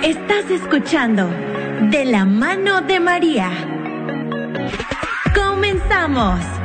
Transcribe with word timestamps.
Estás 0.03 0.51
escuchando 0.51 1.29
De 1.91 2.05
la 2.05 2.25
mano 2.25 2.81
de 2.83 3.01
María. 3.01 3.51
Comenzamos. 5.89 6.62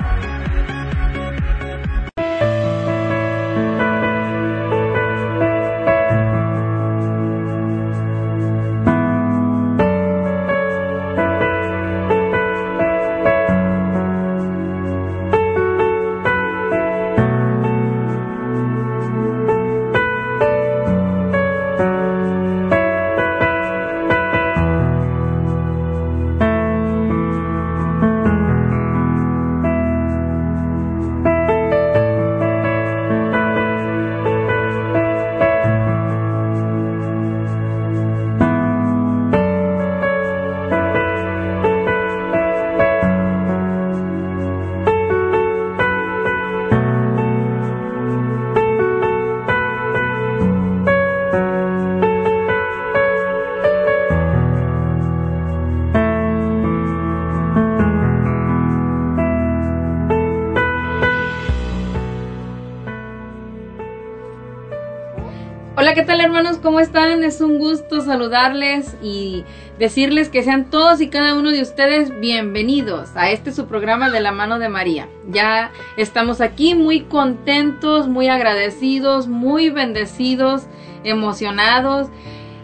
Hermanos? 66.37 66.59
¿Cómo 66.61 66.79
están? 66.79 67.23
Es 67.23 67.41
un 67.41 67.57
gusto 67.57 68.01
saludarles 68.01 68.95
y 69.01 69.43
decirles 69.79 70.29
que 70.29 70.43
sean 70.43 70.69
todos 70.69 71.01
y 71.01 71.09
cada 71.09 71.33
uno 71.33 71.49
de 71.49 71.63
ustedes 71.63 72.11
bienvenidos 72.19 73.09
a 73.15 73.31
este 73.31 73.51
su 73.51 73.65
programa 73.65 74.11
de 74.11 74.19
la 74.19 74.31
mano 74.31 74.59
de 74.59 74.69
María. 74.69 75.09
Ya 75.31 75.71
estamos 75.97 76.39
aquí 76.39 76.75
muy 76.75 77.01
contentos, 77.01 78.07
muy 78.07 78.27
agradecidos, 78.27 79.27
muy 79.27 79.71
bendecidos, 79.71 80.67
emocionados, 81.03 82.07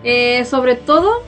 eh, 0.04 0.46
sobre 0.46 0.76
todo 0.76 1.24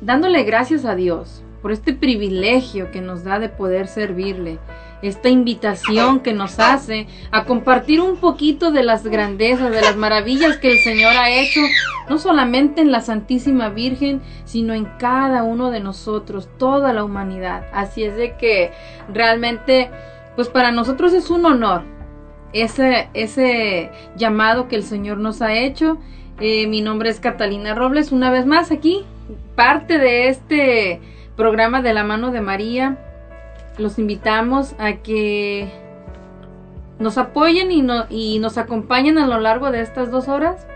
dándole 0.00 0.44
gracias 0.44 0.84
a 0.84 0.94
Dios 0.94 1.42
por 1.60 1.72
este 1.72 1.92
privilegio 1.92 2.92
que 2.92 3.00
nos 3.00 3.24
da 3.24 3.40
de 3.40 3.48
poder 3.48 3.88
servirle 3.88 4.60
esta 5.02 5.28
invitación 5.28 6.20
que 6.20 6.32
nos 6.32 6.60
hace 6.60 7.08
a 7.32 7.44
compartir 7.44 8.00
un 8.00 8.16
poquito 8.16 8.70
de 8.70 8.84
las 8.84 9.04
grandezas, 9.04 9.72
de 9.72 9.80
las 9.80 9.96
maravillas 9.96 10.56
que 10.56 10.70
el 10.70 10.78
Señor 10.78 11.12
ha 11.16 11.30
hecho, 11.30 11.60
no 12.08 12.18
solamente 12.18 12.80
en 12.80 12.92
la 12.92 13.00
Santísima 13.00 13.68
Virgen, 13.68 14.22
sino 14.44 14.74
en 14.74 14.84
cada 14.98 15.42
uno 15.42 15.70
de 15.70 15.80
nosotros, 15.80 16.48
toda 16.56 16.92
la 16.92 17.04
humanidad. 17.04 17.66
Así 17.72 18.04
es 18.04 18.16
de 18.16 18.36
que 18.36 18.70
realmente, 19.12 19.90
pues 20.36 20.48
para 20.48 20.70
nosotros 20.70 21.12
es 21.12 21.30
un 21.30 21.44
honor 21.46 21.82
ese, 22.52 23.08
ese 23.14 23.90
llamado 24.16 24.68
que 24.68 24.76
el 24.76 24.84
Señor 24.84 25.18
nos 25.18 25.42
ha 25.42 25.54
hecho. 25.54 25.98
Eh, 26.40 26.66
mi 26.68 26.80
nombre 26.80 27.10
es 27.10 27.18
Catalina 27.18 27.74
Robles, 27.74 28.12
una 28.12 28.30
vez 28.30 28.46
más 28.46 28.70
aquí, 28.70 29.04
parte 29.56 29.98
de 29.98 30.28
este 30.28 31.00
programa 31.36 31.82
de 31.82 31.92
la 31.92 32.04
mano 32.04 32.30
de 32.30 32.40
María 32.40 32.98
los 33.78 33.98
invitamos 33.98 34.74
a 34.78 34.94
que 34.96 35.70
nos 36.98 37.18
apoyen 37.18 37.70
y, 37.72 37.82
no, 37.82 38.06
y 38.10 38.38
nos 38.38 38.58
acompañen 38.58 39.18
a 39.18 39.26
lo 39.26 39.40
largo 39.40 39.70
de 39.70 39.80
estas 39.80 40.10
dos 40.10 40.28
horas 40.28 40.66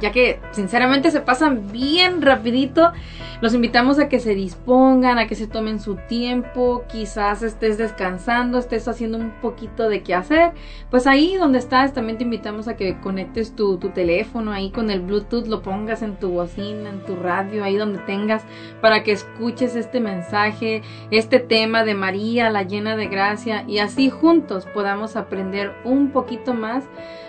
ya 0.00 0.12
que 0.12 0.40
sinceramente 0.52 1.10
se 1.10 1.20
pasan 1.20 1.70
bien 1.70 2.22
rapidito. 2.22 2.92
Los 3.40 3.52
invitamos 3.54 3.98
a 3.98 4.08
que 4.08 4.20
se 4.20 4.34
dispongan, 4.34 5.18
a 5.18 5.26
que 5.26 5.34
se 5.34 5.46
tomen 5.46 5.80
su 5.80 5.96
tiempo, 5.96 6.84
quizás 6.88 7.42
estés 7.42 7.76
descansando, 7.78 8.58
estés 8.58 8.88
haciendo 8.88 9.18
un 9.18 9.32
poquito 9.42 9.88
de 9.88 10.02
qué 10.02 10.14
hacer. 10.14 10.52
Pues 10.90 11.06
ahí 11.06 11.36
donde 11.36 11.58
estás 11.58 11.92
también 11.92 12.16
te 12.16 12.24
invitamos 12.24 12.68
a 12.68 12.76
que 12.76 12.98
conectes 13.00 13.54
tu, 13.54 13.76
tu 13.78 13.90
teléfono 13.90 14.52
ahí 14.52 14.70
con 14.70 14.90
el 14.90 15.00
Bluetooth, 15.00 15.46
lo 15.46 15.62
pongas 15.62 16.02
en 16.02 16.16
tu 16.16 16.30
bocina, 16.30 16.88
en 16.88 17.04
tu 17.04 17.16
radio, 17.16 17.64
ahí 17.64 17.76
donde 17.76 17.98
tengas, 18.00 18.44
para 18.80 19.02
que 19.02 19.12
escuches 19.12 19.76
este 19.76 20.00
mensaje, 20.00 20.82
este 21.10 21.38
tema 21.38 21.84
de 21.84 21.94
María, 21.94 22.50
la 22.50 22.62
llena 22.62 22.96
de 22.96 23.06
gracia, 23.06 23.64
y 23.66 23.78
así 23.78 24.10
juntos 24.10 24.66
podamos 24.72 25.16
aprender 25.16 25.72
un 25.84 26.10
poquito 26.10 26.54
más 26.54 26.84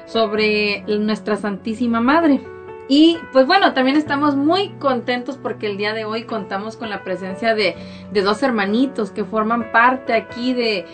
sobre 0.06 0.84
nuestra 0.88 1.36
Santísima 1.36 2.00
Madre. 2.00 2.55
Y 2.88 3.18
pues 3.34 3.48
bueno, 3.48 3.74
también 3.74 3.98
estamos 3.98 4.36
muy 4.36 4.70
contentos 4.80 5.38
porque 5.38 5.68
el 5.68 5.78
día 5.78 5.94
de 5.94 6.06
hoy 6.06 6.24
contamos 6.24 6.78
con 6.78 6.90
la 6.90 7.04
presencia 7.04 7.56
de, 7.56 7.76
de 8.12 8.22
dos 8.22 8.44
hermanitos 8.44 9.10
que 9.10 9.26
forman 9.26 9.72
parte 9.72 10.14
aquí 10.14 10.54
de, 10.54 10.86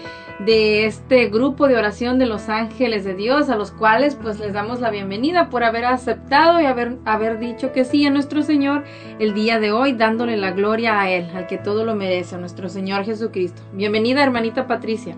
de 0.46 0.86
este 0.86 1.28
grupo 1.28 1.68
de 1.68 1.76
oración 1.76 2.18
de 2.18 2.26
los 2.26 2.48
ángeles 2.48 3.04
de 3.04 3.14
Dios, 3.14 3.50
a 3.50 3.58
los 3.58 3.72
cuales 3.72 4.16
pues 4.16 4.40
les 4.40 4.54
damos 4.54 4.80
la 4.80 4.90
bienvenida 4.90 5.50
por 5.50 5.64
haber 5.64 5.86
aceptado 5.86 6.62
y 6.62 6.66
haber, 6.66 6.98
haber 7.06 7.40
dicho 7.40 7.74
que 7.74 7.84
sí 7.84 8.06
a 8.06 8.10
nuestro 8.10 8.42
Señor 8.42 8.84
el 9.20 9.34
día 9.34 9.60
de 9.60 9.72
hoy, 9.74 9.92
dándole 9.92 10.38
la 10.38 10.52
gloria 10.52 11.02
a 11.02 11.10
Él, 11.10 11.30
al 11.36 11.48
que 11.48 11.58
todo 11.58 11.84
lo 11.84 11.96
merece, 11.96 12.36
a 12.36 12.40
nuestro 12.40 12.70
Señor 12.70 13.04
Jesucristo. 13.04 13.62
Bienvenida 13.74 14.24
hermanita 14.24 14.66
Patricia. 14.66 15.18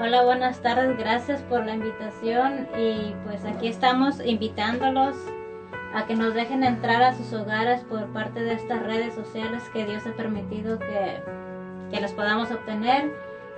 Hola, 0.00 0.22
buenas 0.24 0.62
tardes, 0.62 0.96
gracias 0.96 1.42
por 1.42 1.66
la 1.66 1.74
invitación 1.74 2.68
y 2.78 3.12
pues 3.26 3.44
aquí 3.44 3.68
estamos 3.68 4.24
invitándolos 4.24 5.16
a 5.94 6.06
que 6.06 6.14
nos 6.14 6.34
dejen 6.34 6.64
entrar 6.64 7.02
a 7.02 7.14
sus 7.14 7.32
hogares 7.32 7.80
por 7.82 8.06
parte 8.08 8.40
de 8.40 8.54
estas 8.54 8.82
redes 8.82 9.14
sociales 9.14 9.62
que 9.72 9.86
Dios 9.86 10.06
ha 10.06 10.12
permitido 10.12 10.78
que, 10.78 11.22
que 11.90 12.00
las 12.00 12.12
podamos 12.12 12.50
obtener 12.50 13.10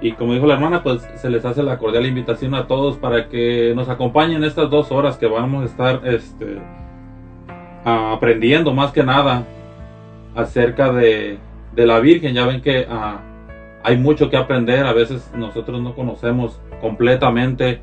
Y 0.00 0.12
como 0.12 0.34
dijo 0.34 0.46
la 0.46 0.54
hermana, 0.54 0.82
pues 0.82 1.08
se 1.14 1.30
les 1.30 1.44
hace 1.44 1.62
la 1.62 1.78
cordial 1.78 2.06
invitación 2.06 2.54
a 2.54 2.66
todos 2.66 2.96
para 2.96 3.28
que 3.28 3.72
nos 3.76 3.88
acompañen 3.88 4.42
estas 4.42 4.68
dos 4.68 4.90
horas 4.90 5.16
que 5.16 5.26
vamos 5.26 5.62
a 5.62 5.66
estar 5.66 6.00
este, 6.04 6.56
uh, 7.86 8.14
aprendiendo 8.14 8.74
más 8.74 8.90
que 8.90 9.04
nada 9.04 9.44
acerca 10.34 10.92
de, 10.92 11.38
la 11.76 12.00
Virgen. 12.00 12.34
Ya 12.34 12.44
ven 12.46 12.60
que 12.60 12.80
uh, 12.80 13.18
hay 13.84 13.96
mucho 13.96 14.28
que 14.28 14.36
aprender. 14.36 14.84
A 14.84 14.92
veces 14.92 15.30
nosotros 15.36 15.80
no 15.80 15.94
conocemos 15.94 16.60
completamente 16.80 17.80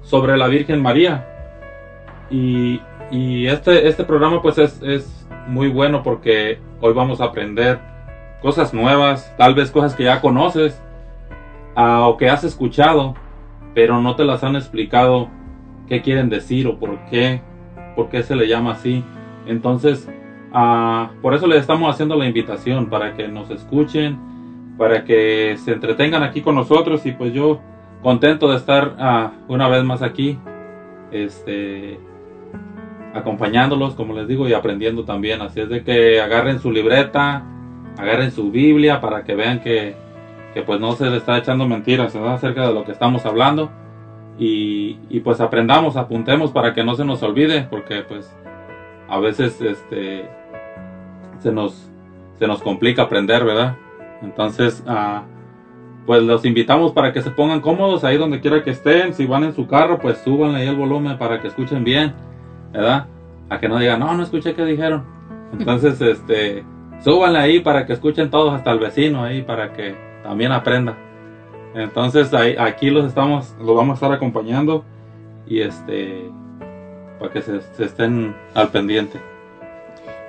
sobre 0.00 0.38
la 0.38 0.46
Virgen 0.48 0.80
María. 0.80 1.28
Y 2.30 3.46
este, 3.46 3.86
este 3.86 4.02
programa 4.04 4.40
pues 4.40 4.56
es, 4.56 4.80
es 4.82 5.23
muy 5.46 5.68
bueno 5.68 6.02
porque 6.02 6.58
hoy 6.80 6.92
vamos 6.92 7.20
a 7.20 7.24
aprender 7.24 7.78
cosas 8.42 8.74
nuevas, 8.74 9.34
tal 9.38 9.54
vez 9.54 9.70
cosas 9.70 9.94
que 9.94 10.04
ya 10.04 10.20
conoces 10.20 10.82
ah, 11.76 12.06
o 12.06 12.16
que 12.16 12.28
has 12.28 12.44
escuchado, 12.44 13.14
pero 13.74 14.00
no 14.00 14.16
te 14.16 14.24
las 14.24 14.44
han 14.44 14.56
explicado 14.56 15.28
qué 15.88 16.02
quieren 16.02 16.28
decir 16.28 16.66
o 16.66 16.78
por 16.78 16.98
qué, 17.06 17.40
por 17.96 18.08
qué 18.08 18.22
se 18.22 18.36
le 18.36 18.48
llama 18.48 18.72
así. 18.72 19.04
Entonces, 19.46 20.08
ah, 20.52 21.10
por 21.22 21.34
eso 21.34 21.46
le 21.46 21.56
estamos 21.56 21.92
haciendo 21.92 22.16
la 22.16 22.26
invitación 22.26 22.86
para 22.86 23.14
que 23.14 23.28
nos 23.28 23.50
escuchen, 23.50 24.18
para 24.78 25.04
que 25.04 25.56
se 25.58 25.72
entretengan 25.72 26.22
aquí 26.22 26.40
con 26.40 26.54
nosotros 26.54 27.06
y 27.06 27.12
pues 27.12 27.32
yo 27.32 27.60
contento 28.02 28.50
de 28.50 28.56
estar 28.56 28.96
ah, 28.98 29.32
una 29.48 29.68
vez 29.68 29.84
más 29.84 30.02
aquí, 30.02 30.38
este, 31.10 31.98
acompañándolos, 33.14 33.94
como 33.94 34.12
les 34.12 34.28
digo, 34.28 34.48
y 34.48 34.52
aprendiendo 34.52 35.04
también. 35.04 35.40
Así 35.40 35.60
es 35.60 35.68
de 35.68 35.82
que 35.82 36.20
agarren 36.20 36.58
su 36.58 36.70
libreta, 36.70 37.44
agarren 37.96 38.32
su 38.32 38.50
Biblia 38.50 39.00
para 39.00 39.24
que 39.24 39.34
vean 39.34 39.60
que, 39.60 39.94
que 40.52 40.62
pues 40.62 40.80
no 40.80 40.92
se 40.92 41.08
le 41.08 41.18
está 41.18 41.38
echando 41.38 41.66
mentiras 41.66 42.14
acerca 42.16 42.66
de 42.66 42.74
lo 42.74 42.84
que 42.84 42.92
estamos 42.92 43.24
hablando. 43.24 43.70
Y, 44.36 44.98
y, 45.10 45.20
pues 45.20 45.40
aprendamos, 45.40 45.96
apuntemos 45.96 46.50
para 46.50 46.74
que 46.74 46.82
no 46.82 46.96
se 46.96 47.04
nos 47.04 47.22
olvide, 47.22 47.68
porque 47.70 48.02
pues 48.02 48.36
a 49.08 49.20
veces 49.20 49.60
este 49.60 50.28
se 51.38 51.52
nos 51.52 51.88
se 52.38 52.48
nos 52.48 52.60
complica 52.60 53.02
aprender, 53.02 53.44
¿verdad? 53.44 53.76
Entonces, 54.22 54.82
uh, 54.88 55.20
pues 56.04 56.22
los 56.22 56.44
invitamos 56.44 56.92
para 56.92 57.12
que 57.12 57.22
se 57.22 57.30
pongan 57.30 57.60
cómodos 57.60 58.02
ahí 58.02 58.16
donde 58.16 58.40
quiera 58.40 58.64
que 58.64 58.70
estén. 58.70 59.14
Si 59.14 59.24
van 59.24 59.44
en 59.44 59.54
su 59.54 59.66
carro, 59.66 59.98
pues 59.98 60.18
suban 60.18 60.54
ahí 60.54 60.66
el 60.66 60.74
volumen 60.76 61.16
para 61.16 61.40
que 61.40 61.48
escuchen 61.48 61.84
bien. 61.84 62.12
¿Verdad? 62.74 63.06
A 63.48 63.60
que 63.60 63.68
no 63.68 63.78
digan, 63.78 64.00
no, 64.00 64.14
no 64.14 64.22
escuché 64.22 64.54
qué 64.54 64.64
dijeron. 64.64 65.04
Entonces, 65.52 66.00
este, 66.00 66.64
súbanle 67.02 67.38
ahí 67.38 67.60
para 67.60 67.86
que 67.86 67.94
escuchen 67.94 68.30
todos, 68.30 68.52
hasta 68.52 68.72
el 68.72 68.80
vecino 68.80 69.24
ahí, 69.24 69.42
para 69.42 69.72
que 69.72 69.96
también 70.22 70.52
aprenda. 70.52 70.96
Entonces, 71.74 72.34
ahí, 72.34 72.56
aquí 72.58 72.90
los 72.90 73.06
estamos, 73.06 73.54
los 73.58 73.76
vamos 73.76 73.92
a 73.92 73.94
estar 73.94 74.12
acompañando 74.12 74.84
y 75.46 75.60
este, 75.60 76.30
para 77.18 77.32
que 77.32 77.42
se, 77.42 77.60
se 77.60 77.84
estén 77.84 78.34
al 78.54 78.68
pendiente. 78.68 79.20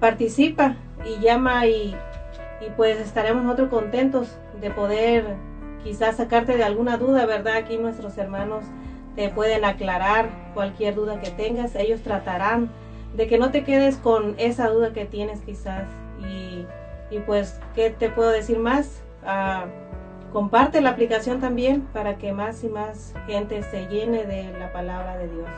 Participa 0.00 0.76
y 1.04 1.20
llama 1.20 1.66
y, 1.66 1.94
y 2.62 2.70
pues 2.78 2.98
estaremos 2.98 3.44
nosotros 3.44 3.68
contentos 3.68 4.38
de 4.58 4.70
poder 4.70 5.36
quizás 5.86 6.16
sacarte 6.16 6.56
de 6.56 6.64
alguna 6.64 6.96
duda, 6.96 7.26
¿verdad? 7.26 7.54
Aquí 7.54 7.78
nuestros 7.78 8.18
hermanos 8.18 8.64
te 9.14 9.28
pueden 9.28 9.64
aclarar 9.64 10.28
cualquier 10.52 10.96
duda 10.96 11.20
que 11.20 11.30
tengas. 11.30 11.76
Ellos 11.76 12.02
tratarán 12.02 12.70
de 13.14 13.28
que 13.28 13.38
no 13.38 13.52
te 13.52 13.62
quedes 13.62 13.96
con 13.96 14.34
esa 14.36 14.68
duda 14.68 14.92
que 14.92 15.04
tienes 15.04 15.40
quizás. 15.42 15.84
Y, 16.28 16.66
y 17.14 17.20
pues, 17.20 17.60
¿qué 17.76 17.90
te 17.90 18.10
puedo 18.10 18.30
decir 18.30 18.58
más? 18.58 19.00
Ah, 19.24 19.66
comparte 20.32 20.80
la 20.80 20.90
aplicación 20.90 21.40
también 21.40 21.82
para 21.92 22.16
que 22.18 22.32
más 22.32 22.64
y 22.64 22.68
más 22.68 23.14
gente 23.28 23.62
se 23.62 23.86
llene 23.86 24.24
de 24.24 24.58
la 24.58 24.72
palabra 24.72 25.16
de 25.16 25.28
Dios. 25.28 25.48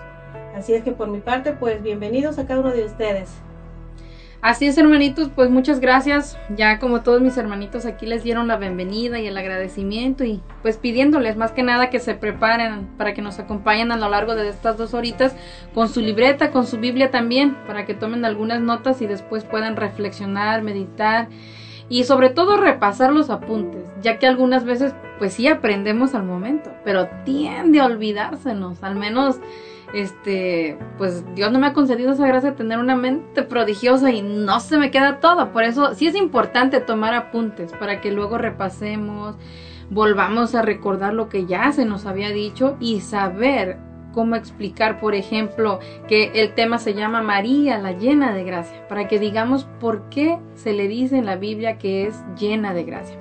Así 0.55 0.75
es 0.75 0.85
que 0.85 0.93
por 0.93 1.09
mi 1.09 1.21
parte, 1.21 1.53
pues 1.53 1.83
bienvenidos 1.83 2.39
a 2.39 2.47
cada 2.47 2.61
uno 2.61 2.73
de 2.73 2.85
ustedes. 2.85 3.31
Así 4.41 4.67
es, 4.67 4.79
hermanitos, 4.79 5.31
pues 5.35 5.51
muchas 5.51 5.81
gracias. 5.81 6.39
Ya 6.57 6.79
como 6.79 7.03
todos 7.03 7.21
mis 7.21 7.37
hermanitos 7.37 7.87
aquí 7.87 8.07
les 8.07 8.23
dieron 8.23 8.47
la 8.47 8.57
bienvenida 8.57 9.19
y 9.19 9.27
el 9.27 9.37
agradecimiento 9.37 10.25
y 10.25 10.41
pues 10.63 10.77
pidiéndoles 10.77 11.37
más 11.37 11.51
que 11.51 11.65
nada 11.65 11.91
que 11.91 11.99
se 11.99 12.15
preparen 12.15 12.87
para 12.97 13.15
que 13.15 13.23
nos 13.23 13.41
acompañen 13.41 13.91
a 13.91 13.97
lo 13.97 14.09
largo 14.09 14.37
de 14.37 14.49
estas 14.49 14.79
dos 14.79 14.95
horitas 14.95 15.35
con 15.75 15.89
su 15.89 16.01
libreta, 16.01 16.53
con 16.53 16.69
su 16.69 16.79
Biblia 16.79 17.11
también, 17.11 17.57
para 17.67 17.85
que 17.85 17.95
tomen 17.95 18.25
algunas 18.25 18.61
notas 18.61 19.03
y 19.03 19.09
después 19.09 19.43
puedan 19.43 19.75
reflexionar, 19.75 20.63
meditar 20.63 21.29
y 21.89 22.05
sobre 22.05 22.31
todo 22.31 22.59
repasar 22.59 23.13
los 23.13 23.31
apuntes, 23.31 23.83
ya 24.03 24.21
que 24.21 24.29
algunas 24.29 24.65
veces 24.65 24.95
pues 25.19 25.33
sí 25.33 25.49
aprendemos 25.49 26.15
al 26.15 26.23
momento, 26.23 26.71
pero 26.85 27.09
tiende 27.25 27.81
a 27.81 27.87
olvidársenos, 27.87 28.85
al 28.85 28.95
menos 28.95 29.41
este, 29.95 30.79
pues 30.97 31.25
Dios 31.35 31.51
no 31.53 31.59
me 31.59 31.69
ha 31.69 31.73
concedido 31.73 32.13
esa 32.13 32.27
gracia 32.27 32.51
de 32.51 32.57
tener 32.57 32.79
una 32.79 32.97
mente 32.97 33.43
prodigiosa 33.43 34.11
y 34.11 34.23
no 34.23 34.61
se 34.61 34.79
me 34.79 34.91
queda 34.91 35.21
todo. 35.21 35.53
Por 35.53 35.65
eso 35.65 35.95
sí 35.95 36.07
es 36.07 36.15
importante 36.15 36.81
tomar 36.81 37.15
apuntes 37.15 37.73
para 37.73 38.01
que 38.01 38.13
luego 38.13 38.39
repasemos, 38.39 39.37
volvamos 39.91 40.55
a 40.55 40.63
recordar 40.63 41.15
lo 41.15 41.29
que 41.29 41.47
ya 41.47 41.73
se 41.73 41.85
nos 41.85 42.07
había 42.07 42.31
dicho 42.31 42.77
y 42.81 43.01
saber 43.01 43.79
cómo 44.13 44.37
explicar, 44.37 44.99
por 45.01 45.15
ejemplo, 45.15 45.81
que 46.09 46.33
el 46.35 46.55
tema 46.55 46.79
se 46.79 46.95
llama 46.95 47.23
María, 47.23 47.79
la 47.79 47.93
llena 47.93 48.35
de 48.35 48.45
gracia, 48.45 48.87
para 48.89 49.07
que 49.07 49.19
digamos 49.19 49.65
por 49.81 50.09
qué 50.09 50.39
se 50.55 50.73
le 50.73 50.89
dice 50.89 51.19
en 51.19 51.27
la 51.27 51.37
Biblia 51.37 51.79
que 51.79 52.07
es 52.07 52.23
llena 52.39 52.75
de 52.75 52.85
gracia. 52.85 53.17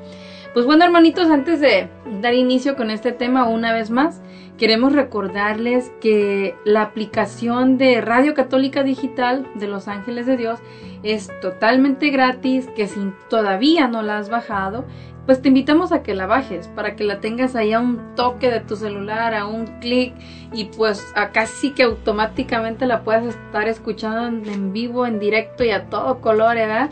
Pues 0.58 0.66
bueno, 0.66 0.86
hermanitos, 0.86 1.30
antes 1.30 1.60
de 1.60 1.88
dar 2.20 2.34
inicio 2.34 2.76
con 2.76 2.90
este 2.90 3.12
tema 3.12 3.48
una 3.48 3.74
vez 3.74 3.92
más, 3.92 4.24
queremos 4.58 4.92
recordarles 4.92 5.92
que 6.02 6.56
la 6.66 6.82
aplicación 6.82 7.78
de 7.78 8.02
Radio 8.02 8.34
Católica 8.34 8.82
Digital 8.82 9.48
de 9.54 9.68
Los 9.68 9.88
Ángeles 9.88 10.26
de 10.26 10.36
Dios 10.36 10.60
es 11.04 11.30
totalmente 11.42 12.10
gratis, 12.10 12.68
que 12.76 12.88
si 12.88 13.14
todavía 13.30 13.88
no 13.88 14.02
la 14.02 14.18
has 14.18 14.32
bajado, 14.32 14.86
pues 15.28 15.44
te 15.44 15.50
invitamos 15.50 15.92
a 15.92 16.02
que 16.02 16.16
la 16.16 16.26
bajes 16.26 16.68
para 16.70 16.96
que 16.96 17.04
la 17.04 17.20
tengas 17.20 17.56
ahí 17.56 17.72
a 17.74 17.80
un 17.80 18.16
toque 18.16 18.50
de 18.50 18.62
tu 18.62 18.76
celular, 18.76 19.36
a 19.36 19.46
un 19.46 19.68
clic 19.80 20.16
y 20.54 20.66
pues 20.66 21.06
a 21.14 21.30
casi 21.30 21.70
que 21.70 21.84
automáticamente 21.84 22.88
la 22.88 23.04
puedas 23.04 23.28
estar 23.28 23.68
escuchando 23.68 24.50
en 24.50 24.74
vivo, 24.74 25.06
en 25.06 25.20
directo 25.20 25.64
y 25.64 25.70
a 25.70 25.86
todo 25.86 26.20
color, 26.20 26.56
¿verdad? 26.56 26.90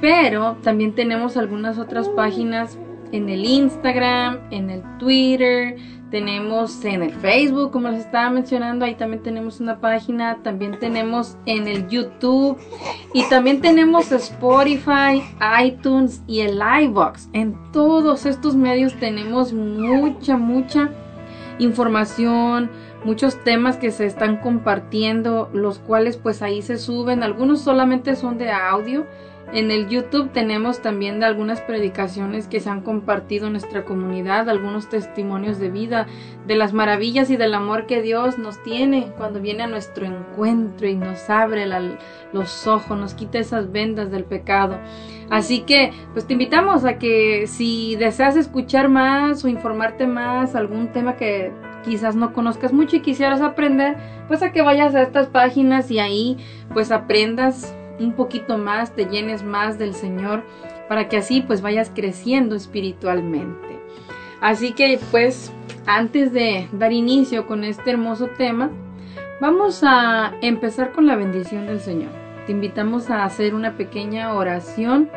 pero 0.00 0.56
también 0.62 0.94
tenemos 0.94 1.36
algunas 1.36 1.78
otras 1.78 2.08
páginas 2.10 2.78
en 3.12 3.28
el 3.28 3.46
Instagram, 3.46 4.40
en 4.50 4.68
el 4.70 4.82
Twitter, 4.98 5.76
tenemos 6.10 6.84
en 6.84 7.02
el 7.02 7.12
Facebook, 7.12 7.70
como 7.70 7.88
les 7.88 8.00
estaba 8.00 8.30
mencionando, 8.30 8.84
ahí 8.84 8.94
también 8.94 9.22
tenemos 9.22 9.60
una 9.60 9.80
página, 9.80 10.38
también 10.42 10.78
tenemos 10.78 11.36
en 11.46 11.68
el 11.68 11.88
YouTube 11.88 12.58
y 13.14 13.22
también 13.28 13.60
tenemos 13.60 14.12
Spotify, 14.12 15.22
iTunes 15.64 16.22
y 16.26 16.40
el 16.40 16.60
iBox. 16.82 17.28
En 17.32 17.56
todos 17.72 18.26
estos 18.26 18.56
medios 18.56 18.94
tenemos 18.94 19.52
mucha, 19.52 20.36
mucha 20.36 20.90
información, 21.58 22.70
muchos 23.04 23.42
temas 23.44 23.76
que 23.76 23.90
se 23.90 24.06
están 24.06 24.38
compartiendo, 24.38 25.48
los 25.52 25.78
cuales 25.78 26.16
pues 26.16 26.42
ahí 26.42 26.62
se 26.62 26.78
suben, 26.78 27.22
algunos 27.22 27.60
solamente 27.60 28.16
son 28.16 28.38
de 28.38 28.50
audio 28.50 29.06
en 29.52 29.72
el 29.72 29.88
YouTube 29.88 30.30
tenemos 30.32 30.80
también 30.80 31.18
de 31.18 31.26
algunas 31.26 31.60
predicaciones 31.60 32.46
que 32.46 32.60
se 32.60 32.70
han 32.70 32.82
compartido 32.82 33.46
en 33.46 33.52
nuestra 33.52 33.84
comunidad, 33.84 34.48
algunos 34.48 34.88
testimonios 34.88 35.58
de 35.58 35.70
vida, 35.70 36.06
de 36.46 36.54
las 36.54 36.72
maravillas 36.72 37.30
y 37.30 37.36
del 37.36 37.54
amor 37.54 37.86
que 37.86 38.00
Dios 38.00 38.38
nos 38.38 38.62
tiene 38.62 39.12
cuando 39.16 39.40
viene 39.40 39.64
a 39.64 39.66
nuestro 39.66 40.06
encuentro 40.06 40.86
y 40.86 40.94
nos 40.94 41.28
abre 41.28 41.66
los 42.32 42.66
ojos, 42.68 42.96
nos 42.96 43.14
quita 43.14 43.38
esas 43.38 43.72
vendas 43.72 44.12
del 44.12 44.24
pecado. 44.24 44.78
Así 45.30 45.60
que, 45.60 45.92
pues 46.12 46.26
te 46.26 46.34
invitamos 46.34 46.84
a 46.84 46.98
que 46.98 47.46
si 47.48 47.96
deseas 47.96 48.36
escuchar 48.36 48.88
más 48.88 49.44
o 49.44 49.48
informarte 49.48 50.06
más, 50.06 50.54
algún 50.54 50.92
tema 50.92 51.16
que 51.16 51.52
quizás 51.84 52.14
no 52.14 52.32
conozcas 52.32 52.72
mucho 52.72 52.96
y 52.96 53.00
quisieras 53.00 53.40
aprender, 53.40 53.96
pues 54.28 54.42
a 54.42 54.52
que 54.52 54.62
vayas 54.62 54.94
a 54.94 55.02
estas 55.02 55.26
páginas 55.26 55.90
y 55.90 55.98
ahí 55.98 56.36
pues 56.72 56.92
aprendas 56.92 57.74
un 58.04 58.12
poquito 58.12 58.58
más, 58.58 58.94
te 58.94 59.06
llenes 59.06 59.42
más 59.42 59.78
del 59.78 59.94
Señor, 59.94 60.42
para 60.88 61.08
que 61.08 61.18
así 61.18 61.40
pues 61.40 61.62
vayas 61.62 61.90
creciendo 61.94 62.56
espiritualmente. 62.56 63.80
Así 64.40 64.72
que 64.72 64.98
pues 65.10 65.52
antes 65.86 66.32
de 66.32 66.68
dar 66.72 66.92
inicio 66.92 67.46
con 67.46 67.64
este 67.64 67.90
hermoso 67.90 68.28
tema, 68.38 68.70
vamos 69.40 69.82
a 69.84 70.34
empezar 70.40 70.92
con 70.92 71.06
la 71.06 71.16
bendición 71.16 71.66
del 71.66 71.80
Señor. 71.80 72.10
Te 72.46 72.52
invitamos 72.52 73.10
a 73.10 73.24
hacer 73.24 73.54
una 73.54 73.76
pequeña 73.76 74.34
oración 74.34 75.10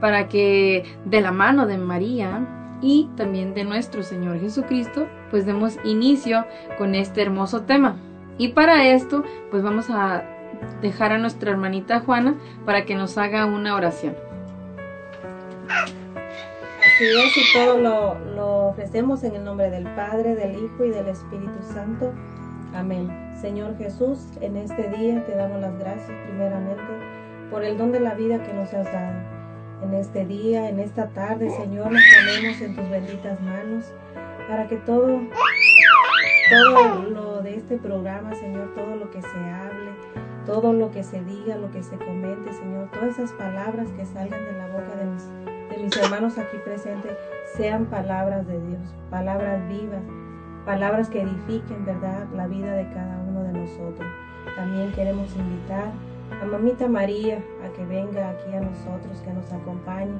para 0.00 0.28
que 0.28 0.84
de 1.04 1.20
la 1.20 1.32
mano 1.32 1.66
de 1.66 1.78
María 1.78 2.46
y 2.80 3.08
también 3.16 3.54
de 3.54 3.64
nuestro 3.64 4.02
Señor 4.02 4.40
Jesucristo, 4.40 5.06
pues 5.30 5.46
demos 5.46 5.76
inicio 5.84 6.44
con 6.76 6.94
este 6.94 7.22
hermoso 7.22 7.62
tema. 7.62 7.96
Y 8.38 8.48
para 8.48 8.86
esto, 8.88 9.24
pues 9.50 9.62
vamos 9.62 9.90
a 9.90 10.24
dejar 10.80 11.12
a 11.12 11.18
nuestra 11.18 11.50
hermanita 11.50 12.00
Juana 12.00 12.34
para 12.64 12.84
que 12.84 12.94
nos 12.94 13.18
haga 13.18 13.46
una 13.46 13.74
oración. 13.74 14.16
Así 15.68 17.04
es, 17.04 17.36
y 17.36 17.52
todo 17.52 17.78
lo, 17.78 18.18
lo 18.34 18.68
ofrecemos 18.68 19.22
en 19.24 19.36
el 19.36 19.44
nombre 19.44 19.70
del 19.70 19.84
Padre, 19.94 20.34
del 20.34 20.56
Hijo 20.56 20.84
y 20.84 20.90
del 20.90 21.08
Espíritu 21.08 21.62
Santo. 21.72 22.12
Amén. 22.74 23.08
Señor 23.40 23.76
Jesús, 23.78 24.18
en 24.40 24.56
este 24.56 24.88
día 24.90 25.24
te 25.24 25.34
damos 25.34 25.60
las 25.60 25.78
gracias 25.78 26.10
primeramente 26.26 26.82
por 27.50 27.64
el 27.64 27.78
don 27.78 27.92
de 27.92 28.00
la 28.00 28.14
vida 28.14 28.42
que 28.42 28.52
nos 28.52 28.72
has 28.74 28.84
dado. 28.92 29.38
En 29.82 29.94
este 29.94 30.26
día, 30.26 30.68
en 30.68 30.80
esta 30.80 31.08
tarde, 31.10 31.50
Señor, 31.50 31.92
nos 31.92 32.02
ponemos 32.14 32.60
en 32.60 32.74
tus 32.74 32.90
benditas 32.90 33.40
manos 33.40 33.84
para 34.48 34.66
que 34.66 34.76
todo, 34.78 35.20
todo 36.50 37.02
lo 37.04 37.42
de 37.42 37.56
este 37.56 37.76
programa, 37.76 38.34
Señor, 38.34 38.74
todo 38.74 38.96
lo 38.96 39.08
que 39.10 39.22
se 39.22 39.28
hable, 39.28 39.92
todo 40.48 40.72
lo 40.72 40.90
que 40.90 41.04
se 41.04 41.22
diga, 41.22 41.56
lo 41.56 41.70
que 41.70 41.82
se 41.82 41.96
comente, 41.98 42.54
Señor, 42.54 42.88
todas 42.90 43.18
esas 43.18 43.32
palabras 43.32 43.86
que 43.92 44.06
salgan 44.06 44.42
de 44.46 44.52
la 44.52 44.66
boca 44.68 44.96
de 44.96 45.82
mis, 45.84 45.96
hermanos 45.98 46.38
aquí 46.38 46.56
presentes, 46.64 47.12
sean 47.54 47.84
palabras 47.84 48.46
de 48.46 48.58
Dios, 48.58 48.80
palabras 49.10 49.68
vivas, 49.68 50.00
palabras 50.64 51.10
que 51.10 51.20
edifiquen, 51.20 51.84
¿verdad?, 51.84 52.26
la 52.34 52.46
vida 52.46 52.72
de 52.72 52.88
cada 52.94 53.22
uno 53.28 53.42
de 53.42 53.52
nosotros. 53.52 54.08
También 54.56 54.90
queremos 54.92 55.36
invitar 55.36 55.92
a 56.42 56.46
Mamita 56.46 56.88
María 56.88 57.44
a 57.62 57.68
que 57.76 57.84
venga 57.84 58.30
aquí 58.30 58.50
a 58.54 58.60
nosotros, 58.62 59.20
que 59.22 59.32
nos 59.34 59.52
acompañe 59.52 60.16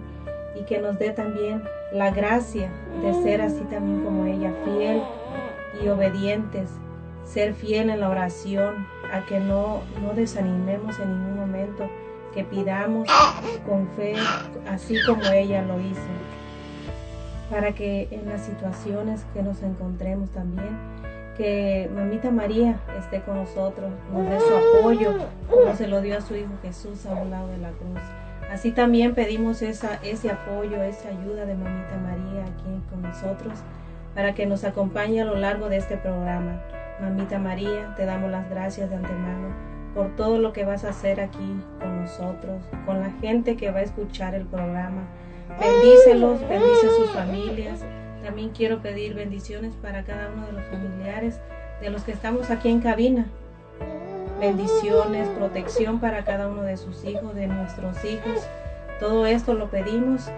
y 0.60 0.64
que 0.64 0.78
nos 0.78 0.98
dé 0.98 1.10
también 1.10 1.62
la 1.90 2.10
gracia 2.10 2.70
de 3.02 3.14
ser 3.22 3.40
así 3.40 3.62
también 3.70 4.04
como 4.04 4.26
ella, 4.26 4.52
fiel 4.64 5.02
y 5.82 5.88
obedientes 5.88 6.70
ser 7.28 7.54
fiel 7.54 7.90
en 7.90 8.00
la 8.00 8.08
oración, 8.08 8.86
a 9.12 9.24
que 9.26 9.38
no, 9.38 9.82
no 10.02 10.14
desanimemos 10.14 10.98
en 10.98 11.12
ningún 11.12 11.36
momento, 11.36 11.88
que 12.34 12.44
pidamos 12.44 13.08
con 13.66 13.88
fe, 13.96 14.14
así 14.68 14.96
como 15.06 15.22
ella 15.24 15.62
lo 15.62 15.80
hizo, 15.80 16.00
para 17.50 17.72
que 17.72 18.08
en 18.10 18.26
las 18.28 18.42
situaciones 18.42 19.24
que 19.34 19.42
nos 19.42 19.62
encontremos 19.62 20.30
también, 20.30 20.76
que 21.36 21.88
Mamita 21.94 22.30
María 22.30 22.80
esté 22.98 23.20
con 23.20 23.36
nosotros, 23.36 23.90
nos 24.12 24.28
dé 24.28 24.40
su 24.40 24.78
apoyo, 24.78 25.14
como 25.48 25.74
se 25.74 25.86
lo 25.86 26.00
dio 26.00 26.18
a 26.18 26.20
su 26.20 26.34
Hijo 26.34 26.52
Jesús 26.62 27.06
a 27.06 27.12
un 27.12 27.30
lado 27.30 27.48
de 27.48 27.58
la 27.58 27.70
cruz. 27.70 28.00
Así 28.50 28.72
también 28.72 29.14
pedimos 29.14 29.60
ese 29.62 30.30
apoyo, 30.30 30.82
esa 30.82 31.10
ayuda 31.10 31.44
de 31.44 31.54
Mamita 31.54 31.96
María 31.96 32.42
aquí 32.42 32.82
con 32.90 33.02
nosotros, 33.02 33.58
para 34.14 34.34
que 34.34 34.46
nos 34.46 34.64
acompañe 34.64 35.20
a 35.20 35.24
lo 35.24 35.36
largo 35.36 35.68
de 35.68 35.76
este 35.76 35.96
programa. 35.96 36.60
Mamita 37.00 37.38
María, 37.38 37.94
te 37.96 38.04
damos 38.04 38.30
las 38.30 38.50
gracias 38.50 38.90
de 38.90 38.96
antemano 38.96 39.68
por 39.94 40.14
todo 40.16 40.38
lo 40.38 40.52
que 40.52 40.64
vas 40.64 40.84
a 40.84 40.90
hacer 40.90 41.20
aquí 41.20 41.60
con 41.80 42.02
nosotros, 42.02 42.62
con 42.86 43.00
la 43.00 43.10
gente 43.20 43.56
que 43.56 43.70
va 43.70 43.78
a 43.78 43.82
escuchar 43.82 44.34
el 44.34 44.44
programa. 44.44 45.02
Bendícelos, 45.60 46.40
bendice 46.48 46.90
sus 46.96 47.10
familias. 47.10 47.80
También 48.24 48.50
quiero 48.50 48.80
pedir 48.80 49.14
bendiciones 49.14 49.74
para 49.80 50.04
cada 50.04 50.30
uno 50.30 50.46
de 50.46 50.52
los 50.52 50.64
familiares 50.66 51.40
de 51.80 51.90
los 51.90 52.02
que 52.02 52.12
estamos 52.12 52.50
aquí 52.50 52.68
en 52.68 52.80
cabina. 52.80 53.26
Bendiciones, 54.40 55.28
protección 55.30 56.00
para 56.00 56.24
cada 56.24 56.48
uno 56.48 56.62
de 56.62 56.76
sus 56.76 57.04
hijos, 57.04 57.34
de 57.34 57.46
nuestros 57.46 58.04
hijos. 58.04 58.46
Todo 59.00 59.26
esto 59.26 59.54
lo 59.54 59.68
pedimos 59.68 60.28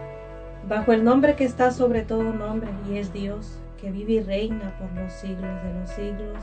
bajo 0.69 0.93
el 0.93 1.05
nombre 1.05 1.37
que 1.37 1.45
está 1.45 1.71
sobre 1.71 2.03
todo 2.03 2.23
nombre 2.23 2.71
y 2.89 2.99
es 2.99 3.13
Dios 3.13 3.59
que 3.81 3.91
vive 3.91 4.13
y 4.15 4.21
reina 4.21 4.77
por 4.79 4.91
los 4.93 5.13
siglos 5.13 5.63
de 5.63 5.81
los 5.81 5.91
siglos. 5.91 6.39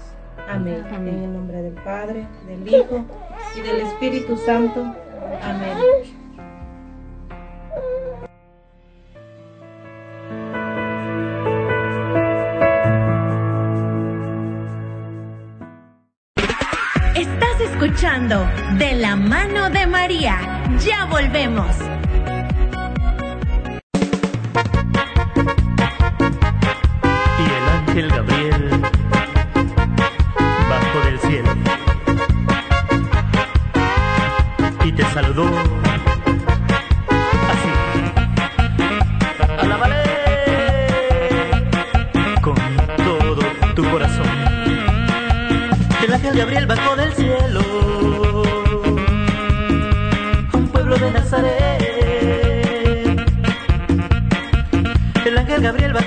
Amén. 0.50 0.84
En 0.92 1.08
el 1.08 1.34
nombre 1.34 1.62
del 1.62 1.74
Padre, 1.74 2.28
del 2.48 2.68
Hijo 2.68 3.06
y 3.56 3.62
del 3.62 3.82
Espíritu 3.82 4.38
Santo. 4.38 4.82
Amén. 5.44 5.78
Estás 17.16 17.62
escuchando 17.62 18.48
De 18.78 18.96
la 18.96 19.16
mano 19.16 19.70
de 19.70 19.86
María. 19.86 20.40
Ya 20.80 21.06
volvemos. 21.06 21.97
Así. 37.52 37.70
Alábale 39.60 39.96
con 42.42 42.56
todo 42.98 43.44
tu 43.76 43.84
corazón. 43.92 44.28
El 46.04 46.14
ángel 46.14 46.38
Gabriel 46.38 46.66
bajó 46.66 46.96
del 46.96 47.14
cielo 47.14 47.62
un 50.54 50.68
pueblo 50.70 50.98
de 50.98 51.12
Nazaret. 51.12 51.88
El 55.26 55.38
ángel 55.38 55.62
Gabriel 55.62 55.94
bajó 55.94 56.07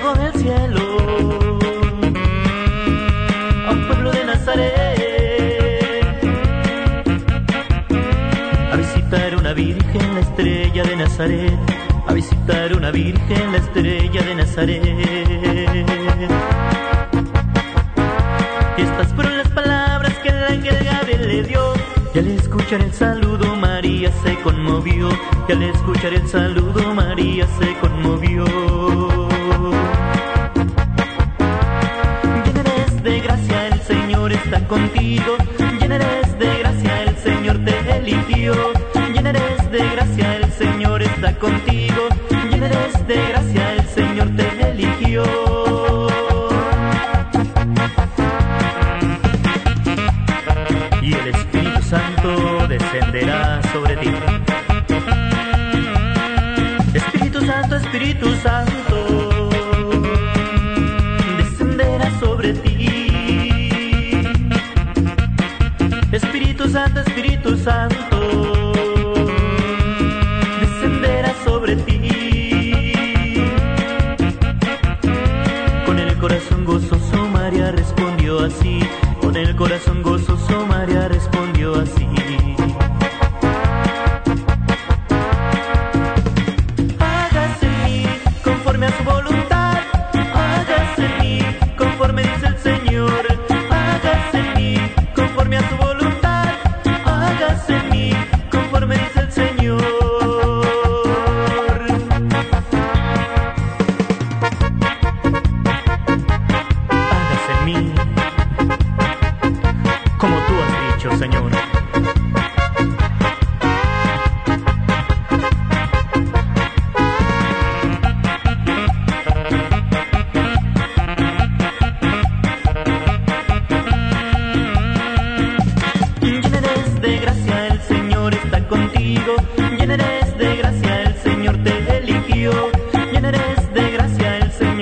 A 11.19 12.13
visitar 12.13 12.73
una 12.73 12.89
virgen, 12.89 13.51
la 13.51 13.57
estrella 13.57 14.21
de 14.23 14.35
Nazaret. 14.35 14.83
Y 18.77 18.81
estas 18.81 19.13
fueron 19.13 19.37
las 19.37 19.49
palabras 19.49 20.13
que 20.23 20.29
el 20.29 20.43
ángel 20.43 20.83
Gabriel 20.83 21.21
escuchar 22.71 22.81
el 22.81 22.93
saludo 22.93 23.55
María 23.55 24.11
se 24.23 24.35
conmovió 24.41 25.09
y 25.47 25.51
al 25.51 25.63
escuchar 25.63 26.13
el 26.13 26.27
saludo 26.27 26.93
María 26.93 27.45
se 27.59 27.73
conmovió. 27.79 28.45
Llena 32.45 32.61
eres 32.61 33.03
de 33.03 33.19
gracia, 33.19 33.67
el 33.67 33.81
Señor 33.81 34.31
está 34.31 34.67
contigo. 34.67 35.37
Llena 35.79 35.95
eres 35.95 36.39
de 36.39 36.59
gracia, 36.59 37.03
el 37.03 37.17
Señor 37.17 37.57
te 37.65 37.97
eligió. 37.97 38.53
Llena 39.13 39.29
eres 39.31 39.71
de 39.71 39.89
gracia, 39.89 40.35
el 40.37 40.40
Contigo. 41.21 42.09
Llena 42.49 42.67
de 43.07 43.15
gracia, 43.15 43.70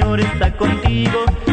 Señor 0.10 0.22
está 0.22 0.58
contigo. 0.58 1.48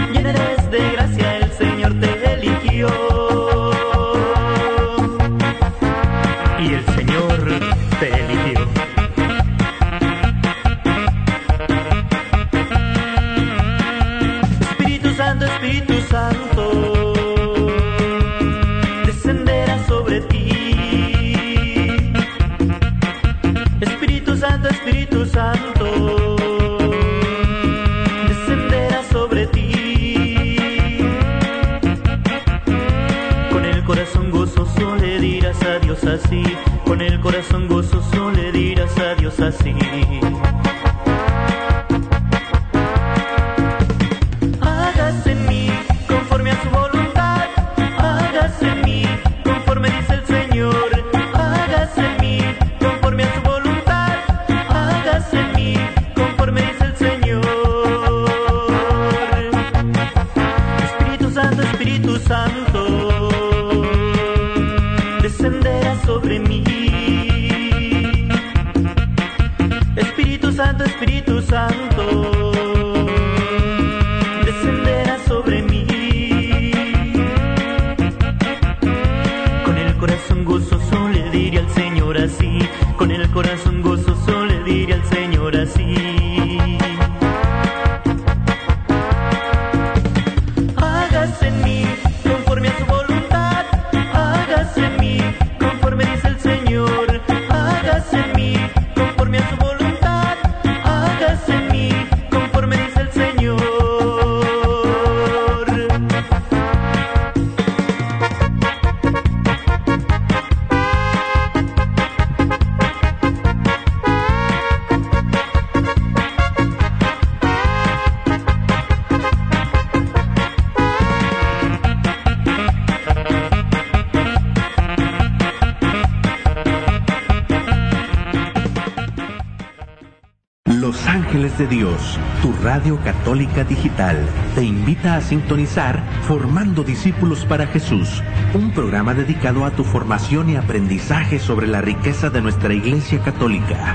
Dios, 131.67 132.19
tu 132.43 132.53
radio 132.63 132.99
católica 133.03 133.65
digital, 133.65 134.17
te 134.55 134.63
invita 134.63 135.17
a 135.17 135.21
sintonizar 135.21 136.03
Formando 136.23 136.85
Discípulos 136.85 137.45
para 137.45 137.67
Jesús, 137.67 138.23
un 138.55 138.71
programa 138.73 139.15
dedicado 139.15 139.65
a 139.65 139.71
tu 139.71 139.85
formación 139.85 140.51
y 140.51 140.57
aprendizaje 140.57 141.39
sobre 141.39 141.67
la 141.67 141.81
riqueza 141.81 142.31
de 142.31 142.41
nuestra 142.41 142.73
Iglesia 142.73 143.21
Católica, 143.21 143.95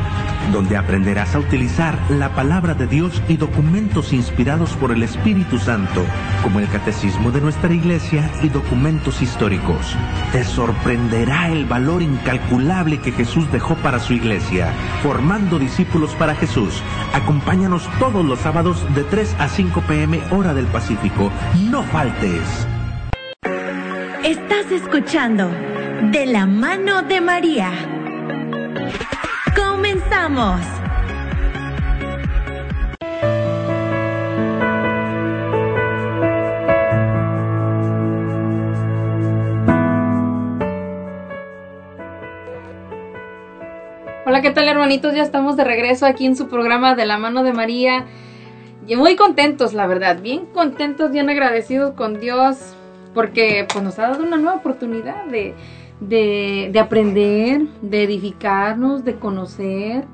donde 0.51 0.77
aprenderás 0.77 1.35
a 1.35 1.39
utilizar 1.39 1.97
la 2.09 2.29
palabra 2.35 2.73
de 2.73 2.87
Dios 2.87 3.21
y 3.27 3.37
documentos 3.37 4.13
inspirados 4.13 4.73
por 4.73 4.91
el 4.91 5.03
Espíritu 5.03 5.59
Santo, 5.59 6.03
como 6.43 6.59
el 6.59 6.67
Catecismo 6.67 7.31
de 7.31 7.41
nuestra 7.41 7.73
Iglesia 7.73 8.29
y 8.41 8.49
documentos 8.49 9.21
históricos. 9.21 9.95
Te 10.31 10.43
sorprenderá 10.43 11.49
el 11.49 11.65
valor 11.65 12.01
incalculable 12.01 12.99
que 12.99 13.11
Jesús 13.11 13.51
dejó 13.51 13.75
para 13.75 13.99
su 13.99 14.13
Iglesia, 14.13 14.73
formando 15.03 15.59
discípulos 15.59 16.13
para 16.15 16.35
Jesús. 16.35 16.81
Acompáñanos 17.13 17.89
todos 17.99 18.25
los 18.25 18.39
sábados 18.39 18.85
de 18.95 19.03
3 19.03 19.35
a 19.39 19.47
5 19.47 19.81
pm 19.81 20.21
hora 20.31 20.53
del 20.53 20.65
Pacífico. 20.65 21.31
No 21.69 21.83
faltes. 21.83 22.67
Estás 24.23 24.71
escuchando 24.71 25.49
De 26.11 26.25
la 26.25 26.45
mano 26.45 27.01
de 27.03 27.21
María. 27.21 27.90
Hola, 30.23 30.61
¿qué 44.43 44.51
tal 44.51 44.67
hermanitos? 44.67 45.15
Ya 45.15 45.23
estamos 45.23 45.57
de 45.57 45.63
regreso 45.63 46.05
aquí 46.05 46.27
en 46.27 46.35
su 46.35 46.47
programa 46.49 46.93
de 46.93 47.07
la 47.07 47.17
mano 47.17 47.41
de 47.41 47.53
María. 47.53 48.05
Y 48.85 48.95
muy 48.95 49.15
contentos, 49.15 49.73
la 49.73 49.87
verdad, 49.87 50.21
bien 50.21 50.45
contentos, 50.53 51.11
bien 51.11 51.31
agradecidos 51.31 51.95
con 51.95 52.19
Dios, 52.19 52.75
porque 53.15 53.65
pues 53.73 53.83
nos 53.83 53.97
ha 53.97 54.09
dado 54.09 54.21
una 54.21 54.37
nueva 54.37 54.57
oportunidad 54.57 55.25
de, 55.25 55.55
de 55.99 56.79
aprender, 56.79 57.63
de 57.81 58.03
edificarnos, 58.03 59.03
de 59.03 59.15
conocer, 59.15 60.05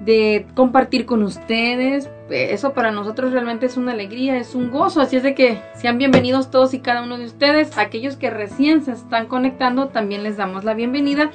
de 0.00 0.46
compartir 0.54 1.06
con 1.06 1.22
ustedes. 1.22 2.08
Eso 2.30 2.72
para 2.72 2.90
nosotros 2.90 3.32
realmente 3.32 3.66
es 3.66 3.76
una 3.76 3.92
alegría, 3.92 4.36
es 4.36 4.54
un 4.54 4.70
gozo. 4.70 5.00
Así 5.00 5.16
es 5.16 5.22
de 5.22 5.34
que 5.34 5.60
sean 5.74 5.98
bienvenidos 5.98 6.50
todos 6.50 6.74
y 6.74 6.80
cada 6.80 7.02
uno 7.02 7.18
de 7.18 7.26
ustedes. 7.26 7.76
Aquellos 7.76 8.16
que 8.16 8.30
recién 8.30 8.84
se 8.84 8.92
están 8.92 9.26
conectando, 9.26 9.88
también 9.88 10.22
les 10.22 10.36
damos 10.36 10.64
la 10.64 10.74
bienvenida. 10.74 11.30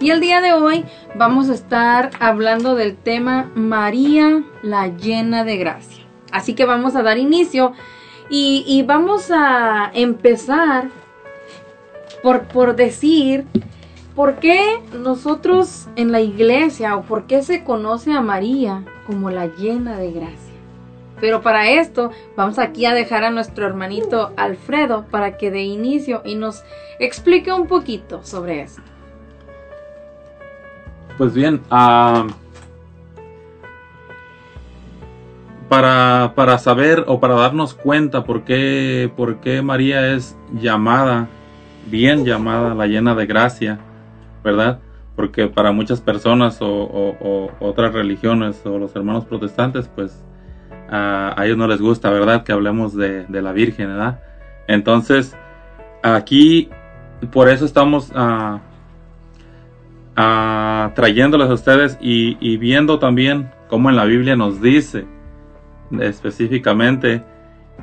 Y 0.00 0.10
el 0.10 0.20
día 0.20 0.40
de 0.40 0.52
hoy 0.52 0.84
vamos 1.14 1.50
a 1.50 1.54
estar 1.54 2.10
hablando 2.20 2.74
del 2.74 2.96
tema 2.96 3.50
María 3.54 4.42
la 4.62 4.88
llena 4.88 5.44
de 5.44 5.56
gracia. 5.58 6.04
Así 6.32 6.54
que 6.54 6.64
vamos 6.64 6.96
a 6.96 7.02
dar 7.02 7.18
inicio 7.18 7.72
y, 8.30 8.84
vamos 8.86 9.30
a 9.32 9.90
empezar 9.92 10.88
por, 12.22 12.42
por 12.42 12.76
decir 12.76 13.44
por 14.20 14.34
qué 14.34 14.82
nosotros 14.92 15.88
en 15.96 16.12
la 16.12 16.20
iglesia 16.20 16.94
o 16.94 17.04
por 17.04 17.24
qué 17.24 17.40
se 17.40 17.64
conoce 17.64 18.12
a 18.12 18.20
María 18.20 18.84
como 19.06 19.30
la 19.30 19.46
llena 19.46 19.96
de 19.96 20.12
gracia. 20.12 20.52
Pero 21.22 21.40
para 21.40 21.70
esto 21.70 22.10
vamos 22.36 22.58
aquí 22.58 22.84
a 22.84 22.92
dejar 22.92 23.24
a 23.24 23.30
nuestro 23.30 23.64
hermanito 23.64 24.34
Alfredo 24.36 25.06
para 25.10 25.38
que 25.38 25.50
dé 25.50 25.62
inicio 25.62 26.20
y 26.22 26.34
nos 26.34 26.62
explique 26.98 27.50
un 27.50 27.66
poquito 27.66 28.22
sobre 28.22 28.60
eso. 28.60 28.82
Pues 31.16 31.32
bien, 31.32 31.62
ah, 31.70 32.26
para, 35.70 36.34
para 36.34 36.58
saber 36.58 37.04
o 37.06 37.20
para 37.20 37.36
darnos 37.36 37.72
cuenta 37.72 38.22
por 38.24 38.44
qué, 38.44 39.10
por 39.16 39.36
qué 39.40 39.62
María 39.62 40.12
es 40.12 40.36
llamada, 40.52 41.26
bien 41.86 42.26
llamada, 42.26 42.74
la 42.74 42.86
llena 42.86 43.14
de 43.14 43.24
gracia, 43.24 43.80
¿verdad? 44.42 44.80
Porque 45.16 45.48
para 45.48 45.72
muchas 45.72 46.00
personas 46.00 46.58
o, 46.60 47.50
otras 47.60 47.92
religiones 47.92 48.64
o 48.64 48.78
los 48.78 48.94
hermanos 48.96 49.24
protestantes, 49.24 49.88
pues 49.88 50.24
a, 50.88 51.34
ellos 51.44 51.56
no 51.56 51.66
les 51.66 51.80
gusta, 51.80 52.10
¿verdad? 52.10 52.44
Que 52.44 52.52
hablemos 52.52 52.96
de, 52.96 53.26
la 53.28 53.52
Virgen, 53.52 53.88
¿verdad? 53.88 54.20
Entonces, 54.66 55.36
aquí, 56.02 56.70
por 57.32 57.48
eso 57.48 57.64
estamos 57.64 58.12
ah, 58.14 58.60
ah, 60.16 60.92
trayéndoles 60.94 61.50
a 61.50 61.54
ustedes 61.54 61.98
y, 62.00 62.36
y 62.40 62.56
viendo 62.56 62.98
también 62.98 63.50
cómo 63.68 63.90
en 63.90 63.96
la 63.96 64.04
Biblia 64.04 64.36
nos 64.36 64.60
dice 64.60 65.06
específicamente 65.98 67.22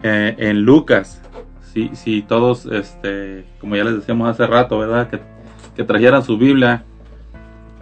eh, 0.03 0.35
en 0.37 0.61
Lucas, 0.61 1.21
si, 1.61 1.89
si 1.95 2.21
todos, 2.21 2.65
este, 2.65 3.45
como 3.59 3.75
ya 3.75 3.83
les 3.83 3.95
decíamos 3.95 4.29
hace 4.29 4.47
rato, 4.47 4.79
¿verdad? 4.79 5.09
Que, 5.09 5.19
que 5.77 5.83
trajeran 5.83 6.23
su 6.23 6.39
Biblia 6.39 6.83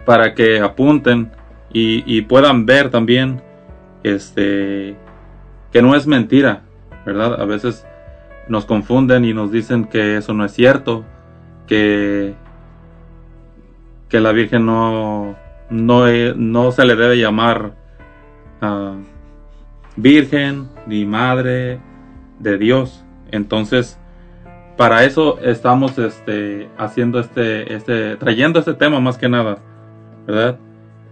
para 0.04 0.34
que 0.34 0.60
apunten 0.60 1.32
y, 1.72 2.22
puedan 2.22 2.64
ver 2.64 2.90
también 2.90 3.42
este, 4.02 4.96
que 5.72 5.82
no 5.82 5.94
es 5.94 6.06
mentira, 6.06 6.62
¿verdad? 7.04 7.40
A 7.40 7.44
veces 7.44 7.86
nos 8.48 8.64
confunden 8.64 9.24
y 9.24 9.34
nos 9.34 9.50
dicen 9.50 9.84
que 9.84 10.16
eso 10.16 10.32
no 10.32 10.44
es 10.44 10.52
cierto, 10.52 11.04
que, 11.66 12.34
que 14.08 14.20
la 14.20 14.32
Virgen 14.32 14.64
no, 14.64 15.36
no, 15.68 16.04
no 16.36 16.72
se 16.72 16.86
le 16.86 16.96
debe 16.96 17.18
llamar 17.18 17.74
ah, 18.62 18.94
Virgen 19.96 20.68
ni 20.86 21.04
Madre 21.04 21.78
de 22.38 22.56
Dios. 22.56 23.04
Entonces, 23.30 23.98
para 24.76 25.04
eso 25.04 25.38
estamos 25.40 25.98
este, 25.98 26.68
haciendo 26.76 27.18
este, 27.18 27.74
este, 27.74 28.16
trayendo 28.16 28.58
este 28.58 28.74
tema 28.74 29.00
más 29.00 29.16
que 29.16 29.28
nada, 29.28 29.58
¿verdad? 30.26 30.58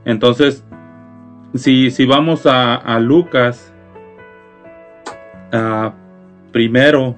Entonces, 0.04 0.62
si, 1.54 1.90
si 1.90 2.04
vamos 2.04 2.46
a, 2.46 2.98
Lucas, 3.00 3.72
primero, 6.52 7.16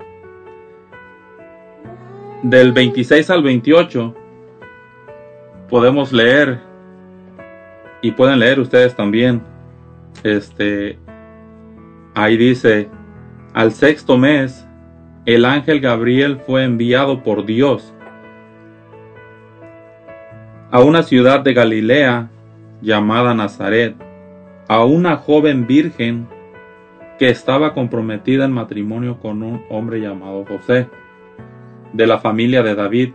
del 2.42 2.72
26 2.72 3.30
al 3.30 3.42
28, 3.42 4.14
podemos 5.68 6.12
leer, 6.12 6.60
y 8.02 8.12
pueden 8.12 8.38
leer 8.38 8.60
ustedes 8.60 8.94
también, 8.94 9.42
este, 10.22 10.98
ahí 12.14 12.36
dice, 12.36 12.88
al 13.52 13.72
sexto 13.72 14.16
mes, 14.16 14.66
el 15.26 15.44
ángel 15.44 15.80
Gabriel 15.80 16.38
fue 16.46 16.62
enviado 16.62 17.24
por 17.24 17.44
Dios 17.44 17.92
a 20.70 20.80
una 20.80 21.02
ciudad 21.02 21.40
de 21.40 21.52
Galilea 21.52 22.30
llamada 22.80 23.34
Nazaret, 23.34 23.96
a 24.68 24.84
una 24.84 25.16
joven 25.16 25.66
virgen 25.66 26.28
que 27.18 27.28
estaba 27.28 27.74
comprometida 27.74 28.44
en 28.44 28.52
matrimonio 28.52 29.18
con 29.18 29.42
un 29.42 29.64
hombre 29.68 30.00
llamado 30.00 30.44
José, 30.44 30.88
de 31.92 32.06
la 32.06 32.18
familia 32.18 32.62
de 32.62 32.74
David. 32.74 33.12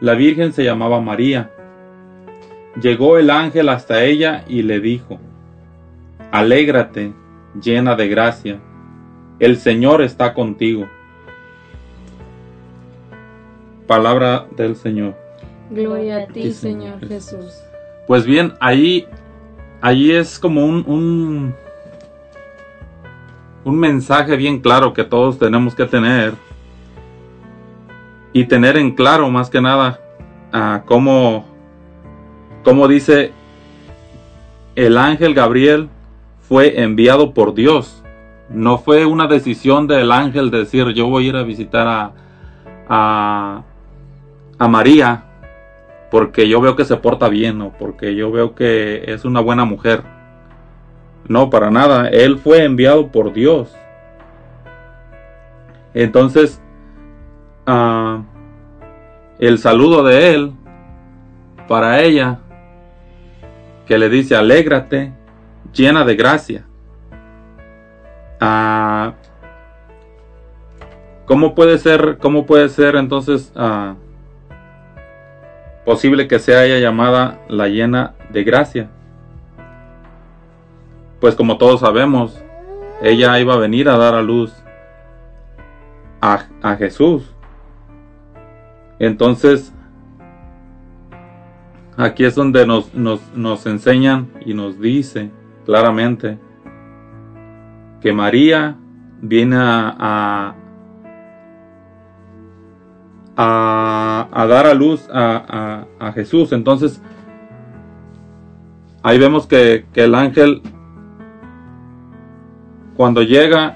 La 0.00 0.14
virgen 0.14 0.52
se 0.52 0.64
llamaba 0.64 1.00
María. 1.00 1.50
Llegó 2.80 3.16
el 3.16 3.30
ángel 3.30 3.68
hasta 3.70 4.02
ella 4.04 4.44
y 4.48 4.62
le 4.62 4.80
dijo, 4.80 5.18
Alégrate, 6.32 7.12
llena 7.62 7.94
de 7.94 8.08
gracia, 8.08 8.60
el 9.38 9.56
Señor 9.56 10.02
está 10.02 10.34
contigo. 10.34 10.88
Palabra 13.86 14.46
del 14.56 14.76
Señor. 14.76 15.14
Gloria 15.70 16.18
a 16.18 16.26
ti, 16.26 16.44
Sí, 16.44 16.52
Señor 16.52 17.00
Señor 17.00 17.08
Jesús. 17.08 17.54
Pues 18.06 18.26
bien, 18.26 18.54
ahí, 18.60 19.06
ahí 19.80 20.12
es 20.12 20.38
como 20.38 20.64
un, 20.64 20.84
un, 20.86 21.54
un 23.64 23.78
mensaje 23.78 24.36
bien 24.36 24.60
claro 24.60 24.92
que 24.92 25.04
todos 25.04 25.38
tenemos 25.38 25.74
que 25.74 25.84
tener. 25.84 26.34
Y 28.32 28.44
tener 28.44 28.76
en 28.76 28.94
claro 28.94 29.30
más 29.30 29.48
que 29.48 29.60
nada 29.60 30.00
ah, 30.52 30.82
cómo, 30.86 31.44
cómo 32.64 32.88
dice 32.88 33.32
el 34.74 34.98
ángel 34.98 35.34
Gabriel 35.34 35.88
fue 36.40 36.80
enviado 36.82 37.32
por 37.32 37.54
Dios. 37.54 38.03
No 38.48 38.78
fue 38.78 39.06
una 39.06 39.26
decisión 39.26 39.86
del 39.86 40.12
ángel 40.12 40.50
decir 40.50 40.88
yo 40.88 41.06
voy 41.08 41.26
a 41.26 41.28
ir 41.28 41.36
a 41.36 41.42
visitar 41.42 41.86
a, 41.86 42.12
a, 42.88 43.62
a 44.58 44.68
María 44.68 45.24
porque 46.10 46.48
yo 46.48 46.60
veo 46.60 46.76
que 46.76 46.84
se 46.84 46.96
porta 46.96 47.28
bien 47.28 47.60
o 47.60 47.72
porque 47.72 48.14
yo 48.14 48.30
veo 48.30 48.54
que 48.54 49.04
es 49.06 49.24
una 49.24 49.40
buena 49.40 49.64
mujer. 49.64 50.02
No, 51.26 51.50
para 51.50 51.70
nada. 51.70 52.08
Él 52.08 52.38
fue 52.38 52.64
enviado 52.64 53.08
por 53.08 53.32
Dios. 53.32 53.74
Entonces, 55.94 56.60
ah, 57.66 58.22
el 59.38 59.58
saludo 59.58 60.04
de 60.04 60.34
él 60.34 60.52
para 61.66 62.02
ella, 62.02 62.38
que 63.86 63.98
le 63.98 64.08
dice, 64.08 64.36
alégrate, 64.36 65.12
llena 65.72 66.04
de 66.04 66.16
gracia. 66.16 66.64
Ah, 68.46 69.14
¿Cómo 71.24 71.54
puede 71.54 71.78
ser, 71.78 72.18
cómo 72.18 72.44
puede 72.44 72.68
ser 72.68 72.94
entonces 72.94 73.50
ah, 73.56 73.94
posible 75.86 76.28
que 76.28 76.38
sea 76.38 76.66
ella 76.66 76.78
llamada 76.78 77.40
la 77.48 77.68
llena 77.68 78.12
de 78.28 78.44
gracia? 78.44 78.90
Pues 81.20 81.34
como 81.34 81.56
todos 81.56 81.80
sabemos, 81.80 82.38
ella 83.00 83.40
iba 83.40 83.54
a 83.54 83.56
venir 83.56 83.88
a 83.88 83.96
dar 83.96 84.14
a 84.14 84.20
luz 84.20 84.52
a, 86.20 86.44
a 86.60 86.76
Jesús. 86.76 87.34
Entonces, 88.98 89.72
aquí 91.96 92.26
es 92.26 92.34
donde 92.34 92.66
nos, 92.66 92.92
nos, 92.92 93.22
nos 93.34 93.64
enseñan 93.64 94.30
y 94.44 94.52
nos 94.52 94.78
dice 94.78 95.30
claramente 95.64 96.38
que 98.04 98.12
María 98.12 98.76
viene 99.22 99.56
a, 99.58 100.54
a, 103.34 104.46
dar 104.46 104.66
a 104.66 104.74
luz 104.74 105.08
a, 105.10 105.86
a- 105.98 106.08
a 106.08 106.12
Jesús. 106.12 106.52
Entonces, 106.52 107.00
ahí 109.02 109.18
vemos 109.18 109.46
que, 109.46 109.86
que 109.94 110.04
el 110.04 110.14
ángel, 110.14 110.60
cuando 112.94 113.22
llega 113.22 113.74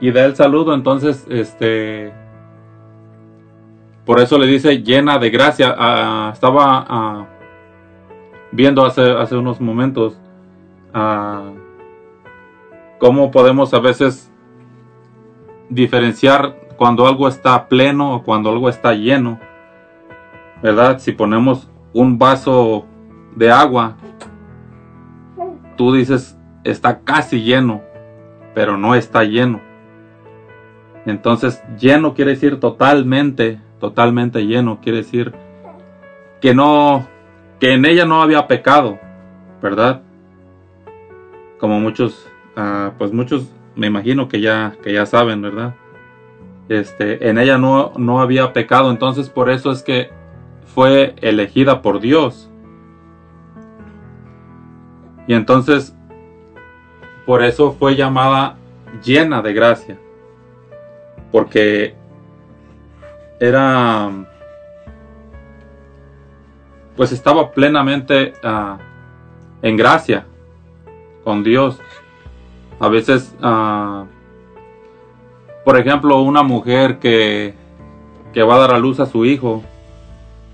y 0.00 0.12
da 0.12 0.24
el 0.24 0.36
saludo, 0.36 0.74
entonces, 0.74 1.26
este, 1.28 2.12
por 4.06 4.20
eso 4.20 4.38
le 4.38 4.46
dice 4.46 4.80
llena 4.80 5.18
de 5.18 5.30
gracia. 5.30 5.74
Ah, 5.76 6.30
estaba 6.32 6.86
ah, 6.88 7.26
viendo 8.52 8.86
hace, 8.86 9.10
hace 9.10 9.36
unos 9.36 9.60
momentos 9.60 10.16
ah, 10.92 11.50
cómo 13.04 13.30
podemos 13.30 13.74
a 13.74 13.80
veces 13.80 14.32
diferenciar 15.68 16.56
cuando 16.78 17.06
algo 17.06 17.28
está 17.28 17.68
pleno 17.68 18.14
o 18.14 18.22
cuando 18.22 18.48
algo 18.48 18.70
está 18.70 18.94
lleno. 18.94 19.38
¿Verdad? 20.62 20.98
Si 21.00 21.12
ponemos 21.12 21.70
un 21.92 22.18
vaso 22.18 22.86
de 23.36 23.50
agua, 23.50 23.98
tú 25.76 25.92
dices 25.92 26.38
está 26.64 27.00
casi 27.00 27.42
lleno, 27.42 27.82
pero 28.54 28.78
no 28.78 28.94
está 28.94 29.22
lleno. 29.22 29.60
Entonces, 31.04 31.62
lleno 31.78 32.14
quiere 32.14 32.30
decir 32.30 32.58
totalmente, 32.58 33.60
totalmente 33.80 34.46
lleno, 34.46 34.80
quiere 34.80 34.96
decir 35.00 35.34
que 36.40 36.54
no, 36.54 37.06
que 37.60 37.74
en 37.74 37.84
ella 37.84 38.06
no 38.06 38.22
había 38.22 38.46
pecado, 38.46 38.98
¿verdad? 39.60 40.00
Como 41.58 41.80
muchos, 41.80 42.30
pues 42.98 43.12
muchos 43.12 43.48
me 43.76 43.86
imagino 43.86 44.28
que 44.28 44.40
ya, 44.40 44.76
que 44.82 44.92
ya 44.92 45.06
saben, 45.06 45.42
¿verdad? 45.42 45.74
Este, 46.68 47.28
en 47.28 47.38
ella 47.38 47.58
no, 47.58 47.92
no 47.96 48.20
había 48.20 48.52
pecado, 48.52 48.90
entonces 48.90 49.28
por 49.28 49.50
eso 49.50 49.70
es 49.70 49.82
que 49.82 50.10
fue 50.74 51.14
elegida 51.20 51.82
por 51.82 52.00
Dios. 52.00 52.50
Y 55.26 55.34
entonces, 55.34 55.94
por 57.24 57.42
eso 57.42 57.72
fue 57.72 57.96
llamada 57.96 58.56
llena 59.02 59.40
de 59.40 59.52
gracia. 59.52 59.98
Porque 61.32 61.94
era, 63.40 64.10
pues 66.96 67.12
estaba 67.12 67.50
plenamente 67.52 68.34
ah, 68.42 68.78
en 69.62 69.76
gracia 69.76 70.26
con 71.24 71.42
Dios. 71.42 71.80
A 72.84 72.88
veces, 72.90 73.34
ah, 73.40 74.04
por 75.64 75.78
ejemplo, 75.78 76.20
una 76.20 76.42
mujer 76.42 76.98
que, 76.98 77.54
que 78.34 78.42
va 78.42 78.56
a 78.56 78.58
dar 78.58 78.74
a 78.74 78.78
luz 78.78 79.00
a 79.00 79.06
su 79.06 79.24
hijo, 79.24 79.62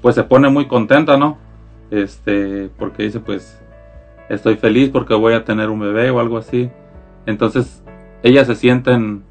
pues 0.00 0.14
se 0.14 0.22
pone 0.22 0.48
muy 0.48 0.68
contenta, 0.68 1.16
¿no? 1.16 1.38
Este, 1.90 2.70
porque 2.78 3.02
dice, 3.02 3.18
pues, 3.18 3.60
estoy 4.28 4.54
feliz 4.54 4.90
porque 4.90 5.12
voy 5.12 5.32
a 5.32 5.44
tener 5.44 5.70
un 5.70 5.80
bebé 5.80 6.12
o 6.12 6.20
algo 6.20 6.38
así. 6.38 6.70
Entonces, 7.26 7.82
ellas 8.22 8.46
se 8.46 8.54
sienten, 8.54 9.24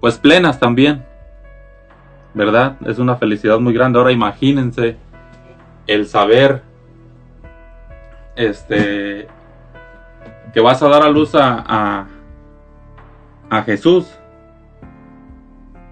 pues, 0.00 0.18
plenas 0.18 0.58
también, 0.58 1.04
¿verdad? 2.34 2.78
Es 2.84 2.98
una 2.98 3.14
felicidad 3.14 3.60
muy 3.60 3.74
grande. 3.74 4.00
Ahora 4.00 4.10
imagínense 4.10 4.96
el 5.86 6.08
saber, 6.08 6.62
este, 8.34 9.28
que 10.52 10.60
vas 10.60 10.82
a 10.82 10.88
dar 10.88 11.02
a 11.02 11.08
luz 11.08 11.34
a, 11.34 12.06
a, 13.50 13.62
Jesús. 13.62 14.06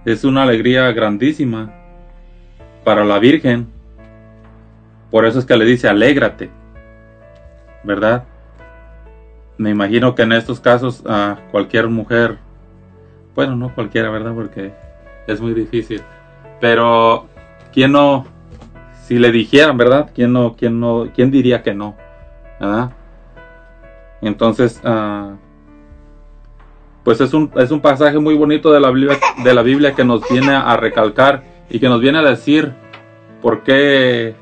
Es 0.05 0.25
una 0.25 0.42
alegría 0.42 0.92
grandísima 0.92 1.73
para 2.85 3.05
la 3.05 3.19
Virgen. 3.19 3.69
Por 5.11 5.27
eso 5.27 5.38
es 5.38 5.45
que 5.45 5.57
le 5.57 5.64
dice, 5.64 5.88
alégrate, 5.88 6.51
¿verdad? 7.83 8.25
Me 9.59 9.71
imagino 9.71 10.14
que 10.14 10.23
en 10.23 10.33
estos 10.33 10.61
casos 10.61 11.03
a 11.07 11.38
cualquier 11.51 11.88
mujer, 11.88 12.38
bueno, 13.35 13.57
no 13.57 13.75
cualquiera, 13.75 14.11
¿verdad? 14.11 14.33
Porque 14.35 14.73
es 15.27 15.40
muy 15.40 15.55
difícil. 15.55 16.03
Pero, 16.61 17.27
¿quién 17.73 17.92
no, 17.92 18.27
si 19.03 19.19
le 19.19 19.31
dijeran, 19.31 19.77
¿verdad? 19.77 20.11
¿Quién 20.14 20.33
no, 20.33 20.57
quién 20.57 20.81
no, 20.81 21.09
quién 21.14 21.31
diría 21.31 21.62
que 21.62 21.75
no? 21.75 21.97
¿Verdad? 22.61 22.90
Entonces, 24.21 24.81
ah, 24.85 25.35
pues 27.05 27.21
es 27.21 27.33
un, 27.35 27.51
es 27.57 27.71
un 27.71 27.81
pasaje 27.81 28.19
muy 28.19 28.35
bonito 28.35 28.73
de 28.73 28.81
la, 28.81 28.91
Biblia, 28.91 29.19
de 29.43 29.55
la 29.55 29.63
Biblia 29.63 29.95
que 29.95 30.05
nos 30.05 30.29
viene 30.29 30.53
a 30.55 30.77
recalcar 30.77 31.45
y 31.71 31.79
que 31.79 31.89
nos 31.89 32.01
viene 32.01 32.19
a 32.19 32.23
decir 32.23 32.73
por 33.41 33.63
qué, 33.63 34.35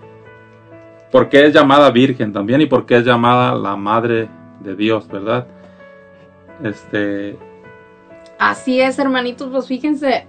por 1.13 1.29
qué 1.29 1.47
es 1.47 1.55
llamada 1.55 1.91
Virgen 1.91 2.33
también 2.33 2.61
y 2.61 2.67
por 2.67 2.87
qué 2.87 2.97
es 2.97 3.05
llamada 3.05 3.55
la 3.55 3.77
Madre 3.77 4.29
de 4.61 4.75
Dios, 4.77 5.09
¿verdad? 5.09 5.47
Este, 6.63 7.37
Así 8.39 8.81
es, 8.81 8.99
hermanitos, 8.99 9.49
pues 9.51 9.67
fíjense, 9.67 10.27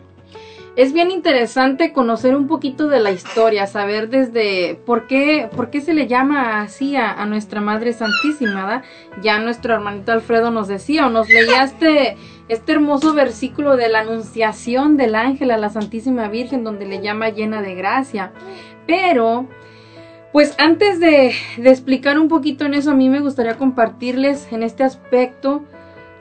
es 0.76 0.92
bien 0.92 1.10
interesante 1.10 1.94
conocer 1.94 2.36
un 2.36 2.48
poquito 2.48 2.88
de 2.88 3.00
la 3.00 3.12
historia, 3.12 3.66
saber 3.66 4.10
desde 4.10 4.76
por 4.86 5.08
qué, 5.08 5.50
por 5.56 5.70
qué 5.70 5.80
se 5.80 5.94
le 5.94 6.08
llama 6.08 6.62
así 6.62 6.98
a, 6.98 7.14
a 7.14 7.26
nuestra 7.26 7.62
Madre 7.62 7.94
Santísima, 7.94 8.66
¿verdad? 8.66 8.84
Ya 9.22 9.40
nuestro 9.40 9.74
hermanito 9.74 10.12
Alfredo 10.12 10.52
nos 10.52 10.68
decía 10.68 11.08
o 11.08 11.10
nos 11.10 11.30
leía 11.30 11.64
este, 11.64 12.18
este 12.50 12.74
hermoso 12.74 13.14
versículo 13.14 13.78
de 13.78 13.88
la 13.88 14.02
anunciación 14.02 14.98
del 14.98 15.16
ángel 15.16 15.52
a 15.52 15.58
la 15.58 15.70
Santísima 15.70 16.28
Virgen 16.28 16.66
donde 16.66 16.86
le 16.86 17.02
llama 17.02 17.30
llena 17.30 17.62
de 17.62 17.76
gracia. 17.76 18.34
Pero, 18.86 19.48
pues 20.34 20.56
antes 20.60 21.00
de, 21.00 21.34
de 21.58 21.70
explicar 21.70 22.20
un 22.20 22.28
poquito 22.28 22.66
en 22.66 22.74
eso, 22.74 22.92
a 22.92 22.96
mí 22.96 23.08
me 23.08 23.22
gustaría 23.22 23.58
compartirles 23.58 24.52
en 24.52 24.62
este 24.62 24.84
aspecto 24.84 25.64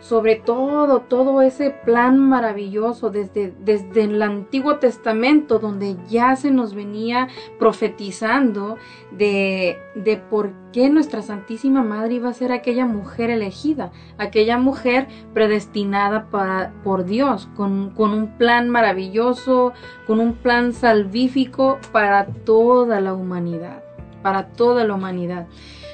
sobre 0.05 0.37
todo, 0.37 1.01
todo 1.01 1.41
ese 1.41 1.71
plan 1.71 2.19
maravilloso 2.19 3.09
desde, 3.09 3.55
desde 3.61 4.05
el 4.05 4.21
Antiguo 4.21 4.77
Testamento, 4.77 5.59
donde 5.59 5.97
ya 6.11 6.37
se 6.37 6.51
nos 6.51 6.75
venía 6.75 7.29
profetizando 7.59 8.77
de, 9.13 9.79
de 9.95 10.19
por 10.19 10.53
qué 10.75 10.91
nuestra 10.91 11.23
Santísima 11.23 11.83
Madre 11.83 12.17
iba 12.17 12.29
a 12.29 12.35
ser 12.35 12.53
aquella 12.53 12.85
mujer 12.85 13.31
elegida, 13.31 13.93
aquella 14.19 14.59
mujer 14.59 15.09
predestinada 15.33 16.27
para, 16.31 16.75
por 16.85 17.07
Dios, 17.07 17.49
con, 17.57 17.89
con 17.89 18.11
un 18.11 18.37
plan 18.37 18.69
maravilloso, 18.69 19.73
con 20.07 20.21
un 20.21 20.35
plan 20.35 20.75
salvífico 20.75 21.79
para 21.93 22.27
toda 22.27 23.01
la 23.01 23.15
humanidad, 23.15 23.83
para 24.23 24.49
toda 24.49 24.85
la 24.85 24.93
humanidad. 24.93 25.47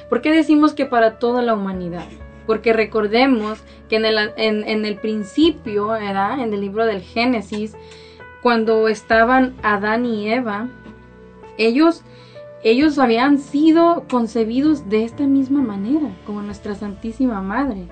¿Por 0.09 0.20
qué 0.20 0.33
decimos 0.33 0.75
que 0.75 0.85
para 0.85 1.20
toda 1.20 1.42
la 1.42 1.55
humanidad? 1.55 2.09
Porque 2.46 2.72
recordemos 2.72 3.62
que 3.88 3.96
en 3.96 4.05
el, 4.05 4.33
en, 4.37 4.66
en 4.68 4.85
el 4.85 4.96
principio, 4.96 5.88
¿verdad? 5.88 6.40
en 6.40 6.53
el 6.55 6.61
libro 6.61 6.87
del 6.87 7.03
Génesis, 7.03 7.76
cuando 8.42 8.88
estaban 8.88 9.55
Adán 9.62 10.07
y 10.07 10.31
Eva, 10.31 10.68
ellos, 11.59 12.03
ellos 12.64 12.98
habían 12.98 13.38
sido 13.38 14.05
concebidos 14.11 14.88
de 14.88 15.05
esta 15.05 15.24
misma 15.24 15.61
manera, 15.61 16.11
como 16.26 16.42
nuestra 16.42 16.74
Santísima 16.74 17.42
Madre. 17.42 17.87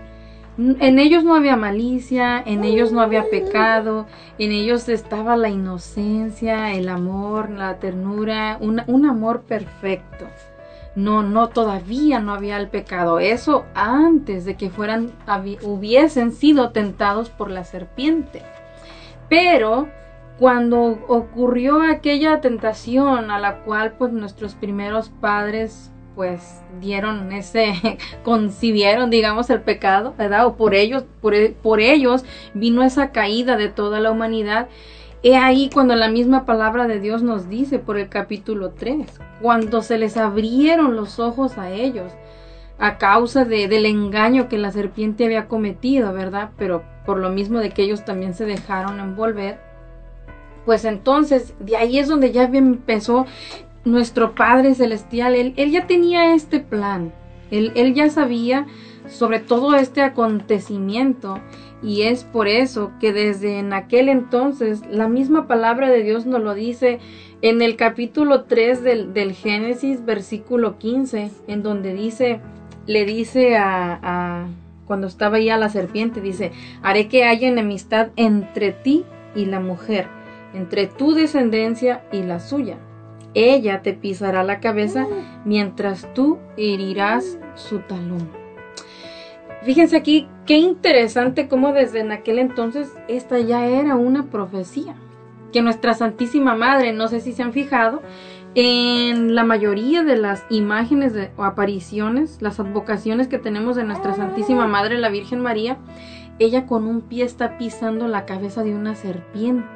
En 0.56 0.98
ellos 0.98 1.22
no 1.22 1.36
había 1.36 1.56
malicia, 1.56 2.42
en 2.44 2.64
ellos 2.64 2.90
no 2.90 3.00
había 3.00 3.30
pecado, 3.30 4.06
en 4.40 4.50
ellos 4.50 4.88
estaba 4.88 5.36
la 5.36 5.50
inocencia, 5.50 6.72
el 6.74 6.88
amor, 6.88 7.50
la 7.50 7.78
ternura, 7.78 8.58
un, 8.60 8.82
un 8.88 9.06
amor 9.06 9.42
perfecto 9.42 10.26
no, 10.94 11.22
no, 11.22 11.48
todavía 11.48 12.20
no 12.20 12.34
había 12.34 12.56
el 12.56 12.68
pecado. 12.68 13.20
Eso 13.20 13.66
antes 13.74 14.44
de 14.44 14.56
que 14.56 14.70
fueran, 14.70 15.12
hubiesen 15.62 16.32
sido 16.32 16.70
tentados 16.70 17.30
por 17.30 17.50
la 17.50 17.64
serpiente. 17.64 18.42
Pero 19.28 19.88
cuando 20.38 20.98
ocurrió 21.08 21.82
aquella 21.82 22.40
tentación 22.40 23.30
a 23.30 23.38
la 23.38 23.58
cual 23.64 23.92
pues 23.98 24.12
nuestros 24.12 24.54
primeros 24.54 25.08
padres 25.08 25.90
pues 26.14 26.62
dieron 26.80 27.30
ese, 27.32 27.98
concibieron 28.24 29.10
digamos 29.10 29.50
el 29.50 29.60
pecado, 29.60 30.14
¿verdad? 30.18 30.46
O 30.46 30.56
por 30.56 30.74
ellos, 30.74 31.04
por, 31.20 31.34
por 31.54 31.80
ellos 31.80 32.24
vino 32.54 32.82
esa 32.82 33.12
caída 33.12 33.56
de 33.56 33.68
toda 33.68 34.00
la 34.00 34.10
humanidad 34.10 34.68
He 35.22 35.36
ahí 35.36 35.68
cuando 35.72 35.96
la 35.96 36.08
misma 36.08 36.44
palabra 36.44 36.86
de 36.86 37.00
Dios 37.00 37.22
nos 37.22 37.48
dice 37.48 37.80
por 37.80 37.98
el 37.98 38.08
capítulo 38.08 38.70
3, 38.70 39.06
cuando 39.42 39.82
se 39.82 39.98
les 39.98 40.16
abrieron 40.16 40.94
los 40.94 41.18
ojos 41.18 41.58
a 41.58 41.70
ellos 41.70 42.12
a 42.78 42.98
causa 42.98 43.44
de, 43.44 43.66
del 43.66 43.86
engaño 43.86 44.48
que 44.48 44.58
la 44.58 44.70
serpiente 44.70 45.24
había 45.24 45.48
cometido, 45.48 46.12
¿verdad? 46.12 46.50
Pero 46.56 46.84
por 47.04 47.18
lo 47.18 47.30
mismo 47.30 47.58
de 47.58 47.70
que 47.70 47.82
ellos 47.82 48.04
también 48.04 48.34
se 48.34 48.44
dejaron 48.44 49.00
envolver, 49.00 49.58
pues 50.64 50.84
entonces 50.84 51.54
de 51.58 51.76
ahí 51.76 51.98
es 51.98 52.06
donde 52.06 52.30
ya 52.30 52.44
empezó 52.44 53.26
nuestro 53.84 54.36
Padre 54.36 54.74
Celestial, 54.76 55.34
él, 55.34 55.54
él 55.56 55.72
ya 55.72 55.88
tenía 55.88 56.34
este 56.34 56.60
plan, 56.60 57.12
él, 57.50 57.72
él 57.74 57.94
ya 57.94 58.08
sabía 58.10 58.66
sobre 59.08 59.40
todo 59.40 59.74
este 59.74 60.02
acontecimiento 60.02 61.40
y 61.82 62.02
es 62.02 62.24
por 62.24 62.48
eso 62.48 62.92
que 63.00 63.12
desde 63.12 63.58
en 63.58 63.72
aquel 63.72 64.08
entonces 64.08 64.82
la 64.90 65.08
misma 65.08 65.46
palabra 65.46 65.88
de 65.88 66.02
Dios 66.02 66.26
nos 66.26 66.42
lo 66.42 66.54
dice 66.54 66.98
en 67.40 67.62
el 67.62 67.76
capítulo 67.76 68.44
3 68.44 68.82
del, 68.82 69.14
del 69.14 69.32
Génesis, 69.32 70.04
versículo 70.04 70.78
15, 70.78 71.30
en 71.46 71.62
donde 71.62 71.94
dice, 71.94 72.40
le 72.86 73.04
dice 73.04 73.56
a, 73.56 74.00
a, 74.02 74.48
cuando 74.86 75.06
estaba 75.06 75.36
ahí 75.36 75.50
a 75.50 75.56
la 75.56 75.68
serpiente, 75.68 76.20
dice, 76.20 76.50
haré 76.82 77.06
que 77.06 77.24
haya 77.24 77.46
enemistad 77.46 78.08
entre 78.16 78.72
ti 78.72 79.04
y 79.36 79.44
la 79.44 79.60
mujer, 79.60 80.08
entre 80.52 80.88
tu 80.88 81.12
descendencia 81.12 82.02
y 82.10 82.22
la 82.22 82.40
suya. 82.40 82.78
ella 83.34 83.82
te 83.82 83.92
pisará 83.92 84.42
la 84.42 84.58
cabeza 84.58 85.06
mientras 85.44 86.12
tú 86.14 86.38
herirás 86.56 87.38
su 87.54 87.78
talón. 87.80 88.37
Fíjense 89.62 89.96
aquí 89.96 90.28
qué 90.46 90.56
interesante 90.56 91.48
cómo 91.48 91.72
desde 91.72 92.00
en 92.00 92.12
aquel 92.12 92.38
entonces 92.38 92.92
esta 93.08 93.38
ya 93.40 93.66
era 93.66 93.96
una 93.96 94.24
profecía. 94.24 94.94
Que 95.52 95.62
nuestra 95.62 95.94
Santísima 95.94 96.54
Madre, 96.54 96.92
no 96.92 97.08
sé 97.08 97.20
si 97.20 97.32
se 97.32 97.42
han 97.42 97.52
fijado, 97.52 98.02
en 98.54 99.34
la 99.34 99.44
mayoría 99.44 100.02
de 100.02 100.16
las 100.16 100.44
imágenes 100.50 101.12
de, 101.12 101.30
o 101.36 101.44
apariciones, 101.44 102.38
las 102.40 102.60
advocaciones 102.60 103.28
que 103.28 103.38
tenemos 103.38 103.76
de 103.76 103.84
nuestra 103.84 104.14
Santísima 104.14 104.66
Madre, 104.66 104.98
la 104.98 105.10
Virgen 105.10 105.40
María, 105.40 105.78
ella 106.38 106.66
con 106.66 106.86
un 106.86 107.00
pie 107.02 107.24
está 107.24 107.58
pisando 107.58 108.08
la 108.08 108.26
cabeza 108.26 108.62
de 108.62 108.74
una 108.74 108.94
serpiente. 108.94 109.66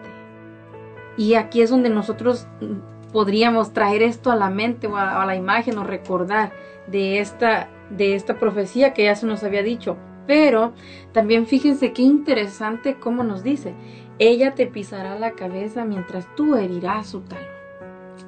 Y 1.16 1.34
aquí 1.34 1.60
es 1.60 1.70
donde 1.70 1.90
nosotros 1.90 2.46
podríamos 3.12 3.72
traer 3.72 4.02
esto 4.02 4.30
a 4.30 4.36
la 4.36 4.48
mente 4.48 4.86
o 4.86 4.96
a, 4.96 5.22
a 5.22 5.26
la 5.26 5.36
imagen 5.36 5.78
o 5.78 5.84
recordar 5.84 6.52
de 6.86 7.20
esta, 7.20 7.68
de 7.96 8.14
esta 8.14 8.38
profecía 8.38 8.94
que 8.94 9.04
ya 9.04 9.14
se 9.14 9.26
nos 9.26 9.42
había 9.44 9.62
dicho. 9.62 9.96
Pero 10.26 10.72
también 11.12 11.46
fíjense 11.46 11.92
qué 11.92 12.02
interesante 12.02 12.94
cómo 12.94 13.24
nos 13.24 13.42
dice, 13.42 13.74
ella 14.18 14.54
te 14.54 14.66
pisará 14.66 15.18
la 15.18 15.32
cabeza 15.32 15.84
mientras 15.84 16.26
tú 16.36 16.54
herirás 16.56 17.08
su 17.08 17.20
talón. 17.20 17.44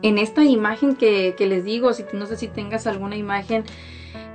En 0.03 0.19
esta 0.19 0.45
imagen 0.45 0.97
que, 0.97 1.35
que 1.37 1.47
les 1.47 1.65
digo, 1.65 1.93
si, 1.93 2.05
no 2.13 2.27
sé 2.27 2.37
si 2.37 2.49
tengas 2.49 2.87
alguna 2.87 3.17
imagen 3.17 3.65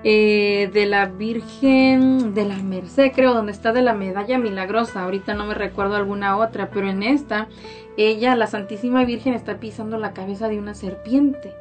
eh, 0.04 0.70
de 0.72 0.86
la 0.86 1.08
Virgen 1.08 2.34
de 2.34 2.46
la 2.46 2.56
Merced, 2.58 3.12
creo, 3.14 3.34
donde 3.34 3.52
está 3.52 3.74
de 3.74 3.82
la 3.82 3.94
medalla 3.94 4.38
milagrosa. 4.38 5.04
Ahorita 5.04 5.34
no 5.34 5.46
me 5.46 5.54
recuerdo 5.54 5.96
alguna 5.96 6.38
otra, 6.38 6.70
pero 6.70 6.90
en 6.90 7.04
esta, 7.04 7.50
ella, 7.98 8.36
la 8.36 8.48
Santísima 8.48 9.04
Virgen, 9.04 9.34
está 9.34 9.60
pisando 9.60 9.98
la 9.98 10.14
cabeza 10.14 10.48
de 10.48 10.58
una 10.58 10.74
serpiente. 10.74 11.54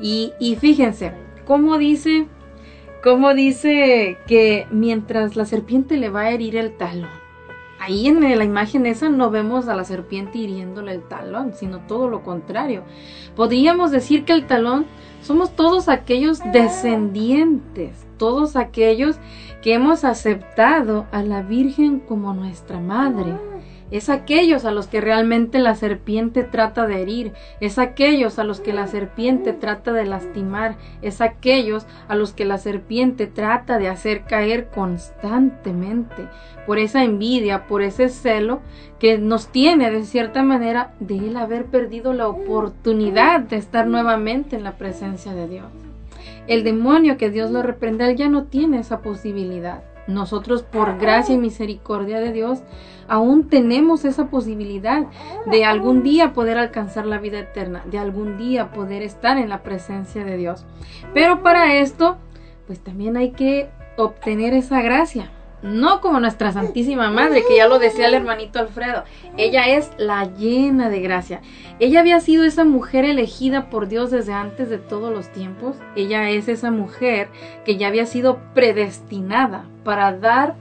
Y, 0.00 0.32
y 0.40 0.56
fíjense, 0.56 1.12
cómo 1.44 1.76
dice, 1.76 2.26
cómo 3.04 3.34
dice 3.34 4.16
que 4.26 4.66
mientras 4.70 5.36
la 5.36 5.44
serpiente 5.44 5.98
le 5.98 6.08
va 6.08 6.22
a 6.22 6.30
herir 6.30 6.56
el 6.56 6.74
talón. 6.74 7.10
Ahí 7.78 8.06
en 8.06 8.22
la 8.22 8.44
imagen 8.44 8.86
esa 8.86 9.10
no 9.10 9.30
vemos 9.30 9.68
a 9.68 9.76
la 9.76 9.84
serpiente 9.84 10.38
hiriéndole 10.38 10.92
el 10.92 11.02
talón, 11.02 11.52
sino 11.52 11.80
todo 11.80 12.08
lo 12.08 12.22
contrario. 12.22 12.82
Podríamos 13.36 13.90
decir 13.90 14.24
que 14.24 14.32
el 14.32 14.46
talón 14.46 14.86
somos 15.20 15.54
todos 15.54 15.90
aquellos 15.90 16.40
descendientes, 16.50 18.06
todos 18.16 18.56
aquellos 18.56 19.16
que 19.62 19.74
hemos 19.74 20.04
aceptado 20.04 21.04
a 21.12 21.22
la 21.22 21.42
Virgen 21.42 22.00
como 22.00 22.32
nuestra 22.32 22.80
madre 22.80 23.34
es 23.90 24.08
aquellos 24.08 24.64
a 24.64 24.70
los 24.70 24.86
que 24.86 25.00
realmente 25.00 25.58
la 25.58 25.74
serpiente 25.74 26.42
trata 26.42 26.86
de 26.86 27.02
herir, 27.02 27.32
es 27.60 27.78
aquellos 27.78 28.38
a 28.38 28.44
los 28.44 28.60
que 28.60 28.72
la 28.72 28.86
serpiente 28.86 29.52
trata 29.52 29.92
de 29.92 30.04
lastimar, 30.04 30.76
es 31.02 31.20
aquellos 31.20 31.86
a 32.08 32.14
los 32.14 32.32
que 32.32 32.44
la 32.44 32.58
serpiente 32.58 33.26
trata 33.26 33.78
de 33.78 33.88
hacer 33.88 34.24
caer 34.24 34.68
constantemente, 34.68 36.28
por 36.66 36.78
esa 36.78 37.04
envidia, 37.04 37.66
por 37.66 37.82
ese 37.82 38.08
celo 38.08 38.60
que 38.98 39.18
nos 39.18 39.48
tiene 39.48 39.90
de 39.90 40.04
cierta 40.04 40.42
manera 40.42 40.94
de 40.98 41.18
él 41.18 41.36
haber 41.36 41.66
perdido 41.66 42.12
la 42.12 42.28
oportunidad 42.28 43.40
de 43.40 43.56
estar 43.56 43.86
nuevamente 43.86 44.56
en 44.56 44.64
la 44.64 44.72
presencia 44.72 45.34
de 45.34 45.46
Dios. 45.46 45.66
El 46.46 46.64
demonio 46.64 47.16
que 47.16 47.30
Dios 47.30 47.50
lo 47.50 47.62
reprende, 47.62 48.10
él 48.10 48.16
ya 48.16 48.28
no 48.28 48.44
tiene 48.44 48.78
esa 48.78 49.00
posibilidad. 49.00 49.82
Nosotros 50.06 50.62
por 50.62 50.98
gracia 50.98 51.34
y 51.34 51.38
misericordia 51.38 52.20
de 52.20 52.32
Dios 52.32 52.62
aún 53.08 53.48
tenemos 53.48 54.04
esa 54.04 54.26
posibilidad 54.28 55.06
de 55.46 55.64
algún 55.64 56.02
día 56.02 56.32
poder 56.32 56.58
alcanzar 56.58 57.06
la 57.06 57.18
vida 57.18 57.38
eterna, 57.38 57.82
de 57.86 57.98
algún 57.98 58.38
día 58.38 58.72
poder 58.72 59.02
estar 59.02 59.38
en 59.38 59.48
la 59.48 59.62
presencia 59.62 60.24
de 60.24 60.36
Dios. 60.36 60.66
Pero 61.12 61.42
para 61.42 61.74
esto, 61.76 62.18
pues 62.66 62.80
también 62.80 63.16
hay 63.16 63.30
que 63.30 63.68
obtener 63.96 64.54
esa 64.54 64.82
gracia. 64.82 65.30
No 65.62 66.02
como 66.02 66.20
nuestra 66.20 66.52
Santísima 66.52 67.10
Madre, 67.10 67.42
que 67.48 67.56
ya 67.56 67.66
lo 67.66 67.78
decía 67.78 68.08
el 68.08 68.12
hermanito 68.12 68.58
Alfredo. 68.58 69.04
Ella 69.38 69.66
es 69.66 69.90
la 69.96 70.26
llena 70.26 70.90
de 70.90 71.00
gracia. 71.00 71.40
Ella 71.78 72.00
había 72.00 72.20
sido 72.20 72.44
esa 72.44 72.64
mujer 72.64 73.06
elegida 73.06 73.70
por 73.70 73.88
Dios 73.88 74.10
desde 74.10 74.34
antes 74.34 74.68
de 74.68 74.76
todos 74.76 75.10
los 75.10 75.32
tiempos. 75.32 75.76
Ella 75.96 76.28
es 76.28 76.48
esa 76.48 76.70
mujer 76.70 77.28
que 77.64 77.78
ya 77.78 77.86
había 77.86 78.04
sido 78.04 78.40
predestinada 78.52 79.64
para 79.84 80.12
dar 80.18 80.54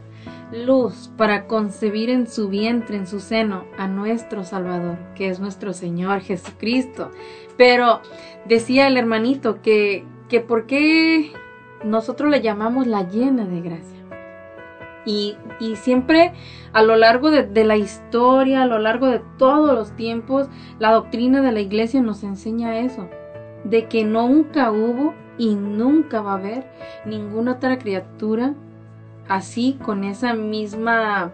luz 0.54 1.12
para 1.18 1.48
concebir 1.48 2.10
en 2.10 2.28
su 2.28 2.48
vientre, 2.50 2.96
en 2.96 3.08
su 3.08 3.20
seno, 3.20 3.66
a 3.78 3.88
nuestro 3.88 4.44
Salvador, 4.44 4.98
que 5.16 5.28
es 5.30 5.40
nuestro 5.40 5.74
Señor 5.74 6.22
Jesucristo. 6.22 7.12
Pero 7.58 8.02
decía 8.46 8.88
el 8.88 8.98
hermanito 8.98 9.62
que, 9.62 10.06
que 10.30 10.40
por 10.40 10.66
qué 10.66 11.32
nosotros 11.84 12.30
le 12.30 12.42
llamamos 12.42 12.88
la 12.88 13.08
llena 13.08 13.46
de 13.46 13.62
gracia. 13.62 14.00
Y, 15.06 15.36
y 15.60 15.76
siempre 15.76 16.32
a 16.72 16.82
lo 16.82 16.96
largo 16.96 17.30
de, 17.30 17.44
de 17.44 17.66
la 17.66 17.76
historia, 17.76 18.62
a 18.64 18.68
lo 18.68 18.80
largo 18.80 19.08
de 19.08 19.22
todos 19.38 19.74
los 19.74 19.96
tiempos, 19.98 20.48
la 20.80 20.92
doctrina 20.92 21.42
de 21.42 21.52
la 21.52 21.60
iglesia 21.60 22.02
nos 22.02 22.24
enseña 22.24 22.80
eso, 22.80 23.10
de 23.66 23.88
que 23.88 24.06
nunca 24.06 24.72
hubo 24.72 25.14
y 25.38 25.56
nunca 25.56 26.22
va 26.22 26.34
a 26.34 26.38
haber 26.38 26.66
ninguna 27.06 27.54
otra 27.54 27.80
criatura 27.80 28.54
así, 29.28 29.78
con 29.84 30.04
esa 30.04 30.34
misma 30.34 31.32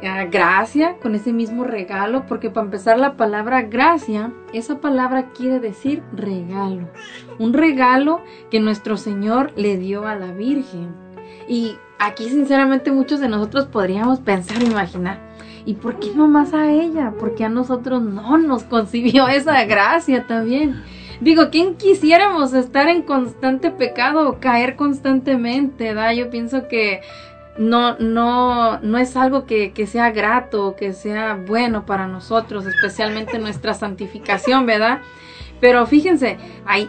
eh, 0.00 0.28
gracia, 0.30 0.96
con 1.02 1.16
ese 1.16 1.32
mismo 1.32 1.64
regalo, 1.64 2.24
porque 2.26 2.50
para 2.50 2.66
empezar 2.66 2.98
la 3.00 3.16
palabra 3.16 3.62
gracia, 3.62 4.32
esa 4.52 4.80
palabra 4.80 5.30
quiere 5.36 5.58
decir 5.58 6.04
regalo, 6.12 6.88
un 7.40 7.52
regalo 7.52 8.20
que 8.50 8.60
nuestro 8.60 8.96
Señor 8.96 9.52
le 9.56 9.76
dio 9.76 10.06
a 10.06 10.14
la 10.14 10.32
Virgen. 10.32 10.94
Y 11.48 11.76
aquí 11.98 12.28
sinceramente 12.28 12.92
muchos 12.92 13.18
de 13.18 13.28
nosotros 13.28 13.66
podríamos 13.66 14.20
pensar, 14.20 14.62
imaginar, 14.62 15.18
¿y 15.64 15.74
por 15.74 15.98
qué 15.98 16.14
nomás 16.14 16.54
a 16.54 16.70
ella? 16.70 17.12
Porque 17.18 17.44
a 17.44 17.48
nosotros 17.48 18.00
no 18.00 18.38
nos 18.38 18.62
concibió 18.64 19.26
esa 19.28 19.64
gracia 19.64 20.26
también. 20.28 20.80
Digo, 21.20 21.50
¿quién 21.50 21.76
quisiéramos 21.76 22.54
estar 22.54 22.88
en 22.88 23.02
constante 23.02 23.70
pecado 23.70 24.28
o 24.28 24.38
caer 24.38 24.76
constantemente? 24.76 25.92
¿da? 25.92 26.12
Yo 26.12 26.30
pienso 26.30 26.68
que 26.68 27.00
no, 27.56 27.98
no, 27.98 28.78
no 28.80 28.98
es 28.98 29.16
algo 29.16 29.44
que, 29.44 29.72
que 29.72 29.86
sea 29.86 30.12
grato 30.12 30.66
o 30.66 30.76
que 30.76 30.92
sea 30.92 31.34
bueno 31.34 31.86
para 31.86 32.06
nosotros, 32.06 32.66
especialmente 32.66 33.38
nuestra 33.40 33.74
santificación, 33.74 34.64
¿verdad? 34.64 35.00
Pero 35.60 35.86
fíjense, 35.86 36.38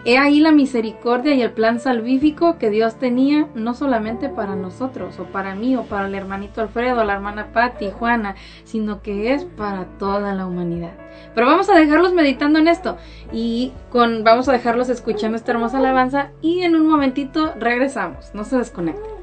he 0.04 0.18
ahí 0.18 0.40
la 0.40 0.52
misericordia 0.52 1.34
y 1.34 1.42
el 1.42 1.52
plan 1.52 1.80
salvífico 1.80 2.58
que 2.58 2.70
Dios 2.70 2.96
tenía, 2.96 3.48
no 3.54 3.74
solamente 3.74 4.28
para 4.28 4.54
nosotros, 4.54 5.18
o 5.18 5.24
para 5.24 5.54
mí, 5.54 5.76
o 5.76 5.84
para 5.84 6.06
el 6.06 6.14
hermanito 6.14 6.60
Alfredo, 6.60 7.04
la 7.04 7.14
hermana 7.14 7.52
Patti, 7.52 7.90
Juana, 7.90 8.36
sino 8.64 9.02
que 9.02 9.32
es 9.32 9.44
para 9.44 9.86
toda 9.98 10.34
la 10.34 10.46
humanidad. 10.46 10.92
Pero 11.34 11.46
vamos 11.46 11.68
a 11.68 11.74
dejarlos 11.74 12.12
meditando 12.12 12.58
en 12.58 12.68
esto 12.68 12.96
y 13.32 13.72
con, 13.90 14.24
vamos 14.24 14.48
a 14.48 14.52
dejarlos 14.52 14.88
escuchando 14.88 15.36
esta 15.36 15.52
hermosa 15.52 15.78
alabanza 15.78 16.30
y 16.40 16.62
en 16.62 16.76
un 16.76 16.88
momentito 16.88 17.54
regresamos, 17.58 18.30
no 18.34 18.44
se 18.44 18.56
desconecten. 18.56 19.19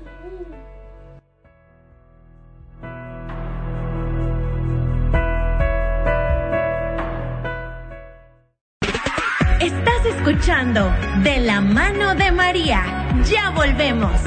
De 10.58 11.40
la 11.40 11.62
mano 11.62 12.16
de 12.16 12.32
María. 12.32 12.82
Ya 13.30 13.52
volvemos. 13.52 14.20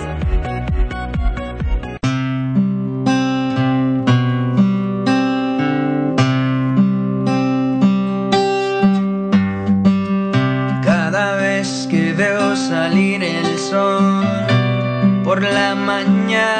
Cada 10.84 11.34
vez 11.34 11.88
que 11.90 12.12
veo 12.12 12.54
salir 12.54 13.24
el 13.24 13.58
sol 13.58 14.24
por 15.24 15.42
la 15.42 15.74
mañana 15.74 16.59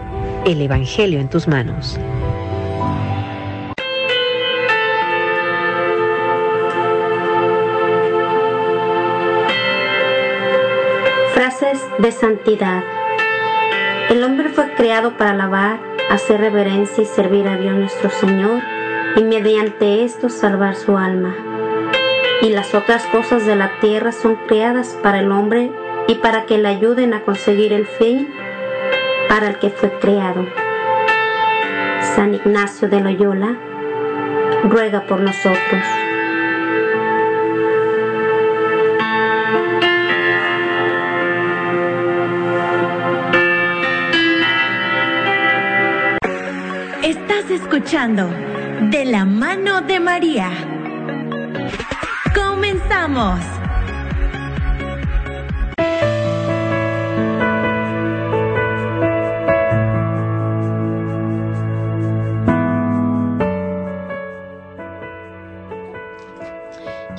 El 0.43 0.59
Evangelio 0.59 1.19
en 1.19 1.29
tus 1.29 1.47
manos. 1.47 1.99
Frases 11.35 11.79
de 11.99 12.11
santidad. 12.11 12.83
El 14.09 14.23
hombre 14.23 14.49
fue 14.49 14.73
creado 14.73 15.15
para 15.15 15.31
alabar, 15.31 15.79
hacer 16.09 16.39
reverencia 16.41 17.03
y 17.03 17.05
servir 17.05 17.47
a 17.47 17.57
Dios 17.57 17.75
nuestro 17.75 18.09
Señor 18.09 18.63
y 19.15 19.21
mediante 19.21 20.03
esto 20.03 20.29
salvar 20.29 20.75
su 20.75 20.97
alma. 20.97 21.35
Y 22.41 22.49
las 22.49 22.73
otras 22.73 23.05
cosas 23.07 23.45
de 23.45 23.55
la 23.55 23.79
tierra 23.79 24.11
son 24.11 24.37
creadas 24.47 24.97
para 25.03 25.19
el 25.19 25.31
hombre 25.31 25.71
y 26.07 26.15
para 26.15 26.47
que 26.47 26.57
le 26.57 26.69
ayuden 26.69 27.13
a 27.13 27.21
conseguir 27.21 27.73
el 27.73 27.85
fin 27.85 28.27
para 29.31 29.47
el 29.47 29.59
que 29.59 29.69
fue 29.69 29.89
creado. 29.99 30.45
San 32.15 32.33
Ignacio 32.33 32.89
de 32.89 32.99
Loyola 32.99 33.55
ruega 34.65 35.03
por 35.03 35.21
nosotros. 35.21 35.81
Estás 47.01 47.49
escuchando 47.49 48.29
De 48.89 49.05
la 49.05 49.23
mano 49.23 49.79
de 49.79 50.01
María. 50.01 50.49
Comenzamos. 52.35 53.60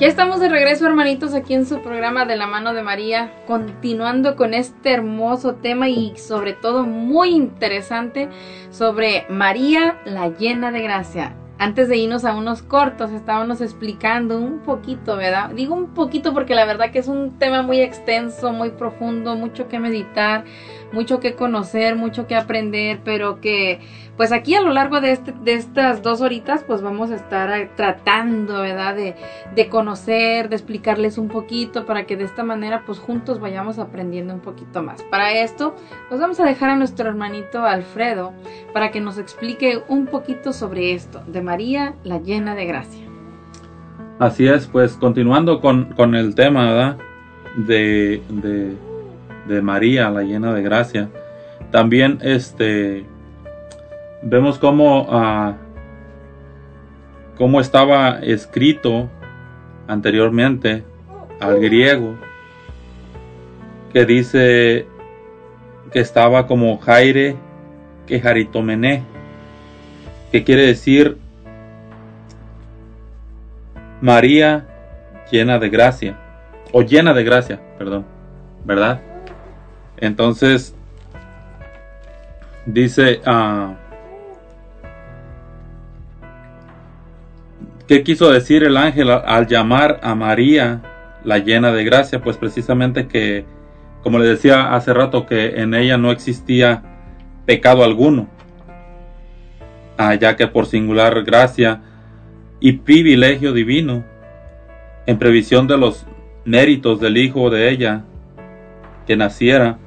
Ya 0.03 0.09
estamos 0.09 0.41
de 0.41 0.49
regreso, 0.49 0.85
hermanitos, 0.85 1.33
aquí 1.33 1.53
en 1.53 1.65
su 1.65 1.79
programa 1.81 2.25
de 2.25 2.35
la 2.35 2.45
mano 2.45 2.73
de 2.73 2.83
María, 2.83 3.31
continuando 3.47 4.35
con 4.35 4.53
este 4.53 4.91
hermoso 4.91 5.55
tema 5.55 5.87
y 5.87 6.17
sobre 6.17 6.51
todo 6.51 6.83
muy 6.83 7.29
interesante 7.29 8.27
sobre 8.69 9.25
María, 9.29 10.01
la 10.03 10.27
llena 10.27 10.71
de 10.73 10.81
gracia. 10.81 11.37
Antes 11.57 11.87
de 11.87 11.95
irnos 11.95 12.25
a 12.25 12.35
unos 12.35 12.61
cortos, 12.63 13.11
estábamos 13.11 13.61
explicando 13.61 14.37
un 14.39 14.59
poquito, 14.59 15.15
¿verdad? 15.15 15.51
Digo 15.51 15.73
un 15.73 15.93
poquito 15.93 16.33
porque 16.33 16.53
la 16.53 16.65
verdad 16.65 16.91
que 16.91 16.99
es 16.99 17.07
un 17.07 17.39
tema 17.39 17.61
muy 17.61 17.79
extenso, 17.79 18.51
muy 18.51 18.71
profundo, 18.71 19.37
mucho 19.37 19.69
que 19.69 19.79
meditar, 19.79 20.43
mucho 20.93 21.19
que 21.19 21.33
conocer, 21.33 21.95
mucho 21.95 22.27
que 22.27 22.35
aprender, 22.35 23.01
pero 23.03 23.41
que 23.41 23.81
pues 24.15 24.31
aquí 24.31 24.53
a 24.53 24.61
lo 24.61 24.71
largo 24.71 25.01
de, 25.01 25.11
este, 25.11 25.33
estas 25.45 26.03
dos 26.03 26.21
horitas 26.21 26.63
pues 26.63 26.81
vamos 26.81 27.09
a 27.11 27.15
estar 27.15 27.51
eh, 27.59 27.69
tratando, 27.75 28.61
¿verdad? 28.61 28.95
De, 28.95 29.15
de 29.55 29.69
conocer, 29.69 30.49
de 30.49 30.55
explicarles 30.55 31.17
un 31.17 31.27
poquito 31.27 31.85
para 31.85 32.05
que 32.05 32.15
de 32.15 32.23
esta 32.23 32.43
manera 32.43 32.83
pues 32.85 32.99
juntos 32.99 33.39
vayamos 33.39 33.79
aprendiendo 33.79 34.33
un 34.33 34.39
poquito 34.39 34.83
más. 34.83 35.01
Para 35.03 35.33
esto 35.33 35.75
pues 36.09 36.21
vamos 36.21 36.39
a 36.39 36.45
dejar 36.45 36.69
a 36.69 36.75
nuestro 36.75 37.09
hermanito 37.09 37.65
Alfredo 37.65 38.31
para 38.71 38.91
que 38.91 39.01
nos 39.01 39.17
explique 39.17 39.81
un 39.87 40.05
poquito 40.05 40.53
sobre 40.53 40.93
esto, 40.93 41.23
de 41.27 41.41
María 41.41 41.95
la 42.03 42.19
llena 42.19 42.55
de 42.55 42.65
gracia. 42.65 43.03
Así 44.19 44.47
es, 44.47 44.67
pues 44.67 44.93
continuando 44.93 45.59
con, 45.59 45.85
con 45.95 46.13
el 46.15 46.35
tema, 46.35 46.71
¿verdad? 46.71 46.97
De, 47.57 48.21
de 49.47 49.61
María, 49.61 50.09
la 50.09 50.21
llena 50.21 50.53
de 50.53 50.61
gracia. 50.61 51.09
También 51.71 52.19
este 52.21 53.05
vemos 54.21 54.57
cómo, 54.57 55.07
ah, 55.09 55.57
cómo 57.37 57.59
estaba 57.59 58.19
escrito 58.19 59.09
anteriormente 59.87 60.83
al 61.39 61.59
griego 61.59 62.15
que 63.91 64.05
dice 64.05 64.87
que 65.91 65.99
estaba 65.99 66.47
como 66.47 66.77
Jaire 66.79 67.35
que 68.07 68.19
Jaritomené, 68.19 69.03
que 70.31 70.43
quiere 70.43 70.65
decir 70.65 71.17
María 74.01 74.67
llena 75.31 75.59
de 75.59 75.69
gracia, 75.69 76.17
o 76.71 76.81
llena 76.81 77.13
de 77.13 77.23
gracia, 77.23 77.59
perdón, 77.77 78.05
¿verdad? 78.65 79.01
Entonces, 79.97 80.75
dice, 82.65 83.21
ah, 83.25 83.75
¿qué 87.87 88.03
quiso 88.03 88.31
decir 88.31 88.63
el 88.63 88.77
ángel 88.77 89.09
al, 89.11 89.47
llamar 89.47 89.99
a 90.03 90.15
María 90.15 90.81
la 91.23 91.39
llena 91.39 91.71
de 91.71 91.83
gracia? 91.83 92.21
Pues 92.21 92.37
precisamente 92.37 93.07
que, 93.07 93.45
como 94.01 94.19
le 94.19 94.25
decía 94.25 94.73
hace 94.73 94.93
rato, 94.93 95.25
que 95.25 95.61
en 95.61 95.73
ella 95.73 95.97
no 95.97 96.11
existía 96.11 96.83
pecado 97.45 97.83
alguno, 97.83 98.27
ah, 99.97 100.15
ya 100.15 100.35
que 100.35 100.47
por 100.47 100.65
singular 100.65 101.23
gracia 101.23 101.81
y 102.59 102.73
privilegio 102.73 103.51
divino, 103.53 104.05
en 105.05 105.19
previsión 105.19 105.67
de 105.67 105.77
los 105.77 106.05
méritos 106.45 106.99
del 107.01 107.17
Hijo 107.17 107.49
de 107.49 107.69
ella 107.69 108.05
que 109.05 109.17
naciera, 109.17 109.79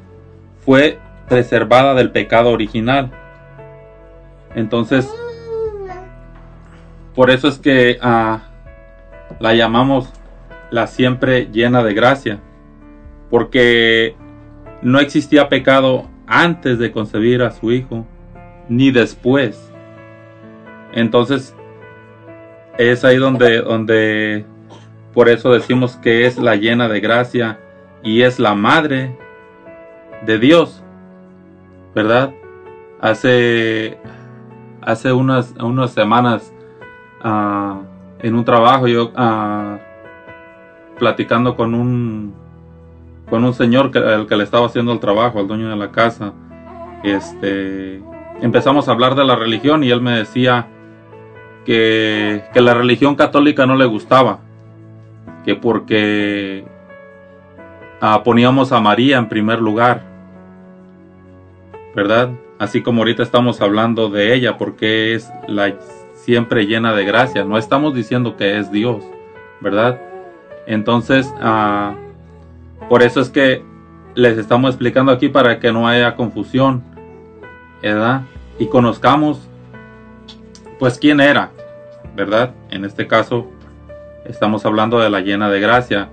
fue 0.66 0.98
preservada 1.28 1.94
del 1.94 2.10
pecado 2.10 2.50
original. 2.50 3.10
Entonces, 4.56 5.08
por 7.14 7.30
eso 7.30 7.48
es 7.48 7.58
que 7.58 7.98
ah, 8.02 8.42
la 9.38 9.54
llamamos 9.54 10.12
la 10.70 10.88
siempre 10.88 11.48
llena 11.52 11.84
de 11.84 11.94
gracia, 11.94 12.40
porque 13.30 14.16
no 14.82 14.98
existía 14.98 15.48
pecado 15.48 16.10
antes 16.26 16.80
de 16.80 16.90
concebir 16.90 17.42
a 17.42 17.52
su 17.52 17.70
hijo, 17.70 18.04
ni 18.68 18.90
después. 18.90 19.72
Entonces, 20.92 21.54
es 22.76 23.04
ahí 23.04 23.18
donde, 23.18 23.62
donde, 23.62 24.44
por 25.14 25.28
eso 25.28 25.52
decimos 25.52 25.96
que 25.96 26.26
es 26.26 26.36
la 26.36 26.56
llena 26.56 26.88
de 26.88 27.00
gracia 27.00 27.60
y 28.02 28.22
es 28.22 28.40
la 28.40 28.54
madre 28.54 29.16
de 30.24 30.38
Dios, 30.38 30.82
¿verdad? 31.94 32.32
Hace, 33.00 33.98
hace 34.82 35.12
unas, 35.12 35.54
unas 35.60 35.90
semanas 35.92 36.52
ah, 37.22 37.80
en 38.20 38.34
un 38.34 38.44
trabajo 38.44 38.86
yo 38.88 39.12
ah, 39.16 39.78
platicando 40.98 41.56
con 41.56 41.74
un 41.74 42.34
con 43.28 43.44
un 43.44 43.54
señor 43.54 43.90
que, 43.90 43.98
el 43.98 44.26
que 44.26 44.36
le 44.36 44.44
estaba 44.44 44.66
haciendo 44.66 44.92
el 44.92 45.00
trabajo 45.00 45.40
al 45.40 45.48
dueño 45.48 45.68
de 45.68 45.76
la 45.76 45.90
casa 45.90 46.32
este 47.02 48.00
empezamos 48.40 48.88
a 48.88 48.92
hablar 48.92 49.14
de 49.14 49.24
la 49.24 49.34
religión 49.36 49.82
y 49.84 49.90
él 49.90 50.00
me 50.00 50.12
decía 50.12 50.68
que, 51.64 52.44
que 52.54 52.60
la 52.60 52.72
religión 52.72 53.16
católica 53.16 53.66
no 53.66 53.74
le 53.74 53.84
gustaba 53.84 54.38
que 55.44 55.56
porque 55.56 56.64
ah, 58.00 58.22
poníamos 58.22 58.72
a 58.72 58.80
María 58.80 59.18
en 59.18 59.28
primer 59.28 59.60
lugar 59.60 60.02
verdad 61.94 62.30
así 62.58 62.82
como 62.82 63.02
ahorita 63.02 63.22
estamos 63.22 63.60
hablando 63.60 64.08
de 64.08 64.34
ella 64.34 64.56
porque 64.58 65.14
es 65.14 65.30
la 65.46 65.74
siempre 66.14 66.66
llena 66.66 66.94
de 66.94 67.04
gracia 67.04 67.44
no 67.44 67.58
estamos 67.58 67.94
diciendo 67.94 68.36
que 68.36 68.58
es 68.58 68.70
Dios 68.70 69.04
verdad 69.60 70.00
entonces 70.66 71.32
ah, 71.40 71.94
por 72.88 73.02
eso 73.02 73.20
es 73.20 73.30
que 73.30 73.64
les 74.16 74.38
estamos 74.38 74.70
explicando 74.70 75.12
aquí 75.12 75.28
para 75.28 75.60
que 75.60 75.72
no 75.72 75.86
haya 75.86 76.16
confusión, 76.16 76.82
¿verdad? 77.82 78.22
Y 78.58 78.66
conozcamos, 78.66 79.46
pues, 80.78 80.98
quién 80.98 81.20
era, 81.20 81.50
¿verdad? 82.16 82.54
En 82.70 82.84
este 82.84 83.06
caso, 83.06 83.46
estamos 84.24 84.64
hablando 84.64 84.98
de 84.98 85.10
la 85.10 85.20
llena 85.20 85.50
de 85.50 85.60
gracia. 85.60 86.08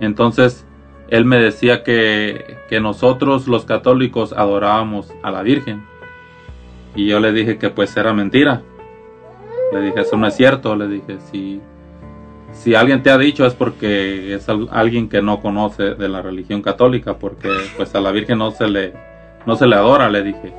Entonces, 0.00 0.64
él 1.12 1.24
me 1.24 1.38
decía 1.38 1.82
que, 1.84 2.56
que 2.68 2.80
nosotros 2.80 3.46
los 3.46 3.64
católicos 3.64 4.32
adorábamos 4.32 5.12
a 5.22 5.30
la 5.30 5.42
Virgen, 5.42 5.84
Y 6.94 7.06
yo 7.06 7.20
le 7.20 7.32
dije 7.32 7.56
que 7.58 7.70
pues 7.70 7.96
era 7.96 8.12
mentira. 8.12 8.62
Le 9.72 9.80
dije, 9.80 10.00
eso 10.00 10.16
no 10.16 10.26
es 10.26 10.34
cierto. 10.34 10.74
Le 10.76 10.86
dije, 10.88 11.18
si, 11.30 11.60
si 12.52 12.74
alguien 12.74 13.02
te 13.02 13.10
ha 13.10 13.16
dicho 13.18 13.46
es 13.46 13.54
porque 13.54 14.34
es 14.34 14.48
al- 14.48 14.68
alguien 14.70 15.08
que 15.08 15.22
no 15.22 15.40
conoce 15.40 15.94
de 15.94 16.08
la 16.08 16.20
religión 16.20 16.60
católica, 16.60 17.14
porque 17.18 17.48
pues 17.76 17.94
a 17.94 18.00
la 18.00 18.10
Virgen 18.10 18.38
no 18.38 18.50
se 18.50 18.68
le, 18.68 18.92
no 19.46 19.56
se 19.56 19.66
le 19.66 19.76
adora, 19.76 20.10
le 20.10 20.22
dije. 20.22 20.52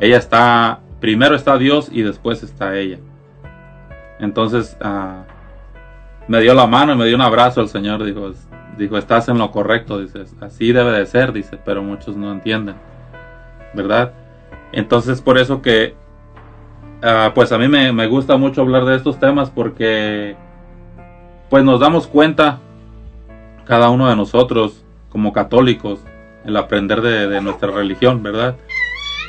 Ella 0.00 0.16
está, 0.18 0.80
primero 1.00 1.34
está 1.34 1.58
Dios 1.58 1.88
y 1.92 2.02
después 2.02 2.42
está 2.44 2.76
ella. 2.76 2.98
Entonces 4.20 4.76
ah, 4.80 5.24
me 6.28 6.40
dio 6.40 6.54
la 6.54 6.66
mano 6.66 6.92
y 6.92 6.96
me 6.96 7.06
dio 7.06 7.16
un 7.16 7.22
abrazo 7.22 7.60
el 7.60 7.68
Señor. 7.68 8.04
Dijo, 8.04 8.32
dijo, 8.76 8.98
estás 8.98 9.28
en 9.28 9.38
lo 9.38 9.50
correcto. 9.50 10.00
Dice, 10.00 10.24
así 10.40 10.72
debe 10.72 10.92
de 10.92 11.06
ser, 11.06 11.32
dice, 11.32 11.58
pero 11.64 11.82
muchos 11.82 12.16
no 12.16 12.32
entienden. 12.32 12.76
¿Verdad? 13.74 14.12
Entonces 14.72 15.20
por 15.20 15.38
eso 15.38 15.62
que, 15.62 15.94
ah, 17.02 17.32
pues 17.34 17.52
a 17.52 17.58
mí 17.58 17.68
me, 17.68 17.92
me 17.92 18.06
gusta 18.06 18.36
mucho 18.36 18.62
hablar 18.62 18.84
de 18.84 18.96
estos 18.96 19.18
temas 19.18 19.50
porque, 19.50 20.36
pues 21.50 21.64
nos 21.64 21.80
damos 21.80 22.06
cuenta, 22.06 22.58
cada 23.64 23.90
uno 23.90 24.08
de 24.08 24.16
nosotros, 24.16 24.84
como 25.10 25.32
católicos, 25.32 26.00
el 26.44 26.56
aprender 26.56 27.00
de, 27.00 27.28
de 27.28 27.40
nuestra 27.40 27.70
religión, 27.70 28.22
¿verdad? 28.22 28.56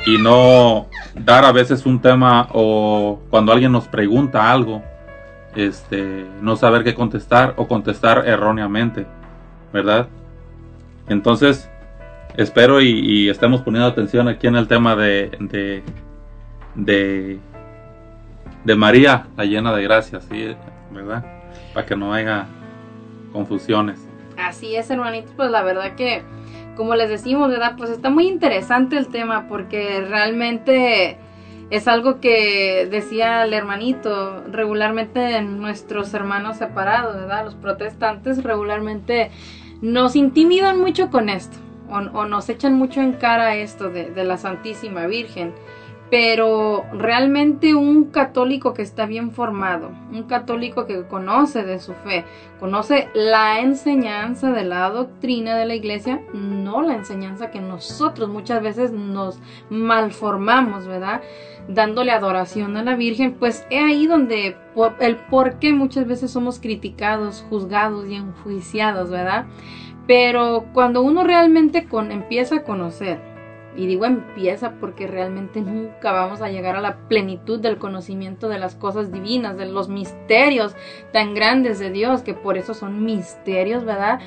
y 0.06 0.18
no 0.18 0.88
dar 1.16 1.46
a 1.46 1.52
veces 1.52 1.86
un 1.86 2.02
tema 2.02 2.50
o 2.54 3.20
cuando 3.30 3.52
alguien 3.52 3.72
nos 3.72 3.88
pregunta 3.88 4.52
algo, 4.52 4.84
este, 5.56 6.26
no 6.42 6.56
saber 6.56 6.84
qué 6.84 6.96
contestar 6.96 7.54
o 7.58 7.68
contestar 7.68 8.28
erróneamente, 8.28 9.06
¿verdad? 9.74 10.08
Entonces, 11.10 11.70
espero 12.38 12.80
y, 12.80 12.88
y 12.88 13.30
estemos 13.30 13.62
poniendo 13.62 13.88
atención 13.88 14.28
aquí 14.28 14.48
en 14.48 14.56
el 14.56 14.68
tema 14.68 14.96
de, 14.96 15.84
de, 16.76 17.40
de, 18.64 18.76
María, 18.76 19.28
la 19.36 19.46
llena 19.46 19.76
de 19.76 19.84
gracia, 19.84 20.22
¿sí? 20.22 20.56
¿verdad? 20.92 21.26
Para 21.74 21.86
que 21.86 21.96
no 21.96 22.14
haya 22.14 22.46
confusiones. 23.34 24.00
Así 24.38 24.76
es, 24.76 24.90
hermanitos, 24.90 25.34
pues 25.36 25.52
la 25.52 25.64
verdad 25.64 25.96
que, 25.96 26.24
como 26.76 26.96
les 26.96 27.10
decimos, 27.10 27.50
¿verdad? 27.50 27.74
Pues 27.78 27.90
está 27.90 28.10
muy 28.10 28.28
interesante 28.28 28.98
el 28.98 29.08
tema 29.08 29.48
porque 29.48 30.06
realmente 30.08 31.18
es 31.70 31.88
algo 31.88 32.20
que 32.20 32.88
decía 32.90 33.44
el 33.44 33.54
hermanito, 33.54 34.44
regularmente 34.52 35.42
nuestros 35.42 36.14
hermanos 36.14 36.58
separados, 36.58 37.16
¿verdad? 37.16 37.46
Los 37.46 37.56
protestantes 37.56 38.44
regularmente 38.44 39.32
nos 39.84 40.16
intimidan 40.16 40.80
mucho 40.80 41.12
con 41.12 41.28
esto 41.28 41.58
o, 41.90 42.26
nos 42.26 42.48
echan 42.50 42.74
mucho 42.74 43.02
en 43.02 43.14
cara 43.14 43.58
esto 43.58 43.90
de, 43.90 44.10
de 44.10 44.24
la 44.24 44.38
Santísima 44.38 45.06
Virgen. 45.06 45.54
Pero 46.10 46.86
realmente 46.94 47.74
un 47.74 48.06
católico 48.06 48.74
que 48.74 48.84
está 48.84 49.08
bien 49.08 49.32
formado, 49.32 49.90
un 50.12 50.24
católico 50.24 50.86
que 50.86 51.08
conoce 51.08 51.64
de 51.64 51.80
su 51.80 51.94
fe, 51.94 52.24
conoce 52.60 53.10
la 53.16 53.60
enseñanza 53.60 54.52
de 54.52 54.64
la 54.64 54.90
doctrina 54.90 55.56
de 55.58 55.66
la 55.66 55.74
iglesia, 55.74 56.22
no 56.34 56.84
la 56.84 56.94
enseñanza 56.94 57.50
que 57.50 57.60
nosotros 57.60 58.30
muchas 58.30 58.62
veces 58.62 58.92
nos 58.92 59.40
malformamos, 59.72 60.86
¿verdad? 60.86 61.22
Dándole 61.68 62.12
adoración 62.12 62.76
a 62.78 62.84
la 62.84 62.96
Virgen, 62.96 63.36
pues 63.36 63.66
es 63.70 63.84
ahí 63.84 64.06
donde 64.06 64.58
el 65.00 65.16
por 65.16 65.60
qué 65.60 65.74
muchas 65.74 66.06
veces 66.08 66.32
somos 66.32 66.60
criticados, 66.60 67.46
juzgados 67.50 68.08
y 68.10 68.16
enjuiciados, 68.16 69.10
¿verdad? 69.10 69.46
Pero 70.06 70.66
cuando 70.74 71.02
uno 71.02 71.24
realmente 71.24 71.86
con, 71.86 72.12
empieza 72.12 72.58
a 72.58 72.64
conocer, 72.64 73.33
y 73.76 73.88
digo 73.88 74.06
empieza 74.06 74.74
porque 74.80 75.08
realmente 75.08 75.62
nunca 75.62 76.12
vamos 76.12 76.42
a 76.42 76.50
llegar 76.50 76.76
a 76.76 76.82
la 76.82 77.08
plenitud 77.08 77.60
del 77.60 77.78
conocimiento 77.78 78.50
de 78.50 78.60
las 78.60 78.76
cosas 78.76 79.12
divinas, 79.12 79.58
de 79.58 79.66
los 79.66 79.90
misterios 79.90 80.76
tan 81.12 81.34
grandes 81.34 81.80
de 81.80 81.92
Dios, 81.92 82.22
que 82.22 82.34
por 82.34 82.58
eso 82.58 82.74
son 82.74 83.04
misterios, 83.04 83.86
¿verdad? 83.86 84.20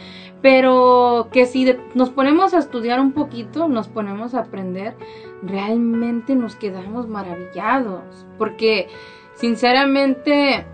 Pero 0.42 1.28
que 1.32 1.47
si 1.47 1.74
nos 1.94 2.11
ponemos 2.11 2.55
a 2.55 2.59
estudiar 2.59 3.01
un 3.01 3.12
poquito, 3.12 3.68
nos 3.68 3.88
ponemos 3.88 4.34
a 4.34 4.40
aprender, 4.40 4.94
realmente 5.42 6.34
nos 6.34 6.57
quedamos 6.57 7.09
maravillados, 7.09 8.26
porque 8.38 8.88
sinceramente 9.34 10.64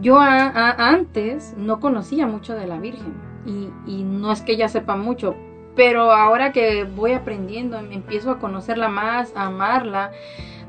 yo 0.00 0.18
antes 0.18 1.54
no 1.56 1.80
conocía 1.80 2.26
mucho 2.26 2.54
de 2.54 2.66
la 2.66 2.78
Virgen 2.78 3.12
y, 3.44 3.68
y 3.86 4.04
no 4.04 4.32
es 4.32 4.40
que 4.40 4.52
ella 4.52 4.68
sepa 4.68 4.96
mucho, 4.96 5.34
pero 5.74 6.12
ahora 6.12 6.52
que 6.52 6.84
voy 6.84 7.12
aprendiendo, 7.12 7.78
em- 7.78 7.92
empiezo 7.92 8.30
a 8.30 8.38
conocerla 8.38 8.88
más, 8.88 9.32
a 9.36 9.46
amarla, 9.46 10.12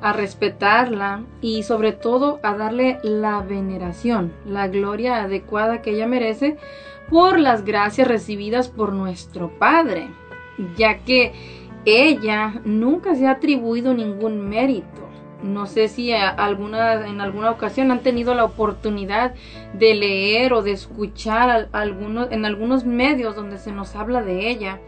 a 0.01 0.13
respetarla 0.13 1.21
y 1.41 1.63
sobre 1.63 1.91
todo 1.93 2.39
a 2.43 2.55
darle 2.55 2.99
la 3.03 3.39
veneración, 3.41 4.33
la 4.45 4.67
gloria 4.67 5.23
adecuada 5.23 5.81
que 5.81 5.91
ella 5.91 6.07
merece 6.07 6.57
por 7.09 7.39
las 7.39 7.63
gracias 7.63 8.07
recibidas 8.07 8.69
por 8.69 8.91
nuestro 8.93 9.49
Padre, 9.59 10.07
ya 10.77 10.99
que 10.99 11.31
ella 11.85 12.61
nunca 12.65 13.15
se 13.15 13.27
ha 13.27 13.31
atribuido 13.31 13.93
ningún 13.93 14.47
mérito. 14.49 14.87
No 15.41 15.65
sé 15.67 15.89
si 15.89 16.13
alguna, 16.13 17.05
en 17.05 17.19
alguna 17.19 17.51
ocasión 17.51 17.91
han 17.91 17.99
tenido 17.99 18.33
la 18.33 18.45
oportunidad 18.45 19.33
de 19.73 19.93
leer 19.93 20.53
o 20.53 20.61
de 20.61 20.71
escuchar 20.71 21.49
al- 21.49 21.69
algunos, 21.73 22.31
en 22.31 22.45
algunos 22.45 22.85
medios 22.85 23.35
donde 23.35 23.57
se 23.57 23.73
nos 23.73 23.95
habla 23.97 24.21
de 24.21 24.49
ella 24.49 24.79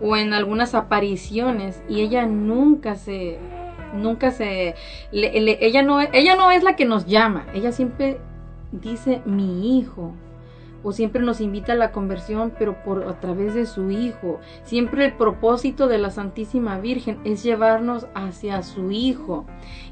o 0.00 0.16
en 0.16 0.32
algunas 0.32 0.74
apariciones 0.74 1.82
y 1.88 2.00
ella 2.00 2.26
nunca 2.26 2.94
se 2.94 3.38
nunca 3.94 4.30
se 4.30 4.74
ella 5.12 5.82
no 5.82 6.00
ella 6.00 6.36
no 6.36 6.50
es 6.50 6.62
la 6.62 6.76
que 6.76 6.84
nos 6.84 7.06
llama 7.06 7.46
ella 7.54 7.72
siempre 7.72 8.18
dice 8.72 9.22
mi 9.24 9.78
hijo 9.78 10.12
o 10.82 10.92
siempre 10.92 11.22
nos 11.22 11.40
invita 11.40 11.72
a 11.72 11.76
la 11.76 11.92
conversión 11.92 12.52
pero 12.58 12.82
por 12.82 13.04
a 13.04 13.20
través 13.20 13.54
de 13.54 13.66
su 13.66 13.90
hijo. 13.90 14.40
Siempre 14.64 15.06
el 15.06 15.12
propósito 15.12 15.88
de 15.88 15.98
la 15.98 16.10
Santísima 16.10 16.78
Virgen 16.78 17.18
es 17.24 17.42
llevarnos 17.42 18.06
hacia 18.14 18.62
su 18.62 18.90
hijo 18.90 19.44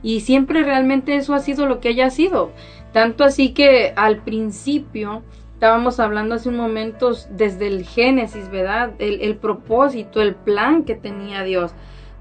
y 0.03 0.21
siempre 0.21 0.63
realmente 0.63 1.17
eso 1.17 1.35
ha 1.35 1.41
sido 1.41 1.67
lo 1.67 1.81
que 1.81 1.91
ella 1.91 2.07
ha 2.07 2.11
sido. 2.11 2.51
Tanto 2.93 3.25
así 3.25 3.53
que 3.53 3.93
al 3.97 4.23
principio 4.23 5.23
estábamos 5.57 6.01
hablando 6.01 6.35
hace 6.35 6.51
un 6.51 6.59
momento 6.59 7.13
desde 7.31 7.69
el 7.69 7.87
Génesis, 7.87 8.51
¿verdad? 8.51 8.93
El, 8.99 9.37
propósito, 9.37 10.21
el 10.21 10.35
plan 10.35 10.85
que 10.85 10.95
tenía 10.95 11.45
Dios. 11.45 11.73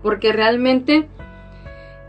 Porque 0.02 0.32
realmente 0.32 1.10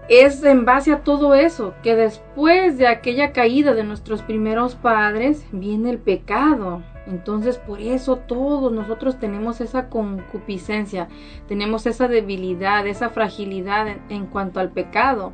es 0.09 0.45
en 0.45 0.65
base 0.65 0.93
a 0.93 1.01
todo 1.01 1.35
eso 1.35 1.75
que 1.83 1.97
después 1.97 2.79
de 2.79 2.87
aquella 2.87 3.33
caída 3.33 3.75
de 3.75 3.83
nuestros 3.83 4.23
primeros 4.23 4.77
padres 4.77 5.45
viene 5.51 5.91
el 5.91 5.99
pecado. 5.99 6.85
Entonces 7.09 7.59
por 7.59 7.81
eso 7.81 8.19
todos 8.19 8.71
nosotros 8.71 9.19
tenemos 9.19 9.61
esa 9.61 9.89
concupiscencia, 9.89 11.09
tenemos 11.49 11.87
esa 11.87 12.07
debilidad, 12.07 12.87
esa 12.87 13.11
fragilidad 13.11 13.89
en 14.11 14.27
cuanto 14.27 14.61
al 14.61 14.71
pecado. 14.71 15.33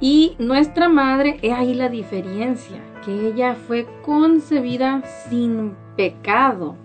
Y 0.00 0.36
nuestra 0.38 0.88
madre, 0.88 1.38
es 1.42 1.52
ahí 1.52 1.74
la 1.74 1.88
diferencia, 1.88 2.80
que 3.04 3.28
ella 3.28 3.54
fue 3.54 3.86
concebida 4.04 5.02
sin 5.28 5.74
pecado. 5.96 6.76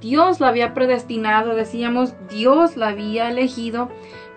Dios 0.00 0.40
la 0.40 0.48
había 0.48 0.74
predestinado, 0.74 1.54
decíamos, 1.54 2.14
Dios 2.28 2.76
la 2.76 2.88
había 2.88 3.30
elegido 3.30 3.88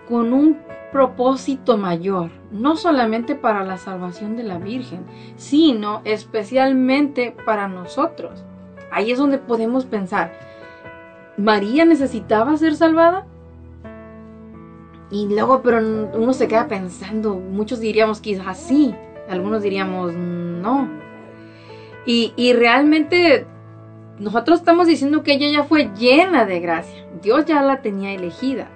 con 0.08 0.32
un 0.32 0.58
propósito 0.92 1.76
mayor, 1.76 2.30
no 2.50 2.76
solamente 2.76 3.34
para 3.34 3.64
la 3.64 3.78
salvación 3.78 4.36
de 4.36 4.44
la 4.44 4.58
Virgen, 4.58 5.04
sino 5.36 6.02
especialmente 6.04 7.34
para 7.44 7.68
nosotros. 7.68 8.44
Ahí 8.92 9.10
es 9.10 9.18
donde 9.18 9.38
podemos 9.38 9.86
pensar, 9.86 10.32
¿María 11.36 11.84
necesitaba 11.84 12.56
ser 12.56 12.76
salvada? 12.76 13.26
Y 15.10 15.28
luego, 15.28 15.62
pero 15.62 15.78
uno 15.78 16.32
se 16.32 16.48
queda 16.48 16.66
pensando, 16.66 17.34
muchos 17.34 17.80
diríamos 17.80 18.20
quizás 18.20 18.58
sí, 18.58 18.94
algunos 19.28 19.62
diríamos 19.62 20.12
no. 20.14 20.88
Y, 22.06 22.32
y 22.36 22.52
realmente 22.52 23.46
nosotros 24.18 24.60
estamos 24.60 24.86
diciendo 24.86 25.22
que 25.22 25.34
ella 25.34 25.48
ya 25.48 25.64
fue 25.64 25.90
llena 25.98 26.44
de 26.44 26.60
gracia, 26.60 27.06
Dios 27.22 27.44
ya 27.46 27.62
la 27.62 27.82
tenía 27.82 28.12
elegida. 28.12 28.68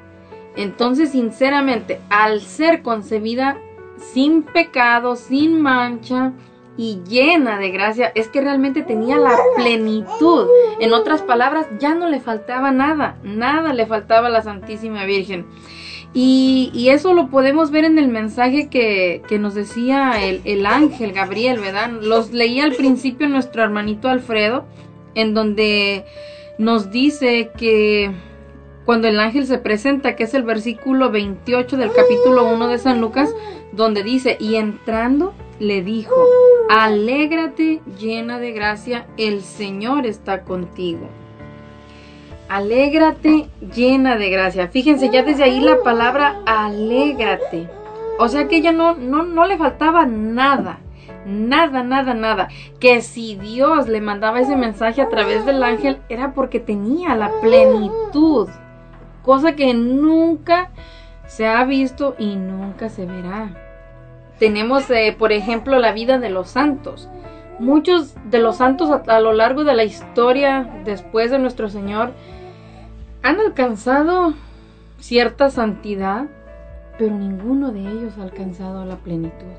Entonces, 0.56 1.10
sinceramente, 1.10 2.00
al 2.10 2.40
ser 2.40 2.82
concebida 2.82 3.58
sin 3.96 4.42
pecado, 4.42 5.14
sin 5.14 5.60
mancha 5.60 6.32
y 6.76 7.00
llena 7.08 7.58
de 7.58 7.70
gracia, 7.70 8.10
es 8.14 8.28
que 8.28 8.40
realmente 8.40 8.82
tenía 8.82 9.16
la 9.18 9.36
plenitud. 9.56 10.48
En 10.80 10.92
otras 10.92 11.22
palabras, 11.22 11.66
ya 11.78 11.94
no 11.94 12.08
le 12.08 12.20
faltaba 12.20 12.72
nada, 12.72 13.18
nada 13.22 13.72
le 13.72 13.86
faltaba 13.86 14.28
a 14.28 14.30
la 14.30 14.42
Santísima 14.42 15.04
Virgen. 15.04 15.46
Y, 16.14 16.88
eso 16.90 17.12
lo 17.12 17.28
podemos 17.28 17.70
ver 17.70 17.84
en 17.84 17.98
el 17.98 18.08
mensaje 18.08 18.68
que, 18.68 19.22
que 19.28 19.38
nos 19.38 19.54
decía 19.54 20.24
el, 20.24 20.40
el, 20.44 20.64
ángel 20.66 21.12
Gabriel, 21.12 21.60
¿verdad? 21.60 21.90
Los 21.90 22.32
leía 22.32 22.64
al 22.64 22.74
principio 22.74 23.28
nuestro 23.28 23.62
hermanito 23.62 24.08
Alfredo, 24.08 24.64
en 25.14 25.34
donde 25.34 26.04
nos 26.56 26.90
dice 26.90 27.50
que 27.56 28.10
cuando 28.88 29.06
el 29.06 29.20
ángel 29.20 29.46
se 29.46 29.58
presenta, 29.58 30.16
que 30.16 30.24
es 30.24 30.32
el 30.32 30.44
versículo 30.44 31.10
28 31.10 31.76
del 31.76 31.92
capítulo 31.92 32.50
1 32.50 32.68
de 32.68 32.78
San 32.78 33.02
Lucas, 33.02 33.30
donde 33.72 34.02
dice, 34.02 34.38
y 34.40 34.54
entrando 34.54 35.34
le 35.60 35.82
dijo, 35.82 36.14
alégrate 36.70 37.82
llena 37.98 38.38
de 38.38 38.52
gracia, 38.52 39.06
el 39.18 39.42
Señor 39.42 40.06
está 40.06 40.42
contigo. 40.42 41.08
Alégrate 42.48 43.48
llena 43.74 44.16
de 44.16 44.30
gracia. 44.30 44.68
Fíjense, 44.68 45.10
ya 45.10 45.22
desde 45.22 45.44
ahí 45.44 45.60
la 45.60 45.82
palabra 45.82 46.40
alégrate. 46.46 47.68
O 48.18 48.28
sea 48.28 48.48
que 48.48 48.56
ella 48.56 48.72
no, 48.72 48.94
no, 48.94 49.22
no 49.22 49.46
le 49.46 49.58
faltaba 49.58 50.06
nada. 50.06 50.80
Nada, 51.26 51.82
nada, 51.82 52.14
nada. 52.14 52.48
Que 52.80 53.02
si 53.02 53.34
Dios 53.36 53.86
le 53.86 54.00
mandaba 54.00 54.40
ese 54.40 54.56
mensaje 54.56 55.02
a 55.02 55.10
través 55.10 55.44
del 55.44 55.62
ángel 55.62 55.98
era 56.08 56.32
porque 56.32 56.58
tenía 56.58 57.14
la 57.14 57.30
plenitud. 57.42 58.48
Cosa 59.22 59.54
que 59.54 59.74
nunca 59.74 60.70
se 61.26 61.46
ha 61.46 61.62
visto 61.64 62.16
y 62.18 62.36
nunca 62.36 62.88
se 62.88 63.04
verá. 63.04 63.50
Tenemos, 64.38 64.90
eh, 64.90 65.14
por 65.18 65.32
ejemplo, 65.32 65.78
la 65.78 65.92
vida 65.92 66.18
de 66.18 66.30
los 66.30 66.48
santos. 66.48 67.10
Muchos 67.58 68.14
de 68.24 68.38
los 68.38 68.56
santos 68.56 68.90
a, 68.90 69.02
a 69.14 69.20
lo 69.20 69.34
largo 69.34 69.64
de 69.64 69.74
la 69.74 69.84
historia 69.84 70.82
después 70.84 71.30
de 71.30 71.38
nuestro 71.38 71.68
Señor 71.68 72.12
han 73.28 73.40
alcanzado 73.40 74.32
cierta 75.00 75.50
santidad, 75.50 76.28
pero 76.98 77.14
ninguno 77.14 77.72
de 77.72 77.80
ellos 77.80 78.14
ha 78.18 78.22
alcanzado 78.22 78.86
la 78.86 78.96
plenitud. 78.96 79.52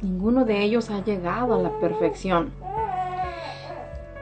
Ninguno 0.00 0.46
de 0.46 0.62
ellos 0.62 0.90
ha 0.90 1.04
llegado 1.04 1.54
a 1.54 1.62
la 1.62 1.78
perfección. 1.78 2.52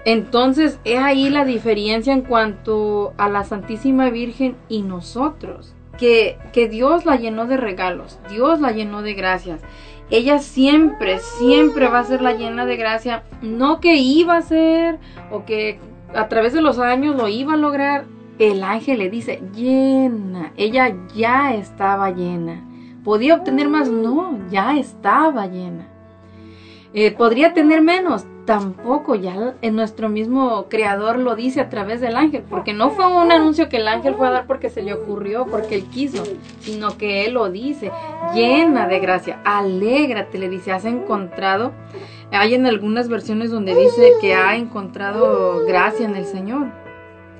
Entonces, 0.04 0.80
es 0.84 0.98
ahí 0.98 1.30
la 1.30 1.44
diferencia 1.44 2.12
en 2.12 2.22
cuanto 2.22 3.12
a 3.16 3.28
la 3.28 3.44
Santísima 3.44 4.10
Virgen 4.10 4.56
y 4.68 4.82
nosotros. 4.82 5.72
Que, 5.96 6.38
que 6.52 6.68
Dios 6.68 7.04
la 7.04 7.14
llenó 7.14 7.46
de 7.46 7.58
regalos, 7.58 8.18
Dios 8.28 8.58
la 8.58 8.72
llenó 8.72 9.02
de 9.02 9.14
gracias. 9.14 9.60
Ella 10.10 10.40
siempre, 10.40 11.20
siempre 11.20 11.86
va 11.86 12.00
a 12.00 12.04
ser 12.04 12.22
la 12.22 12.32
llena 12.32 12.66
de 12.66 12.76
gracia. 12.76 13.22
No 13.40 13.80
que 13.80 13.96
iba 13.96 14.36
a 14.36 14.42
ser 14.42 14.98
o 15.30 15.44
que 15.44 15.78
a 16.12 16.26
través 16.26 16.54
de 16.54 16.62
los 16.62 16.80
años 16.80 17.14
lo 17.14 17.28
iba 17.28 17.52
a 17.52 17.56
lograr. 17.56 18.06
El 18.40 18.64
ángel 18.64 19.00
le 19.00 19.10
dice, 19.10 19.42
llena. 19.54 20.54
Ella 20.56 20.96
ya 21.14 21.52
estaba 21.52 22.10
llena. 22.10 22.64
¿Podía 23.04 23.34
obtener 23.34 23.68
más? 23.68 23.90
No, 23.90 24.38
ya 24.50 24.78
estaba 24.78 25.46
llena. 25.46 25.86
Eh, 26.94 27.10
¿Podría 27.12 27.52
tener 27.52 27.82
menos? 27.82 28.24
Tampoco, 28.46 29.14
ya 29.14 29.54
en 29.60 29.76
nuestro 29.76 30.08
mismo 30.08 30.68
creador 30.70 31.18
lo 31.18 31.36
dice 31.36 31.60
a 31.60 31.68
través 31.68 32.00
del 32.00 32.16
ángel, 32.16 32.42
porque 32.48 32.72
no 32.72 32.90
fue 32.92 33.06
un 33.06 33.30
anuncio 33.30 33.68
que 33.68 33.76
el 33.76 33.86
ángel 33.86 34.14
fue 34.14 34.26
a 34.26 34.30
dar 34.30 34.46
porque 34.46 34.70
se 34.70 34.82
le 34.82 34.94
ocurrió, 34.94 35.46
porque 35.46 35.74
él 35.74 35.84
quiso, 35.84 36.24
sino 36.60 36.96
que 36.96 37.26
él 37.26 37.34
lo 37.34 37.50
dice, 37.50 37.92
llena 38.34 38.88
de 38.88 39.00
gracia, 39.00 39.40
alégrate, 39.44 40.38
le 40.38 40.48
dice, 40.48 40.72
has 40.72 40.86
encontrado, 40.86 41.72
hay 42.32 42.54
en 42.54 42.66
algunas 42.66 43.08
versiones 43.08 43.50
donde 43.50 43.76
dice 43.76 44.14
que 44.20 44.34
ha 44.34 44.56
encontrado 44.56 45.64
gracia 45.66 46.06
en 46.06 46.16
el 46.16 46.24
Señor, 46.24 46.68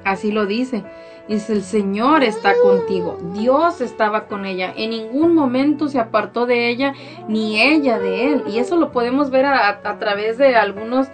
así 0.05 0.33
lo 0.33 0.47
dice, 0.47 0.85
Dice, 1.31 1.53
el 1.53 1.63
Señor 1.63 2.25
está 2.25 2.55
contigo. 2.61 3.17
Dios 3.35 3.81
estaba 3.81 4.27
con 4.27 4.47
ella. 4.47 4.75
En 4.77 4.91
ningún 4.91 5.33
momento 5.33 5.87
se 5.87 6.01
apartó 6.01 6.45
de 6.45 6.69
ella, 6.69 6.93
ni 7.29 7.63
ella 7.63 8.01
de 8.01 8.33
él. 8.33 8.43
Y 8.49 8.59
eso 8.59 8.77
lo 8.77 8.91
podemos 8.91 9.31
ver 9.31 9.47
a, 9.47 9.81
través 10.01 10.39
de 10.39 10.57
algunos 10.57 11.07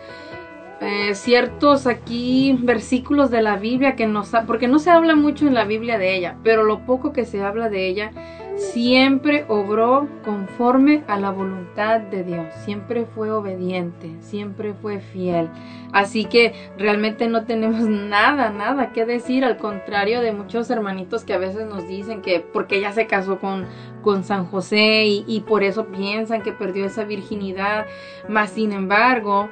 eh, 0.80 1.14
ciertos 1.14 1.87
aquí 1.87 2.59
versículos 2.62 3.30
de 3.30 3.43
la 3.43 3.57
Biblia 3.57 3.95
que 3.95 4.07
nos... 4.07 4.30
Porque 4.47 4.68
no 4.68 4.78
se 4.78 4.89
habla 4.89 5.14
mucho 5.16 5.47
en 5.47 5.53
la 5.53 5.64
Biblia 5.64 5.99
de 5.99 6.16
ella, 6.16 6.37
pero 6.43 6.64
lo 6.64 6.87
poco 6.87 7.12
que 7.12 7.26
se 7.26 7.43
habla 7.43 7.68
de 7.68 7.87
ella 7.87 8.11
siempre 8.57 9.44
obró 9.48 10.09
conforme 10.24 11.04
a 11.07 11.18
la 11.18 11.30
voluntad 11.30 12.00
de 12.00 12.24
Dios, 12.24 12.46
siempre 12.64 13.04
fue 13.04 13.30
obediente, 13.30 14.16
siempre 14.20 14.74
fue 14.74 15.00
fiel. 15.00 15.48
Así 15.92 16.24
que 16.24 16.54
realmente 16.78 17.28
no 17.28 17.44
tenemos 17.44 17.80
nada, 17.88 18.50
nada 18.50 18.92
que 18.92 19.04
decir, 19.04 19.44
al 19.44 19.59
contrario 19.59 20.20
de 20.20 20.32
muchos 20.32 20.70
hermanitos 20.70 21.24
que 21.24 21.34
a 21.34 21.38
veces 21.38 21.66
nos 21.66 21.86
dicen 21.86 22.22
que 22.22 22.40
porque 22.40 22.76
ella 22.78 22.92
se 22.92 23.07
casó 23.07 23.38
con, 23.38 23.66
con 24.02 24.24
San 24.24 24.46
José 24.46 25.04
y, 25.07 25.44
por 25.46 25.62
eso 25.62 25.86
piensan 25.86 26.42
que 26.42 26.52
perdió 26.52 26.86
esa 26.86 27.04
virginidad, 27.04 27.86
más 28.28 28.50
sin 28.50 28.72
embargo, 28.72 29.48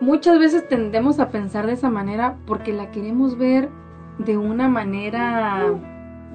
muchas 0.00 0.38
veces 0.38 0.68
tendemos 0.68 1.18
a 1.18 1.30
pensar 1.30 1.66
de 1.66 1.72
esa 1.72 1.90
manera 1.90 2.36
porque 2.46 2.72
la 2.72 2.90
queremos 2.90 3.36
ver 3.36 3.68
de 4.18 4.36
una 4.36 4.68
manera 4.68 5.66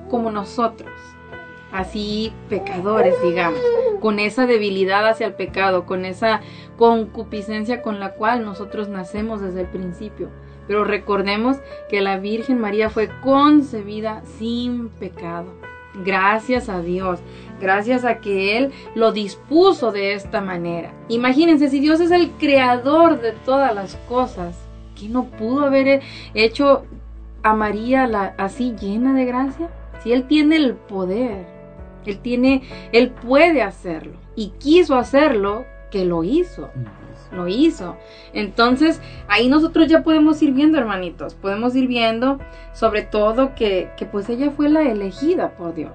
como 0.10 0.32
nosotros 0.32 1.15
así 1.76 2.32
pecadores, 2.48 3.16
digamos, 3.22 3.60
con 4.00 4.20
esa 4.20 4.46
debilidad 4.46 5.08
hacia 5.08 5.28
el 5.28 5.34
pecado, 5.34 5.86
con 5.86 6.06
esa 6.06 6.42
concupiscencia 6.78 7.82
con 7.82 8.00
la 8.00 8.14
cual 8.14 8.46
nosotros 8.46 8.88
nacemos 8.88 9.42
desde 9.42 9.62
el 9.62 9.68
principio. 9.68 10.30
Pero 10.68 10.86
recordemos 10.86 11.58
que 11.90 12.02
la 12.02 12.18
Virgen 12.18 12.60
María 12.60 12.90
fue 12.90 13.10
concebida 13.22 14.24
sin 14.38 14.90
pecado. 14.90 15.54
Gracias 16.04 16.70
a 16.70 16.82
Dios, 16.82 17.20
gracias 17.60 18.04
a 18.04 18.20
que 18.20 18.58
Él 18.58 18.72
lo 18.96 19.12
dispuso 19.12 19.92
de 19.92 20.14
esta 20.14 20.42
manera. 20.42 20.94
Imagínense, 21.08 21.70
si 21.70 21.80
Dios 21.80 22.00
es 22.00 22.12
el 22.12 22.32
creador 22.32 23.22
de 23.22 23.32
todas 23.32 23.74
las 23.76 23.96
cosas, 24.08 24.58
¿qué 25.00 25.08
no 25.08 25.26
pudo 25.26 25.66
haber 25.66 26.02
hecho 26.34 26.86
a 27.44 27.54
María 27.54 28.34
así 28.38 28.76
llena 28.80 29.14
de 29.14 29.26
gracia? 29.26 29.70
Si 30.04 30.12
Él 30.12 30.28
tiene 30.28 30.58
el 30.58 30.74
poder, 30.74 31.55
él 32.12 32.20
tiene, 32.20 32.64
él 32.92 33.12
puede 33.12 33.62
hacerlo 33.62 34.18
y 34.36 34.50
quiso 34.60 34.96
hacerlo, 34.96 35.66
que 35.92 36.06
lo 36.06 36.24
hizo. 36.24 36.70
Lo 37.32 37.48
hizo. 37.48 37.96
Entonces, 38.34 39.02
ahí 39.28 39.48
nosotros 39.48 39.88
ya 39.88 40.04
podemos 40.04 40.42
ir 40.42 40.54
viendo, 40.54 40.78
hermanitos, 40.78 41.36
podemos 41.36 41.76
ir 41.76 41.88
viendo 41.88 42.40
sobre 42.74 43.02
todo 43.02 43.56
que, 43.56 43.90
que 43.98 44.06
pues 44.06 44.30
ella 44.30 44.52
fue 44.52 44.70
la 44.70 44.82
elegida 44.84 45.56
por 45.56 45.74
Dios. 45.74 45.94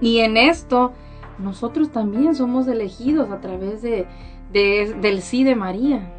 Y 0.00 0.18
en 0.18 0.36
esto, 0.36 0.92
nosotros 1.38 1.90
también 1.90 2.34
somos 2.34 2.68
elegidos 2.68 3.30
a 3.30 3.40
través 3.40 3.82
de, 3.82 4.06
de, 4.52 4.94
del 5.00 5.22
sí 5.22 5.44
de 5.44 5.54
María. 5.54 6.12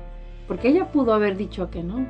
Porque 0.48 0.70
ella 0.70 0.92
pudo 0.92 1.14
haber 1.14 1.38
dicho 1.38 1.70
que 1.70 1.84
no. 1.84 2.06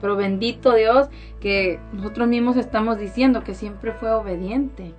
Pero 0.00 0.16
bendito 0.16 0.74
Dios 0.74 1.08
que 1.40 1.80
nosotros 1.92 2.28
mismos 2.28 2.56
estamos 2.56 2.98
diciendo 2.98 3.42
que 3.42 3.54
siempre 3.54 3.92
fue 3.92 4.12
obediente 4.12 4.94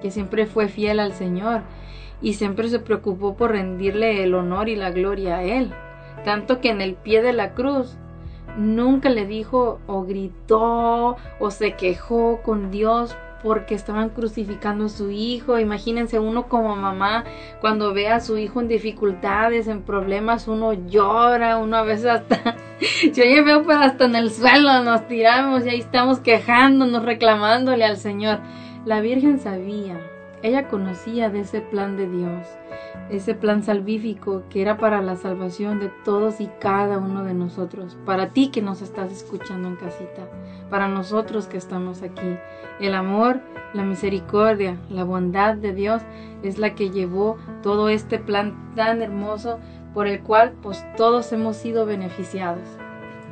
que 0.00 0.10
siempre 0.10 0.46
fue 0.46 0.68
fiel 0.68 1.00
al 1.00 1.12
Señor 1.12 1.62
y 2.22 2.34
siempre 2.34 2.68
se 2.68 2.78
preocupó 2.78 3.36
por 3.36 3.52
rendirle 3.52 4.22
el 4.22 4.34
honor 4.34 4.68
y 4.68 4.76
la 4.76 4.90
gloria 4.90 5.38
a 5.38 5.42
Él. 5.42 5.72
Tanto 6.24 6.60
que 6.60 6.70
en 6.70 6.80
el 6.80 6.94
pie 6.94 7.22
de 7.22 7.32
la 7.32 7.54
cruz 7.54 7.96
nunca 8.56 9.08
le 9.08 9.26
dijo 9.26 9.80
o 9.86 10.04
gritó 10.04 11.16
o 11.38 11.50
se 11.50 11.72
quejó 11.72 12.40
con 12.42 12.70
Dios 12.70 13.16
porque 13.42 13.74
estaban 13.74 14.10
crucificando 14.10 14.86
a 14.86 14.88
su 14.88 15.10
hijo. 15.10 15.58
Imagínense 15.58 16.18
uno 16.18 16.48
como 16.48 16.76
mamá 16.76 17.24
cuando 17.60 17.94
ve 17.94 18.08
a 18.08 18.20
su 18.20 18.36
hijo 18.36 18.60
en 18.60 18.68
dificultades, 18.68 19.66
en 19.66 19.82
problemas, 19.82 20.48
uno 20.48 20.72
llora, 20.74 21.56
uno 21.56 21.76
a 21.76 21.82
veces 21.82 22.06
hasta, 22.06 22.56
yo 23.14 23.24
ya 23.24 23.42
veo 23.42 23.62
pues 23.62 23.78
hasta 23.78 24.04
en 24.04 24.16
el 24.16 24.30
suelo 24.30 24.82
nos 24.82 25.06
tiramos 25.08 25.64
y 25.64 25.70
ahí 25.70 25.80
estamos 25.80 26.20
quejándonos, 26.20 27.04
reclamándole 27.04 27.84
al 27.84 27.96
Señor. 27.96 28.40
La 28.86 29.02
Virgen 29.02 29.38
sabía, 29.38 30.00
ella 30.42 30.68
conocía 30.68 31.28
de 31.28 31.40
ese 31.40 31.60
plan 31.60 31.98
de 31.98 32.08
Dios, 32.08 32.46
ese 33.10 33.34
plan 33.34 33.62
salvífico 33.62 34.44
que 34.48 34.62
era 34.62 34.78
para 34.78 35.02
la 35.02 35.16
salvación 35.16 35.80
de 35.80 35.90
todos 36.02 36.40
y 36.40 36.48
cada 36.60 36.96
uno 36.96 37.22
de 37.22 37.34
nosotros, 37.34 37.98
para 38.06 38.30
ti 38.30 38.48
que 38.48 38.62
nos 38.62 38.80
estás 38.80 39.12
escuchando 39.12 39.68
en 39.68 39.76
casita, 39.76 40.26
para 40.70 40.88
nosotros 40.88 41.46
que 41.46 41.58
estamos 41.58 42.02
aquí. 42.02 42.38
El 42.80 42.94
amor, 42.94 43.40
la 43.74 43.82
misericordia, 43.82 44.78
la 44.88 45.04
bondad 45.04 45.56
de 45.56 45.74
Dios 45.74 46.00
es 46.42 46.56
la 46.56 46.74
que 46.74 46.88
llevó 46.88 47.36
todo 47.62 47.90
este 47.90 48.18
plan 48.18 48.72
tan 48.76 49.02
hermoso 49.02 49.58
por 49.92 50.06
el 50.06 50.22
cual 50.22 50.52
pues 50.62 50.82
todos 50.96 51.30
hemos 51.32 51.56
sido 51.56 51.84
beneficiados. 51.84 52.66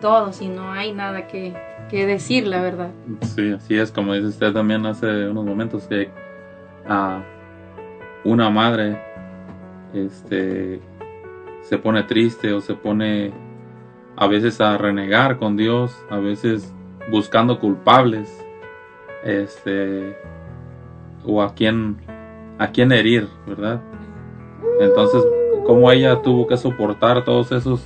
Todos 0.03 0.43
y 0.43 0.49
no 0.49 0.73
hay 0.73 0.93
nada 0.93 1.27
que, 1.27 1.57
que 1.89 2.07
decir, 2.07 2.47
la 2.47 2.61
verdad. 2.61 2.91
Sí, 3.23 3.53
así 3.53 3.77
es, 3.77 3.91
como 3.91 4.15
dice 4.15 4.29
usted 4.29 4.53
también 4.53 4.87
hace 4.87 5.29
unos 5.29 5.45
momentos, 5.45 5.87
que 5.87 6.11
a 6.87 7.23
una 8.25 8.51
madre 8.51 9.01
este, 9.95 10.81
se 11.63 11.79
pone 11.79 12.03
triste 12.05 12.53
o 12.53 12.61
se 12.61 12.75
pone 12.75 13.33
a 14.17 14.27
veces 14.27 14.61
a 14.61 14.77
renegar 14.77 15.39
con 15.39 15.57
Dios, 15.57 15.97
a 16.11 16.19
veces 16.19 16.75
buscando 17.11 17.59
culpables, 17.59 18.45
este, 19.25 20.17
o 21.25 21.43
a 21.43 21.55
quién, 21.55 21.99
a 22.59 22.69
quién 22.69 22.93
herir, 22.93 23.29
¿verdad? 23.47 23.81
Entonces, 24.81 25.25
como 25.67 25.91
ella 25.91 26.23
tuvo 26.23 26.47
que 26.47 26.57
soportar 26.57 27.25
todos 27.25 27.53
esos 27.53 27.85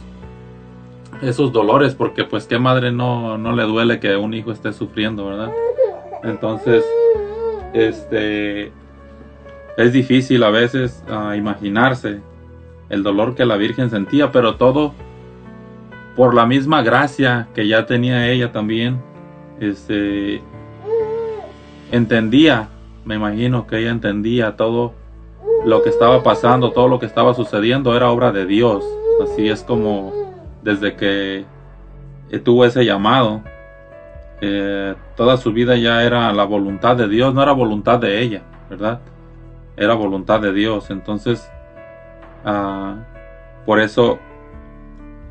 esos 1.22 1.52
dolores, 1.52 1.94
porque 1.94 2.24
pues 2.24 2.46
qué 2.46 2.58
madre 2.58 2.92
no, 2.92 3.38
no 3.38 3.52
le 3.52 3.62
duele 3.62 4.00
que 4.00 4.16
un 4.16 4.34
hijo 4.34 4.50
esté 4.50 4.72
sufriendo, 4.72 5.26
¿verdad? 5.26 5.52
Entonces, 6.24 6.84
este, 7.72 8.72
es 9.76 9.92
difícil 9.92 10.42
a 10.42 10.50
veces 10.50 11.02
ah, 11.08 11.34
imaginarse 11.36 12.20
el 12.90 13.02
dolor 13.02 13.34
que 13.34 13.46
la 13.46 13.56
Virgen 13.56 13.88
sentía, 13.88 14.32
pero 14.32 14.56
todo 14.56 14.92
por 16.16 16.34
la 16.34 16.44
misma 16.44 16.82
gracia 16.82 17.48
que 17.54 17.66
ya 17.66 17.86
tenía 17.86 18.28
ella 18.28 18.52
también, 18.52 19.00
este, 19.60 20.42
entendía, 21.90 22.68
me 23.04 23.14
imagino 23.14 23.66
que 23.66 23.78
ella 23.78 23.90
entendía 23.90 24.56
todo 24.56 24.92
lo 25.64 25.82
que 25.82 25.88
estaba 25.88 26.22
pasando, 26.22 26.72
todo 26.72 26.88
lo 26.88 26.98
que 26.98 27.06
estaba 27.06 27.32
sucediendo 27.34 27.96
era 27.96 28.10
obra 28.10 28.32
de 28.32 28.44
Dios. 28.44 28.84
Así 29.22 29.48
es 29.48 29.62
como 29.62 30.21
desde 30.62 30.94
que 30.96 31.44
eh, 32.30 32.38
tuvo 32.38 32.64
ese 32.64 32.84
llamado, 32.84 33.42
eh, 34.40 34.94
toda 35.16 35.36
su 35.36 35.52
vida 35.52 35.76
ya 35.76 36.02
era 36.02 36.32
la 36.32 36.44
voluntad 36.44 36.96
de 36.96 37.08
Dios, 37.08 37.34
no 37.34 37.42
era 37.42 37.52
voluntad 37.52 37.98
de 37.98 38.20
ella, 38.20 38.42
¿verdad? 38.68 39.00
Era 39.76 39.94
voluntad 39.94 40.40
de 40.40 40.52
Dios. 40.52 40.90
Entonces, 40.90 41.48
ah, 42.44 42.96
por 43.66 43.80
eso 43.80 44.18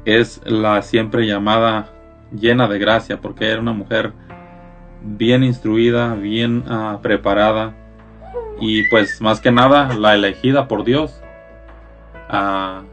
es 0.06 0.42
la 0.46 0.82
siempre 0.82 1.28
llamada 1.28 1.90
llena 2.32 2.68
de 2.68 2.80
gracia, 2.80 3.20
porque 3.20 3.50
era 3.50 3.60
una 3.60 3.74
mujer 3.74 4.14
bien 5.02 5.44
instruida, 5.44 6.14
bien 6.16 6.64
ah, 6.70 7.00
preparada 7.02 7.74
y 8.60 8.84
pues 8.90 9.20
más 9.22 9.42
que 9.42 9.52
nada 9.52 9.94
la 9.96 10.14
elegida 10.14 10.68
por 10.68 10.84
Dios. 10.84 11.22
Ah, 12.30 12.84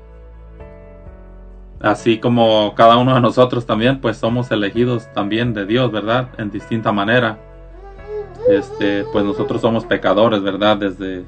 así 1.81 2.19
como 2.19 2.75
cada 2.75 2.97
uno 2.97 3.15
de 3.15 3.21
nosotros 3.21 3.67
también, 3.67 4.01
pues 4.01 4.17
somos 4.17 4.51
elegidos 4.51 5.13
también 5.13 5.55
de 5.55 5.67
Dios, 5.67 5.91
¿verdad? 5.93 6.29
En 6.39 6.51
distinta 6.51 6.93
manera. 6.93 7.39
Este, 8.49 9.05
pues 9.13 9.25
nosotros 9.25 9.61
somos 9.61 9.85
pecadores, 9.85 10.43
¿verdad? 10.43 10.77
Desde, 10.77 11.25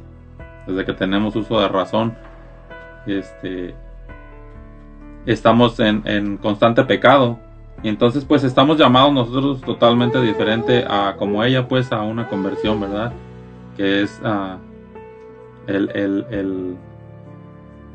desde 0.67 0.85
que 0.85 0.93
tenemos 0.93 1.37
uso 1.37 1.61
de 1.61 1.69
razón. 1.69 2.15
Este, 3.07 3.75
estamos 5.27 5.79
en, 5.81 6.03
en 6.05 6.37
constante 6.37 6.85
pecado. 6.85 7.39
Y 7.83 7.89
entonces 7.89 8.25
pues 8.25 8.45
estamos 8.45 8.79
llamados 8.79 9.13
nosotros 9.13 9.61
totalmente 9.63 10.21
diferente 10.21 10.85
a 10.87 11.15
como 11.17 11.43
ella 11.43 11.67
pues 11.67 11.93
a 11.93 12.03
una 12.03 12.29
conversión, 12.29 12.81
¿verdad? 12.81 13.13
Que 13.77 14.03
es 14.03 14.21
ah, 14.23 14.59
el, 15.67 15.91
el, 15.95 16.27
el, 16.31 16.77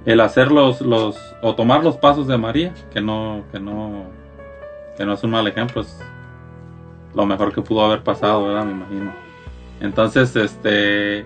el, 0.06 0.20
hacer 0.22 0.52
los, 0.52 0.82
los, 0.82 1.18
o 1.42 1.56
tomar 1.56 1.84
los 1.84 1.98
pasos 1.98 2.28
de 2.28 2.38
María, 2.38 2.74
que 2.94 3.02
no, 3.02 3.44
que 3.52 3.60
no, 3.60 4.06
que 4.98 5.06
no 5.06 5.14
es 5.14 5.24
un 5.24 5.32
mal 5.32 5.48
ejemplo, 5.48 5.82
es 5.82 6.00
lo 7.14 7.26
mejor 7.26 7.54
que 7.54 7.62
pudo 7.62 7.86
haber 7.86 8.04
pasado, 8.04 8.48
¿verdad? 8.48 8.66
Me 8.66 8.72
imagino. 8.72 9.14
Entonces, 9.82 10.36
este, 10.36 11.26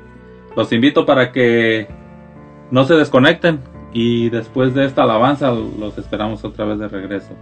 los 0.56 0.72
invito 0.72 1.06
para 1.06 1.32
que 1.32 1.88
no 2.72 2.86
se 2.86 2.96
desconecten 2.96 3.60
y 3.92 4.30
después 4.30 4.74
de 4.74 4.86
esta 4.86 5.04
alabanza 5.04 5.52
los 5.52 5.98
esperamos 5.98 6.44
otra 6.44 6.66
vez 6.66 6.80
de 6.80 6.88
regreso. 6.88 7.34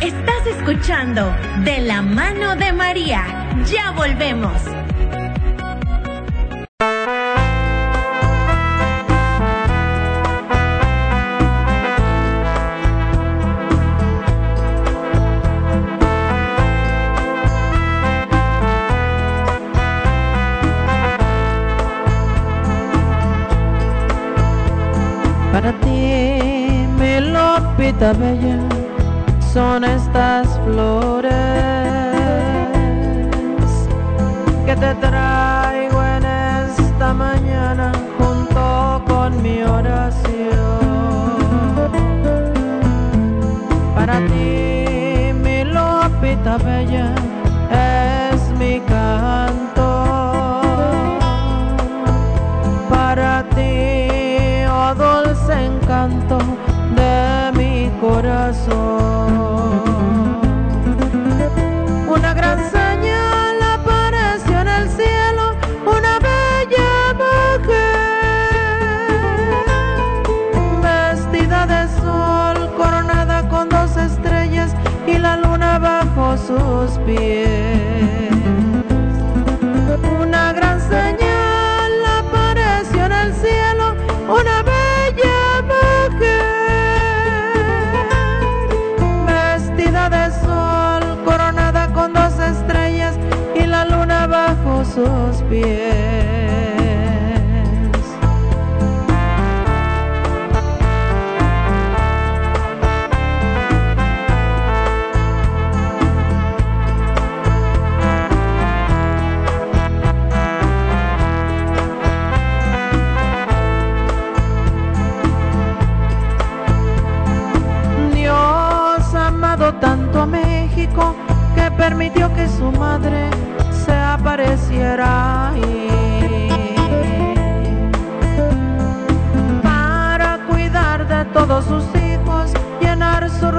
Estás 0.00 0.46
escuchando 0.46 1.32
la 1.88 2.02
mano 2.02 2.54
de 2.54 2.70
María. 2.70 3.22
Ya 3.64 3.92
volvemos. 3.92 4.60
Para 25.52 25.72
ti, 25.80 26.86
mi 26.98 27.20
lopita 27.32 28.12
bella, 28.12 28.57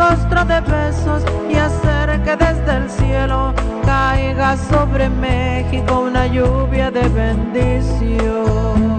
rostro 0.10 0.44
de 0.46 0.60
besos 0.62 1.24
y 1.50 1.56
hacer 1.56 2.22
que 2.24 2.36
desde 2.36 2.78
el 2.78 2.90
cielo 2.90 3.54
caiga 3.86 4.58
sobre 4.58 5.10
México 5.10 6.02
una 6.02 6.26
lluvia 6.28 6.90
de 6.90 7.08
bendición. 7.10 8.99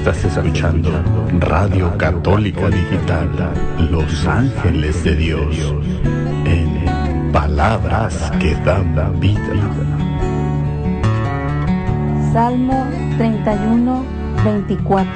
Estás 0.00 0.24
escuchando 0.24 0.90
Radio 1.40 1.94
Católica 1.98 2.70
Digital, 2.70 3.28
Los 3.90 4.26
Ángeles 4.26 5.04
de 5.04 5.14
Dios, 5.14 5.74
en 6.46 7.30
palabras 7.30 8.32
que 8.40 8.54
dan 8.64 8.94
vida. 9.20 9.42
Salmo 12.32 12.86
31, 13.18 14.02
24. 14.42 15.12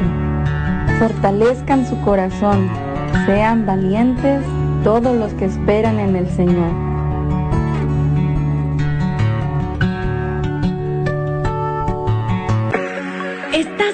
Fortalezcan 0.99 1.87
su 1.87 1.99
corazón, 2.03 2.69
sean 3.25 3.65
valientes 3.65 4.45
todos 4.85 5.17
los 5.17 5.33
que 5.33 5.47
esperan 5.47 5.99
en 5.99 6.15
el 6.15 6.29
Señor. 6.29 6.94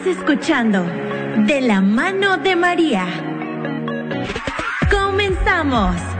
Escuchando 0.07 0.83
De 1.47 1.61
la 1.61 1.81
mano 1.81 2.39
de 2.39 2.57
María. 2.57 3.07
Comenzamos. 4.91 6.20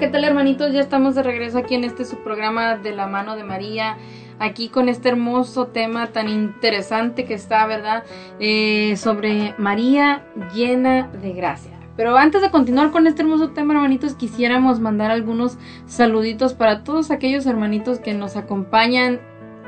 ¿Qué 0.00 0.08
tal 0.08 0.24
hermanitos? 0.24 0.72
Ya 0.72 0.80
estamos 0.80 1.14
de 1.14 1.22
regreso 1.22 1.58
aquí 1.58 1.74
en 1.74 1.84
este 1.84 2.06
su 2.06 2.16
programa 2.16 2.78
de 2.78 2.92
la 2.92 3.06
mano 3.06 3.36
de 3.36 3.44
María, 3.44 3.98
aquí 4.38 4.70
con 4.70 4.88
este 4.88 5.10
hermoso 5.10 5.66
tema 5.66 6.06
tan 6.06 6.30
interesante 6.30 7.26
que 7.26 7.34
está, 7.34 7.66
¿verdad? 7.66 8.04
Eh, 8.38 8.96
sobre 8.96 9.54
María 9.58 10.24
llena 10.54 11.08
de 11.08 11.34
gracia. 11.34 11.78
Pero 11.98 12.16
antes 12.16 12.40
de 12.40 12.50
continuar 12.50 12.92
con 12.92 13.06
este 13.06 13.20
hermoso 13.20 13.50
tema, 13.50 13.74
hermanitos, 13.74 14.14
quisiéramos 14.14 14.80
mandar 14.80 15.10
algunos 15.10 15.58
saluditos 15.84 16.54
para 16.54 16.82
todos 16.82 17.10
aquellos 17.10 17.44
hermanitos 17.44 17.98
que 17.98 18.14
nos 18.14 18.36
acompañan 18.38 19.20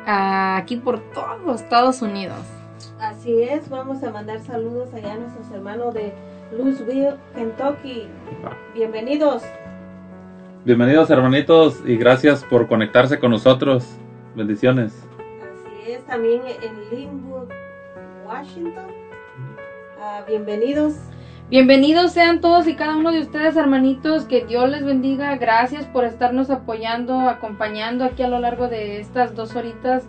aquí 0.07 0.77
por 0.77 1.01
todos 1.13 1.61
Estados 1.61 2.01
Unidos. 2.01 2.41
Así 2.99 3.43
es, 3.43 3.69
vamos 3.69 4.03
a 4.03 4.11
mandar 4.11 4.41
saludos 4.41 4.95
allá 4.95 5.13
a 5.13 5.19
nuestros 5.19 5.51
hermanos 5.51 5.93
de 5.93 6.15
Louisville, 6.57 7.17
Kentucky. 7.35 8.09
Bienvenidos. 8.75 9.43
Bienvenidos 10.65 11.11
hermanitos 11.11 11.83
y 11.85 11.97
gracias 11.97 12.45
por 12.45 12.69
conectarse 12.69 13.19
con 13.19 13.33
nosotros. 13.33 13.85
Bendiciones. 14.37 14.95
Así 14.95 15.91
es, 15.91 16.07
también 16.07 16.41
en 16.47 16.97
Linwood, 16.97 17.49
Washington. 18.25 18.87
Ah, 20.01 20.23
bienvenidos. 20.25 20.95
Bienvenidos 21.51 22.13
sean 22.13 22.41
todos 22.41 22.69
y 22.69 22.77
cada 22.77 22.97
uno 22.97 23.11
de 23.11 23.23
ustedes, 23.23 23.57
hermanitos. 23.57 24.25
Que 24.25 24.45
Dios 24.45 24.71
les 24.71 24.85
bendiga. 24.85 25.35
Gracias 25.35 25.85
por 25.87 26.05
estarnos 26.05 26.49
apoyando, 26.49 27.29
acompañando 27.29 28.05
aquí 28.05 28.23
a 28.23 28.29
lo 28.29 28.39
largo 28.39 28.69
de 28.69 29.01
estas 29.01 29.35
dos 29.35 29.57
horitas. 29.57 30.05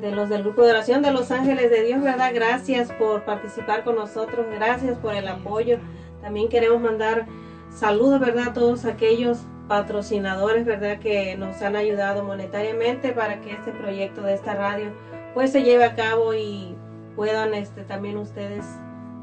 de 0.00 0.12
los 0.12 0.28
del 0.28 0.42
grupo 0.42 0.62
de 0.62 0.70
oración 0.70 1.02
de 1.02 1.12
los 1.12 1.30
ángeles 1.30 1.70
de 1.70 1.82
Dios, 1.82 2.02
¿verdad? 2.02 2.30
Gracias 2.34 2.92
por 2.92 3.24
participar 3.24 3.84
con 3.84 3.96
nosotros, 3.96 4.46
gracias 4.54 4.98
por 4.98 5.14
el 5.14 5.28
apoyo. 5.28 5.78
También 6.22 6.48
queremos 6.48 6.80
mandar 6.80 7.26
saludos, 7.70 8.20
¿verdad? 8.20 8.48
A 8.48 8.52
todos 8.52 8.84
aquellos 8.84 9.38
patrocinadores, 9.68 10.64
¿verdad? 10.64 10.98
Que 10.98 11.36
nos 11.36 11.60
han 11.62 11.76
ayudado 11.76 12.24
monetariamente 12.24 13.12
para 13.12 13.40
que 13.40 13.52
este 13.52 13.72
proyecto 13.72 14.22
de 14.22 14.34
esta 14.34 14.54
radio 14.54 14.92
pues 15.34 15.52
se 15.52 15.62
lleve 15.62 15.84
a 15.84 15.94
cabo 15.94 16.34
y 16.34 16.74
puedan 17.16 17.52
este 17.54 17.82
también 17.82 18.16
ustedes 18.16 18.64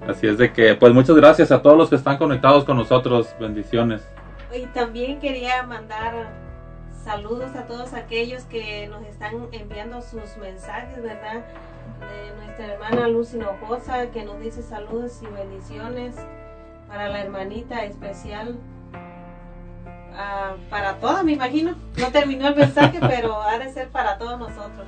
Así 0.08 0.28
es 0.28 0.38
de 0.38 0.54
que, 0.54 0.76
pues 0.76 0.94
muchas 0.94 1.18
gracias 1.18 1.52
a 1.52 1.62
todos 1.62 1.78
los 1.78 1.90
que 1.90 1.98
están 1.98 2.18
conectados 2.18 2.64
con 2.64 2.78
nosotros. 2.78 3.36
Bendiciones. 3.38 4.08
Y 4.56 4.66
también 4.68 5.20
quería 5.20 5.64
mandar 5.64 6.32
saludos 7.10 7.56
a 7.56 7.66
todos 7.66 7.96
aquellos 7.96 8.44
que 8.44 8.88
nos 8.88 9.02
están 9.02 9.48
enviando 9.52 10.00
sus 10.00 10.38
mensajes, 10.38 11.02
¿verdad? 11.02 11.44
De 12.02 12.36
nuestra 12.38 12.68
hermana 12.68 13.08
Luz 13.08 13.34
Hinojosa, 13.34 14.12
que 14.12 14.24
nos 14.24 14.40
dice 14.40 14.62
saludos 14.62 15.20
y 15.24 15.26
bendiciones 15.26 16.16
para 16.88 17.10
la 17.10 17.24
hermanita 17.24 17.84
especial. 17.84 18.60
ah, 20.14 20.56
para 20.70 21.00
todas, 21.00 21.24
me 21.24 21.32
imagino. 21.32 21.74
No 21.98 22.12
terminó 22.12 22.50
el 22.50 22.56
mensaje, 22.56 23.00
pero 23.10 23.42
ha 23.42 23.58
de 23.58 23.74
ser 23.74 23.90
para 23.90 24.20
todos 24.20 24.38
nosotros. 24.38 24.86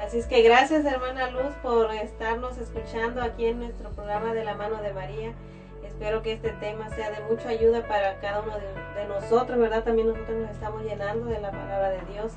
Así 0.00 0.20
es 0.20 0.26
que 0.26 0.40
gracias, 0.40 0.86
hermana 0.86 1.28
Luz, 1.28 1.52
por 1.62 1.92
estarnos 1.92 2.56
escuchando 2.56 3.20
aquí 3.20 3.44
en 3.44 3.58
nuestro 3.58 3.90
programa 3.90 4.32
de 4.32 4.42
la 4.42 4.54
mano 4.54 4.80
de 4.80 4.94
María. 4.94 5.34
Espero 5.98 6.22
que 6.22 6.34
este 6.34 6.50
tema 6.50 6.88
sea 6.90 7.10
de 7.10 7.24
mucha 7.28 7.48
ayuda 7.48 7.82
para 7.88 8.20
cada 8.20 8.42
uno 8.42 8.52
de, 8.54 9.08
nosotros, 9.08 9.58
¿verdad? 9.58 9.82
También 9.82 10.06
nosotros 10.06 10.38
nos 10.38 10.50
estamos 10.52 10.84
llenando 10.84 11.26
de 11.26 11.40
la 11.40 11.50
palabra 11.50 11.90
de 11.90 11.98
Dios. 12.12 12.34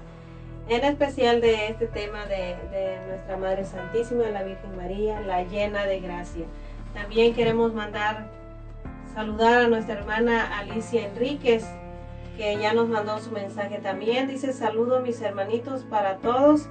En 0.68 0.84
especial 0.84 1.42
de 1.42 1.68
este 1.68 1.86
tema 1.86 2.26
de, 2.26 2.56
de 2.72 2.98
nuestra 3.08 3.38
Madre 3.38 3.64
Santísima, 3.64 4.24
la 4.30 4.42
Virgen 4.42 4.76
María, 4.76 5.20
la 5.20 5.44
llena 5.44 5.86
de 5.86 6.00
gracia. 6.00 6.46
También 6.96 7.36
queremos 7.36 7.72
mandar 7.72 8.32
saludar 9.14 9.66
a 9.66 9.68
nuestra 9.68 9.94
hermana 9.94 10.58
Alicia 10.58 11.06
Enríquez, 11.06 11.64
que 12.38 12.58
ya 12.58 12.74
nos 12.74 12.90
mandó 12.90 13.20
su 13.20 13.30
mensaje 13.30 13.78
también. 13.78 14.28
Dice 14.28 14.54
saludo 14.54 15.02
mis 15.02 15.22
hermanitos 15.22 15.84
para 15.84 16.18
todos 16.18 16.68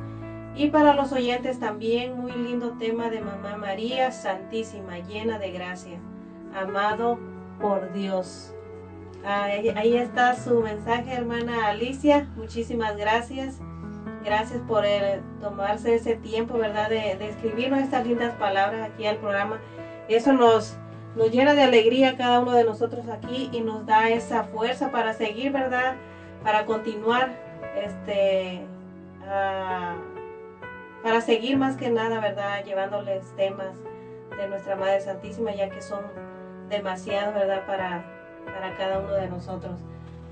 y 0.57 0.71
para 0.71 0.95
los 0.95 1.13
oyentes 1.13 1.61
también. 1.61 2.19
Muy 2.19 2.33
lindo 2.33 2.73
tema 2.81 3.11
de 3.11 3.21
Mamá 3.21 3.57
María 3.57 4.11
Santísima, 4.11 4.99
llena 4.99 5.39
de 5.39 5.53
gracia, 5.53 6.01
amado 6.55 7.19
por 7.61 7.93
Dios. 7.93 8.55
Ahí, 9.25 9.97
está 9.97 10.35
su 10.35 10.61
mensaje, 10.61 11.13
hermana 11.13 11.69
Alicia. 11.69 12.29
Muchísimas 12.37 12.97
gracias. 12.97 13.61
Gracias 14.25 14.61
por 14.67 14.85
el- 14.87 15.21
tomarse 15.41 15.95
ese 15.95 16.17
tiempo, 16.17 16.59
¿verdad? 16.59 16.89
De, 16.89 17.13
escribirnos 17.29 17.81
estas 17.81 18.07
lindas 18.07 18.35
palabras 18.37 18.89
aquí 18.91 19.07
al 19.07 19.17
programa. 19.17 19.61
Eso 20.09 20.33
nos, 20.33 20.77
nos 21.17 21.31
llena 21.31 21.55
de 21.55 21.63
alegría 21.63 22.17
cada 22.17 22.41
uno 22.41 22.53
de 22.53 22.65
nosotros 22.65 23.09
aquí 23.09 23.51
y 23.53 23.61
nos 23.61 23.87
da 23.87 24.09
esa 24.09 24.45
fuerza 24.45 24.91
para 24.91 25.13
seguir, 25.13 25.53
¿verdad? 25.53 25.97
Para 26.43 26.65
continuar, 26.65 27.31
este, 27.77 28.63
para 31.03 31.21
seguir 31.21 31.57
más 31.59 31.77
que 31.77 31.91
nada, 31.91 32.21
¿verdad? 32.21 32.65
Llevándoles 32.65 33.25
temas 33.37 33.77
de 34.37 34.49
nuestra 34.49 34.77
Madre 34.77 35.01
Santísima, 35.01 35.53
ya 35.53 35.69
que 35.69 35.81
son 35.83 36.01
demasiados, 36.71 37.35
¿verdad? 37.35 37.67
Para, 37.67 38.05
para 38.47 38.77
cada 38.77 39.01
uno 39.01 39.13
de 39.15 39.29
nosotros. 39.29 39.73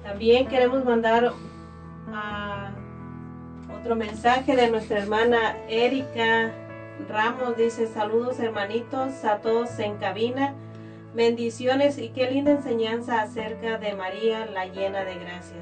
También 0.02 0.46
queremos 0.46 0.84
mandar 0.84 1.32
a 2.14 2.70
otro 3.80 3.96
mensaje 3.96 4.56
de 4.56 4.70
nuestra 4.70 4.98
hermana 4.98 5.56
Erika 5.68 6.50
Ramos. 7.08 7.56
Dice 7.56 7.86
saludos 7.88 8.38
hermanitos 8.40 9.24
a 9.24 9.38
todos 9.38 9.78
en 9.78 9.96
cabina. 9.96 10.54
Bendiciones 11.14 11.98
y 11.98 12.10
qué 12.10 12.30
linda 12.30 12.52
enseñanza 12.52 13.22
acerca 13.22 13.78
de 13.78 13.94
María, 13.94 14.46
la 14.46 14.66
llena 14.66 15.04
de 15.04 15.14
gracia. 15.16 15.56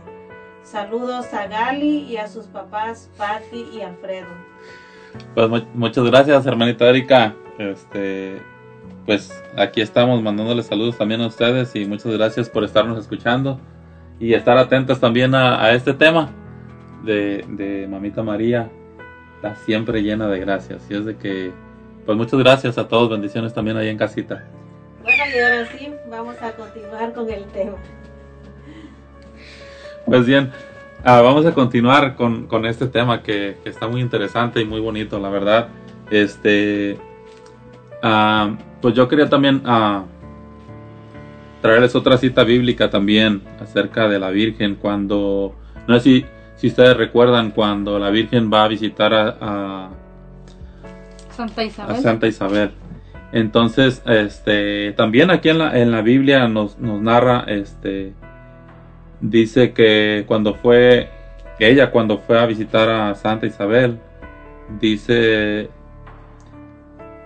Saludos 0.63 1.33
a 1.33 1.47
Gali 1.47 2.01
y 2.01 2.17
a 2.17 2.27
sus 2.27 2.47
papás 2.47 3.09
Patti 3.17 3.69
y 3.73 3.81
Alfredo. 3.81 4.27
Pues 5.35 5.49
mu- 5.49 5.63
muchas 5.75 6.05
gracias, 6.05 6.45
hermanita 6.45 6.87
Erika. 6.89 7.35
Este, 7.59 8.43
pues 9.07 9.43
aquí 9.57 9.81
estamos 9.81 10.21
mandándoles 10.21 10.67
saludos 10.67 10.99
también 10.99 11.21
a 11.21 11.29
ustedes 11.29 11.75
y 11.77 11.87
muchas 11.87 12.13
gracias 12.13 12.51
por 12.51 12.65
estarnos 12.65 12.99
escuchando 12.99 13.61
y 14.19 14.35
estar 14.35 14.59
atentos 14.59 14.99
también 14.99 15.35
a, 15.35 15.63
a 15.63 15.73
este 15.73 15.95
tema 15.95 16.31
de, 17.05 17.45
de 17.49 17.87
Mamita 17.87 18.23
María, 18.23 18.69
la 19.43 19.55
siempre 19.57 20.03
llena 20.03 20.29
de 20.29 20.41
gracias. 20.41 20.83
Y 20.91 20.95
es 20.95 21.05
de 21.05 21.17
que, 21.17 21.53
pues 22.05 22.19
muchas 22.19 22.41
gracias 22.41 22.79
a 22.79 22.89
todos, 22.89 23.11
bendiciones 23.11 23.55
también 23.55 23.77
ahí 23.77 23.89
en 23.89 23.99
casita. 23.99 24.45
Bueno, 25.03 25.23
y 25.35 25.39
ahora 25.39 25.67
sí, 25.67 25.93
vamos 26.11 26.37
a 26.43 26.53
continuar 26.53 27.13
con 27.13 27.31
el 27.31 27.45
tema. 27.47 27.77
Pues 30.05 30.27
bien, 30.27 30.51
ah, 31.05 31.21
vamos 31.21 31.47
a 31.47 31.53
continuar 31.53 32.17
con, 32.17 32.47
con 32.47 32.67
este 32.67 32.87
tema 32.87 33.23
que, 33.23 33.57
que 33.63 33.71
está 33.71 33.87
muy 33.87 34.01
interesante 34.01 34.61
y 34.61 34.65
muy 34.65 34.81
bonito, 34.81 35.19
la 35.19 35.29
verdad. 35.29 35.69
Este, 36.11 36.97
ah, 38.09 38.57
pues 38.81 38.95
yo 38.95 39.09
quería 39.09 39.29
también 39.29 39.63
ah, 39.65 40.05
traerles 41.61 41.95
otra 41.97 42.17
cita 42.19 42.45
bíblica 42.45 42.89
también 42.91 43.43
acerca 43.61 44.09
de 44.09 44.19
la 44.19 44.31
Virgen 44.31 44.77
cuando, 44.77 45.55
no 45.89 45.95
sé 45.99 46.01
si, 46.01 46.27
si 46.57 46.67
ustedes 46.69 46.97
recuerdan 46.97 47.51
cuando 47.51 47.99
la 47.99 48.11
Virgen 48.11 48.51
va 48.53 48.65
a 48.65 48.69
visitar 48.69 49.13
a- 49.13 49.37
a, 49.41 49.91
Santa 51.31 51.61
a 51.63 51.65
Isabel. 51.65 51.97
Santa 51.97 52.27
Isabel. 52.27 52.71
Entonces, 53.33 54.03
este, 54.07 54.93
también 54.93 55.31
aquí 55.31 55.49
en 55.49 55.59
la, 55.59 55.79
en 55.79 55.91
la 55.91 56.01
Biblia 56.01 56.47
nos, 56.49 56.79
nos 56.79 57.01
narra, 57.03 57.45
este, 57.49 58.15
dice 59.21 59.73
que 59.73 60.25
cuando 60.27 60.55
fue, 60.55 61.11
ella 61.59 61.91
cuando 61.91 62.19
fue 62.19 62.39
a 62.39 62.47
visitar 62.47 62.89
a 62.89 63.15
Santa 63.17 63.47
Isabel, 63.47 63.99
dice 64.81 65.69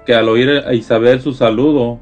que 0.07 0.15
al 0.15 0.29
oír 0.29 0.63
a 0.67 0.75
Isabel 0.75 1.21
su 1.21 1.33
saludo 1.33 2.01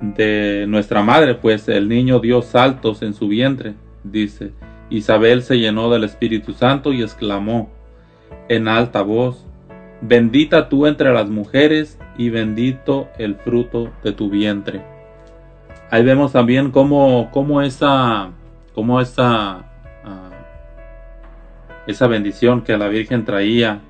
de 0.00 0.66
nuestra 0.68 1.02
madre, 1.02 1.34
pues 1.34 1.68
el 1.68 1.88
niño 1.88 2.20
dio 2.20 2.42
saltos 2.42 3.02
en 3.02 3.14
su 3.14 3.28
vientre, 3.28 3.74
dice. 4.04 4.52
Isabel 4.90 5.42
se 5.42 5.58
llenó 5.58 5.90
del 5.90 6.04
Espíritu 6.04 6.52
Santo 6.54 6.92
y 6.92 7.02
exclamó 7.02 7.70
en 8.48 8.68
alta 8.68 9.02
voz, 9.02 9.44
Bendita 10.00 10.68
tú 10.68 10.86
entre 10.86 11.12
las 11.12 11.28
mujeres 11.28 11.98
y 12.16 12.30
bendito 12.30 13.08
el 13.18 13.34
fruto 13.34 13.90
de 14.04 14.12
tu 14.12 14.30
vientre. 14.30 14.80
Ahí 15.90 16.04
vemos 16.04 16.32
también 16.32 16.70
cómo, 16.70 17.30
cómo 17.32 17.62
esa, 17.62 18.30
cómo 18.74 19.00
esa, 19.00 19.64
ah, 20.04 20.30
esa 21.88 22.06
bendición 22.06 22.62
que 22.62 22.78
la 22.78 22.86
Virgen 22.88 23.24
traía, 23.24 23.80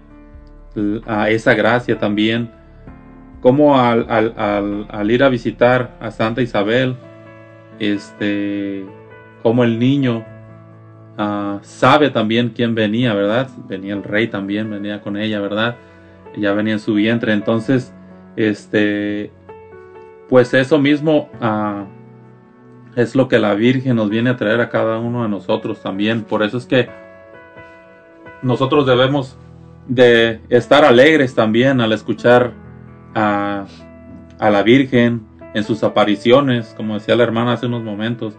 a 1.07 1.28
esa 1.31 1.55
gracia 1.55 1.99
también, 1.99 2.51
cómo 3.40 3.78
al, 3.81 4.06
al- 4.09 4.86
al- 4.89 5.10
ir 5.10 5.23
a 5.23 5.28
visitar 5.28 5.97
a 6.01 6.10
Santa 6.10 6.43
Isabel, 6.43 6.97
este, 7.78 8.85
como 9.43 9.65
el 9.65 9.78
niño 9.78 10.24
ah, 11.16 11.59
sabe 11.62 12.10
también 12.10 12.51
quién 12.51 12.74
venía, 12.74 13.15
¿verdad? 13.15 13.48
Venía 13.69 13.94
el 13.94 14.02
rey 14.02 14.28
también, 14.28 14.70
venía 14.70 15.01
con 15.01 15.16
ella, 15.16 15.40
¿verdad? 15.40 15.77
ya 16.36 16.52
venía 16.52 16.74
en 16.74 16.78
su 16.81 16.94
vientre. 16.94 17.32
Entonces, 17.32 17.93
este, 18.36 19.31
pues 20.28 20.55
eso 20.55 20.78
mismo 20.78 21.28
ah, 21.40 21.85
es 22.97 23.15
lo 23.15 23.28
que 23.28 23.39
la 23.39 23.55
Virgen 23.55 23.97
nos 23.97 24.10
viene 24.10 24.31
a 24.31 24.36
traer 24.36 24.60
a 24.60 24.69
cada 24.69 24.98
uno 24.98 25.23
de 25.23 25.28
nosotros 25.28 25.81
también. 25.82 26.23
Por 26.23 26.43
eso 26.43 26.59
es 26.59 26.66
que 26.66 26.89
nosotros 28.43 28.86
debemos 28.86 29.36
de 29.89 30.40
estar 30.48 30.85
alegres 30.85 31.35
también 31.35 31.81
al 31.81 31.93
escuchar 31.93 32.52
a, 33.19 33.66
la 34.51 34.62
Virgen 34.62 35.27
en 35.55 35.65
sus 35.65 35.82
apariciones, 35.82 36.74
como 36.77 36.95
decía 36.95 37.16
la 37.16 37.24
hermana 37.24 37.55
hace 37.55 37.66
unos 37.66 37.82
momentos. 37.82 38.35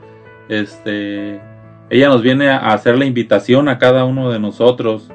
Este, 0.47 1.41
ella 1.89 2.07
nos 2.10 2.22
viene 2.22 2.49
a 2.49 2.73
hacer 2.73 2.97
la 2.97 3.06
invitación 3.06 3.68
a 3.68 3.77
cada 3.77 4.06
uno 4.06 4.31
de 4.31 4.39
nosotros 4.39 5.11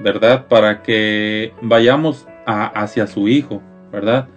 ¿verdad? 0.00 0.46
Para 0.46 0.82
que 0.82 1.52
vayamos 1.60 2.26
hacia 2.46 3.06
su 3.06 3.28
Hijo, 3.28 3.62
¿verdad? 3.90 4.28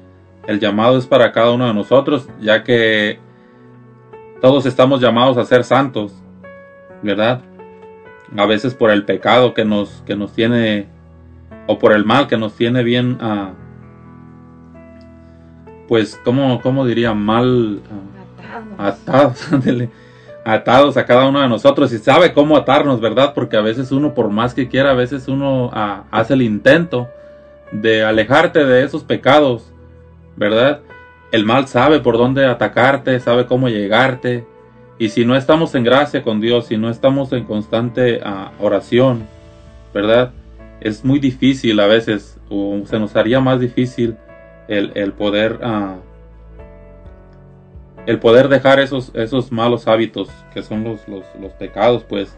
El 0.48 0.60
llamado 0.60 0.98
es 0.98 1.06
para 1.06 1.31
cada 1.31 1.52
uno 1.52 1.68
de 1.68 1.73
nosotros, 1.73 2.27
ya 2.40 2.64
que 2.64 3.19
todos 4.41 4.65
estamos 4.65 5.02
llamados 5.02 5.38
a 5.38 5.45
ser 5.45 5.64
santos, 5.64 6.14
¿verdad? 7.03 7.41
A 8.36 8.45
veces 8.45 8.73
por 8.73 8.90
el 8.90 9.06
pecado 9.06 9.53
que 9.53 9.65
nos, 9.65 10.02
que 10.06 10.15
nos 10.15 10.34
tiene, 10.34 10.88
o 11.68 11.77
por 11.77 11.94
el 11.94 12.06
mal 12.06 12.27
que 12.27 12.38
nos 12.38 12.56
tiene 12.56 12.84
bien, 12.84 13.18
ah, 13.22 13.53
pues, 15.90 16.22
¿cómo, 16.24 16.61
cómo 16.61 16.86
diría? 16.86 17.16
Mal 17.16 17.82
ah, 18.78 18.90
atados, 18.90 19.48
atados 20.45 20.98
a 20.98 21.06
cada 21.06 21.28
uno 21.28 21.41
de 21.41 21.49
nosotros 21.49 21.91
y 21.91 21.98
sabe 21.98 22.32
cómo 22.32 22.56
atarnos, 22.56 23.02
¿verdad? 23.02 23.34
Porque 23.34 23.57
a 23.57 23.61
veces 23.61 23.91
uno, 23.91 24.14
por 24.14 24.30
más 24.30 24.53
que 24.53 24.70
quiera, 24.70 24.91
a 24.91 24.94
veces 24.94 25.28
uno 25.28 25.72
ah, 25.74 26.03
hace 26.11 26.36
el 26.36 26.44
intento 26.44 27.10
de 27.72 28.03
alejarte 28.03 28.66
de 28.66 28.84
esos 28.84 29.03
pecados, 29.03 29.74
¿verdad? 30.38 30.82
El 31.32 31.44
mal 31.44 31.68
sabe 31.68 31.99
por 31.99 32.18
dónde 32.18 32.45
atacarte, 32.45 33.20
sabe 33.20 33.48
cómo 33.48 33.68
llegarte, 33.68 34.45
Y 34.99 35.10
si 35.10 35.26
no 35.26 35.36
estamos 35.36 35.74
en 35.76 35.86
gracia 35.86 36.22
con 36.24 36.40
Dios, 36.40 36.68
si 36.68 36.78
no 36.78 36.90
estamos 36.90 37.34
en 37.34 37.45
constante 37.45 38.20
ah, 38.24 38.52
oración, 38.60 39.26
¿verdad? 39.91 40.34
Es 40.82 41.03
muy 41.03 41.20
difícil 41.20 41.80
a 41.80 41.88
veces, 41.88 42.38
o 42.48 42.82
se 42.86 42.99
nos 42.99 43.16
haría 43.16 43.40
más 43.40 43.60
difícil 43.60 44.18
el, 44.69 44.93
el 44.95 45.11
poder 45.11 45.59
ah, 45.63 45.97
el 48.09 48.17
poder 48.17 48.47
dejar 48.47 48.79
esos, 48.79 49.11
esos 49.13 49.51
malos 49.51 49.87
hábitos 49.87 50.29
que 50.51 50.63
son 50.63 50.83
los, 50.83 51.07
los, 51.07 51.53
pecados, 51.59 52.03
pues, 52.03 52.35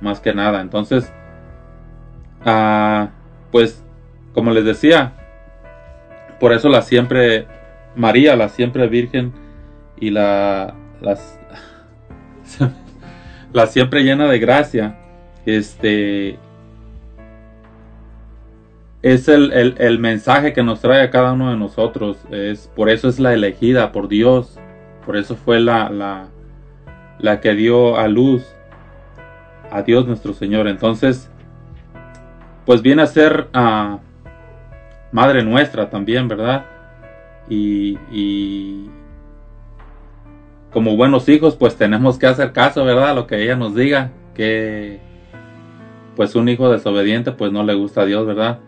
más 0.00 0.18
que 0.18 0.34
nada. 0.34 0.60
Entonces, 0.60 1.12
ah, 2.44 3.10
pues, 3.52 3.84
como 4.32 4.50
les 4.50 4.64
decía, 4.64 5.12
por 6.40 6.52
eso 6.52 6.68
la 6.68 6.82
siempre, 6.82 7.46
María, 7.94 8.34
la 8.34 8.48
siempre 8.48 8.88
Virgen, 8.88 9.32
y 10.00 10.10
la, 10.10 10.74
las, 11.00 11.38
la 13.52 13.68
siempre 13.68 14.02
llena 14.02 14.26
de 14.26 14.40
gracia, 14.40 14.98
este, 15.46 16.40
es 19.04 19.28
el, 19.28 19.52
el, 19.52 19.74
el, 19.76 19.98
mensaje 19.98 20.54
que 20.54 20.62
nos 20.62 20.80
trae 20.80 21.02
a 21.02 21.10
cada 21.10 21.34
uno 21.34 21.50
de 21.50 21.58
nosotros. 21.58 22.16
Es, 22.30 22.70
por 22.74 22.88
eso 22.88 23.06
es 23.06 23.20
la 23.20 23.34
elegida 23.34 23.92
por 23.92 24.08
Dios. 24.08 24.58
Por 25.04 25.18
eso 25.18 25.36
fue 25.36 25.60
la, 25.60 25.90
la, 25.90 26.28
la 27.18 27.40
que 27.40 27.54
dio 27.54 27.98
a 27.98 28.08
luz 28.08 28.46
a 29.70 29.82
Dios 29.82 30.06
nuestro 30.06 30.32
Señor. 30.32 30.68
Entonces, 30.68 31.30
pues 32.64 32.80
viene 32.80 33.02
a 33.02 33.06
ser 33.06 33.48
uh, 33.54 33.98
Madre 35.12 35.44
nuestra 35.44 35.90
también, 35.90 36.26
¿verdad? 36.26 36.64
Y, 37.50 37.98
y, 38.10 38.88
como 40.72 40.96
buenos 40.96 41.28
hijos, 41.28 41.56
pues 41.56 41.76
tenemos 41.76 42.18
que 42.18 42.26
hacer 42.26 42.52
caso, 42.52 42.86
¿verdad? 42.86 43.10
A 43.10 43.14
lo 43.14 43.26
que 43.26 43.42
ella 43.42 43.54
nos 43.54 43.74
diga. 43.74 44.12
Que 44.34 44.98
pues 46.16 46.34
un 46.36 46.48
hijo 46.48 46.72
desobediente 46.72 47.32
pues 47.32 47.52
no 47.52 47.62
le 47.64 47.74
gusta 47.74 48.00
a 48.00 48.06
Dios, 48.06 48.26
¿verdad? 48.26 48.60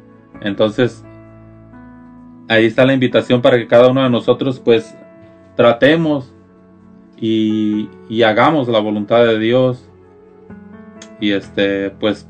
Entonces, 0.42 1.04
ahí 2.48 2.66
está 2.66 2.84
la 2.84 2.94
invitación 2.94 3.42
para 3.42 3.56
que 3.58 3.66
cada 3.66 3.88
uno 3.88 4.02
de 4.02 4.10
nosotros 4.10 4.60
pues 4.60 4.96
tratemos 5.56 6.32
y, 7.18 7.88
hagamos 8.22 8.68
la 8.68 8.78
voluntad 8.78 9.24
de 9.24 9.38
Dios 9.38 9.88
y 11.20 11.32
este 11.32 11.90
pues 11.90 12.28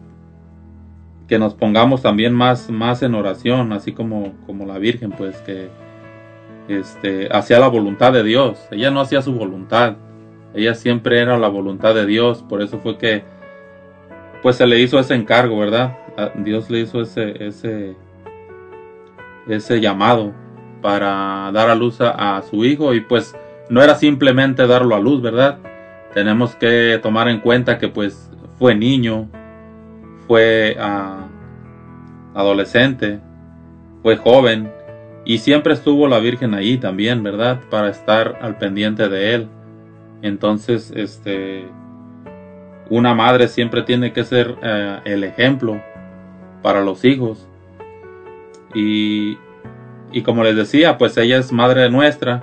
que 1.26 1.38
nos 1.38 1.54
pongamos 1.54 2.02
también 2.02 2.32
más 2.32 2.70
más 2.70 3.02
en 3.02 3.14
oración 3.14 3.72
así 3.72 3.92
como 3.92 4.34
como 4.46 4.64
la 4.64 4.78
Virgen 4.78 5.10
pues 5.10 5.36
que 5.38 5.70
este 6.68 7.28
hacía 7.32 7.58
la 7.58 7.68
voluntad 7.68 8.12
de 8.12 8.22
Dios. 8.22 8.58
Ella 8.70 8.90
no 8.90 9.00
hacía 9.00 9.22
su 9.22 9.32
voluntad. 9.32 9.96
Ella 10.54 10.74
siempre 10.74 11.20
era 11.20 11.38
la 11.38 11.48
voluntad 11.48 11.94
de 11.94 12.06
Dios. 12.06 12.44
Por 12.48 12.62
eso 12.62 12.78
fue 12.80 12.98
que 12.98 13.22
pues 14.42 14.56
se 14.56 14.66
le 14.66 14.80
hizo 14.80 14.98
ese 14.98 15.14
encargo 15.14 15.58
verdad 15.58 15.96
Dios 16.36 16.70
le 16.70 16.80
hizo 16.80 17.02
ese 17.02 17.46
ese 17.46 17.96
ese 19.48 19.80
llamado 19.80 20.32
para 20.82 21.50
dar 21.52 21.70
a 21.70 21.74
luz 21.74 21.98
a, 22.00 22.42
su 22.48 22.64
hijo 22.64 22.94
y 22.94 23.00
pues 23.00 23.34
no 23.68 23.82
era 23.82 23.94
simplemente 23.94 24.66
darlo 24.66 24.94
a 24.94 25.00
luz, 25.00 25.22
¿verdad? 25.22 25.58
Tenemos 26.14 26.54
que 26.54 26.98
tomar 27.02 27.28
en 27.28 27.40
cuenta 27.40 27.78
que 27.78 27.88
pues 27.88 28.30
fue 28.58 28.74
niño, 28.74 29.28
fue 30.26 30.76
uh, 30.78 32.38
adolescente, 32.38 33.20
fue 34.02 34.16
joven 34.16 34.70
y 35.24 35.38
siempre 35.38 35.74
estuvo 35.74 36.06
la 36.06 36.20
Virgen 36.20 36.54
ahí 36.54 36.78
también, 36.78 37.22
¿verdad? 37.22 37.60
Para 37.70 37.88
estar 37.88 38.38
al 38.40 38.58
pendiente 38.58 39.08
de 39.08 39.34
él. 39.34 39.48
Entonces, 40.22 40.92
este, 40.94 41.66
una 42.88 43.14
madre 43.14 43.48
siempre 43.48 43.82
tiene 43.82 44.12
que 44.12 44.24
ser 44.24 44.50
uh, 44.50 45.00
el 45.04 45.24
ejemplo 45.24 45.82
para 46.66 46.82
los 46.82 47.04
hijos. 47.04 47.46
Y 48.74 49.38
y 50.12 50.22
como 50.22 50.42
les 50.42 50.56
decía, 50.56 50.98
pues 50.98 51.16
ella 51.16 51.38
es 51.38 51.52
madre 51.52 51.90
nuestra. 51.90 52.42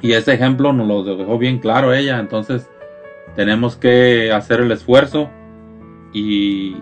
Y 0.00 0.12
ese 0.12 0.32
ejemplo 0.32 0.72
nos 0.72 0.88
lo 0.88 1.04
dejó 1.04 1.38
bien 1.38 1.58
claro 1.58 1.92
ella. 1.92 2.18
Entonces 2.18 2.68
tenemos 3.36 3.76
que 3.76 4.32
hacer 4.32 4.60
el 4.60 4.72
esfuerzo 4.72 5.28
y, 6.12 6.76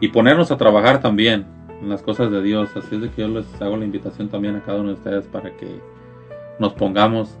y 0.00 0.08
ponernos 0.08 0.50
a 0.50 0.56
trabajar 0.56 1.00
también 1.00 1.46
en 1.80 1.88
las 1.88 2.02
cosas 2.02 2.30
de 2.30 2.42
Dios. 2.42 2.70
Así 2.76 2.96
es 2.96 3.00
de 3.00 3.10
que 3.10 3.22
yo 3.22 3.28
les 3.28 3.46
hago 3.62 3.76
la 3.76 3.84
invitación 3.84 4.28
también 4.28 4.56
a 4.56 4.62
cada 4.62 4.80
uno 4.80 4.88
de 4.88 4.94
ustedes 4.96 5.26
para 5.26 5.56
que 5.56 5.80
nos 6.58 6.74
pongamos 6.74 7.38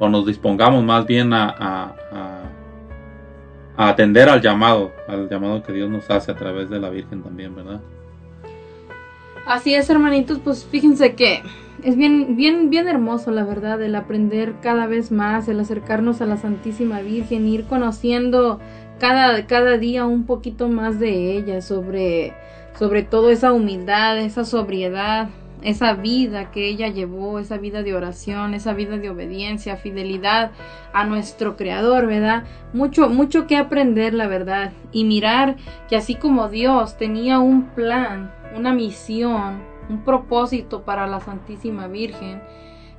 o 0.00 0.08
nos 0.08 0.24
dispongamos 0.26 0.82
más 0.82 1.06
bien 1.06 1.32
a, 1.32 1.44
a, 1.50 1.94
a 2.10 2.49
atender 3.88 4.28
al 4.28 4.42
llamado, 4.42 4.92
al 5.08 5.28
llamado 5.28 5.62
que 5.62 5.72
Dios 5.72 5.88
nos 5.88 6.10
hace 6.10 6.30
a 6.30 6.36
través 6.36 6.68
de 6.68 6.78
la 6.78 6.90
Virgen 6.90 7.22
también, 7.22 7.54
¿verdad? 7.54 7.80
Así 9.46 9.74
es, 9.74 9.88
hermanitos, 9.88 10.38
pues 10.38 10.64
fíjense 10.64 11.14
que 11.14 11.42
es 11.82 11.96
bien, 11.96 12.36
bien, 12.36 12.68
bien 12.70 12.88
hermoso, 12.88 13.30
la 13.30 13.44
verdad, 13.44 13.82
el 13.82 13.94
aprender 13.94 14.54
cada 14.60 14.86
vez 14.86 15.10
más, 15.10 15.48
el 15.48 15.58
acercarnos 15.60 16.20
a 16.20 16.26
la 16.26 16.36
Santísima 16.36 17.00
Virgen, 17.00 17.48
ir 17.48 17.64
conociendo 17.64 18.60
cada, 18.98 19.46
cada 19.46 19.78
día 19.78 20.04
un 20.04 20.26
poquito 20.26 20.68
más 20.68 21.00
de 21.00 21.36
ella, 21.36 21.62
sobre, 21.62 22.34
sobre 22.78 23.02
todo 23.02 23.30
esa 23.30 23.52
humildad, 23.52 24.18
esa 24.18 24.44
sobriedad, 24.44 25.30
esa 25.62 25.94
vida 25.94 26.50
que 26.50 26.68
ella 26.68 26.88
llevó, 26.88 27.38
esa 27.38 27.58
vida 27.58 27.82
de 27.82 27.94
oración, 27.94 28.54
esa 28.54 28.72
vida 28.72 28.98
de 28.98 29.10
obediencia, 29.10 29.76
fidelidad 29.76 30.52
a 30.92 31.04
nuestro 31.04 31.56
Creador, 31.56 32.06
¿verdad? 32.06 32.44
Mucho, 32.72 33.08
mucho 33.08 33.46
que 33.46 33.56
aprender, 33.56 34.14
la 34.14 34.26
verdad, 34.26 34.72
y 34.92 35.04
mirar 35.04 35.56
que 35.88 35.96
así 35.96 36.14
como 36.14 36.48
Dios 36.48 36.96
tenía 36.96 37.38
un 37.38 37.66
plan, 37.70 38.32
una 38.56 38.72
misión, 38.72 39.62
un 39.88 40.04
propósito 40.04 40.82
para 40.82 41.06
la 41.06 41.20
Santísima 41.20 41.88
Virgen, 41.88 42.40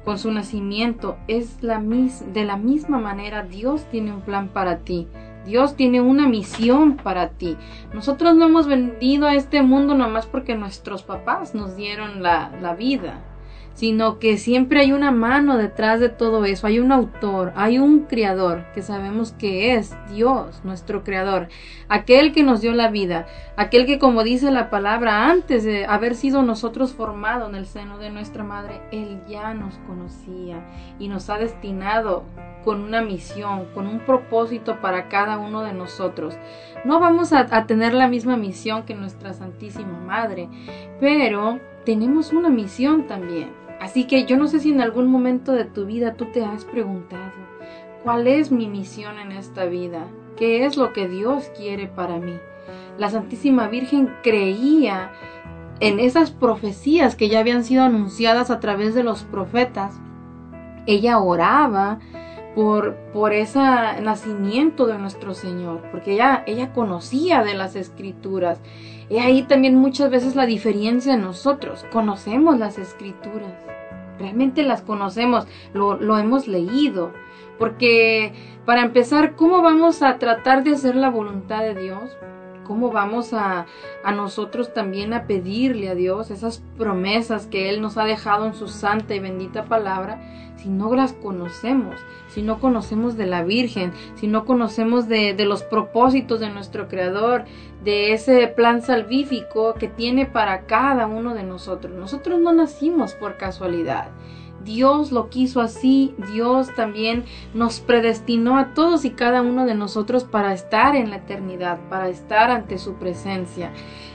con 0.04 0.18
su 0.18 0.32
nacimiento, 0.32 1.18
es 1.28 1.62
la 1.62 1.80
mis 1.80 2.34
de 2.34 2.44
la 2.44 2.58
misma 2.58 3.00
manera 3.00 3.44
Dios 3.44 3.86
tiene 3.92 4.12
un 4.12 4.22
plan 4.22 4.48
para 4.48 4.80
ti. 4.80 5.08
Dios 5.46 5.76
tiene 5.76 6.02
una 6.02 6.28
misión 6.28 6.98
para 6.98 7.30
ti. 7.30 7.58
Nosotros 7.94 8.36
no 8.36 8.46
hemos 8.46 8.68
venido 8.68 9.28
a 9.28 9.36
este 9.36 9.62
mundo 9.62 9.94
nomás 9.96 10.26
porque 10.26 10.56
nuestros 10.56 11.04
papás 11.04 11.56
nos 11.56 11.76
dieron 11.76 12.22
la, 12.22 12.52
la 12.62 12.76
vida 12.76 13.31
sino 13.74 14.20
que 14.20 14.38
siempre 14.38 14.82
hay 14.82 14.92
una 14.92 15.12
mano 15.12 15.58
detrás 15.58 16.00
de 16.00 16.10
todo 16.10 16.46
eso, 16.46 16.68
hay 16.68 16.80
un 16.80 16.92
autor, 16.92 17.54
hay 17.56 17.80
un 17.80 18.02
creador 18.02 18.66
que 18.74 18.82
sabemos 18.82 19.32
que 19.34 19.76
es 19.76 19.96
Dios, 20.10 20.62
nuestro 20.64 21.04
creador, 21.04 21.48
aquel 21.90 22.32
que 22.32 22.44
nos 22.44 22.62
dio 22.62 22.74
la 22.74 22.90
vida, 22.90 23.28
aquel 23.58 23.86
que 23.86 24.00
como 24.00 24.24
dice 24.24 24.52
la 24.52 24.70
palabra, 24.70 25.30
antes 25.30 25.64
de 25.64 25.86
haber 25.86 26.16
sido 26.16 26.44
nosotros 26.44 26.94
formado 26.94 27.50
en 27.50 27.56
el 27.56 27.66
seno 27.66 27.98
de 27.98 28.10
nuestra 28.10 28.44
madre, 28.44 28.82
Él 28.92 29.22
ya 29.28 29.54
nos 29.54 29.76
conocía 29.88 30.64
y 31.00 31.08
nos 31.08 31.30
ha 31.30 31.38
destinado 31.38 32.24
con 32.64 32.82
una 32.82 33.02
misión, 33.02 33.66
con 33.74 33.88
un 33.88 34.00
propósito 34.00 34.80
para 34.82 35.10
cada 35.10 35.38
uno 35.40 35.64
de 35.64 35.74
nosotros. 35.74 36.36
No 36.86 37.00
vamos 37.00 37.34
a, 37.34 37.48
a 37.50 37.66
tener 37.66 37.94
la 37.94 38.08
misma 38.08 38.38
misión 38.38 38.84
que 38.84 38.94
nuestra 38.94 39.34
Santísima 39.34 40.00
Madre, 40.00 40.50
pero 41.00 41.60
tenemos 41.86 42.32
una 42.32 42.50
misión 42.50 43.08
también. 43.08 43.61
Así 43.82 44.06
que 44.06 44.26
yo 44.26 44.38
no 44.38 44.48
sé 44.48 44.60
si 44.60 44.72
en 44.72 44.80
algún 44.80 45.08
momento 45.08 45.54
de 45.54 45.66
tu 45.66 45.88
vida 45.88 46.14
tú 46.14 46.26
te 46.26 46.46
has 46.46 46.66
preguntado, 46.66 47.32
¿cuál 48.04 48.28
es 48.28 48.52
mi 48.52 48.68
misión 48.68 49.18
en 49.18 49.32
esta 49.32 49.66
vida? 49.66 50.06
¿Qué 50.38 50.66
es 50.66 50.78
lo 50.78 50.94
que 50.94 51.10
Dios 51.10 51.52
quiere 51.58 51.88
para 51.88 52.20
mí? 52.20 52.36
La 53.00 53.10
Santísima 53.10 53.68
Virgen 53.70 54.14
creía 54.22 55.12
en 55.80 56.00
esas 56.00 56.30
profecías 56.30 57.16
que 57.16 57.28
ya 57.28 57.40
habían 57.40 57.64
sido 57.64 57.84
anunciadas 57.84 58.52
a 58.52 58.60
través 58.60 58.94
de 58.94 59.04
los 59.04 59.24
profetas. 59.24 60.00
Ella 60.86 61.18
oraba 61.18 61.98
por, 62.54 62.96
por 63.14 63.34
ese 63.34 63.60
nacimiento 63.60 64.86
de 64.86 65.00
nuestro 65.00 65.34
Señor, 65.34 65.82
porque 65.90 66.14
ella, 66.14 66.44
ella 66.46 66.72
conocía 66.72 67.44
de 67.44 67.56
las 67.56 67.76
escrituras. 67.76 68.60
Y 69.12 69.18
ahí 69.18 69.44
también 69.44 69.76
muchas 69.76 70.10
veces 70.10 70.38
la 70.38 70.46
diferencia 70.46 71.16
en 71.16 71.22
nosotros. 71.22 71.86
Conocemos 71.92 72.58
las 72.58 72.78
escrituras, 72.78 73.52
realmente 74.18 74.64
las 74.64 74.82
conocemos, 74.82 75.46
lo, 75.74 75.98
lo 75.98 76.18
hemos 76.18 76.48
leído. 76.48 77.12
Porque 77.60 78.32
para 78.66 78.84
empezar, 78.84 79.36
¿cómo 79.36 79.62
vamos 79.62 80.02
a 80.02 80.18
tratar 80.18 80.64
de 80.64 80.72
hacer 80.72 80.96
la 80.96 81.10
voluntad 81.10 81.62
de 81.62 81.76
Dios? 81.76 82.18
¿Cómo 82.64 82.90
vamos 82.90 83.34
a, 83.34 83.66
a 84.06 84.12
nosotros 84.14 84.74
también 84.74 85.12
a 85.12 85.28
pedirle 85.28 85.90
a 85.90 85.96
Dios 85.96 86.32
esas 86.32 86.64
promesas 86.78 87.48
que 87.48 87.68
Él 87.68 87.82
nos 87.82 87.98
ha 87.98 88.06
dejado 88.06 88.46
en 88.46 88.54
su 88.54 88.70
santa 88.70 89.14
y 89.14 89.20
bendita 89.20 89.66
palabra 89.66 90.22
si 90.56 90.70
no 90.70 90.96
las 90.96 91.12
conocemos? 91.12 91.98
si 92.34 92.42
no 92.42 92.60
conocemos 92.60 93.18
de 93.18 93.26
la 93.26 93.44
Virgen, 93.44 93.92
si 94.16 94.28
no 94.28 94.46
conocemos 94.46 95.08
de, 95.08 95.34
de, 95.34 95.46
los 95.46 95.64
propósitos 95.64 96.40
de 96.40 96.50
nuestro 96.50 96.88
Creador, 96.88 97.46
de 97.84 98.14
ese 98.14 98.48
plan 98.48 98.82
salvífico 98.82 99.74
que 99.74 99.88
tiene 99.88 100.26
para 100.26 100.66
cada 100.66 101.08
uno 101.08 101.34
de 101.34 101.44
nosotros. 101.44 101.94
Nosotros 101.94 102.40
no 102.40 102.54
nacimos 102.54 103.14
por 103.14 103.38
casualidad. 103.38 104.10
Dios 104.64 105.12
lo 105.12 105.30
quiso 105.30 105.60
así, 105.60 106.14
Dios 106.32 106.74
también 106.76 107.24
nos 107.54 107.80
predestinó 107.80 108.58
a 108.58 108.74
todos 108.74 109.06
y 109.06 109.12
cada 109.12 109.42
uno 109.42 109.66
de 109.66 109.74
nosotros 109.74 110.24
para 110.24 110.54
estar 110.54 110.96
en 110.96 111.10
la 111.10 111.18
eternidad, 111.18 111.80
para 111.90 112.10
estar 112.10 112.52
ante 112.52 112.78
su 112.78 112.94
presencia. 112.96 113.72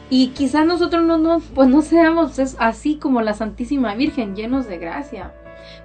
Y 0.09 0.28
quizás 0.28 0.64
nosotros 0.64 1.05
no, 1.05 1.18
no, 1.18 1.40
pues 1.55 1.68
no 1.68 1.82
seamos 1.82 2.38
así 2.59 2.97
como 2.97 3.22
la 3.22 3.34
Santísima 3.34 3.94
Virgen, 3.97 4.36
llenos 4.36 4.68
de 4.68 4.78
gracia. 4.78 5.34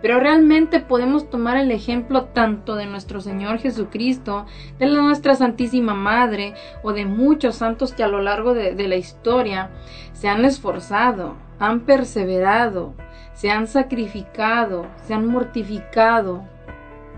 Pero 0.01 0.19
realmente 0.19 0.79
podemos 0.79 1.29
tomar 1.29 1.57
el 1.57 1.71
ejemplo 1.71 2.25
tanto 2.25 2.75
de 2.75 2.87
nuestro 2.87 3.21
Señor 3.21 3.59
Jesucristo, 3.59 4.45
de 4.79 4.87
nuestra 4.87 5.35
Santísima 5.35 5.93
Madre 5.93 6.53
o 6.83 6.93
de 6.93 7.05
muchos 7.05 7.55
santos 7.55 7.93
que 7.93 8.03
a 8.03 8.07
lo 8.07 8.21
largo 8.21 8.53
de, 8.53 8.73
de 8.73 8.87
la 8.87 8.95
historia 8.95 9.69
se 10.13 10.27
han 10.27 10.43
esforzado, 10.45 11.35
han 11.59 11.81
perseverado, 11.81 12.93
se 13.33 13.51
han 13.51 13.67
sacrificado, 13.67 14.87
se 15.05 15.13
han 15.13 15.27
mortificado 15.27 16.43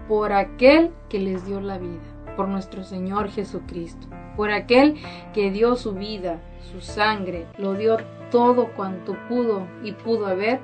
por 0.07 0.33
aquel 0.33 0.91
que 1.09 1.19
les 1.19 1.45
dio 1.45 1.61
la 1.61 1.77
vida, 1.77 2.01
por 2.35 2.47
nuestro 2.47 2.83
Señor 2.83 3.29
Jesucristo, 3.29 4.07
por 4.35 4.51
aquel 4.51 4.95
que 5.33 5.51
dio 5.51 5.75
su 5.75 5.93
vida, 5.93 6.39
su 6.71 6.81
sangre, 6.81 7.47
lo 7.57 7.73
dio 7.73 7.97
todo 8.31 8.69
cuanto 8.75 9.15
pudo 9.27 9.67
y 9.83 9.93
pudo 9.93 10.27
haber 10.27 10.59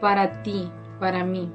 para 0.00 0.42
ti, 0.42 0.70
para 0.98 1.24
mí, 1.24 1.50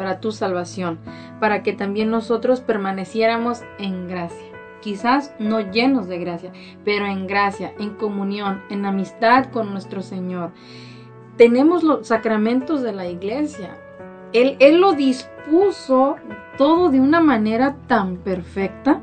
para 0.00 0.18
tu 0.18 0.32
salvación, 0.32 0.98
para 1.40 1.62
que 1.62 1.74
también 1.74 2.10
nosotros 2.10 2.62
permaneciéramos 2.62 3.60
en 3.78 4.08
gracia. 4.08 4.46
Quizás 4.80 5.34
no 5.38 5.60
llenos 5.60 6.08
de 6.08 6.18
gracia, 6.18 6.52
pero 6.86 7.04
en 7.04 7.26
gracia, 7.26 7.74
en 7.78 7.90
comunión, 7.90 8.62
en 8.70 8.86
amistad 8.86 9.50
con 9.52 9.72
nuestro 9.72 10.00
Señor. 10.00 10.52
Tenemos 11.36 11.82
los 11.82 12.06
sacramentos 12.06 12.80
de 12.80 12.94
la 12.94 13.08
iglesia. 13.08 13.76
Él, 14.32 14.56
él 14.60 14.80
lo 14.80 14.94
dispuso 14.94 16.16
todo 16.56 16.88
de 16.88 16.98
una 16.98 17.20
manera 17.20 17.76
tan 17.86 18.16
perfecta 18.16 19.02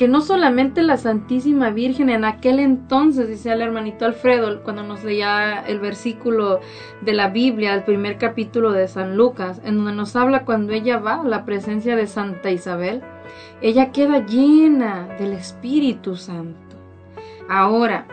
que 0.00 0.08
no 0.08 0.22
solamente 0.22 0.82
la 0.82 0.96
Santísima 0.96 1.68
Virgen 1.68 2.08
en 2.08 2.24
aquel 2.24 2.58
entonces, 2.58 3.28
dice 3.28 3.52
el 3.52 3.60
hermanito 3.60 4.06
Alfredo, 4.06 4.62
cuando 4.62 4.82
nos 4.82 5.04
leía 5.04 5.62
el 5.66 5.78
versículo 5.78 6.60
de 7.02 7.12
la 7.12 7.28
Biblia, 7.28 7.74
el 7.74 7.82
primer 7.82 8.16
capítulo 8.16 8.72
de 8.72 8.88
San 8.88 9.18
Lucas, 9.18 9.60
en 9.62 9.76
donde 9.76 9.92
nos 9.92 10.16
habla 10.16 10.46
cuando 10.46 10.72
ella 10.72 10.96
va 10.96 11.20
a 11.20 11.24
la 11.24 11.44
presencia 11.44 11.96
de 11.96 12.06
Santa 12.06 12.50
Isabel, 12.50 13.02
ella 13.60 13.92
queda 13.92 14.24
llena 14.24 15.06
del 15.18 15.34
Espíritu 15.34 16.16
Santo. 16.16 16.78
Ahora, 17.50 18.06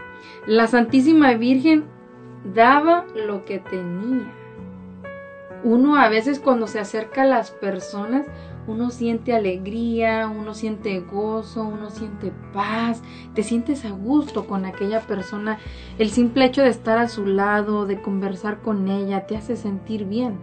la 0.46 0.68
Santísima 0.68 1.36
Virgen 1.36 1.86
daba 2.54 3.06
lo 3.16 3.46
que 3.46 3.60
tenía. 3.60 4.30
Uno 5.64 5.96
a 5.96 6.10
veces 6.10 6.42
cuando 6.42 6.68
se 6.68 6.82
acerca 6.82 7.22
a 7.22 7.26
las 7.26 7.52
personas, 7.52 8.26
uno 8.68 8.90
siente 8.92 9.34
alegría, 9.34 10.28
uno 10.28 10.54
siente 10.54 11.00
gozo, 11.00 11.64
uno 11.64 11.90
siente 11.90 12.34
paz, 12.54 13.02
te 13.34 13.42
sientes 13.42 13.86
a 13.86 13.92
gusto 13.92 14.46
con 14.46 14.66
aquella 14.66 15.00
persona. 15.02 15.58
El 15.98 16.10
simple 16.10 16.46
hecho 16.46 16.62
de 16.62 16.70
estar 16.70 16.98
a 16.98 17.08
su 17.08 17.26
lado, 17.26 17.86
de 17.86 18.02
conversar 18.02 18.62
con 18.62 18.90
ella, 18.90 19.26
te 19.26 19.38
hace 19.38 19.56
sentir 19.56 20.06
bien. 20.06 20.38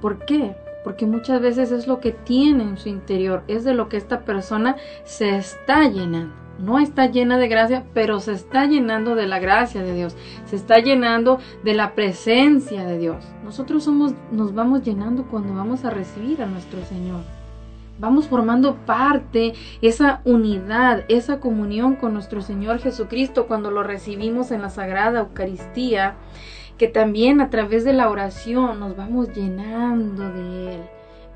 ¿Por 0.00 0.24
qué? 0.24 0.56
Porque 0.82 1.06
muchas 1.06 1.42
veces 1.42 1.70
es 1.70 1.86
lo 1.86 2.00
que 2.00 2.12
tiene 2.12 2.64
en 2.64 2.78
su 2.78 2.88
interior, 2.88 3.44
es 3.48 3.64
de 3.64 3.74
lo 3.74 3.88
que 3.90 3.98
esta 3.98 4.24
persona 4.24 4.76
se 5.04 5.36
está 5.36 5.86
llenando. 5.88 6.34
No 6.58 6.80
está 6.80 7.06
llena 7.06 7.38
de 7.38 7.46
gracia, 7.46 7.84
pero 7.94 8.18
se 8.18 8.32
está 8.32 8.66
llenando 8.66 9.14
de 9.14 9.28
la 9.28 9.38
gracia 9.38 9.80
de 9.82 9.94
Dios. 9.94 10.16
Se 10.44 10.56
está 10.56 10.80
llenando 10.80 11.38
de 11.62 11.74
la 11.74 11.94
presencia 11.94 12.84
de 12.84 12.98
Dios. 12.98 13.24
Nosotros 13.44 13.84
somos, 13.84 14.12
nos 14.32 14.54
vamos 14.54 14.82
llenando 14.82 15.24
cuando 15.26 15.54
vamos 15.54 15.84
a 15.84 15.90
recibir 15.90 16.42
a 16.42 16.46
nuestro 16.46 16.82
Señor 16.82 17.37
vamos 17.98 18.28
formando 18.28 18.76
parte, 18.86 19.54
esa 19.82 20.20
unidad, 20.24 21.04
esa 21.08 21.40
comunión 21.40 21.96
con 21.96 22.14
nuestro 22.14 22.42
Señor 22.42 22.78
Jesucristo 22.78 23.46
cuando 23.46 23.70
lo 23.70 23.82
recibimos 23.82 24.50
en 24.50 24.62
la 24.62 24.70
Sagrada 24.70 25.20
Eucaristía, 25.20 26.16
que 26.76 26.88
también 26.88 27.40
a 27.40 27.50
través 27.50 27.84
de 27.84 27.92
la 27.92 28.08
oración 28.08 28.80
nos 28.80 28.96
vamos 28.96 29.32
llenando 29.32 30.32
de 30.32 30.74
Él. 30.74 30.80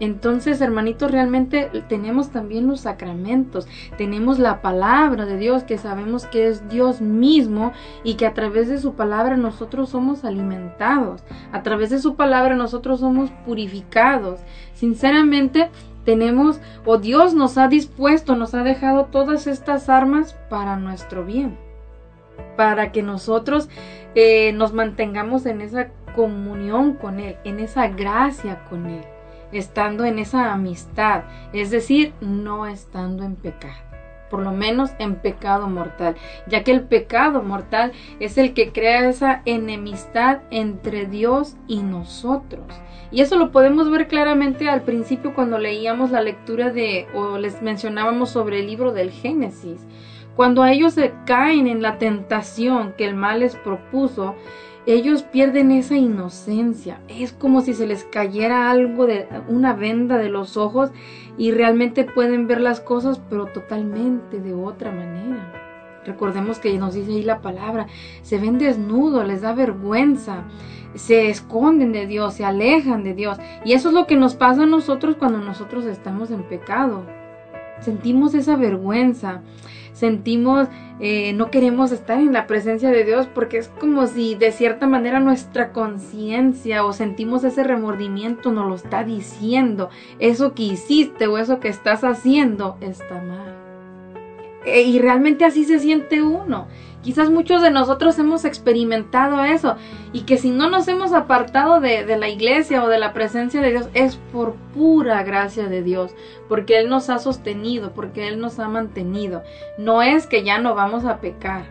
Entonces, 0.02 0.60
hermanitos, 0.60 1.12
realmente 1.12 1.70
tenemos 1.88 2.30
también 2.30 2.66
los 2.66 2.80
sacramentos, 2.80 3.68
tenemos 3.96 4.40
la 4.40 4.60
palabra 4.60 5.26
de 5.26 5.36
Dios, 5.36 5.62
que 5.62 5.78
sabemos 5.78 6.26
que 6.26 6.48
es 6.48 6.68
Dios 6.68 7.00
mismo 7.00 7.70
y 8.02 8.14
que 8.14 8.26
a 8.26 8.34
través 8.34 8.68
de 8.68 8.78
su 8.78 8.94
palabra 8.94 9.36
nosotros 9.36 9.90
somos 9.90 10.24
alimentados, 10.24 11.22
a 11.52 11.62
través 11.62 11.90
de 11.90 12.00
su 12.00 12.16
palabra 12.16 12.56
nosotros 12.56 12.98
somos 12.98 13.30
purificados. 13.46 14.40
Sinceramente, 14.74 15.70
tenemos 16.04 16.60
o 16.84 16.98
Dios 16.98 17.34
nos 17.34 17.58
ha 17.58 17.68
dispuesto, 17.68 18.36
nos 18.36 18.54
ha 18.54 18.62
dejado 18.62 19.06
todas 19.06 19.46
estas 19.46 19.88
armas 19.88 20.36
para 20.48 20.76
nuestro 20.76 21.24
bien, 21.24 21.56
para 22.56 22.92
que 22.92 23.02
nosotros 23.02 23.68
eh, 24.14 24.52
nos 24.52 24.72
mantengamos 24.72 25.46
en 25.46 25.60
esa 25.60 25.88
comunión 26.14 26.94
con 26.94 27.20
Él, 27.20 27.36
en 27.44 27.60
esa 27.60 27.88
gracia 27.88 28.64
con 28.68 28.86
Él, 28.86 29.04
estando 29.52 30.04
en 30.04 30.18
esa 30.18 30.52
amistad, 30.52 31.22
es 31.52 31.70
decir, 31.70 32.12
no 32.20 32.66
estando 32.66 33.24
en 33.24 33.36
pecado 33.36 33.92
por 34.32 34.40
lo 34.40 34.52
menos 34.52 34.92
en 34.98 35.16
pecado 35.16 35.68
mortal, 35.68 36.16
ya 36.46 36.64
que 36.64 36.70
el 36.70 36.84
pecado 36.84 37.42
mortal 37.42 37.92
es 38.18 38.38
el 38.38 38.54
que 38.54 38.72
crea 38.72 39.06
esa 39.10 39.42
enemistad 39.44 40.38
entre 40.50 41.04
Dios 41.04 41.56
y 41.68 41.82
nosotros. 41.82 42.64
Y 43.12 43.20
eso 43.20 43.36
lo 43.36 43.52
podemos 43.52 43.90
ver 43.90 44.08
claramente 44.08 44.70
al 44.70 44.82
principio 44.82 45.34
cuando 45.34 45.58
leíamos 45.58 46.10
la 46.10 46.22
lectura 46.22 46.70
de, 46.70 47.06
o 47.14 47.36
les 47.36 47.60
mencionábamos 47.60 48.30
sobre 48.30 48.60
el 48.60 48.66
libro 48.66 48.92
del 48.92 49.10
Génesis. 49.10 49.86
Cuando 50.34 50.64
ellos 50.64 50.94
se 50.94 51.12
caen 51.26 51.66
en 51.66 51.82
la 51.82 51.98
tentación 51.98 52.94
que 52.96 53.04
el 53.04 53.14
mal 53.14 53.40
les 53.40 53.54
propuso, 53.54 54.34
ellos 54.86 55.24
pierden 55.24 55.70
esa 55.70 55.96
inocencia. 55.96 57.00
Es 57.06 57.34
como 57.34 57.60
si 57.60 57.74
se 57.74 57.86
les 57.86 58.04
cayera 58.04 58.70
algo 58.70 59.06
de 59.06 59.28
una 59.46 59.74
venda 59.74 60.16
de 60.16 60.30
los 60.30 60.56
ojos 60.56 60.90
y 61.36 61.52
realmente 61.52 62.04
pueden 62.04 62.46
ver 62.46 62.62
las 62.62 62.80
cosas, 62.80 63.20
pero 63.28 63.44
totalmente 63.44 64.40
de 64.40 64.54
otra 64.54 64.90
manera. 64.90 65.52
Recordemos 66.04 66.58
que 66.58 66.76
nos 66.78 66.94
dice 66.94 67.12
ahí 67.12 67.22
la 67.22 67.40
palabra, 67.40 67.86
se 68.22 68.38
ven 68.38 68.58
desnudos, 68.58 69.26
les 69.26 69.42
da 69.42 69.52
vergüenza, 69.52 70.44
se 70.94 71.30
esconden 71.30 71.92
de 71.92 72.06
Dios, 72.06 72.34
se 72.34 72.44
alejan 72.44 73.04
de 73.04 73.14
Dios. 73.14 73.38
Y 73.64 73.72
eso 73.72 73.88
es 73.88 73.94
lo 73.94 74.06
que 74.06 74.16
nos 74.16 74.34
pasa 74.34 74.64
a 74.64 74.66
nosotros 74.66 75.16
cuando 75.16 75.38
nosotros 75.38 75.84
estamos 75.86 76.30
en 76.30 76.42
pecado. 76.42 77.04
Sentimos 77.80 78.34
esa 78.34 78.56
vergüenza, 78.56 79.40
sentimos, 79.92 80.68
eh, 81.00 81.32
no 81.32 81.50
queremos 81.50 81.90
estar 81.90 82.18
en 82.18 82.32
la 82.32 82.46
presencia 82.46 82.90
de 82.90 83.04
Dios 83.04 83.26
porque 83.34 83.58
es 83.58 83.68
como 83.68 84.06
si 84.06 84.36
de 84.36 84.52
cierta 84.52 84.86
manera 84.86 85.18
nuestra 85.18 85.72
conciencia 85.72 86.84
o 86.84 86.92
sentimos 86.92 87.42
ese 87.42 87.64
remordimiento 87.64 88.52
nos 88.52 88.68
lo 88.68 88.74
está 88.76 89.02
diciendo. 89.02 89.90
Eso 90.20 90.54
que 90.54 90.62
hiciste 90.62 91.26
o 91.26 91.38
eso 91.38 91.58
que 91.58 91.68
estás 91.68 92.04
haciendo 92.04 92.76
está 92.80 93.20
mal. 93.20 93.52
Eh, 94.64 94.82
y 94.82 94.98
realmente 95.00 95.44
así 95.44 95.64
se 95.64 95.80
siente 95.80 96.22
uno. 96.22 96.68
Quizás 97.02 97.30
muchos 97.30 97.62
de 97.62 97.70
nosotros 97.70 98.18
hemos 98.18 98.44
experimentado 98.44 99.42
eso 99.42 99.76
y 100.12 100.22
que 100.22 100.38
si 100.38 100.50
no 100.50 100.70
nos 100.70 100.86
hemos 100.86 101.12
apartado 101.12 101.80
de, 101.80 102.04
de, 102.04 102.16
la 102.16 102.28
iglesia 102.28 102.84
o 102.84 102.88
de 102.88 102.98
la 102.98 103.12
presencia 103.12 103.60
de 103.60 103.70
Dios 103.70 103.88
es 103.92 104.16
por 104.32 104.54
pura 104.72 105.22
gracia 105.24 105.68
de 105.68 105.82
Dios, 105.82 106.14
porque 106.48 106.78
Él 106.78 106.88
nos 106.88 107.10
ha 107.10 107.18
sostenido, 107.18 107.92
porque 107.92 108.28
Él 108.28 108.38
nos 108.38 108.58
ha 108.60 108.68
mantenido. 108.68 109.42
No 109.78 110.02
es 110.02 110.26
que 110.26 110.44
ya 110.44 110.58
no 110.58 110.74
vamos 110.74 111.04
a 111.04 111.18
pecar, 111.20 111.64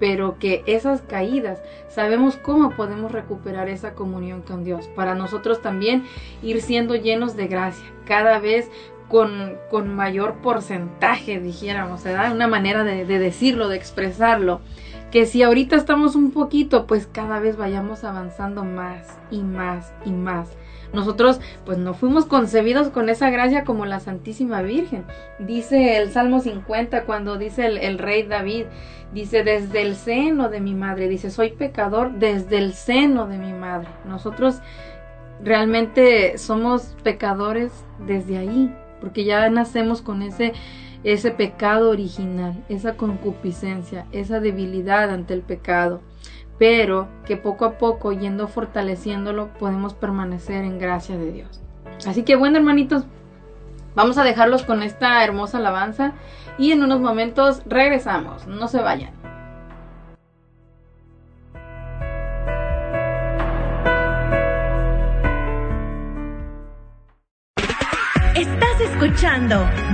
pero 0.00 0.38
que 0.38 0.64
esas 0.66 1.02
caídas 1.02 1.62
sabemos 1.88 2.36
cómo 2.36 2.70
podemos 2.70 3.12
recuperar 3.12 3.68
esa 3.68 3.94
comunión 3.94 4.40
con 4.40 4.64
Dios, 4.64 4.88
para 4.96 5.14
nosotros 5.14 5.60
también 5.60 6.04
ir 6.42 6.62
siendo 6.62 6.96
llenos 6.96 7.36
de 7.36 7.46
gracia, 7.48 7.84
cada 8.06 8.38
vez 8.38 8.70
con, 9.10 9.58
con 9.70 9.94
mayor 9.94 10.36
porcentaje, 10.36 11.40
dijéramos, 11.40 12.04
¿verdad? 12.04 12.32
Una 12.32 12.46
manera 12.46 12.84
de, 12.84 13.04
de 13.04 13.18
decirlo, 13.18 13.68
de 13.68 13.76
expresarlo. 13.76 14.60
Que 15.10 15.26
si 15.26 15.42
ahorita 15.42 15.74
estamos 15.74 16.14
un 16.14 16.30
poquito, 16.30 16.86
pues 16.86 17.08
cada 17.10 17.40
vez 17.40 17.56
vayamos 17.56 18.04
avanzando 18.04 18.64
más 18.64 19.18
y 19.30 19.42
más 19.42 19.92
y 20.04 20.12
más. 20.12 20.48
Nosotros 20.92 21.40
pues 21.64 21.78
no 21.78 21.94
fuimos 21.94 22.26
concebidos 22.26 22.88
con 22.88 23.08
esa 23.08 23.30
gracia 23.30 23.64
como 23.64 23.86
la 23.86 24.00
Santísima 24.00 24.62
Virgen. 24.62 25.04
Dice 25.40 25.98
el 25.98 26.10
Salmo 26.10 26.40
50 26.40 27.04
cuando 27.04 27.36
dice 27.36 27.66
el, 27.66 27.78
el, 27.78 27.98
rey 27.98 28.24
David, 28.24 28.66
dice 29.12 29.42
desde 29.42 29.82
el 29.82 29.96
seno 29.96 30.48
de 30.48 30.60
mi 30.60 30.74
madre, 30.74 31.08
dice 31.08 31.30
soy 31.30 31.50
pecador 31.50 32.12
desde 32.12 32.58
el 32.58 32.74
seno 32.74 33.26
de 33.26 33.38
mi 33.38 33.52
madre. 33.52 33.88
Nosotros 34.04 34.60
realmente 35.42 36.38
somos 36.38 36.96
pecadores 37.02 37.72
desde 38.06 38.38
ahí, 38.38 38.74
porque 39.00 39.24
ya 39.24 39.48
nacemos 39.50 40.02
con 40.02 40.22
ese 40.22 40.52
ese 41.04 41.30
pecado 41.30 41.90
original, 41.90 42.62
esa 42.68 42.96
concupiscencia, 42.96 44.06
esa 44.12 44.40
debilidad 44.40 45.10
ante 45.10 45.34
el 45.34 45.40
pecado, 45.40 46.02
pero 46.58 47.08
que 47.24 47.36
poco 47.36 47.64
a 47.64 47.78
poco 47.78 48.12
yendo 48.12 48.48
fortaleciéndolo 48.48 49.48
podemos 49.54 49.94
permanecer 49.94 50.64
en 50.64 50.78
gracia 50.78 51.16
de 51.16 51.32
Dios. 51.32 51.60
Así 52.06 52.22
que 52.22 52.36
bueno, 52.36 52.58
hermanitos, 52.58 53.04
vamos 53.94 54.18
a 54.18 54.24
dejarlos 54.24 54.62
con 54.62 54.82
esta 54.82 55.24
hermosa 55.24 55.58
alabanza 55.58 56.12
y 56.58 56.72
en 56.72 56.82
unos 56.82 57.00
momentos 57.00 57.62
regresamos, 57.66 58.46
no 58.46 58.68
se 58.68 58.80
vayan. 58.80 59.19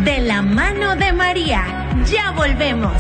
De 0.05 0.21
la 0.21 0.43
mano 0.43 0.95
de 0.95 1.11
María. 1.13 1.65
Ya 2.05 2.33
volvemos. 2.33 2.93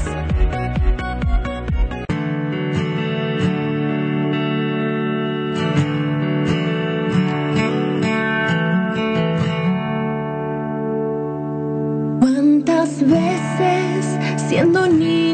¿Cuántas 12.18 13.00
veces 13.02 14.18
siendo 14.48 14.86
niño? 14.86 15.25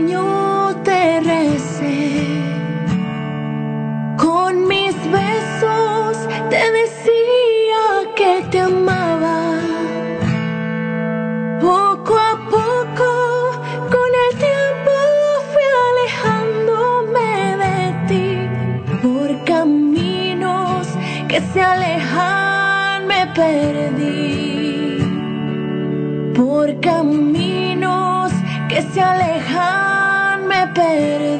por 26.34 26.80
caminos 26.80 28.32
que 28.68 28.82
se 28.82 29.00
alejan 29.00 30.46
me 30.46 30.66
perdí. 30.68 31.31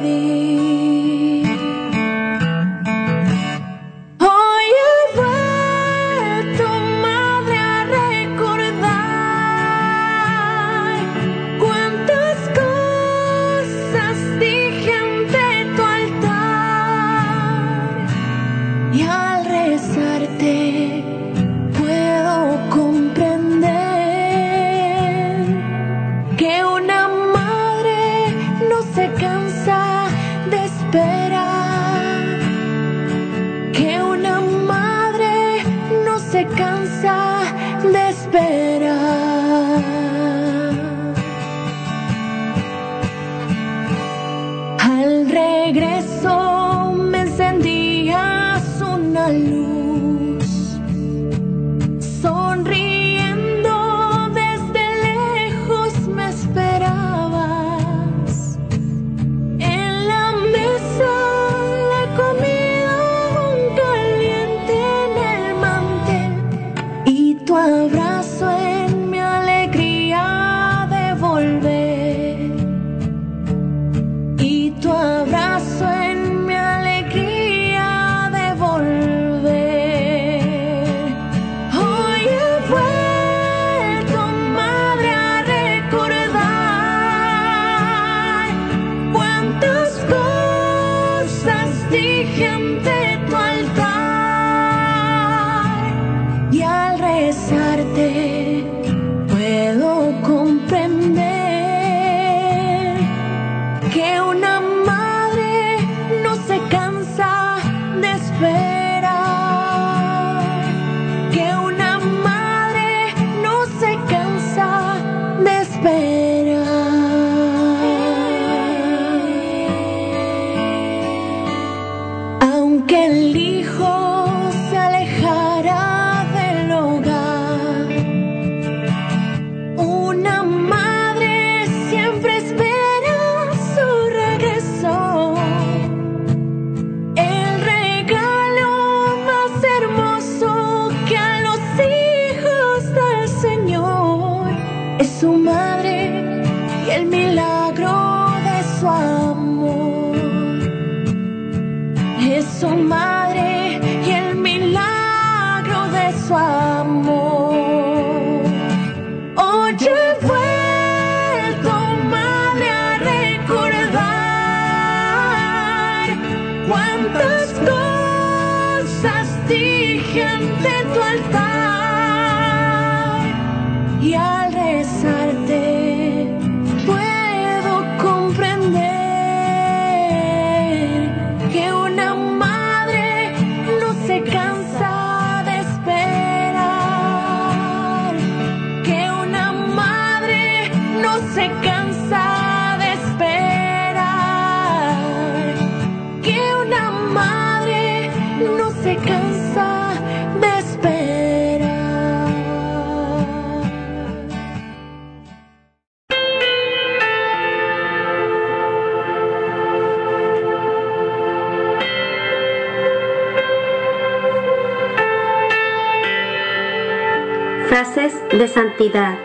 de 218.43 218.49
santidad. 218.49 219.17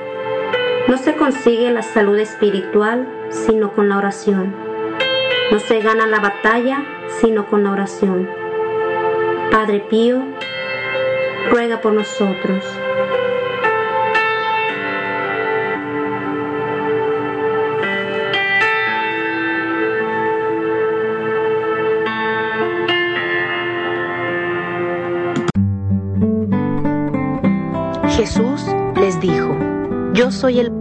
No 0.87 0.97
se 0.97 1.17
consigue 1.17 1.73
la 1.73 1.83
salud 1.83 2.17
espiritual 2.21 3.09
sino 3.31 3.73
con 3.75 3.89
la 3.89 3.99
oración. 3.99 4.55
No 5.51 5.59
se 5.59 5.81
gana 5.81 6.07
la 6.07 6.21
batalla 6.21 6.85
sino 7.21 7.47
con 7.47 7.65
la 7.65 7.73
oración. 7.73 8.31
Padre 9.51 9.81
Pío, 9.91 10.23
ruega 11.51 11.81
por 11.81 11.95
nosotros. 11.95 12.65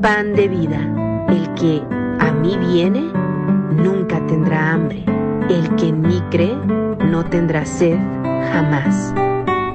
Pan 0.07 0.35
de 0.35 0.47
vida. 0.47 0.79
El 1.27 1.53
que 1.55 1.83
a 2.19 2.31
mí 2.31 2.57
viene 2.71 3.11
nunca 3.71 4.25
tendrá 4.27 4.71
hambre. 4.71 5.03
El 5.49 5.75
que 5.75 5.89
en 5.89 5.99
mí 5.99 6.23
cree 6.31 6.55
no 6.55 7.25
tendrá 7.25 7.65
sed 7.65 7.97
jamás. 8.53 9.13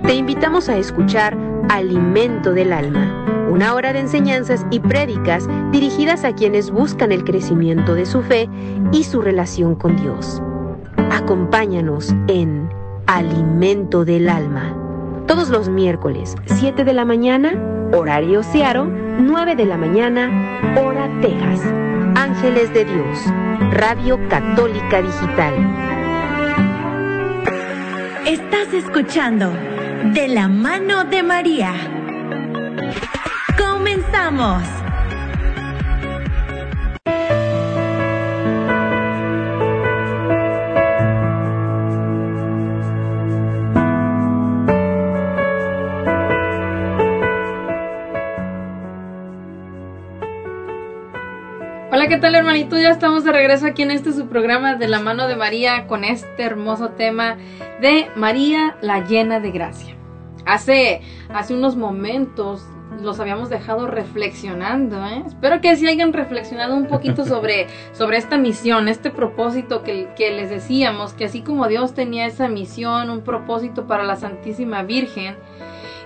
Te 0.07 0.15
invitamos 0.15 0.71
a 0.71 0.79
escuchar 0.79 1.37
Alimento 1.69 2.55
del 2.55 2.73
Alma, 2.73 3.27
una 3.51 3.75
hora 3.75 3.93
de 3.93 3.99
enseñanzas 3.99 4.65
y 4.71 4.81
prédicas 4.81 5.47
dirigidas 5.71 6.25
a 6.25 6.35
quienes 6.35 6.71
buscan 6.71 7.13
el 7.13 7.25
crecimiento 7.25 7.95
de 7.95 8.07
su 8.07 8.23
fe 8.23 8.49
y 8.91 9.05
su 9.05 9.21
relación 9.21 9.75
con 9.75 9.97
Dios. 9.97 10.41
Acompáñanos 11.11 12.15
en 12.29 12.71
Alimento 13.07 14.07
del 14.07 14.31
Alma, 14.31 14.75
todos 15.27 15.51
los 15.51 15.69
miércoles, 15.69 16.37
7 16.47 16.85
de 16.85 16.93
la 16.95 17.05
mañana, 17.05 17.53
horario 17.93 18.43
Searo, 18.43 19.02
9 19.19 19.57
de 19.57 19.67
la 19.67 19.77
mañana, 19.77 20.31
hora 20.81 21.09
Texas. 21.21 21.61
Ángeles 22.15 22.73
de 22.73 22.85
Dios, 22.85 23.19
Radio 23.73 24.19
Católica 24.29 25.03
Digital. 25.03 25.55
Estás 28.27 28.73
escuchando 28.73 29.53
De 30.15 30.29
la 30.29 30.49
mano 30.49 31.05
de 31.05 31.23
María. 31.23 31.73
Comenzamos. 33.57 34.82
¿Qué 52.13 52.19
tal 52.19 52.35
hermanito? 52.35 52.77
Ya 52.77 52.91
estamos 52.91 53.25
de 53.25 53.33
regreso 53.33 53.65
aquí 53.65 53.81
en 53.81 53.91
este 53.91 54.13
su 54.13 54.27
programa 54.27 54.75
de 54.75 54.87
la 54.87 55.01
mano 55.01 55.29
de 55.29 55.35
María 55.35 55.87
con 55.87 56.05
este 56.05 56.43
hermoso 56.43 56.91
tema 56.91 57.39
de 57.81 58.11
María 58.17 58.77
la 58.83 59.03
llena 59.07 59.41
de 59.41 59.51
gracia. 59.51 59.97
Hace, 60.45 61.01
hace 61.33 61.55
unos 61.55 61.75
momentos 61.75 62.67
los 63.01 63.19
habíamos 63.19 63.49
dejado 63.49 63.87
reflexionando, 63.87 65.03
¿eh? 65.07 65.23
Espero 65.27 65.63
que 65.63 65.75
sí 65.75 65.89
hayan 65.89 66.13
reflexionado 66.13 66.77
un 66.77 66.87
poquito 66.87 67.25
sobre, 67.25 67.69
sobre 67.93 68.19
esta 68.19 68.37
misión, 68.37 68.89
este 68.89 69.09
propósito 69.09 69.83
que, 69.83 70.11
que 70.15 70.33
les 70.33 70.51
decíamos, 70.51 71.15
que 71.15 71.25
así 71.25 71.41
como 71.41 71.67
Dios 71.67 71.95
tenía 71.95 72.27
esa 72.27 72.47
misión, 72.47 73.09
un 73.09 73.23
propósito 73.23 73.87
para 73.87 74.05
la 74.05 74.17
Santísima 74.17 74.83
Virgen, 74.83 75.37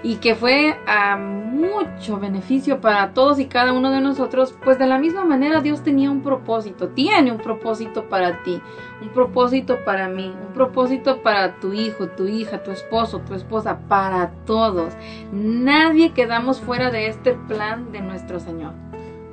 y 0.02 0.16
que 0.16 0.34
fue 0.34 0.76
a 0.86 1.16
mucho 1.16 2.18
beneficio 2.18 2.80
para 2.80 3.12
todos 3.12 3.38
y 3.38 3.46
cada 3.46 3.72
uno 3.72 3.90
de 3.90 4.00
nosotros, 4.00 4.54
pues 4.64 4.78
de 4.78 4.86
la 4.86 4.98
misma 4.98 5.24
manera 5.24 5.60
Dios 5.60 5.82
tenía 5.82 6.10
un 6.10 6.22
propósito, 6.22 6.88
tiene 6.88 7.32
un 7.32 7.38
propósito 7.38 8.04
para 8.04 8.42
ti, 8.42 8.60
un 9.00 9.08
propósito 9.08 9.78
para 9.84 10.08
mí, 10.08 10.34
un 10.46 10.52
propósito 10.52 11.22
para 11.22 11.56
tu 11.56 11.72
hijo, 11.72 12.08
tu 12.08 12.26
hija, 12.28 12.62
tu 12.62 12.70
esposo, 12.70 13.20
tu 13.20 13.34
esposa, 13.34 13.78
para 13.88 14.30
todos. 14.44 14.94
Nadie 15.32 16.12
quedamos 16.12 16.60
fuera 16.60 16.90
de 16.90 17.08
este 17.08 17.32
plan 17.48 17.92
de 17.92 18.00
nuestro 18.00 18.40
Señor. 18.40 18.72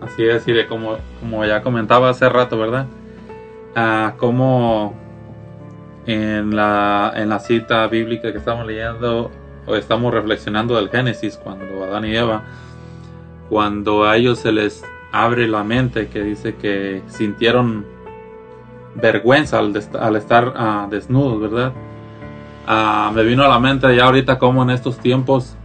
Así 0.01 0.23
es, 0.25 0.47
y 0.47 0.65
como, 0.65 0.97
como 1.19 1.45
ya 1.45 1.61
comentaba 1.61 2.09
hace 2.09 2.27
rato, 2.27 2.57
¿verdad? 2.57 2.87
Ah, 3.75 4.13
como 4.17 4.93
en 6.05 6.55
la, 6.55 7.13
en 7.15 7.29
la 7.29 7.39
cita 7.39 7.87
bíblica 7.87 8.31
que 8.31 8.37
estamos 8.37 8.65
leyendo, 8.65 9.31
o 9.65 9.75
estamos 9.75 10.13
reflexionando 10.13 10.75
del 10.75 10.89
Génesis, 10.89 11.37
cuando 11.37 11.83
Adán 11.83 12.05
y 12.05 12.15
Eva, 12.15 12.43
cuando 13.49 14.05
a 14.05 14.17
ellos 14.17 14.39
se 14.39 14.51
les 14.51 14.83
abre 15.11 15.47
la 15.47 15.63
mente, 15.63 16.07
que 16.07 16.21
dice 16.23 16.55
que 16.55 17.03
sintieron 17.07 17.85
vergüenza 18.95 19.59
al, 19.59 19.75
estar 19.75 20.53
ah, 20.55 20.87
desnudos, 20.89 21.39
¿verdad? 21.39 21.73
Ah, 22.67 23.11
me 23.13 23.23
vino 23.23 23.43
a 23.43 23.47
la 23.47 23.59
mente 23.59 23.95
ya 23.95 24.05
ahorita 24.05 24.39
como 24.39 24.63
en 24.63 24.69
estos 24.69 24.97
tiempos, 24.97 25.55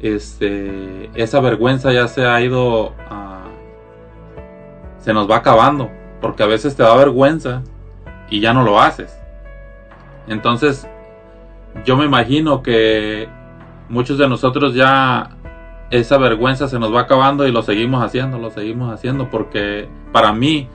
este, 0.00 1.10
esa 1.14 1.40
vergüenza 1.40 1.92
ya 1.92 2.08
se 2.08 2.26
ha 2.26 2.40
ido, 2.40 2.94
ah, 3.10 3.46
se 4.98 5.12
nos 5.12 5.30
va 5.30 5.36
acabando, 5.36 5.90
porque 6.20 6.42
a 6.42 6.46
veces 6.46 6.76
te 6.76 6.82
da 6.82 6.94
vergüenza 6.96 7.62
y 8.30 8.40
ya 8.40 8.52
no 8.52 8.62
lo 8.62 8.80
haces. 8.80 9.16
Entonces, 10.26 10.86
yo 11.84 11.96
me 11.96 12.04
imagino 12.04 12.62
que 12.62 13.28
muchos 13.88 14.18
de 14.18 14.28
nosotros 14.28 14.74
ya 14.74 15.30
esa 15.90 16.18
vergüenza 16.18 16.68
se 16.68 16.78
nos 16.78 16.94
va 16.94 17.02
acabando 17.02 17.46
y 17.46 17.52
lo 17.52 17.62
seguimos 17.62 18.04
haciendo, 18.04 18.38
lo 18.38 18.50
seguimos 18.50 18.92
haciendo, 18.92 19.30
porque 19.30 19.88
para 20.12 20.32
mí, 20.32 20.68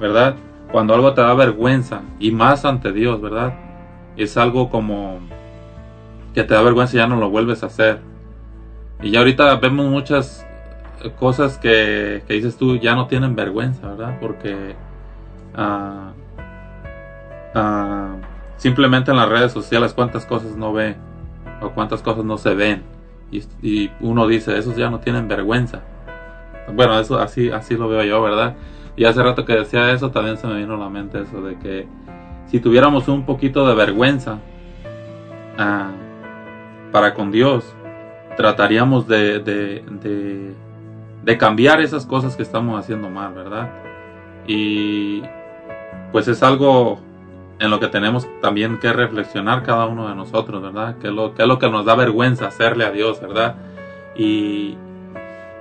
¿verdad? 0.00 0.34
Cuando 0.72 0.94
algo 0.94 1.14
te 1.14 1.20
da 1.20 1.34
vergüenza, 1.34 2.02
y 2.18 2.32
más 2.32 2.64
ante 2.64 2.92
Dios, 2.92 3.20
¿verdad? 3.20 3.54
Es 4.16 4.36
algo 4.36 4.70
como 4.70 5.20
que 6.34 6.42
te 6.42 6.54
da 6.54 6.62
vergüenza 6.62 6.96
y 6.96 6.98
ya 6.98 7.06
no 7.06 7.16
lo 7.16 7.30
vuelves 7.30 7.62
a 7.62 7.66
hacer. 7.66 8.00
Y 9.00 9.10
ya 9.10 9.20
ahorita 9.20 9.54
vemos 9.56 9.86
muchas 9.86 10.44
cosas 11.18 11.58
que, 11.58 12.22
que 12.26 12.34
dices 12.34 12.56
tú 12.56 12.76
ya 12.76 12.94
no 12.94 13.06
tienen 13.06 13.36
vergüenza, 13.36 13.88
¿verdad? 13.88 14.18
Porque 14.20 14.74
ah, 15.54 16.12
ah, 17.54 18.16
simplemente 18.56 19.12
en 19.12 19.18
las 19.18 19.28
redes 19.28 19.52
sociales 19.52 19.92
cuántas 19.94 20.26
cosas 20.26 20.56
no 20.56 20.72
ve 20.72 20.96
o 21.60 21.70
cuántas 21.70 22.02
cosas 22.02 22.24
no 22.24 22.38
se 22.38 22.54
ven. 22.54 22.82
Y, 23.30 23.90
uno 24.00 24.26
dice 24.26 24.56
esos 24.56 24.76
ya 24.76 24.90
no 24.90 25.00
tienen 25.00 25.28
vergüenza. 25.28 25.82
Bueno 26.74 26.98
eso 26.98 27.18
así 27.18 27.50
así 27.50 27.76
lo 27.76 27.88
veo 27.88 28.02
yo 28.02 28.20
verdad 28.22 28.56
y 28.96 29.04
hace 29.04 29.22
rato 29.22 29.44
que 29.44 29.52
decía 29.52 29.92
eso 29.92 30.10
también 30.10 30.36
se 30.36 30.46
me 30.46 30.56
vino 30.56 30.74
a 30.74 30.78
la 30.78 30.88
mente 30.88 31.20
eso 31.20 31.40
de 31.42 31.56
que 31.58 31.86
si 32.46 32.58
tuviéramos 32.58 33.06
un 33.08 33.24
poquito 33.24 33.68
de 33.68 33.74
vergüenza 33.74 34.38
ah, 35.58 35.90
para 36.90 37.14
con 37.14 37.30
Dios 37.30 37.72
trataríamos 38.36 39.06
de, 39.06 39.38
de, 39.38 39.84
de, 40.02 40.54
de 41.22 41.38
cambiar 41.38 41.80
esas 41.80 42.04
cosas 42.04 42.36
que 42.36 42.42
estamos 42.42 42.80
haciendo 42.80 43.10
mal 43.10 43.32
verdad 43.32 43.70
y 44.48 45.22
pues 46.10 46.26
es 46.26 46.42
algo 46.42 46.98
en 47.58 47.70
lo 47.70 47.80
que 47.80 47.88
tenemos 47.88 48.26
también 48.42 48.78
que 48.78 48.92
reflexionar 48.92 49.62
cada 49.62 49.86
uno 49.86 50.08
de 50.08 50.14
nosotros, 50.14 50.62
¿verdad? 50.62 50.96
¿Qué 51.00 51.08
es 51.08 51.12
lo, 51.14 51.34
qué 51.34 51.42
es 51.42 51.48
lo 51.48 51.58
que 51.58 51.70
nos 51.70 51.84
da 51.86 51.94
vergüenza 51.94 52.46
hacerle 52.48 52.84
a 52.84 52.90
Dios, 52.90 53.20
¿verdad? 53.20 53.56
Y, 54.14 54.76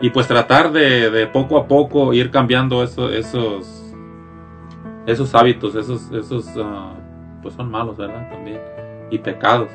y 0.01 0.09
pues 0.09 0.27
tratar 0.27 0.72
de, 0.72 1.09
de 1.09 1.27
poco 1.27 1.57
a 1.57 1.67
poco 1.67 2.13
ir 2.13 2.31
cambiando 2.31 2.84
eso, 2.84 3.09
esos, 3.09 3.93
esos 5.05 5.34
hábitos, 5.35 5.76
esos, 5.76 6.11
esos, 6.11 6.47
ah, 6.57 6.93
pues 7.41 7.53
son 7.55 7.69
malos, 7.72 7.97
¿verdad? 7.97 8.30
También, 8.30 8.59
y 9.11 9.17
pecados. 9.19 9.69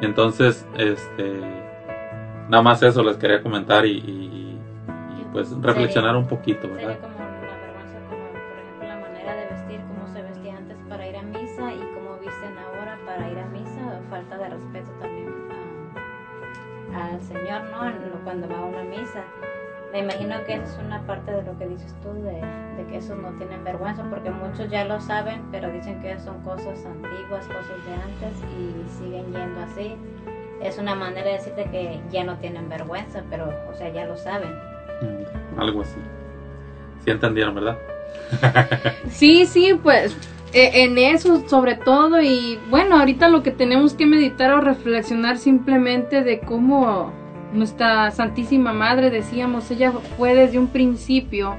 Entonces, 0.00 0.66
este, 0.78 1.40
nada 2.48 2.62
más 2.62 2.82
eso 2.82 3.02
les 3.02 3.16
quería 3.16 3.42
comentar 3.42 3.84
y, 3.84 3.90
y- 3.98 4.58
y, 5.20 5.24
pues 5.32 5.50
reflexionar 5.60 6.16
un 6.16 6.26
poquito, 6.26 6.68
¿verdad? 6.68 6.98
Señor, 17.32 17.62
¿no? 17.70 18.24
Cuando 18.24 18.48
va 18.48 18.58
a 18.58 18.64
una 18.64 18.82
misa. 18.82 19.22
Me 19.92 20.00
imagino 20.00 20.36
que 20.44 20.54
eso 20.54 20.64
es 20.64 20.78
una 20.84 21.04
parte 21.06 21.32
de 21.32 21.42
lo 21.42 21.56
que 21.58 21.66
dices 21.66 21.94
tú, 22.02 22.12
de, 22.12 22.40
de 22.76 22.86
que 22.88 22.98
esos 22.98 23.18
no 23.18 23.30
tienen 23.38 23.64
vergüenza, 23.64 24.04
porque 24.08 24.30
muchos 24.30 24.70
ya 24.70 24.84
lo 24.84 25.00
saben, 25.00 25.42
pero 25.50 25.70
dicen 25.70 26.00
que 26.00 26.18
son 26.20 26.40
cosas 26.42 26.84
antiguas, 26.86 27.46
cosas 27.46 27.84
de 27.86 27.94
antes 27.94 28.38
y 28.56 28.88
siguen 28.98 29.32
yendo 29.32 29.60
así. 29.60 29.96
Es 30.62 30.78
una 30.78 30.94
manera 30.94 31.26
de 31.26 31.32
decirte 31.32 31.64
que 31.70 32.00
ya 32.10 32.22
no 32.22 32.36
tienen 32.38 32.68
vergüenza, 32.68 33.22
pero, 33.30 33.52
o 33.70 33.74
sea, 33.74 33.88
ya 33.88 34.06
lo 34.06 34.16
saben. 34.16 34.50
Mm, 35.00 35.58
algo 35.58 35.82
así. 35.82 35.98
¿Sí 37.04 37.10
entendieron, 37.10 37.54
verdad? 37.54 37.78
Sí, 39.08 39.46
sí, 39.46 39.78
pues 39.82 40.16
eh, 40.52 40.84
en 40.84 40.98
eso 40.98 41.48
sobre 41.48 41.76
todo 41.76 42.20
y 42.20 42.58
bueno, 42.70 42.98
ahorita 42.98 43.28
lo 43.28 43.42
que 43.42 43.50
tenemos 43.50 43.94
que 43.94 44.06
meditar 44.06 44.52
o 44.52 44.60
reflexionar 44.60 45.38
simplemente 45.38 46.22
de 46.22 46.40
cómo 46.40 47.12
nuestra 47.52 48.10
Santísima 48.10 48.72
Madre, 48.72 49.10
decíamos, 49.10 49.70
ella 49.70 49.92
fue 50.16 50.34
desde 50.34 50.58
un 50.58 50.68
principio 50.68 51.56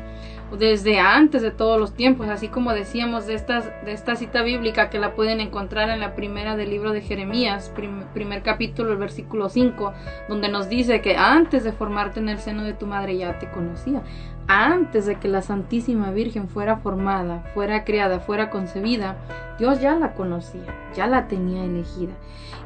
desde 0.57 0.99
antes 0.99 1.41
de 1.41 1.51
todos 1.51 1.79
los 1.79 1.93
tiempos, 1.93 2.27
así 2.27 2.49
como 2.49 2.73
decíamos 2.73 3.25
de, 3.25 3.35
estas, 3.35 3.71
de 3.85 3.93
esta 3.93 4.17
cita 4.17 4.41
bíblica 4.43 4.89
que 4.89 4.99
la 4.99 5.15
pueden 5.15 5.39
encontrar 5.39 5.89
en 5.89 6.01
la 6.01 6.13
primera 6.13 6.57
del 6.57 6.69
libro 6.71 6.91
de 6.91 6.99
Jeremías, 6.99 7.71
prim- 7.73 8.03
primer 8.13 8.41
capítulo, 8.43 8.91
el 8.91 8.97
versículo 8.97 9.47
5, 9.47 9.93
donde 10.27 10.49
nos 10.49 10.67
dice 10.67 10.99
que 10.99 11.15
antes 11.15 11.63
de 11.63 11.71
formarte 11.71 12.19
en 12.19 12.27
el 12.27 12.39
seno 12.39 12.63
de 12.65 12.73
tu 12.73 12.85
madre 12.85 13.15
ya 13.17 13.39
te 13.39 13.49
conocía, 13.49 14.01
antes 14.47 15.05
de 15.05 15.15
que 15.15 15.29
la 15.29 15.41
Santísima 15.41 16.11
Virgen 16.11 16.49
fuera 16.49 16.75
formada, 16.75 17.45
fuera 17.53 17.85
creada, 17.85 18.19
fuera 18.19 18.49
concebida, 18.49 19.15
Dios 19.57 19.79
ya 19.79 19.95
la 19.95 20.15
conocía, 20.15 20.65
ya 20.97 21.07
la 21.07 21.29
tenía 21.29 21.63
elegida. 21.63 22.11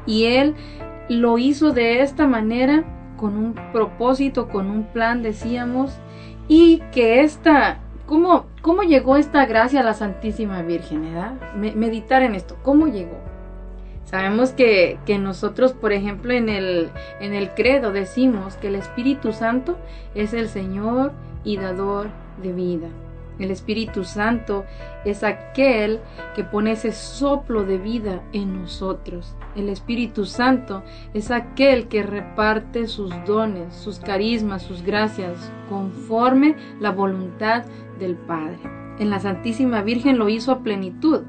Y 0.06 0.24
Él 0.24 0.56
lo 1.08 1.38
hizo 1.38 1.70
de 1.70 2.00
esta 2.02 2.26
manera 2.26 2.82
con 3.16 3.36
un 3.36 3.54
propósito, 3.72 4.48
con 4.48 4.70
un 4.70 4.84
plan, 4.84 5.22
decíamos, 5.22 5.98
y 6.48 6.78
que 6.92 7.22
esta, 7.22 7.78
¿cómo, 8.06 8.46
cómo 8.62 8.82
llegó 8.82 9.16
esta 9.16 9.46
gracia 9.46 9.80
a 9.80 9.84
la 9.84 9.94
Santísima 9.94 10.62
Virgen? 10.62 11.02
¿verdad? 11.02 11.32
Me- 11.56 11.74
meditar 11.74 12.22
en 12.22 12.34
esto, 12.34 12.56
¿cómo 12.62 12.86
llegó? 12.88 13.18
Sabemos 14.04 14.50
que, 14.52 14.98
que 15.04 15.18
nosotros, 15.18 15.72
por 15.72 15.92
ejemplo, 15.92 16.32
en 16.32 16.48
el, 16.48 16.90
en 17.20 17.34
el 17.34 17.50
credo 17.50 17.90
decimos 17.90 18.54
que 18.56 18.68
el 18.68 18.76
Espíritu 18.76 19.32
Santo 19.32 19.76
es 20.14 20.32
el 20.32 20.48
Señor 20.48 21.12
y 21.42 21.56
dador 21.56 22.10
de 22.40 22.52
vida. 22.52 22.86
El 23.38 23.50
Espíritu 23.50 24.04
Santo 24.04 24.64
es 25.04 25.22
aquel 25.22 26.00
que 26.34 26.44
pone 26.44 26.72
ese 26.72 26.92
soplo 26.92 27.64
de 27.64 27.78
vida 27.78 28.22
en 28.32 28.62
nosotros. 28.62 29.36
El 29.54 29.68
Espíritu 29.68 30.24
Santo 30.24 30.82
es 31.12 31.30
aquel 31.30 31.88
que 31.88 32.02
reparte 32.02 32.86
sus 32.86 33.12
dones, 33.26 33.74
sus 33.74 33.98
carismas, 33.98 34.62
sus 34.62 34.82
gracias, 34.82 35.52
conforme 35.68 36.56
la 36.80 36.92
voluntad 36.92 37.64
del 37.98 38.16
Padre. 38.16 38.58
En 38.98 39.10
la 39.10 39.20
Santísima 39.20 39.82
Virgen 39.82 40.18
lo 40.18 40.28
hizo 40.28 40.52
a 40.52 40.62
plenitud. 40.62 41.22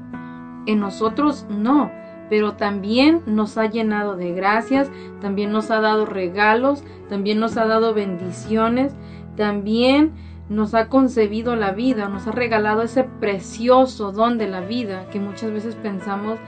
En 0.66 0.80
nosotros 0.80 1.46
no, 1.50 1.90
pero 2.30 2.54
también 2.54 3.22
nos 3.26 3.58
ha 3.58 3.66
llenado 3.66 4.16
de 4.16 4.32
gracias, 4.32 4.90
también 5.20 5.52
nos 5.52 5.70
ha 5.70 5.80
dado 5.80 6.06
regalos, 6.06 6.84
también 7.08 7.40
nos 7.40 7.56
ha 7.56 7.66
dado 7.66 7.94
bendiciones, 7.94 8.94
también 9.36 10.12
nos 10.48 10.74
ha 10.74 10.88
concebido 10.88 11.56
la 11.56 11.72
vida, 11.72 12.08
nos 12.08 12.26
ha 12.26 12.32
regalado 12.32 12.82
ese 12.82 13.04
precioso 13.04 14.12
don 14.12 14.38
de 14.38 14.48
la 14.48 14.60
vida 14.60 15.08
que 15.10 15.20
muchas 15.20 15.50
veces 15.52 15.74
pensamos 15.74 16.38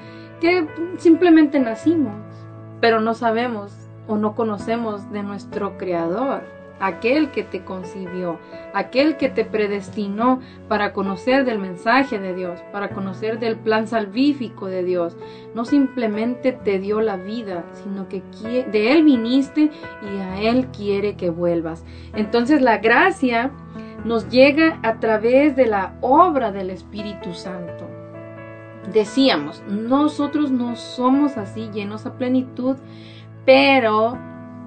que 0.40 0.66
simplemente 0.98 1.60
nacimos, 1.60 2.14
pero 2.80 3.00
no 3.00 3.14
sabemos 3.14 3.72
o 4.08 4.16
no 4.16 4.34
conocemos 4.34 5.12
de 5.12 5.22
nuestro 5.22 5.76
Creador, 5.76 6.42
aquel 6.80 7.30
que 7.30 7.44
te 7.44 7.62
concibió, 7.62 8.38
aquel 8.72 9.18
que 9.18 9.28
te 9.28 9.44
predestinó 9.44 10.40
para 10.66 10.92
conocer 10.92 11.44
del 11.44 11.58
mensaje 11.58 12.18
de 12.18 12.34
Dios, 12.34 12.60
para 12.72 12.88
conocer 12.88 13.38
del 13.38 13.56
plan 13.56 13.86
salvífico 13.86 14.66
de 14.66 14.82
Dios. 14.82 15.16
No 15.54 15.66
simplemente 15.66 16.52
te 16.52 16.78
dio 16.78 17.02
la 17.02 17.16
vida, 17.16 17.64
sino 17.74 18.08
que 18.08 18.22
de 18.42 18.92
Él 18.92 19.04
viniste 19.04 19.70
y 20.02 20.18
a 20.20 20.40
Él 20.40 20.68
quiere 20.68 21.16
que 21.16 21.28
vuelvas. 21.28 21.84
Entonces 22.14 22.62
la 22.62 22.78
gracia 22.78 23.50
nos 24.04 24.28
llega 24.28 24.78
a 24.82 25.00
través 25.00 25.56
de 25.56 25.66
la 25.66 25.94
obra 26.00 26.52
del 26.52 26.70
Espíritu 26.70 27.34
Santo. 27.34 27.88
Decíamos, 28.92 29.62
nosotros 29.68 30.50
no 30.50 30.76
somos 30.76 31.36
así 31.36 31.68
llenos 31.72 32.06
a 32.06 32.14
plenitud, 32.14 32.76
pero 33.44 34.18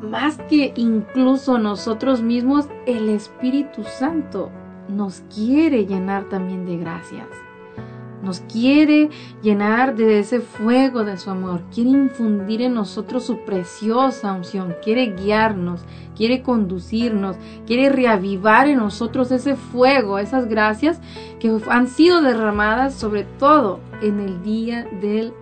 más 0.01 0.37
que 0.49 0.73
incluso 0.75 1.57
nosotros 1.57 2.21
mismos, 2.21 2.67
el 2.85 3.09
Espíritu 3.09 3.83
Santo 3.83 4.51
nos 4.87 5.21
quiere 5.33 5.85
llenar 5.85 6.29
también 6.29 6.65
de 6.65 6.77
gracias. 6.77 7.27
Nos 8.23 8.39
quiere 8.39 9.09
llenar 9.41 9.95
de 9.95 10.19
ese 10.19 10.39
fuego 10.39 11.03
de 11.03 11.17
su 11.17 11.29
amor. 11.29 11.61
Quiere 11.73 11.89
infundir 11.89 12.61
en 12.61 12.73
nosotros 12.73 13.25
su 13.25 13.39
preciosa 13.39 14.31
unción. 14.31 14.75
Quiere 14.81 15.07
guiarnos. 15.07 15.81
Quiere 16.15 16.41
conducirnos. 16.41 17.35
Quiere 17.67 17.89
reavivar 17.89 18.69
en 18.69 18.77
nosotros 18.77 19.29
ese 19.31 19.57
fuego, 19.57 20.19
esas 20.19 20.47
gracias 20.47 21.01
que 21.41 21.53
han 21.69 21.87
sido 21.87 22.21
derramadas 22.21 22.93
sobre 22.93 23.25
todo 23.25 23.81
en 24.01 24.21
el 24.21 24.41
día 24.41 24.87
del 25.01 25.33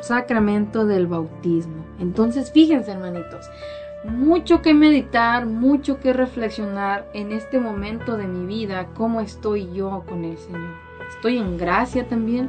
sacramento 0.00 0.86
del 0.86 1.08
bautismo. 1.08 1.84
Entonces, 1.98 2.52
fíjense, 2.52 2.92
hermanitos, 2.92 3.50
mucho 4.04 4.62
que 4.62 4.74
meditar, 4.74 5.46
mucho 5.46 5.98
que 5.98 6.12
reflexionar 6.12 7.10
en 7.14 7.32
este 7.32 7.58
momento 7.58 8.16
de 8.16 8.28
mi 8.28 8.46
vida, 8.46 8.86
cómo 8.94 9.20
estoy 9.20 9.72
yo 9.72 10.04
con 10.08 10.24
el 10.24 10.38
Señor. 10.38 10.87
Estoy 11.08 11.38
en 11.38 11.56
gracia 11.58 12.06
también. 12.08 12.48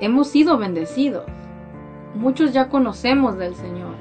Hemos 0.00 0.28
sido 0.28 0.58
bendecidos. 0.58 1.24
Muchos 2.14 2.52
ya 2.52 2.68
conocemos 2.68 3.36
del 3.36 3.54
Señor. 3.54 3.94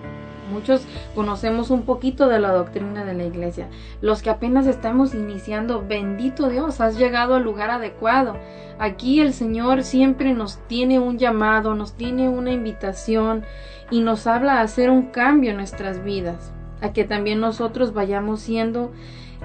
Muchos 0.52 0.86
conocemos 1.14 1.70
un 1.70 1.84
poquito 1.84 2.28
de 2.28 2.40
la 2.40 2.52
doctrina 2.52 3.06
de 3.06 3.14
la 3.14 3.26
iglesia. 3.26 3.68
Los 4.02 4.24
que 4.24 4.32
apenas 4.32 4.66
estamos 4.66 5.14
iniciando, 5.14 5.86
bendito 5.88 6.50
Dios, 6.50 6.82
has 6.82 6.98
llegado 6.98 7.36
al 7.36 7.44
lugar 7.44 7.70
adecuado. 7.70 8.36
Aquí 8.80 9.20
el 9.20 9.34
Señor 9.34 9.84
siempre 9.84 10.34
nos 10.34 10.58
tiene 10.68 11.00
un 11.00 11.20
llamado, 11.20 11.76
nos 11.76 11.94
tiene 11.94 12.30
una 12.30 12.52
invitación 12.52 13.44
y 13.92 14.02
nos 14.02 14.26
habla 14.26 14.56
a 14.56 14.62
hacer 14.62 14.90
un 14.90 15.08
cambio 15.08 15.52
en 15.52 15.58
nuestras 15.58 16.04
vidas, 16.04 16.52
a 16.82 16.94
que 16.94 17.04
también 17.04 17.40
nosotros 17.40 17.94
vayamos 17.94 18.40
siendo 18.40 18.92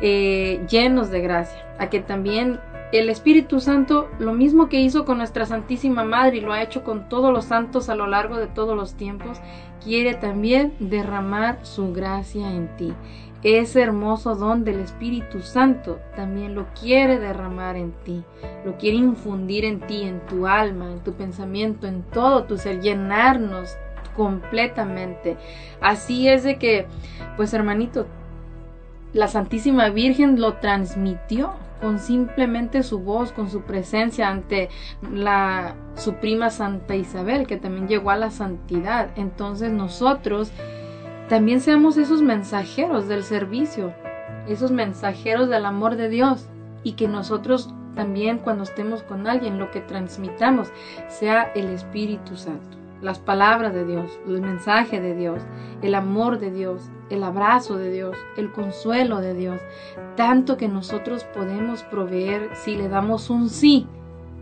eh, 0.01 0.65
llenos 0.71 1.11
de 1.11 1.21
gracia, 1.21 1.67
a 1.79 1.91
que 1.91 2.01
también 2.01 2.61
el 2.95 3.11
Espíritu 3.11 3.59
Santo, 3.59 4.09
lo 4.21 4.33
mismo 4.35 4.69
que 4.69 4.81
hizo 4.81 5.05
con 5.05 5.19
nuestra 5.19 5.47
Santísima 5.47 6.05
Madre 6.05 6.37
y 6.37 6.41
lo 6.41 6.53
ha 6.53 6.63
hecho 6.63 6.85
con 6.85 7.09
todos 7.09 7.33
los 7.33 7.47
santos 7.47 7.89
a 7.89 7.97
lo 7.97 8.07
largo 8.07 8.37
de 8.37 8.47
todos 8.47 8.77
los 8.77 8.95
tiempos, 8.95 9.41
quiere 9.83 10.15
también 10.15 10.75
derramar 10.79 11.59
su 11.63 11.93
gracia 11.93 12.53
en 12.53 12.69
ti. 12.77 12.93
Ese 13.43 13.83
hermoso 13.83 14.37
don 14.37 14.65
del 14.65 14.79
Espíritu 14.79 15.41
Santo 15.41 15.99
también 16.15 16.55
lo 16.55 16.67
quiere 16.81 17.19
derramar 17.19 17.75
en 17.75 17.91
ti, 18.05 18.23
lo 18.65 18.79
quiere 18.79 18.99
infundir 18.99 19.65
en 19.65 19.81
ti, 19.81 20.05
en 20.05 20.25
tu 20.27 20.47
alma, 20.47 20.93
en 20.93 21.01
tu 21.01 21.15
pensamiento, 21.15 21.89
en 21.89 22.03
todo 22.05 22.45
tu 22.45 22.59
ser, 22.59 22.81
llenarnos 22.81 23.77
completamente. 24.17 25.37
Así 25.81 26.29
es 26.29 26.45
de 26.45 26.59
que, 26.59 26.87
pues 27.37 27.53
hermanito, 27.53 28.07
la 29.13 29.27
Santísima 29.27 29.89
Virgen 29.89 30.41
lo 30.41 30.55
transmitió 30.55 31.55
con 31.85 31.99
simplemente 31.99 32.83
su 32.83 33.01
voz, 33.01 33.31
con 33.31 33.51
su 33.51 33.61
presencia 33.61 34.31
ante 34.31 34.71
la 35.13 35.75
su 35.97 36.15
prima 36.15 36.49
Santa 36.49 36.97
Isabel, 36.97 37.47
que 37.47 37.59
también 37.59 37.89
llegó 37.89 38.09
a 38.11 38.17
la 38.17 38.31
santidad. 38.31 39.11
Entonces 39.17 39.71
nosotros 39.71 40.51
también 41.29 41.61
seamos 41.61 41.99
esos 41.99 42.23
mensajeros 42.23 43.07
del 43.07 43.23
servicio, 43.23 43.93
esos 44.49 44.71
mensajeros 44.71 45.51
del 45.51 45.67
amor 45.67 45.97
de 45.97 46.09
Dios 46.09 46.49
y 46.85 46.93
que 46.93 47.07
nosotros 47.07 47.69
también 47.95 48.39
cuando 48.39 48.63
estemos 48.63 49.03
con 49.03 49.27
alguien 49.27 49.59
lo 49.59 49.71
que 49.71 49.83
transmitamos 49.83 50.73
sea 51.09 51.53
el 51.55 51.67
Espíritu 51.67 52.39
Santo, 52.39 52.79
las 53.03 53.19
palabras 53.19 53.75
de 53.75 53.85
Dios, 53.85 54.19
el 54.27 54.41
mensaje 54.41 55.03
de 55.03 55.15
Dios, 55.15 55.43
el 55.83 55.95
amor 55.95 56.39
de 56.39 56.51
Dios, 56.51 56.91
el 57.15 57.25
abrazo 57.25 57.79
de 57.79 57.91
Dios, 57.91 58.17
el 58.37 58.53
consuelo 58.53 59.21
de 59.21 59.35
Dios, 59.35 59.61
tanto 60.17 60.57
que 60.57 60.69
nosotros 60.69 61.25
podemos 61.25 61.83
proveer 61.85 62.51
si 62.55 62.77
le 62.77 62.89
damos 62.89 63.31
un 63.31 63.49
sí 63.49 63.87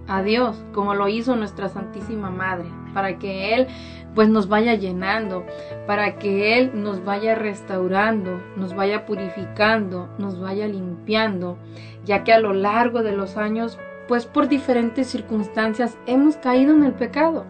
a 0.08 0.22
Dios, 0.22 0.62
como 0.72 0.94
lo 0.94 1.08
hizo 1.08 1.36
nuestra 1.36 1.68
Santísima 1.68 2.30
Madre, 2.30 2.66
para 2.92 3.18
que 3.18 3.54
Él 3.54 3.68
pues 4.14 4.28
nos 4.28 4.48
vaya 4.48 4.74
llenando, 4.74 5.44
para 5.86 6.18
que 6.18 6.58
Él 6.58 6.72
nos 6.74 7.04
vaya 7.04 7.34
restaurando, 7.34 8.42
nos 8.56 8.74
vaya 8.74 9.06
purificando, 9.06 10.08
nos 10.18 10.40
vaya 10.40 10.66
limpiando, 10.66 11.56
ya 12.04 12.24
que 12.24 12.32
a 12.32 12.40
lo 12.40 12.52
largo 12.52 13.02
de 13.02 13.12
los 13.12 13.36
años, 13.36 13.78
pues 14.08 14.26
por 14.26 14.48
diferentes 14.48 15.06
circunstancias 15.06 15.96
hemos 16.06 16.36
caído 16.36 16.74
en 16.74 16.84
el 16.84 16.92
pecado. 16.92 17.44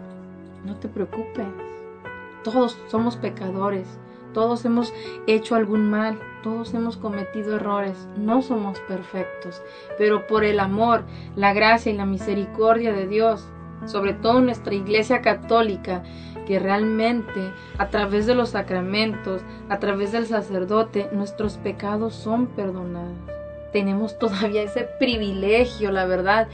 No 0.65 0.77
te 0.77 0.89
preocupes, 0.89 1.47
todos 2.45 2.79
somos 2.89 3.17
pecadores, 3.17 3.99
todos 4.33 4.65
hemos 4.65 4.93
hecho 5.27 5.55
algún 5.55 5.91
mal, 5.91 6.19
todos 6.43 6.75
hemos 6.75 6.97
cometido 6.97 7.57
errores, 7.57 8.09
no 8.17 8.43
somos 8.43 8.79
perfectos, 8.81 9.63
pero 9.99 10.27
por 10.27 10.45
el 10.45 10.61
amor, 10.61 11.05
la 11.37 11.53
gracia 11.53 11.93
y 11.93 11.97
la 11.97 12.07
misericordia 12.07 12.93
de 12.93 13.07
Dios, 13.07 13.47
sobre 13.87 14.13
todo 14.13 14.41
nuestra 14.41 14.75
Iglesia 14.75 15.23
Católica, 15.23 16.03
que 16.47 16.59
realmente 16.59 17.53
a 17.79 17.89
través 17.89 18.27
de 18.27 18.35
los 18.35 18.51
sacramentos, 18.51 19.43
a 19.69 19.79
través 19.79 20.13
del 20.13 20.27
sacerdote, 20.27 21.09
nuestros 21.13 21.57
pecados 21.57 22.15
son 22.15 22.47
perdonados. 22.47 23.17
Tenemos 23.73 24.19
todavía 24.19 24.63
ese 24.63 24.89
privilegio, 24.99 25.91
la 25.93 26.05
verdad, 26.05 26.49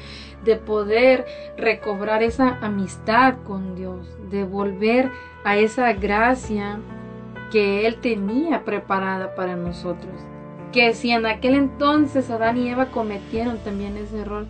de 0.44 0.56
poder 0.56 1.26
recobrar 1.56 2.22
esa 2.22 2.58
amistad 2.60 3.34
con 3.46 3.74
Dios, 3.74 4.06
de 4.30 4.44
volver 4.44 5.10
a 5.44 5.56
esa 5.56 5.92
gracia 5.94 6.78
que 7.50 7.86
Él 7.86 7.96
tenía 8.00 8.64
preparada 8.64 9.34
para 9.34 9.56
nosotros. 9.56 10.12
que 10.72 10.92
si 10.92 11.10
en 11.10 11.24
aquel 11.24 11.54
entonces 11.54 12.28
Adán 12.30 12.58
y 12.58 12.68
Eva 12.68 12.86
cometieron 12.90 13.56
también 13.58 13.96
ese 13.96 14.20
error, 14.20 14.46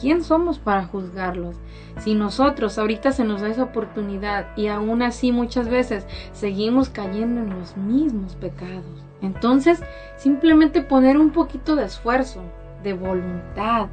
¿quién 0.00 0.24
somos 0.24 0.58
para 0.58 0.86
juzgarlos? 0.86 1.56
Si 1.98 2.14
nosotros 2.14 2.78
ahorita 2.78 3.12
se 3.12 3.24
nos 3.24 3.42
da 3.42 3.48
esa 3.48 3.64
oportunidad 3.64 4.56
y 4.56 4.68
aún 4.68 5.02
así 5.02 5.32
muchas 5.32 5.68
veces 5.68 6.06
seguimos 6.32 6.88
cayendo 6.88 7.42
en 7.42 7.50
los 7.58 7.76
mismos 7.76 8.36
pecados. 8.36 9.04
Entonces, 9.20 9.82
simplemente 10.16 10.80
poner 10.80 11.18
un 11.18 11.30
poquito 11.30 11.76
de 11.76 11.84
esfuerzo, 11.84 12.42
de 12.82 12.94
voluntad, 12.94 13.88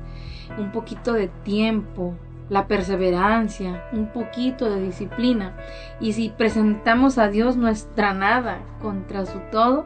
un 0.57 0.71
poquito 0.71 1.11
de 1.11 1.27
tiempo, 1.43 2.15
la 2.49 2.67
perseverancia, 2.67 3.83
un 3.91 4.07
poquito 4.07 4.69
de 4.69 4.81
disciplina. 4.81 5.55
Y 5.99 6.13
si 6.13 6.29
presentamos 6.29 7.17
a 7.17 7.27
Dios 7.27 7.57
nuestra 7.57 8.13
nada 8.13 8.59
contra 8.81 9.25
su 9.25 9.39
todo, 9.51 9.85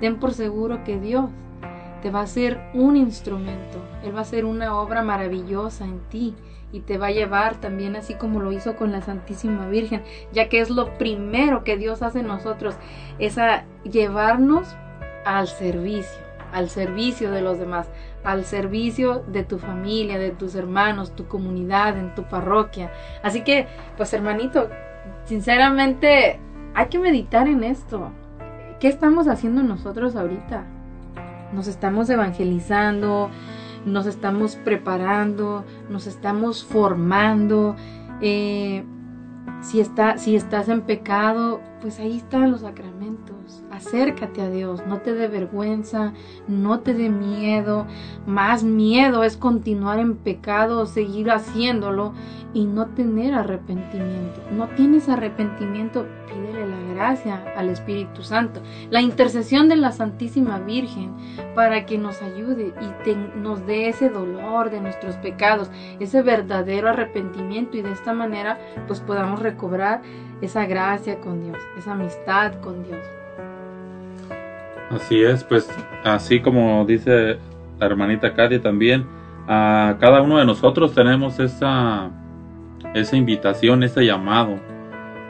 ten 0.00 0.18
por 0.18 0.32
seguro 0.32 0.84
que 0.84 0.98
Dios 1.00 1.30
te 2.02 2.10
va 2.10 2.20
a 2.20 2.26
ser 2.26 2.60
un 2.74 2.96
instrumento. 2.96 3.82
Él 4.04 4.16
va 4.16 4.20
a 4.20 4.24
ser 4.24 4.44
una 4.44 4.76
obra 4.76 5.02
maravillosa 5.02 5.84
en 5.84 6.00
ti 6.08 6.34
y 6.72 6.80
te 6.80 6.98
va 6.98 7.08
a 7.08 7.12
llevar 7.12 7.56
también 7.60 7.96
así 7.96 8.14
como 8.14 8.40
lo 8.40 8.52
hizo 8.52 8.76
con 8.76 8.92
la 8.92 9.00
Santísima 9.00 9.68
Virgen, 9.68 10.02
ya 10.32 10.48
que 10.48 10.60
es 10.60 10.70
lo 10.70 10.98
primero 10.98 11.64
que 11.64 11.76
Dios 11.76 12.02
hace 12.02 12.20
en 12.20 12.26
nosotros, 12.26 12.76
es 13.18 13.38
a 13.38 13.64
llevarnos 13.84 14.68
al 15.24 15.48
servicio, 15.48 16.20
al 16.52 16.68
servicio 16.68 17.30
de 17.30 17.42
los 17.42 17.58
demás, 17.58 17.88
al 18.26 18.44
servicio 18.44 19.22
de 19.28 19.44
tu 19.44 19.58
familia, 19.58 20.18
de 20.18 20.32
tus 20.32 20.56
hermanos, 20.56 21.14
tu 21.14 21.28
comunidad, 21.28 21.96
en 21.96 22.14
tu 22.14 22.24
parroquia. 22.24 22.92
Así 23.22 23.42
que, 23.42 23.68
pues 23.96 24.12
hermanito, 24.12 24.68
sinceramente 25.24 26.40
hay 26.74 26.86
que 26.88 26.98
meditar 26.98 27.46
en 27.46 27.62
esto. 27.62 28.10
¿Qué 28.80 28.88
estamos 28.88 29.28
haciendo 29.28 29.62
nosotros 29.62 30.16
ahorita? 30.16 30.64
Nos 31.52 31.68
estamos 31.68 32.10
evangelizando, 32.10 33.30
nos 33.84 34.06
estamos 34.06 34.56
preparando, 34.56 35.64
nos 35.88 36.08
estamos 36.08 36.64
formando. 36.64 37.76
Eh, 38.20 38.84
si, 39.62 39.80
está, 39.80 40.18
si 40.18 40.34
estás 40.34 40.68
en 40.68 40.82
pecado, 40.82 41.60
pues 41.80 42.00
ahí 42.00 42.16
están 42.16 42.50
los 42.50 42.62
sacramentos 42.62 43.62
acércate 43.76 44.40
a 44.40 44.50
Dios, 44.50 44.82
no 44.86 44.98
te 44.98 45.14
dé 45.14 45.28
vergüenza, 45.28 46.12
no 46.48 46.80
te 46.80 46.94
dé 46.94 47.08
miedo, 47.08 47.86
más 48.26 48.64
miedo 48.64 49.22
es 49.22 49.36
continuar 49.36 49.98
en 49.98 50.16
pecado, 50.16 50.86
seguir 50.86 51.30
haciéndolo 51.30 52.12
y 52.54 52.64
no 52.64 52.86
tener 52.86 53.34
arrepentimiento. 53.34 54.40
No 54.50 54.68
tienes 54.68 55.08
arrepentimiento, 55.08 56.06
pídele 56.26 56.66
la 56.66 56.94
gracia 56.94 57.44
al 57.56 57.68
Espíritu 57.68 58.22
Santo, 58.22 58.62
la 58.90 59.02
intercesión 59.02 59.68
de 59.68 59.76
la 59.76 59.92
Santísima 59.92 60.58
Virgen 60.58 61.14
para 61.54 61.84
que 61.84 61.98
nos 61.98 62.22
ayude 62.22 62.72
y 62.80 63.38
nos 63.38 63.66
dé 63.66 63.88
ese 63.88 64.08
dolor 64.08 64.70
de 64.70 64.80
nuestros 64.80 65.16
pecados, 65.16 65.70
ese 66.00 66.22
verdadero 66.22 66.88
arrepentimiento 66.88 67.76
y 67.76 67.82
de 67.82 67.92
esta 67.92 68.14
manera 68.14 68.58
pues 68.86 69.00
podamos 69.00 69.40
recobrar 69.40 70.00
esa 70.40 70.66
gracia 70.66 71.20
con 71.20 71.44
Dios, 71.44 71.58
esa 71.78 71.92
amistad 71.92 72.54
con 72.60 72.82
Dios. 72.84 73.15
Así 74.90 75.22
es, 75.22 75.42
pues 75.44 75.68
así 76.04 76.40
como 76.40 76.84
dice 76.84 77.38
la 77.78 77.86
hermanita 77.86 78.34
Katy 78.34 78.60
también, 78.60 79.04
a 79.48 79.96
cada 80.00 80.22
uno 80.22 80.38
de 80.38 80.46
nosotros 80.46 80.94
tenemos 80.94 81.38
esa, 81.38 82.10
esa 82.94 83.16
invitación, 83.16 83.82
ese 83.82 84.04
llamado. 84.04 84.58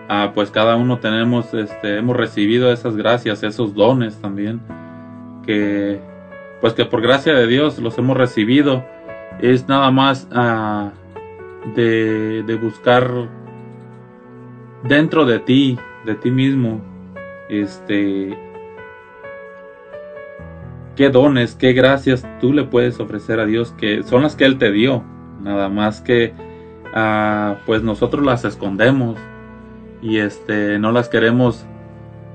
Ah, 0.09 0.31
pues 0.35 0.51
cada 0.51 0.77
uno 0.77 0.99
tenemos, 0.99 1.53
este, 1.53 1.99
hemos 1.99 2.17
recibido 2.17 2.71
esas 2.71 2.97
gracias, 2.97 3.43
esos 3.43 3.75
dones 3.75 4.17
también, 4.21 4.61
que 5.45 6.01
pues 6.61 6.75
que 6.75 6.85
por 6.85 7.03
gracia 7.03 7.35
de 7.35 7.47
Dios 7.47 7.79
los 7.79 7.99
hemos 7.99 8.17
recibido. 8.17 8.85
Es 9.41 9.69
nada 9.69 9.91
más 9.91 10.29
ah, 10.33 10.93
de, 11.75 12.43
de 12.47 12.55
buscar 12.55 13.11
dentro 14.85 15.27
de 15.27 15.41
ti, 15.41 15.79
de 16.05 16.15
ti 16.15 16.31
mismo, 16.31 16.81
este, 17.49 18.37
qué 20.97 21.11
dones, 21.11 21.55
qué 21.55 21.75
gracias 21.75 22.27
tú 22.41 22.53
le 22.53 22.65
puedes 22.65 22.99
ofrecer 22.99 23.39
a 23.39 23.47
Dios, 23.47 23.73
que 23.79 24.03
son 24.03 24.23
las 24.23 24.35
que 24.35 24.47
Él 24.47 24.59
te 24.59 24.73
dio. 24.73 25.05
Nada 25.41 25.69
más 25.69 26.01
que 26.01 26.33
ah, 26.95 27.57
pues 27.67 27.83
nosotros 27.83 28.25
las 28.25 28.45
escondemos 28.45 29.19
y 30.03 30.19
este 30.19 30.79
no 30.79 30.91
las 30.91 31.09
queremos 31.09 31.67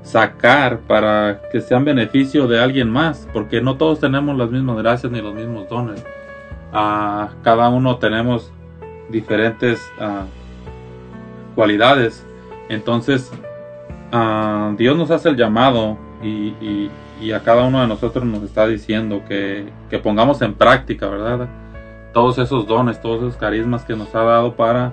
sacar 0.02 0.80
para 0.80 1.42
que 1.50 1.60
sean 1.60 1.84
beneficio 1.84 2.46
de 2.46 2.60
alguien 2.60 2.88
más, 2.88 3.28
porque 3.32 3.60
no 3.60 3.76
todos 3.76 4.00
tenemos 4.00 4.36
las 4.38 4.50
mismas 4.50 4.76
gracias 4.78 5.12
ni 5.12 5.20
los 5.20 5.34
mismos 5.34 5.68
dones. 5.68 6.02
Ah, 6.72 7.30
cada 7.42 7.68
uno 7.68 7.96
tenemos 7.98 8.52
diferentes 9.10 9.80
ah, 10.00 10.24
cualidades. 11.54 12.24
Entonces, 12.68 13.30
Dios 14.76 14.96
nos 14.96 15.10
hace 15.10 15.30
el 15.30 15.36
llamado 15.36 15.98
y 16.22 16.90
a 17.32 17.40
cada 17.42 17.64
uno 17.64 17.80
de 17.80 17.86
nosotros 17.86 18.24
nos 18.24 18.42
está 18.42 18.66
diciendo 18.66 19.22
que, 19.28 19.72
pongamos 20.02 20.42
en 20.42 20.54
práctica, 20.54 21.08
¿verdad? 21.08 21.48
Todos 22.12 22.38
esos 22.38 22.66
dones, 22.66 23.00
todos 23.00 23.22
esos 23.22 23.36
carismas 23.36 23.84
que 23.84 23.94
nos 23.94 24.14
ha 24.14 24.22
dado 24.22 24.56
para 24.56 24.92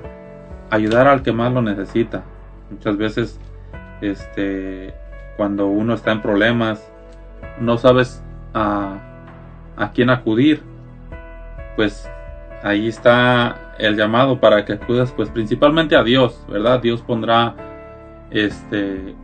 ayudar 0.70 1.08
al 1.08 1.24
que 1.24 1.32
más 1.32 1.52
lo 1.52 1.62
necesita. 1.62 2.24
Muchas 2.70 2.98
veces, 2.98 3.40
este, 4.02 4.94
cuando 5.38 5.68
uno 5.68 5.96
está 5.96 6.12
en 6.12 6.22
problemas, 6.22 6.92
no 7.60 7.78
sabes 7.78 8.24
a, 8.54 9.00
a 9.76 9.92
quién 9.92 10.10
acudir, 10.10 10.62
pues 11.76 12.10
ahí 12.64 12.88
está 12.88 13.74
el 13.80 13.96
llamado 13.96 14.40
para 14.40 14.66
que 14.66 14.74
acudas, 14.74 15.12
pues 15.12 15.30
principalmente 15.30 15.96
a 15.96 16.04
Dios, 16.04 16.46
¿verdad? 16.48 16.82
Dios 16.82 17.02
pondrá 17.02 17.56
este 18.30 19.16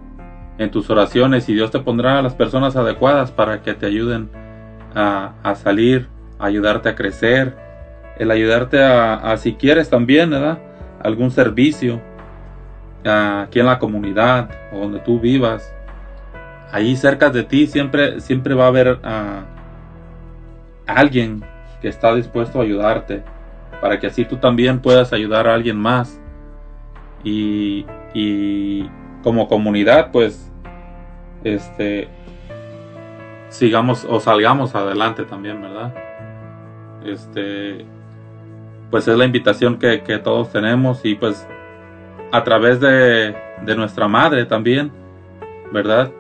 en 0.58 0.72
tus 0.72 0.90
oraciones 0.90 1.50
y 1.50 1.54
Dios 1.54 1.72
te 1.72 1.80
pondrá 1.80 2.20
a 2.20 2.22
las 2.22 2.34
personas 2.34 2.76
adecuadas 2.76 3.32
para 3.32 3.62
que 3.62 3.74
te 3.74 3.86
ayuden 3.86 4.30
a, 4.96 5.56
salir, 5.56 6.08
a 6.40 6.46
ayudarte 6.46 6.90
a 6.90 6.96
crecer, 6.96 7.56
el 8.18 8.32
ayudarte 8.32 8.82
a, 8.82 9.36
si 9.38 9.54
quieres 9.54 9.90
también, 9.90 10.30
¿verdad? 10.30 10.60
Algún 11.04 11.32
servicio 11.32 12.02
aquí 13.04 13.60
en 13.60 13.66
la 13.66 13.78
comunidad 13.78 14.50
o 14.72 14.80
donde 14.80 15.00
tú 15.00 15.20
vivas. 15.20 15.74
Ahí 16.72 16.96
cerca 16.96 17.30
de 17.30 17.44
ti 17.44 17.68
siempre, 17.68 18.22
siempre 18.22 18.54
va 18.54 18.66
a 18.66 18.68
haber 18.68 19.00
alguien 20.88 21.44
que 21.82 21.90
está 21.90 22.16
dispuesto 22.16 22.60
a 22.60 22.64
ayudarte 22.64 23.24
para 23.82 24.00
que 24.00 24.08
así 24.08 24.26
tú 24.26 24.38
también 24.38 24.80
puedas 24.80 25.14
ayudar 25.14 25.48
a 25.48 25.54
alguien 25.54 25.78
más. 25.78 26.20
Y, 27.24 27.86
y 28.14 28.90
como 29.24 29.48
comunidad, 29.48 30.12
pues, 30.12 30.45
este, 31.46 32.10
sigamos 33.50 34.06
o 34.10 34.20
salgamos 34.20 34.76
adelante 34.76 35.24
también, 35.24 35.62
¿verdad? 35.62 35.94
Este, 37.06 37.86
pues 38.90 39.08
es 39.08 39.18
la 39.18 39.26
invitación 39.26 39.78
que, 39.78 40.00
todos 40.24 40.52
tenemos 40.52 41.06
y 41.06 41.16
pues 41.16 41.48
a 42.32 42.44
través 42.44 42.80
de, 42.80 43.36
de, 43.64 43.76
nuestra 43.76 44.08
madre 44.08 44.46
también, 44.46 44.92
¿verdad? 45.72 46.12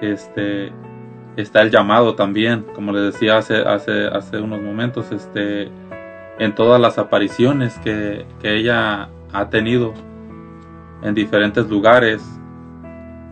Este, 0.00 0.72
está 1.36 1.62
el 1.62 1.70
llamado 1.70 2.14
también, 2.14 2.64
como 2.74 2.92
les 2.92 3.12
decía 3.12 3.36
hace, 3.36 3.58
hace, 3.58 4.06
hace 4.06 4.40
unos 4.40 4.60
momentos, 4.60 5.12
este, 5.12 5.68
en 6.38 6.54
todas 6.54 6.80
las 6.80 6.98
apariciones 6.98 7.78
que, 7.78 8.24
que 8.40 8.56
ella 8.56 9.10
ha 9.32 9.50
tenido 9.50 9.92
en 11.02 11.14
diferentes 11.14 11.68
lugares. 11.68 12.22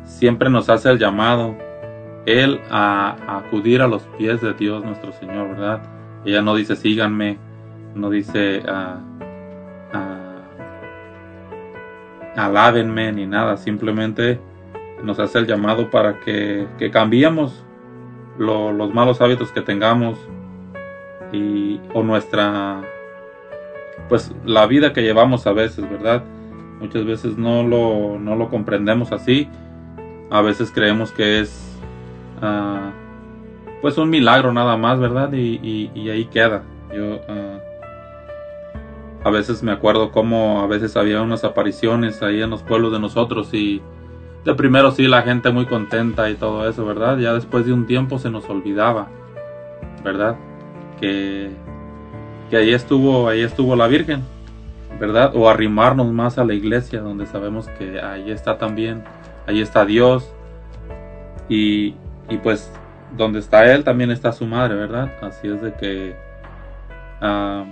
Siempre 0.05 0.51
nos 0.51 0.69
hace 0.69 0.91
el 0.91 0.99
llamado, 0.99 1.57
Él 2.27 2.61
a, 2.71 3.17
acudir 3.39 3.83
a 3.83 3.89
los 3.89 4.03
pies 4.19 4.41
de 4.41 4.55
Dios 4.55 4.85
nuestro 4.85 5.13
Señor, 5.13 5.49
¿verdad? 5.49 5.83
Ella 6.25 6.43
no 6.43 6.55
dice 6.55 6.77
síganme, 6.77 7.39
no 7.95 8.11
dice 8.11 8.63
uh, 8.67 9.15
alábenme 12.37 13.13
ni 13.13 13.27
nada, 13.27 13.57
simplemente 13.57 14.41
nos 15.03 15.19
hace 15.19 15.39
el 15.39 15.47
llamado 15.47 15.91
para 15.91 16.21
que, 16.21 16.67
que 16.79 16.91
cambiemos 16.91 17.65
los 18.39 18.93
malos 18.93 19.21
hábitos 19.21 19.53
que 19.53 19.61
tengamos 19.61 20.19
y 21.33 21.81
o 21.93 22.03
nuestra 22.03 22.83
pues 24.09 24.33
la 24.45 24.67
vida 24.67 24.93
que 24.93 25.03
llevamos 25.03 25.47
a 25.47 25.53
veces, 25.53 25.89
¿verdad? 25.89 26.25
Muchas 26.81 27.05
veces 27.05 27.39
no 27.39 27.63
lo, 27.63 28.19
no 28.19 28.37
lo 28.37 28.51
comprendemos 28.51 29.13
así. 29.13 29.49
A 30.35 30.43
veces 30.43 30.73
creemos 30.75 31.13
que 31.13 31.39
es 31.39 31.79
uh, 32.43 32.91
pues 33.81 33.97
un 33.99 34.11
milagro 34.11 34.53
nada 34.53 34.77
más, 34.77 34.99
¿verdad? 34.99 35.33
Y, 35.33 36.09
ahí 36.11 36.25
queda. 36.25 36.65
Yo 36.93 37.19
uh, 37.19 37.61
a 39.23 39.31
veces 39.31 39.63
me 39.63 39.71
acuerdo 39.71 40.11
cómo 40.11 40.61
a 40.61 40.67
veces 40.67 40.97
había 40.97 41.23
unas 41.23 41.45
apariciones 41.45 42.21
ahí 42.21 42.43
en 42.43 42.51
los 42.51 42.65
pueblos 42.65 42.91
de 42.91 42.99
nosotros 42.99 43.55
y 43.55 43.81
de 44.45 44.55
primero 44.57 44.91
sí 44.91 45.07
la 45.07 45.23
gente 45.23 45.53
muy 45.53 45.67
contenta 45.67 46.29
y 46.29 46.35
todo 46.35 46.69
eso, 46.69 46.85
¿verdad? 46.85 47.17
Ya 47.19 47.33
después 47.33 47.65
de 47.65 47.73
un 47.73 47.87
tiempo 47.87 48.19
se 48.19 48.29
nos 48.29 48.51
olvidaba, 48.51 49.07
¿verdad? 50.03 50.35
Que, 51.01 51.53
que 52.51 52.57
ahí 52.57 52.75
estuvo, 52.75 53.29
ahí 53.29 53.43
estuvo 53.43 53.77
la 53.77 53.87
Virgen, 53.87 54.25
¿verdad? 54.99 55.31
O 55.37 55.49
arrimarnos 55.49 56.11
más 56.11 56.39
a 56.39 56.45
la 56.45 56.55
iglesia 56.55 57.03
donde 57.03 57.25
sabemos 57.27 57.69
que 57.79 58.01
ahí 58.01 58.33
está 58.33 58.59
también, 58.59 59.05
ahí 59.47 59.61
está 59.61 59.85
Dios 59.85 60.33
y, 61.49 61.95
y 62.29 62.37
pues 62.43 62.73
donde 63.17 63.39
está 63.39 63.73
Él 63.73 63.85
también 63.85 64.11
está 64.11 64.33
su 64.33 64.47
madre, 64.47 64.75
¿verdad? 64.75 65.13
Así 65.23 65.49
es 65.49 65.63
de 65.63 65.73
que, 65.75 66.17
ah, 67.21 67.65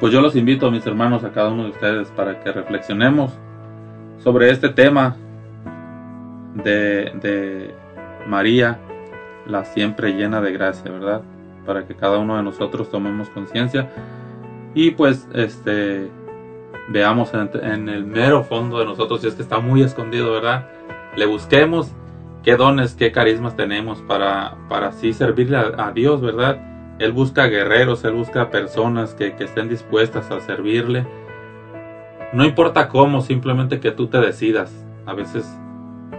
pues 0.00 0.12
yo 0.12 0.20
los 0.20 0.36
invito, 0.36 0.70
mis 0.70 0.86
hermanos, 0.86 1.24
a 1.24 1.32
cada 1.32 1.50
uno 1.50 1.64
de 1.64 1.70
ustedes 1.70 2.08
para 2.10 2.40
que 2.40 2.52
reflexionemos 2.52 3.32
sobre 4.18 4.50
este 4.50 4.68
tema 4.68 5.16
de, 6.54 7.12
de 7.20 7.74
María, 8.26 8.78
la 9.46 9.64
siempre 9.64 10.12
llena 10.12 10.40
de 10.40 10.52
gracia, 10.52 10.90
¿verdad? 10.90 11.22
Para 11.66 11.86
que 11.86 11.94
cada 11.94 12.18
uno 12.18 12.36
de 12.36 12.42
nosotros 12.42 12.90
tomemos 12.90 13.28
conciencia 13.30 13.88
y 14.74 14.92
pues 14.92 15.28
este 15.34 16.10
veamos 16.88 17.32
en, 17.34 17.88
el 17.88 18.04
mero 18.04 18.44
fondo 18.44 18.78
de 18.78 18.84
nosotros 18.84 19.20
si 19.20 19.28
es 19.28 19.34
que 19.34 19.42
está 19.42 19.58
muy 19.58 19.82
escondido, 19.82 20.32
¿verdad? 20.32 20.68
Le 21.16 21.26
busquemos 21.26 21.90
qué 22.42 22.56
dones, 22.56 22.94
qué 22.94 23.12
carismas 23.12 23.56
tenemos 23.56 24.02
para, 24.02 24.56
para 24.68 24.88
así 24.88 25.12
servirle 25.12 25.56
a, 25.56 25.86
a 25.86 25.92
Dios, 25.92 26.20
¿verdad? 26.20 26.58
Él 26.98 27.12
busca 27.12 27.46
guerreros, 27.46 28.04
Él 28.04 28.12
busca 28.12 28.50
personas 28.50 29.14
que, 29.14 29.34
que, 29.34 29.44
estén 29.44 29.68
dispuestas 29.68 30.30
a 30.30 30.40
servirle. 30.40 31.06
No 32.32 32.44
importa 32.44 32.88
cómo, 32.88 33.20
simplemente 33.20 33.80
que 33.80 33.90
tú 33.90 34.06
te 34.06 34.18
decidas. 34.18 34.72
A 35.06 35.14
veces 35.14 35.46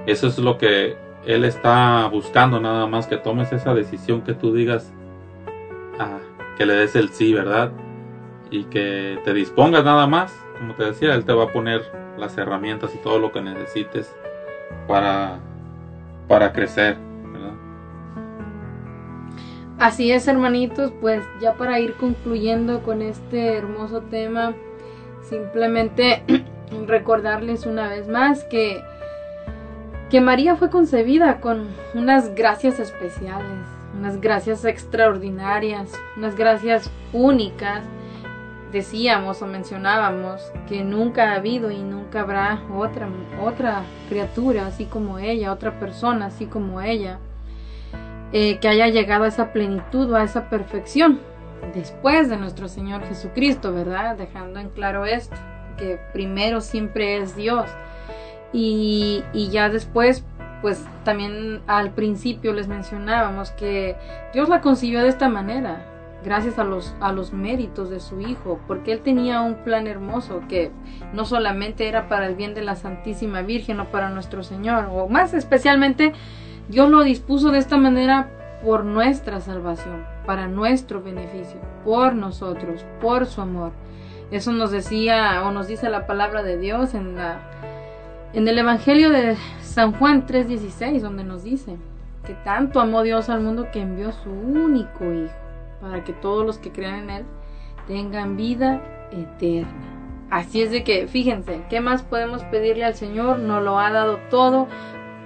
eso 0.06 0.28
es 0.28 0.38
lo 0.38 0.58
que 0.58 0.98
Él 1.26 1.46
está 1.46 2.08
buscando, 2.12 2.60
nada 2.60 2.88
más 2.88 3.08
que 3.08 3.18
tomes 3.18 3.52
esa 3.54 3.74
decisión, 3.74 4.22
que 4.22 4.34
tú 4.34 4.54
digas, 4.54 4.92
ah, 6.00 6.20
que 6.58 6.66
le 6.66 6.74
des 6.74 6.96
el 6.96 7.10
sí, 7.10 7.34
¿verdad? 7.34 7.72
Y 8.52 8.66
que 8.66 9.20
te 9.24 9.34
dispongas 9.34 9.84
nada 9.84 10.08
más. 10.08 10.45
Como 10.58 10.74
te 10.76 10.86
decía, 10.86 11.14
Él 11.14 11.26
te 11.26 11.34
va 11.34 11.46
a 11.46 11.54
poner 11.54 11.82
las 12.18 12.38
herramientas 12.38 12.94
y 12.96 12.98
todo 13.00 13.20
lo 13.20 13.32
que 13.32 13.42
necesites 13.42 14.16
para 14.88 15.40
para 16.28 16.54
crecer. 16.54 16.98
¿verdad? 17.32 17.54
Así 19.80 20.12
es, 20.12 20.28
hermanitos, 20.28 20.92
pues 21.02 21.24
ya 21.42 21.54
para 21.54 21.80
ir 21.80 21.94
concluyendo 21.96 22.82
con 22.84 23.02
este 23.02 23.56
hermoso 23.58 24.02
tema, 24.02 24.54
simplemente 25.24 26.24
recordarles 26.88 27.66
una 27.66 27.88
vez 27.90 28.08
más 28.08 28.44
que, 28.46 28.82
que 30.10 30.22
María 30.22 30.56
fue 30.56 30.70
concebida 30.70 31.42
con 31.42 31.68
unas 31.94 32.34
gracias 32.36 32.80
especiales, 32.80 33.68
unas 33.98 34.20
gracias 34.20 34.66
extraordinarias, 34.66 35.92
unas 36.18 36.36
gracias 36.36 36.92
únicas. 37.14 37.84
Decíamos 38.76 39.42
o 39.42 39.48
mencionábamos 39.48 40.52
que 40.68 40.84
nunca 40.84 41.32
ha 41.32 41.36
habido 41.36 41.72
y 41.72 41.78
nunca 41.78 42.20
habrá 42.20 42.62
otra, 42.70 43.08
otra 43.42 43.84
criatura 44.10 44.68
así 44.68 44.84
como 44.84 45.18
ella, 45.18 45.54
otra 45.54 45.80
persona 45.80 46.26
así 46.26 46.46
como 46.46 46.82
ella, 46.82 47.20
eh, 48.34 48.60
que 48.60 48.68
haya 48.68 48.90
llegado 48.90 49.24
a 49.24 49.30
esa 49.30 49.54
plenitud 49.54 50.12
o 50.12 50.18
a 50.18 50.26
esa 50.26 50.50
perfección 50.50 51.22
después 51.74 52.28
de 52.28 52.36
nuestro 52.36 52.68
Señor 52.68 53.06
Jesucristo, 53.06 53.74
¿verdad? 53.74 54.18
Dejando 54.18 54.60
en 54.60 54.68
claro 54.68 55.06
esto, 55.06 55.38
que 55.78 55.98
primero 56.12 56.60
siempre 56.60 57.20
es 57.20 57.34
Dios 57.34 57.70
y, 58.52 59.24
y 59.32 59.52
ya 59.52 59.70
después 59.70 60.26
pues 60.62 60.86
también 61.06 61.62
al 61.68 61.92
principio 61.92 62.52
les 62.52 62.68
mencionábamos 62.68 63.52
que 63.52 63.96
Dios 64.34 64.50
la 64.50 64.60
concibió 64.60 65.02
de 65.02 65.08
esta 65.08 65.30
manera, 65.30 65.95
gracias 66.26 66.58
a 66.58 66.64
los, 66.64 66.96
a 67.00 67.12
los 67.12 67.32
méritos 67.32 67.92
de 67.92 68.00
su 68.00 68.20
Hijo, 68.20 68.60
porque 68.68 68.92
Él 68.92 69.02
tenía 69.02 69.42
un 69.42 69.64
plan 69.64 69.86
hermoso 69.86 70.42
que 70.50 70.72
no 71.14 71.24
solamente 71.24 71.88
era 71.88 72.10
para 72.10 72.26
el 72.26 72.36
bien 72.36 72.56
de 72.56 72.64
la 72.64 72.76
Santísima 72.76 73.44
Virgen 73.44 73.80
o 73.80 73.86
para 73.86 74.10
nuestro 74.10 74.44
Señor, 74.44 74.90
o 74.92 75.08
más 75.08 75.36
especialmente 75.36 76.14
Dios 76.68 76.90
lo 76.90 77.04
dispuso 77.04 77.52
de 77.52 77.60
esta 77.60 77.78
manera 77.78 78.32
por 78.64 78.84
nuestra 78.84 79.40
salvación, 79.40 80.04
para 80.26 80.48
nuestro 80.48 81.04
beneficio, 81.04 81.60
por 81.84 82.16
nosotros, 82.16 82.84
por 83.00 83.28
su 83.28 83.42
amor. 83.42 83.72
Eso 84.32 84.52
nos 84.52 84.72
decía 84.72 85.44
o 85.46 85.52
nos 85.52 85.68
dice 85.68 85.90
la 85.90 86.08
palabra 86.08 86.42
de 86.42 86.58
Dios 86.58 86.96
en 86.96 87.16
la 87.16 87.40
en 88.34 88.48
el 88.48 88.58
Evangelio 88.58 89.12
de 89.12 89.38
San 89.62 89.94
Juan 89.94 90.26
3:16, 90.26 91.04
donde 91.04 91.24
nos 91.24 91.44
dice 91.44 91.78
que 92.26 92.34
tanto 92.34 92.80
amó 92.80 93.04
Dios 93.04 93.30
al 93.30 93.42
mundo 93.42 93.68
que 93.72 93.82
envió 93.82 94.12
su 94.12 94.32
único 94.32 95.06
hijo 95.14 95.45
para 95.86 96.04
que 96.04 96.14
todos 96.14 96.46
los 96.46 96.58
que 96.58 96.72
crean 96.72 97.04
en 97.04 97.10
Él 97.10 97.26
tengan 97.88 98.36
vida 98.36 98.82
eterna. 99.12 99.70
Así 100.32 100.62
es 100.62 100.72
de 100.72 100.84
que, 100.84 101.08
fíjense, 101.08 101.62
¿qué 101.70 101.80
más 101.80 102.02
podemos 102.02 102.44
pedirle 102.46 102.86
al 102.86 102.96
Señor? 102.96 103.40
Nos 103.40 103.64
lo 103.64 103.80
ha 103.80 103.92
dado 103.92 104.18
todo. 104.32 104.68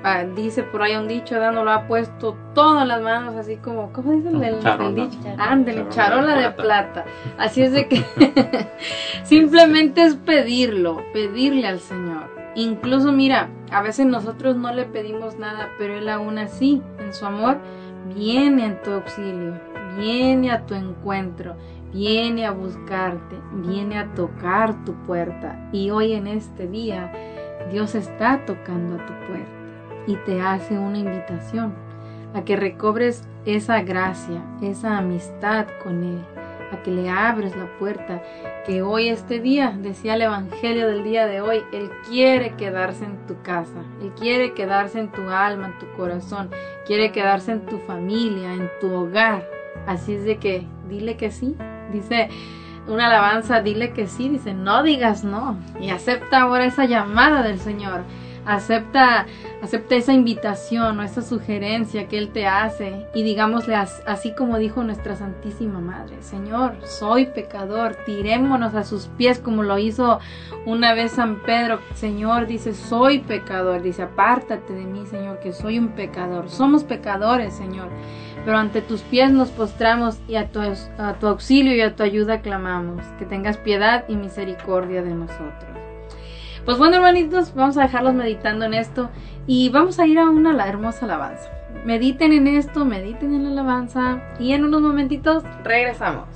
Ah, 0.03 0.23
dice 0.23 0.63
por 0.63 0.81
ahí 0.81 0.95
un 0.95 1.07
dicho, 1.07 1.39
nos 1.39 1.63
lo 1.63 1.71
ha 1.71 1.87
puesto 1.87 2.35
todo 2.53 2.81
en 2.81 2.87
las 2.89 3.01
manos, 3.01 3.35
así 3.35 3.57
como, 3.57 3.91
¿cómo 3.91 4.11
dice 4.13 4.29
el, 4.29 4.43
el, 4.43 4.65
el 4.65 4.95
dicho? 4.95 5.19
Ándele, 5.37 5.87
charola 5.89 6.35
de 6.35 6.51
plata. 6.51 7.05
Así 7.37 7.61
es 7.61 7.71
de 7.71 7.87
que 7.87 8.03
simplemente 9.23 10.03
es 10.03 10.15
pedirlo, 10.15 11.01
pedirle 11.13 11.67
al 11.67 11.79
Señor. 11.79 12.29
Incluso, 12.55 13.11
mira, 13.11 13.49
a 13.71 13.81
veces 13.81 14.05
nosotros 14.05 14.57
no 14.57 14.73
le 14.73 14.83
pedimos 14.85 15.37
nada, 15.37 15.69
pero 15.77 15.95
Él 15.95 16.09
aún 16.09 16.37
así, 16.37 16.81
en 16.99 17.13
su 17.13 17.25
amor, 17.25 17.57
viene 18.15 18.65
en 18.65 18.81
tu 18.81 18.91
auxilio, 18.91 19.53
viene 19.99 20.51
a 20.51 20.65
tu 20.65 20.73
encuentro, 20.73 21.55
viene 21.91 22.45
a 22.45 22.51
buscarte, 22.51 23.35
viene 23.53 23.99
a 23.99 24.13
tocar 24.15 24.83
tu 24.85 24.93
puerta. 25.03 25.69
Y 25.71 25.89
hoy 25.91 26.13
en 26.13 26.27
este 26.27 26.67
día 26.67 27.11
Dios 27.71 27.95
está 27.95 28.45
tocando 28.45 28.95
a 28.95 29.05
tu 29.05 29.13
puerta 29.27 29.59
y 30.07 30.15
te 30.25 30.41
hace 30.41 30.77
una 30.79 30.97
invitación 30.97 31.73
a 32.33 32.43
que 32.43 32.55
recobres 32.55 33.23
esa 33.45 33.81
gracia, 33.81 34.41
esa 34.61 34.97
amistad 34.97 35.67
con 35.83 36.03
Él, 36.03 36.21
a 36.71 36.81
que 36.83 36.91
le 36.91 37.09
abres 37.09 37.55
la 37.55 37.65
puerta, 37.77 38.21
que 38.65 38.81
hoy 38.81 39.09
este 39.09 39.39
día, 39.39 39.75
decía 39.79 40.13
el 40.13 40.23
Evangelio 40.23 40.87
del 40.87 41.03
día 41.03 41.25
de 41.25 41.41
hoy, 41.41 41.63
Él 41.73 41.89
quiere 42.07 42.55
quedarse 42.55 43.05
en 43.05 43.25
tu 43.25 43.41
casa, 43.41 43.83
Él 44.01 44.11
quiere 44.19 44.53
quedarse 44.53 44.99
en 44.99 45.11
tu 45.11 45.29
alma, 45.29 45.67
en 45.67 45.79
tu 45.79 45.91
corazón, 45.97 46.49
quiere 46.85 47.11
quedarse 47.11 47.51
en 47.51 47.65
tu 47.65 47.79
familia, 47.79 48.53
en 48.53 48.69
tu 48.79 48.93
hogar. 48.93 49.58
Así 49.87 50.13
es 50.13 50.25
de 50.25 50.37
que 50.37 50.65
dile 50.89 51.17
que 51.17 51.31
sí. 51.31 51.55
Dice 51.91 52.29
una 52.87 53.07
alabanza, 53.07 53.61
dile 53.61 53.93
que 53.93 54.07
sí. 54.07 54.29
Dice, 54.29 54.53
no 54.53 54.83
digas 54.83 55.23
no. 55.23 55.57
Y 55.79 55.89
acepta 55.89 56.41
ahora 56.41 56.65
esa 56.65 56.85
llamada 56.85 57.43
del 57.43 57.59
Señor. 57.59 58.03
Acepta, 58.49 59.27
acepta 59.61 59.95
esa 59.95 60.11
invitación 60.11 60.99
o 60.99 61.03
esa 61.03 61.21
sugerencia 61.21 62.07
que 62.07 62.17
Él 62.17 62.29
te 62.29 62.47
hace 62.47 63.05
y 63.13 63.21
digámosle 63.21 63.75
así 63.75 64.33
como 64.33 64.57
dijo 64.57 64.83
nuestra 64.83 65.15
Santísima 65.15 65.79
Madre, 65.79 66.15
Señor, 66.21 66.75
soy 66.83 67.27
pecador, 67.27 67.95
tirémonos 68.07 68.73
a 68.73 68.83
sus 68.85 69.05
pies 69.05 69.37
como 69.37 69.61
lo 69.61 69.77
hizo 69.77 70.19
una 70.65 70.95
vez 70.95 71.11
San 71.11 71.43
Pedro, 71.43 71.79
Señor, 71.93 72.47
dice, 72.47 72.73
soy 72.73 73.19
pecador, 73.19 73.83
dice, 73.83 74.01
apártate 74.01 74.73
de 74.73 74.83
mí, 74.83 75.05
Señor, 75.05 75.39
que 75.39 75.53
soy 75.53 75.77
un 75.77 75.89
pecador, 75.89 76.49
somos 76.49 76.83
pecadores, 76.83 77.53
Señor, 77.53 77.89
pero 78.45 78.57
ante 78.57 78.81
tus 78.81 79.01
pies 79.01 79.31
nos 79.31 79.49
postramos 79.49 80.17
y 80.27 80.37
a 80.37 80.47
tu, 80.47 80.59
a 80.59 81.13
tu 81.19 81.27
auxilio 81.27 81.75
y 81.75 81.81
a 81.81 81.95
tu 81.95 82.01
ayuda 82.01 82.41
clamamos, 82.41 83.05
que 83.19 83.25
tengas 83.25 83.57
piedad 83.57 84.05
y 84.07 84.15
misericordia 84.15 85.03
de 85.03 85.13
nosotros. 85.13 85.78
Pues 86.69 86.77
bueno, 86.77 86.97
hermanitos, 86.97 87.55
vamos 87.55 87.77
a 87.77 87.81
dejarlos 87.81 88.13
meditando 88.13 88.63
en 88.63 88.75
esto 88.75 89.09
y 89.47 89.69
vamos 89.69 89.97
a 89.97 90.05
ir 90.05 90.19
a 90.19 90.29
una 90.29 90.51
hermosa 90.67 91.05
alabanza. 91.05 91.49
Mediten 91.83 92.31
en 92.31 92.45
esto, 92.45 92.85
mediten 92.85 93.33
en 93.33 93.43
la 93.45 93.49
alabanza 93.49 94.21
y 94.39 94.53
en 94.53 94.65
unos 94.65 94.79
momentitos 94.79 95.41
regresamos. 95.63 96.27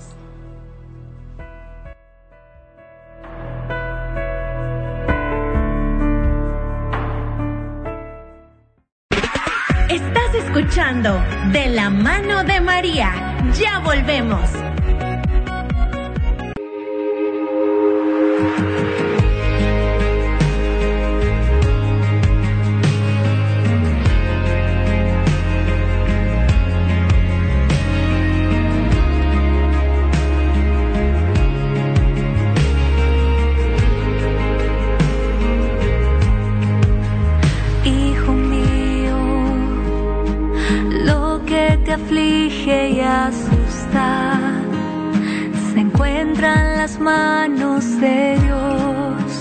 Estás 9.87 10.33
escuchando 10.33 11.13
De 11.51 11.67
la 11.67 11.91
mano 11.91 12.43
de 12.43 12.59
María. 12.59 13.37
Ya 13.53 13.77
volvemos. 13.85 14.49
Manos 47.03 47.99
de 47.99 48.39
Dios, 48.39 49.33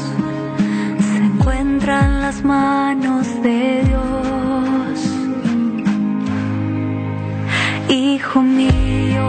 se 0.99 1.17
encuentra 1.17 2.07
en 2.07 2.21
las 2.21 2.43
manos 2.43 3.27
de 3.43 3.83
Dios. 3.89 4.99
Hijo 7.89 8.43
mío, 8.43 9.29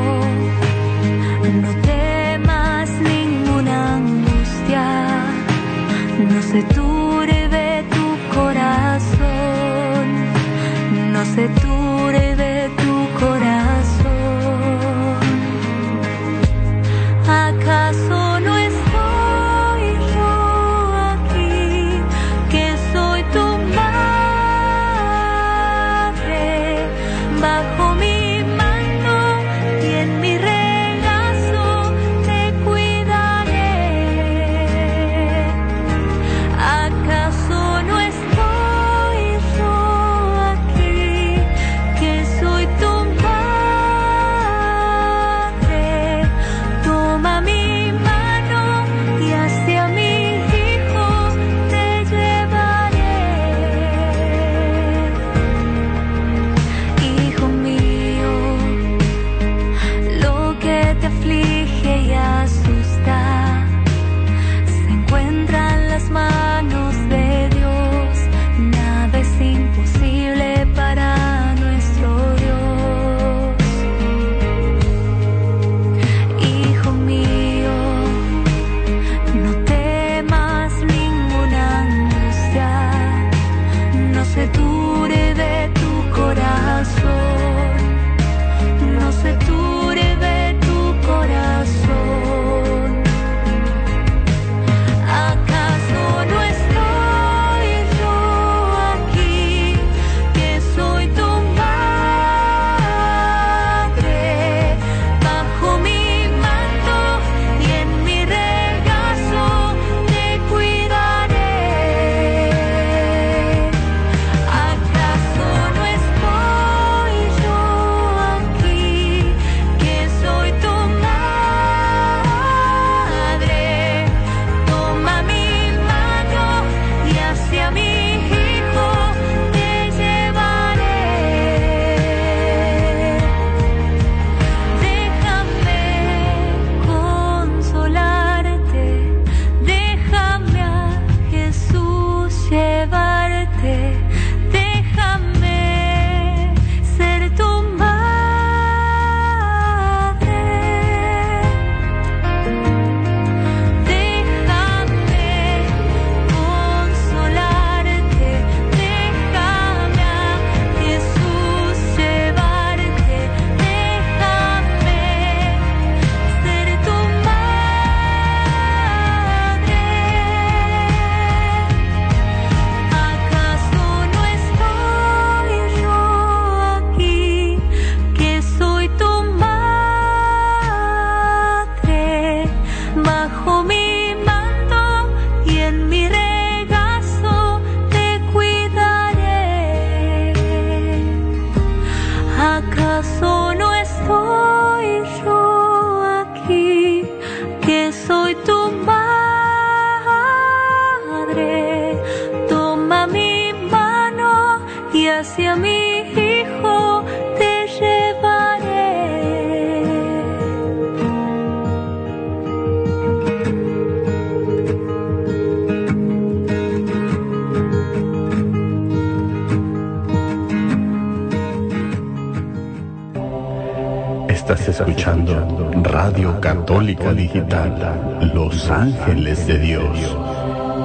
Católica 226.74 227.14
Digital, 227.14 228.32
Los 228.34 228.68
Ángeles 228.72 229.46
de 229.46 229.60
Dios, 229.60 230.18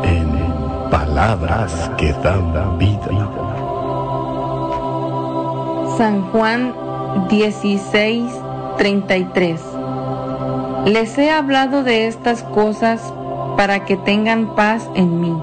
en 0.05 0.91
palabras 0.91 1.91
que 1.97 2.13
dan 2.13 2.77
vida. 2.77 3.09
San 5.97 6.31
Juan 6.31 6.75
16, 7.31 8.31
33. 8.77 9.63
Les 10.85 11.17
he 11.17 11.31
hablado 11.31 11.83
de 11.83 12.07
estas 12.07 12.43
cosas 12.43 13.01
para 13.57 13.87
que 13.87 13.97
tengan 13.97 14.55
paz 14.55 14.87
en 14.95 15.23
mí. 15.23 15.35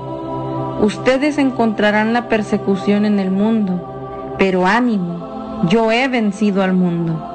Ustedes 0.80 1.40
encontrarán 1.40 2.14
la 2.14 2.30
persecución 2.30 3.06
en 3.06 3.20
el 3.20 3.32
mundo, 3.32 4.36
pero 4.38 4.68
ánimo, 4.68 5.64
yo 5.70 5.92
he 5.92 6.08
vencido 6.08 6.62
al 6.62 6.74
mundo. 6.74 7.35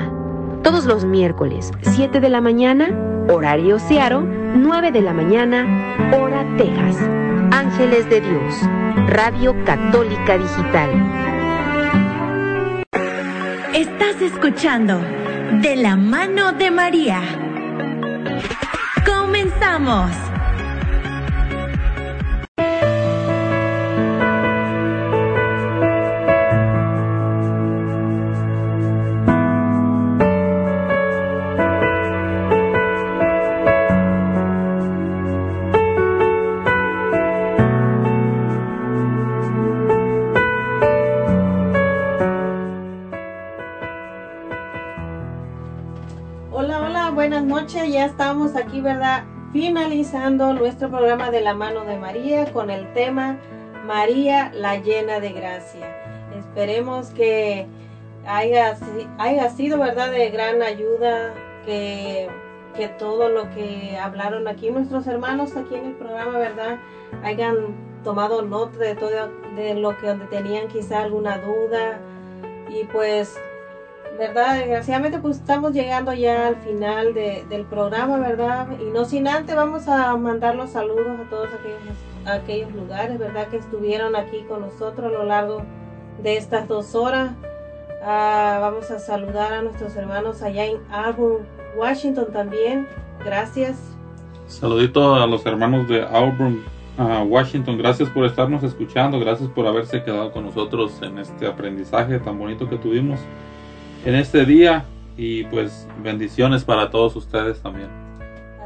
Todos 0.71 0.85
los 0.85 1.03
miércoles, 1.03 1.69
7 1.81 2.21
de 2.21 2.29
la 2.29 2.39
mañana, 2.39 2.97
horario 3.27 3.77
Searo, 3.77 4.21
9 4.21 4.93
de 4.93 5.01
la 5.01 5.11
mañana, 5.11 5.65
hora 6.17 6.45
Texas. 6.57 6.95
Ángeles 7.51 8.09
de 8.09 8.21
Dios, 8.21 8.55
Radio 9.07 9.53
Católica 9.65 10.37
Digital. 10.37 10.89
Estás 13.73 14.21
escuchando 14.21 14.97
De 15.61 15.75
la 15.75 15.97
mano 15.97 16.53
de 16.53 16.71
María. 16.71 17.19
Comenzamos. 19.05 20.30
¿Verdad? 48.81 49.23
Finalizando 49.53 50.53
nuestro 50.53 50.89
programa 50.89 51.31
de 51.31 51.41
la 51.41 51.53
mano 51.53 51.85
de 51.85 51.97
María 51.97 52.51
con 52.51 52.69
el 52.69 52.91
tema 52.93 53.37
María 53.85 54.51
la 54.53 54.77
llena 54.77 55.19
de 55.19 55.31
gracia. 55.31 55.87
Esperemos 56.37 57.09
que 57.09 57.67
haya, 58.25 58.77
haya 59.17 59.49
sido, 59.49 59.79
¿verdad?, 59.79 60.11
de 60.11 60.29
gran 60.29 60.61
ayuda, 60.61 61.33
que, 61.65 62.29
que 62.75 62.87
todo 62.87 63.29
lo 63.29 63.49
que 63.51 63.97
hablaron 64.01 64.47
aquí 64.47 64.69
nuestros 64.69 65.07
hermanos 65.07 65.55
aquí 65.55 65.75
en 65.75 65.87
el 65.87 65.93
programa, 65.93 66.37
¿verdad?, 66.37 66.77
hayan 67.23 67.75
tomado 68.03 68.41
nota 68.41 68.77
de 68.77 68.95
todo, 68.95 69.29
de 69.55 69.75
lo 69.75 69.97
que 69.97 70.07
donde 70.07 70.25
tenían 70.27 70.67
quizá 70.67 71.03
alguna 71.03 71.37
duda. 71.39 71.99
Y 72.69 72.85
pues 72.85 73.37
¿verdad? 74.21 74.59
Desgraciadamente 74.59 75.17
pues 75.17 75.37
estamos 75.37 75.73
llegando 75.73 76.13
ya 76.13 76.45
al 76.49 76.55
final 76.57 77.15
de- 77.15 77.43
del 77.49 77.65
programa, 77.65 78.19
¿verdad? 78.19 78.67
Y 78.79 78.91
no 78.91 79.03
sin 79.03 79.27
antes 79.27 79.55
vamos 79.55 79.87
a 79.87 80.15
mandar 80.15 80.53
los 80.55 80.69
saludos 80.69 81.19
a 81.25 81.27
todos 81.27 81.47
aquellos, 81.59 81.97
aquellos 82.27 82.71
lugares, 82.73 83.17
¿verdad? 83.17 83.47
Que 83.47 83.57
estuvieron 83.57 84.15
aquí 84.15 84.43
con 84.47 84.61
nosotros 84.61 85.07
a 85.07 85.09
lo 85.09 85.23
largo 85.25 85.63
de 86.21 86.37
estas 86.37 86.67
dos 86.67 86.93
horas. 86.93 87.31
Ah, 88.03 88.59
vamos 88.61 88.91
a 88.91 88.99
saludar 88.99 89.53
a 89.53 89.61
nuestros 89.63 89.95
hermanos 89.95 90.43
allá 90.43 90.65
en 90.65 90.77
Auburn, 90.91 91.43
Washington 91.75 92.27
también. 92.31 92.87
Gracias. 93.25 93.79
Saludito 94.45 95.15
a 95.15 95.25
los 95.25 95.43
hermanos 95.47 95.87
de 95.87 96.03
Auburn, 96.03 96.63
ah, 96.99 97.23
Washington. 97.27 97.75
Gracias 97.79 98.07
por 98.09 98.25
estarnos 98.25 98.61
escuchando. 98.61 99.19
Gracias 99.19 99.49
por 99.49 99.65
haberse 99.65 100.03
quedado 100.03 100.31
con 100.31 100.45
nosotros 100.45 101.01
en 101.01 101.17
este 101.17 101.47
aprendizaje 101.47 102.19
tan 102.19 102.37
bonito 102.37 102.69
que 102.69 102.77
tuvimos 102.77 103.19
en 104.05 104.15
este 104.15 104.45
día. 104.45 104.85
Y 105.17 105.43
pues 105.45 105.87
bendiciones 106.01 106.63
para 106.63 106.89
todos 106.89 107.15
ustedes 107.15 107.61
también. 107.61 107.89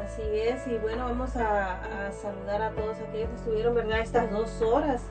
Así 0.04 0.22
es, 0.22 0.68
y 0.68 0.78
bueno, 0.78 1.06
vamos 1.06 1.36
a, 1.36 2.12
saludar 2.12 2.62
a 2.62 2.70
todos 2.72 2.98
aquellos 2.98 3.30
que 3.30 3.36
estuvieron, 3.36 3.76
¿verdad? 3.76 4.00
Estas 4.00 4.32
dos 4.32 4.62
horas, 4.62 5.02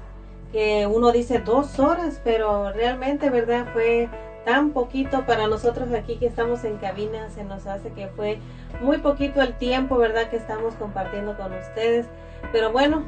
que 0.52 0.86
uno 0.86 1.12
dice 1.12 1.40
dos 1.40 1.78
horas, 1.78 2.20
pero 2.24 2.72
realmente, 2.72 3.28
¿verdad? 3.28 3.66
Fue 3.72 4.08
tan 4.44 4.70
poquito 4.70 5.26
para 5.26 5.48
nosotros 5.48 5.92
aquí 5.92 6.16
que 6.16 6.26
estamos 6.26 6.64
en 6.64 6.76
cabina, 6.76 7.28
se 7.30 7.44
nos 7.44 7.66
hace 7.66 7.90
que 7.92 8.08
fue 8.08 8.38
muy 8.80 8.98
poquito 8.98 9.42
el 9.42 9.54
tiempo, 9.54 9.98
¿verdad? 9.98 10.30
Que 10.30 10.36
estamos 10.36 10.74
compartiendo 10.74 11.36
con 11.36 11.52
ustedes, 11.52 12.06
pero 12.52 12.70
bueno, 12.70 13.02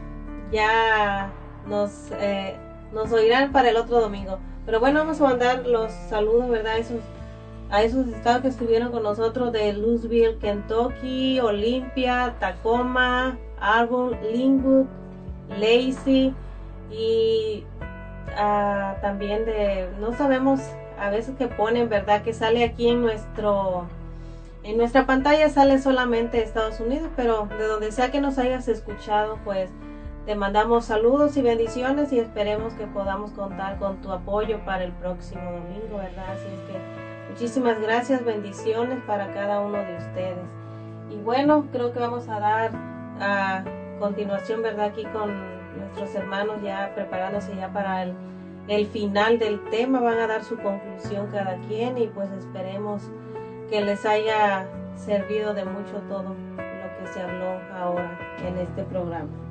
ya 0.51 1.31
nos, 1.67 2.11
eh, 2.21 2.57
nos 2.93 3.13
oirán 3.13 3.53
para 3.53 3.71
el 3.71 3.77
otro 3.77 4.01
domingo. 4.01 4.39
Pero 4.67 4.81
bueno, 4.81 4.99
vamos 4.99 5.21
a 5.21 5.25
mandar 5.25 5.65
los 5.65 5.93
saludos, 6.11 6.51
¿verdad? 6.51 6.75
A 7.71 7.83
esos 7.83 8.09
estados 8.09 8.43
que 8.43 8.49
estuvieron 8.49 8.91
con 8.91 9.05
nosotros 9.05 9.53
de 9.53 9.73
Louisville, 9.73 10.39
Kentucky, 10.41 11.39
Olympia, 11.39 12.35
Tacoma, 12.41 13.39
Auburn, 13.61 14.19
Linwood, 14.33 14.87
Lacey 15.51 16.35
y 16.91 17.65
ah, 18.37 18.97
también 19.01 19.45
de, 19.45 19.89
no 20.01 20.15
sabemos, 20.15 20.61
a 20.99 21.11
veces 21.11 21.37
que 21.37 21.47
ponen, 21.47 21.89
¿verdad? 21.89 22.23
Que 22.23 22.35
sale 22.35 22.65
aquí 22.65 22.89
en 22.89 23.03
nuestro, 23.03 23.87
en 24.65 24.79
nuestra 24.79 25.07
pantalla 25.07 25.49
sale 25.49 25.81
solamente 25.81 26.43
Estados 26.43 26.81
Unidos, 26.81 27.09
pero 27.15 27.49
de 27.59 27.67
donde 27.67 27.93
sea 27.93 28.11
que 28.11 28.21
nos 28.21 28.39
hayas 28.39 28.67
escuchado, 28.67 29.39
pues 29.45 29.71
te 30.27 30.35
mandamos 30.35 30.87
saludos 30.87 31.37
y 31.37 31.43
bendiciones 31.43 32.13
y 32.13 32.19
esperemos 32.19 32.75
que 32.75 32.87
podamos 32.87 33.31
contar 33.31 33.79
con 33.79 34.03
tu 34.03 34.11
apoyo 34.11 34.59
para 34.65 34.85
el 34.85 34.93
próximo 34.93 35.45
domingo, 35.45 35.99
¿verdad? 35.99 36.33
Así 36.33 36.47
es 36.47 36.61
que 36.73 37.07
Muchísimas 37.37 37.79
gracias, 37.83 38.25
bendiciones 38.25 38.99
para 39.07 39.31
cada 39.35 39.61
uno 39.61 39.77
de 39.77 39.99
ustedes. 39.99 40.47
Y 41.11 41.17
bueno, 41.17 41.67
creo 41.71 41.93
que 41.93 41.99
vamos 41.99 42.27
a 42.31 42.41
dar 42.41 42.71
a 43.21 43.63
continuación, 44.01 44.63
¿verdad? 44.63 44.87
Aquí 44.87 45.05
con 45.05 45.35
nuestros 45.79 46.15
hermanos 46.15 46.63
ya 46.63 46.93
preparándose 46.95 47.55
ya 47.55 47.71
para 47.71 48.05
el, 48.05 48.15
el 48.69 48.87
final 48.87 49.39
del 49.39 49.63
tema, 49.69 50.01
van 50.01 50.19
a 50.19 50.27
dar 50.27 50.45
su 50.45 50.57
conclusión 50.57 51.27
cada 51.31 51.59
quien 51.69 51.99
y 51.99 52.07
pues 52.07 52.31
esperemos 52.33 53.03
que 53.69 53.83
les 53.83 54.07
haya 54.07 54.67
servido 54.95 55.53
de 55.53 55.67
mucho 55.67 56.01
todo 56.09 56.23
lo 56.23 56.35
que 56.57 57.13
se 57.13 57.21
habló 57.21 57.61
ahora 57.75 58.19
en 58.47 58.57
este 58.57 58.83
programa. 58.85 59.46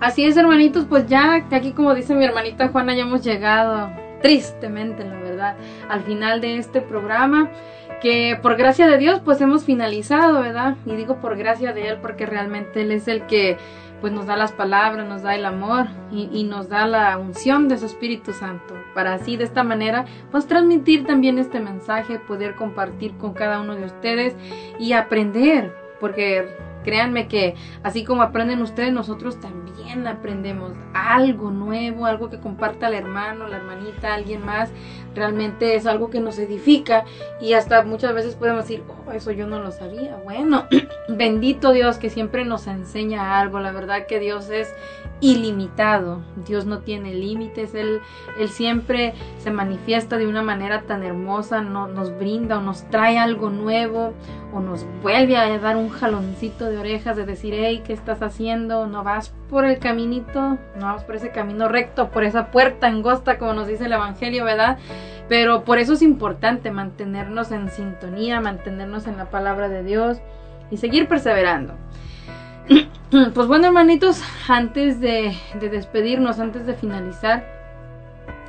Así 0.00 0.24
es, 0.24 0.36
hermanitos, 0.36 0.84
pues 0.84 1.06
ya 1.06 1.46
aquí 1.50 1.72
como 1.72 1.94
dice 1.94 2.14
mi 2.14 2.24
hermanita 2.24 2.68
Juana, 2.68 2.94
ya 2.94 3.02
hemos 3.02 3.24
llegado 3.24 3.90
tristemente, 4.22 5.04
la 5.04 5.14
verdad, 5.14 5.56
al 5.88 6.02
final 6.02 6.40
de 6.40 6.58
este 6.58 6.80
programa 6.80 7.50
que 8.00 8.38
por 8.40 8.56
gracia 8.56 8.86
de 8.86 8.96
Dios 8.96 9.20
pues 9.24 9.40
hemos 9.40 9.64
finalizado, 9.64 10.40
¿verdad? 10.40 10.76
Y 10.86 10.94
digo 10.94 11.16
por 11.16 11.36
gracia 11.36 11.72
de 11.72 11.88
Él 11.88 11.98
porque 12.00 12.26
realmente 12.26 12.82
Él 12.82 12.92
es 12.92 13.08
el 13.08 13.26
que 13.26 13.56
pues 14.00 14.12
nos 14.12 14.26
da 14.26 14.36
las 14.36 14.52
palabras, 14.52 15.08
nos 15.08 15.22
da 15.22 15.34
el 15.34 15.44
amor 15.44 15.86
y, 16.12 16.28
y 16.32 16.44
nos 16.44 16.68
da 16.68 16.86
la 16.86 17.18
unción 17.18 17.66
de 17.66 17.78
su 17.78 17.86
Espíritu 17.86 18.32
Santo 18.32 18.74
para 18.94 19.14
así 19.14 19.36
de 19.36 19.42
esta 19.42 19.64
manera 19.64 20.04
pues 20.30 20.46
transmitir 20.46 21.06
también 21.06 21.38
este 21.38 21.58
mensaje, 21.58 22.20
poder 22.20 22.54
compartir 22.54 23.16
con 23.16 23.34
cada 23.34 23.60
uno 23.60 23.74
de 23.74 23.86
ustedes 23.86 24.36
y 24.78 24.92
aprender 24.92 25.74
porque 25.98 26.46
créanme 26.88 27.28
que 27.28 27.54
así 27.82 28.02
como 28.02 28.22
aprenden 28.22 28.62
ustedes, 28.62 28.94
nosotros 28.94 29.38
también 29.38 30.06
aprendemos 30.06 30.72
algo 30.94 31.50
nuevo, 31.50 32.06
algo 32.06 32.30
que 32.30 32.40
comparta 32.40 32.88
el 32.88 32.94
hermano, 32.94 33.46
la 33.46 33.58
hermanita, 33.58 34.14
alguien 34.14 34.42
más. 34.42 34.70
Realmente 35.14 35.74
es 35.74 35.84
algo 35.84 36.08
que 36.08 36.20
nos 36.20 36.38
edifica 36.38 37.04
y 37.42 37.52
hasta 37.52 37.82
muchas 37.82 38.14
veces 38.14 38.36
podemos 38.36 38.64
decir, 38.64 38.82
oh, 38.88 39.12
eso 39.12 39.32
yo 39.32 39.46
no 39.46 39.58
lo 39.58 39.70
sabía. 39.70 40.16
Bueno, 40.24 40.66
bendito 41.10 41.72
Dios 41.72 41.98
que 41.98 42.08
siempre 42.08 42.46
nos 42.46 42.66
enseña 42.66 43.38
algo. 43.38 43.60
La 43.60 43.72
verdad 43.72 44.06
que 44.06 44.18
Dios 44.18 44.48
es 44.48 44.72
ilimitado. 45.20 46.20
Dios 46.46 46.66
no 46.66 46.80
tiene 46.80 47.14
límites. 47.14 47.74
Él, 47.74 48.00
él 48.38 48.48
siempre 48.48 49.14
se 49.38 49.50
manifiesta 49.50 50.16
de 50.16 50.26
una 50.26 50.42
manera 50.42 50.82
tan 50.82 51.02
hermosa, 51.02 51.60
no, 51.60 51.88
nos 51.88 52.16
brinda 52.18 52.58
o 52.58 52.62
nos 52.62 52.88
trae 52.90 53.18
algo 53.18 53.50
nuevo 53.50 54.12
o 54.52 54.60
nos 54.60 54.86
vuelve 55.02 55.36
a 55.36 55.58
dar 55.58 55.76
un 55.76 55.90
jaloncito 55.90 56.66
de 56.66 56.78
orejas 56.78 57.16
de 57.16 57.26
decir, 57.26 57.54
hey, 57.56 57.82
¿qué 57.84 57.92
estás 57.92 58.22
haciendo? 58.22 58.86
No 58.86 59.04
vas 59.04 59.34
por 59.50 59.64
el 59.64 59.78
caminito, 59.78 60.58
no 60.78 60.86
vas 60.86 61.04
por 61.04 61.16
ese 61.16 61.30
camino 61.30 61.68
recto, 61.68 62.10
por 62.10 62.24
esa 62.24 62.50
puerta 62.50 62.86
angosta, 62.86 63.38
como 63.38 63.54
nos 63.54 63.66
dice 63.66 63.86
el 63.86 63.92
Evangelio, 63.92 64.44
¿verdad? 64.44 64.78
Pero 65.28 65.64
por 65.64 65.78
eso 65.78 65.92
es 65.94 66.02
importante 66.02 66.70
mantenernos 66.70 67.50
en 67.52 67.70
sintonía, 67.70 68.40
mantenernos 68.40 69.06
en 69.06 69.16
la 69.16 69.30
palabra 69.30 69.68
de 69.68 69.82
Dios 69.82 70.18
y 70.70 70.78
seguir 70.78 71.08
perseverando. 71.08 71.74
Pues 73.34 73.46
bueno, 73.46 73.68
hermanitos, 73.68 74.20
antes 74.48 75.00
de, 75.00 75.34
de 75.58 75.68
despedirnos, 75.70 76.38
antes 76.38 76.66
de 76.66 76.74
finalizar, 76.74 77.42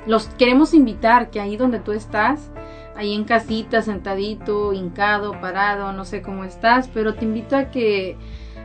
los 0.06 0.28
queremos 0.28 0.74
invitar 0.74 1.30
que 1.30 1.40
ahí 1.40 1.56
donde 1.56 1.80
tú 1.80 1.94
estás, 1.94 2.52
ahí 2.96 3.14
en 3.14 3.24
casita, 3.24 3.82
sentadito, 3.82 4.74
hincado, 4.74 5.40
parado, 5.40 5.94
no 5.94 6.04
sé 6.04 6.22
cómo 6.22 6.44
estás, 6.44 6.90
pero 6.90 7.16
te 7.16 7.24
invito 7.24 7.56
a 7.56 7.72
que 7.72 8.18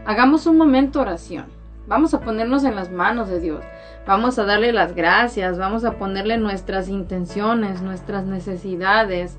hagamos 0.05 0.47
un 0.47 0.56
momento 0.56 1.01
oración. 1.01 1.47
Vamos 1.86 2.14
a 2.14 2.20
ponernos 2.20 2.64
en 2.64 2.74
las 2.74 2.90
manos 2.90 3.28
de 3.28 3.39
Dios. 3.39 3.62
Vamos 4.06 4.39
a 4.39 4.44
darle 4.44 4.72
las 4.72 4.94
gracias, 4.94 5.59
vamos 5.59 5.85
a 5.85 5.93
ponerle 5.93 6.39
nuestras 6.39 6.89
intenciones, 6.89 7.82
nuestras 7.82 8.24
necesidades 8.24 9.39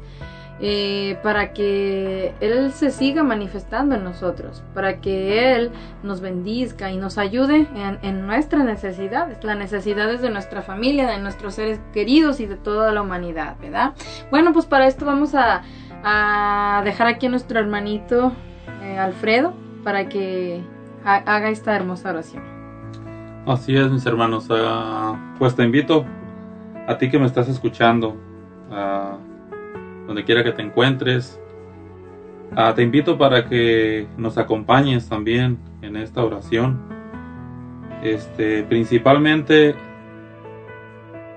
eh, 0.62 1.18
para 1.22 1.52
que 1.54 2.34
Él 2.40 2.72
se 2.72 2.92
siga 2.92 3.24
manifestando 3.24 3.96
en 3.96 4.04
nosotros, 4.04 4.64
para 4.74 5.02
que 5.02 5.54
Él 5.56 5.72
nos 6.04 6.22
bendizca 6.22 6.92
y 6.92 6.98
nos 6.98 7.18
ayude 7.18 7.68
en, 8.02 8.26
nuestras 8.26 8.64
necesidades, 8.64 9.44
las 9.44 9.58
necesidades 9.58 10.22
de 10.22 10.30
nuestra 10.30 10.62
familia, 10.62 11.08
de 11.08 11.20
nuestros 11.20 11.56
seres 11.56 11.80
queridos 11.94 12.40
y 12.40 12.46
de 12.46 12.56
toda 12.56 12.92
la 12.92 13.02
humanidad, 13.02 13.56
¿verdad? 13.60 13.94
Bueno, 14.32 14.54
pues 14.54 14.66
para 14.66 14.88
esto 14.88 15.06
vamos 15.06 15.34
a, 15.36 15.62
dejar 16.84 17.08
aquí 17.08 17.26
a 17.26 17.30
nuestro 17.30 17.60
hermanito 17.60 18.32
eh, 18.84 18.98
Alfredo 18.98 19.54
para 19.84 20.08
que 20.08 20.62
ha- 21.04 21.24
haga 21.26 21.50
esta 21.50 21.76
hermosa 21.76 22.12
oración. 22.12 22.44
Así 23.48 23.76
es, 23.76 23.92
mis 23.92 24.06
hermanos. 24.06 24.48
Ah, 24.50 25.36
pues 25.38 25.56
te 25.56 25.64
invito 25.64 26.06
a 26.88 26.98
ti 26.98 27.10
que 27.10 27.20
me 27.20 27.26
estás 27.26 27.48
escuchando, 27.48 28.16
donde 30.08 30.24
quiera 30.24 30.44
que 30.44 30.52
te 30.52 30.62
encuentres. 30.62 31.40
Ah, 32.56 32.74
te 32.76 32.84
invito 32.84 33.18
para 33.18 33.46
que 33.46 34.08
nos 34.18 34.38
acompañes 34.38 35.10
también 35.10 35.58
en 35.82 35.96
esta 35.96 36.24
oración. 36.24 36.80
Este, 38.04 38.64
principalmente, 38.64 39.76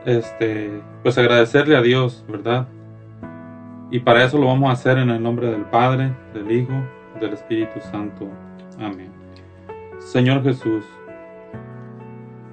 este, 0.04 0.82
pues 1.02 1.16
agradecerle 1.18 1.76
a 1.76 1.82
Dios, 1.82 2.24
¿verdad? 2.28 2.68
Y 3.90 4.00
para 4.00 4.24
eso 4.24 4.38
lo 4.38 4.46
vamos 4.46 4.68
a 4.68 4.72
hacer 4.72 4.98
en 4.98 5.10
el 5.10 5.22
nombre 5.22 5.50
del 5.50 5.62
Padre, 5.62 6.12
del 6.34 6.50
Hijo, 6.50 6.74
del 7.20 7.32
Espíritu 7.32 7.80
Santo. 7.80 8.28
Amén. 8.78 9.10
Señor 9.98 10.42
Jesús, 10.42 10.84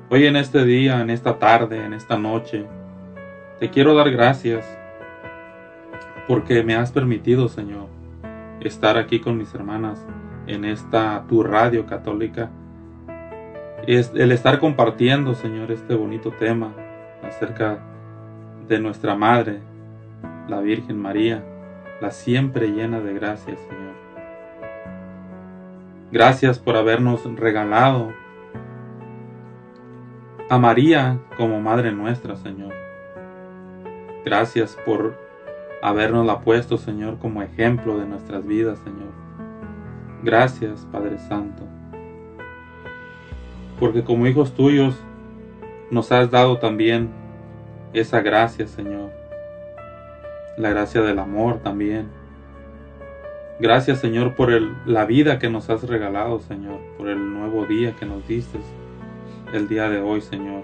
Hoy 0.07 0.27
en 0.27 0.35
este 0.35 0.63
día, 0.63 1.01
en 1.01 1.09
esta 1.09 1.39
tarde, 1.39 1.83
en 1.83 1.91
esta 1.91 2.15
noche, 2.15 2.63
te 3.59 3.71
quiero 3.71 3.95
dar 3.95 4.11
gracias 4.11 4.63
porque 6.27 6.63
me 6.63 6.75
has 6.75 6.91
permitido, 6.91 7.47
Señor, 7.49 7.87
estar 8.61 8.97
aquí 8.97 9.19
con 9.19 9.37
mis 9.37 9.53
hermanas 9.53 10.05
en 10.47 10.65
esta 10.65 11.23
tu 11.27 11.43
radio 11.43 11.85
católica. 11.85 12.49
Es 13.87 14.11
el 14.15 14.31
estar 14.31 14.59
compartiendo, 14.59 15.35
Señor, 15.35 15.71
este 15.71 15.93
bonito 15.95 16.31
tema 16.31 16.73
acerca 17.23 17.79
de 18.67 18.79
nuestra 18.79 19.15
Madre, 19.15 19.59
la 20.47 20.59
Virgen 20.61 20.99
María, 20.99 21.43
la 22.01 22.11
siempre 22.11 22.69
llena 22.69 22.99
de 22.99 23.13
gracias, 23.13 23.59
Señor. 23.59 23.95
Gracias 26.11 26.59
por 26.59 26.75
habernos 26.77 27.23
regalado 27.35 28.11
a 30.49 30.57
María 30.57 31.19
como 31.37 31.59
Madre 31.59 31.91
nuestra, 31.91 32.35
Señor. 32.35 32.73
Gracias 34.23 34.77
por 34.85 35.24
habernosla 35.87 36.39
puesto, 36.41 36.77
Señor, 36.77 37.19
como 37.19 37.43
ejemplo 37.43 37.97
de 37.99 38.07
nuestras 38.07 38.45
vidas, 38.45 38.79
Señor. 38.79 39.11
Gracias, 40.23 40.87
Padre 40.91 41.19
Santo. 41.19 41.63
Porque 43.79 44.03
como 44.03 44.25
hijos 44.25 44.53
tuyos 44.55 44.99
nos 45.91 46.11
has 46.11 46.31
dado 46.31 46.57
también 46.57 47.09
esa 47.93 48.21
gracia, 48.21 48.67
Señor. 48.67 49.11
La 50.57 50.69
gracia 50.69 51.01
del 51.01 51.19
amor 51.19 51.59
también. 51.59 52.07
Gracias, 53.59 53.99
Señor, 53.99 54.35
por 54.35 54.51
el- 54.51 54.73
la 54.85 55.05
vida 55.05 55.37
que 55.37 55.49
nos 55.49 55.69
has 55.69 55.87
regalado, 55.87 56.39
Señor, 56.39 56.79
por 56.97 57.09
el 57.09 57.33
nuevo 57.33 57.65
día 57.65 57.95
que 57.95 58.05
nos 58.05 58.27
diste 58.27 58.59
el 59.53 59.67
día 59.67 59.87
de 59.87 60.01
hoy, 60.01 60.21
Señor, 60.21 60.63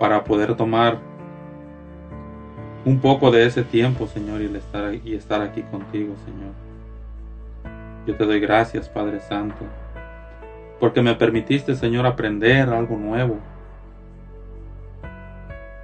para 0.00 0.24
poder 0.24 0.56
tomar 0.56 0.98
un 2.84 2.98
poco 2.98 3.30
de 3.30 3.46
ese 3.46 3.62
tiempo, 3.62 4.06
Señor, 4.06 4.42
y 4.42 4.54
estar, 4.56 4.94
y 4.94 5.14
estar 5.14 5.40
aquí 5.40 5.62
contigo, 5.62 6.14
Señor. 6.24 6.52
Yo 8.06 8.16
te 8.16 8.24
doy 8.24 8.40
gracias, 8.40 8.88
Padre 8.88 9.20
Santo, 9.20 9.64
porque 10.78 11.00
me 11.00 11.14
permitiste, 11.14 11.74
Señor, 11.74 12.06
aprender 12.06 12.68
algo 12.68 12.96
nuevo, 12.96 13.38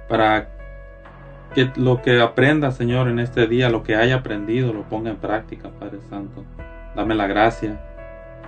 para 0.07 0.49
que 1.55 1.71
lo 1.75 2.01
que 2.01 2.21
aprenda, 2.21 2.71
Señor, 2.71 3.07
en 3.07 3.19
este 3.19 3.47
día, 3.47 3.69
lo 3.69 3.83
que 3.83 3.95
haya 3.95 4.17
aprendido, 4.17 4.71
lo 4.71 4.83
ponga 4.83 5.09
en 5.09 5.17
práctica, 5.17 5.69
Padre 5.79 5.99
Santo. 6.09 6.43
Dame 6.95 7.15
la 7.15 7.27
gracia 7.27 7.79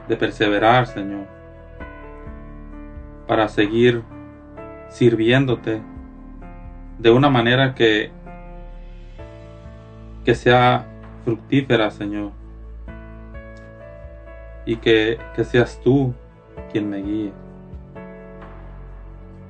de 0.07 0.15
perseverar, 0.15 0.85
Señor, 0.85 1.25
para 3.27 3.47
seguir 3.47 4.03
sirviéndote 4.89 5.81
de 6.99 7.09
una 7.09 7.29
manera 7.29 7.73
que 7.73 8.11
que 10.23 10.35
sea 10.35 10.85
fructífera, 11.23 11.91
Señor, 11.91 12.31
y 14.65 14.77
que, 14.77 15.19
que 15.35 15.43
seas 15.43 15.79
tú 15.83 16.13
quien 16.71 16.89
me 16.89 16.97
guíe 17.01 17.33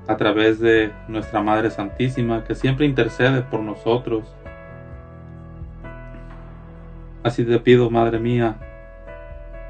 a 0.08 0.18
través 0.18 0.60
de 0.60 0.92
nuestra 1.08 1.42
Madre 1.42 1.70
Santísima, 1.70 2.44
que 2.44 2.56
siempre 2.56 2.86
intercede 2.86 3.42
por 3.42 3.62
nosotros. 3.62 4.24
Así 7.24 7.46
te 7.46 7.58
pido, 7.60 7.90
Madre 7.90 8.20
mía, 8.20 8.58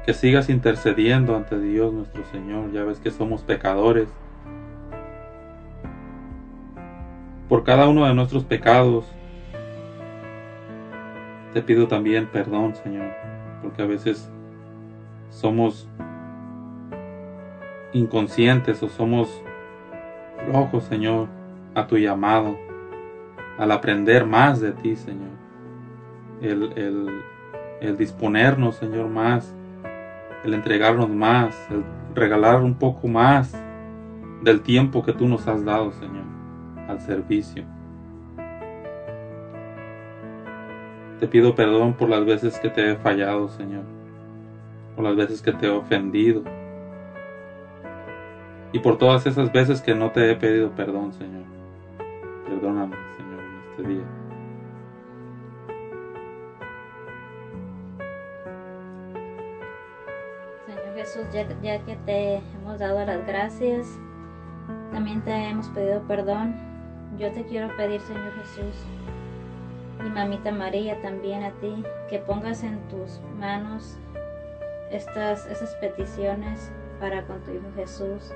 que 0.04 0.12
sigas 0.12 0.50
intercediendo 0.50 1.36
ante 1.36 1.58
Dios 1.60 1.92
nuestro 1.92 2.24
Señor. 2.32 2.72
Ya 2.72 2.82
ves 2.82 2.98
que 2.98 3.10
somos 3.10 3.42
pecadores. 3.42 4.08
Por 7.48 7.62
cada 7.62 7.88
uno 7.88 8.06
de 8.06 8.14
nuestros 8.14 8.42
pecados, 8.42 9.04
te 11.54 11.62
pido 11.62 11.86
también 11.86 12.26
perdón, 12.26 12.74
Señor, 12.74 13.06
porque 13.62 13.80
a 13.80 13.86
veces 13.86 14.28
somos 15.30 15.88
inconscientes 17.92 18.82
o 18.82 18.88
somos 18.88 19.40
flojos, 20.44 20.84
Señor, 20.84 21.28
a 21.74 21.86
tu 21.86 21.96
llamado, 21.96 22.58
al 23.56 23.70
aprender 23.70 24.26
más 24.26 24.60
de 24.60 24.72
ti, 24.72 24.96
Señor. 24.96 25.30
El, 26.42 26.72
el, 26.76 27.08
el 27.80 27.96
disponernos, 27.96 28.74
Señor, 28.74 29.08
más, 29.08 29.54
el 30.44 30.54
entregarnos 30.54 31.08
más, 31.08 31.56
el 31.70 31.84
regalar 32.16 32.62
un 32.62 32.74
poco 32.74 33.06
más 33.06 33.56
del 34.42 34.60
tiempo 34.60 35.04
que 35.04 35.12
tú 35.12 35.28
nos 35.28 35.46
has 35.46 35.64
dado, 35.64 35.92
Señor, 35.92 36.24
al 36.88 37.00
servicio. 37.00 37.64
Te 41.24 41.28
pido 41.28 41.54
perdón 41.54 41.94
por 41.94 42.10
las 42.10 42.22
veces 42.26 42.60
que 42.60 42.68
te 42.68 42.90
he 42.90 42.96
fallado, 42.96 43.48
Señor, 43.48 43.84
por 44.94 45.06
las 45.06 45.16
veces 45.16 45.40
que 45.40 45.52
te 45.52 45.64
he 45.64 45.70
ofendido 45.70 46.42
y 48.72 48.78
por 48.80 48.98
todas 48.98 49.24
esas 49.24 49.50
veces 49.50 49.80
que 49.80 49.94
no 49.94 50.10
te 50.10 50.30
he 50.30 50.36
pedido 50.36 50.68
perdón, 50.72 51.14
Señor. 51.14 51.44
Perdóname, 52.46 52.94
Señor, 53.16 53.40
en 53.40 53.70
este 53.70 53.82
día. 53.88 54.04
Señor 60.66 60.94
Jesús, 60.94 61.24
ya, 61.32 61.48
ya 61.62 61.82
que 61.86 61.96
te 62.04 62.42
hemos 62.60 62.78
dado 62.78 63.02
las 63.02 63.26
gracias, 63.26 63.98
también 64.92 65.22
te 65.22 65.32
hemos 65.32 65.68
pedido 65.68 66.02
perdón. 66.02 66.54
Yo 67.18 67.32
te 67.32 67.44
quiero 67.44 67.74
pedir, 67.78 68.02
Señor 68.02 68.30
Jesús, 68.42 68.76
y 70.04 70.10
mamita 70.10 70.52
María 70.52 71.00
también 71.00 71.42
a 71.42 71.50
ti, 71.52 71.82
que 72.08 72.18
pongas 72.18 72.62
en 72.62 72.78
tus 72.88 73.20
manos 73.38 73.96
estas, 74.90 75.46
esas 75.46 75.74
peticiones 75.76 76.70
para 77.00 77.22
con 77.26 77.40
tu 77.42 77.52
Hijo 77.52 77.66
Jesús. 77.74 78.32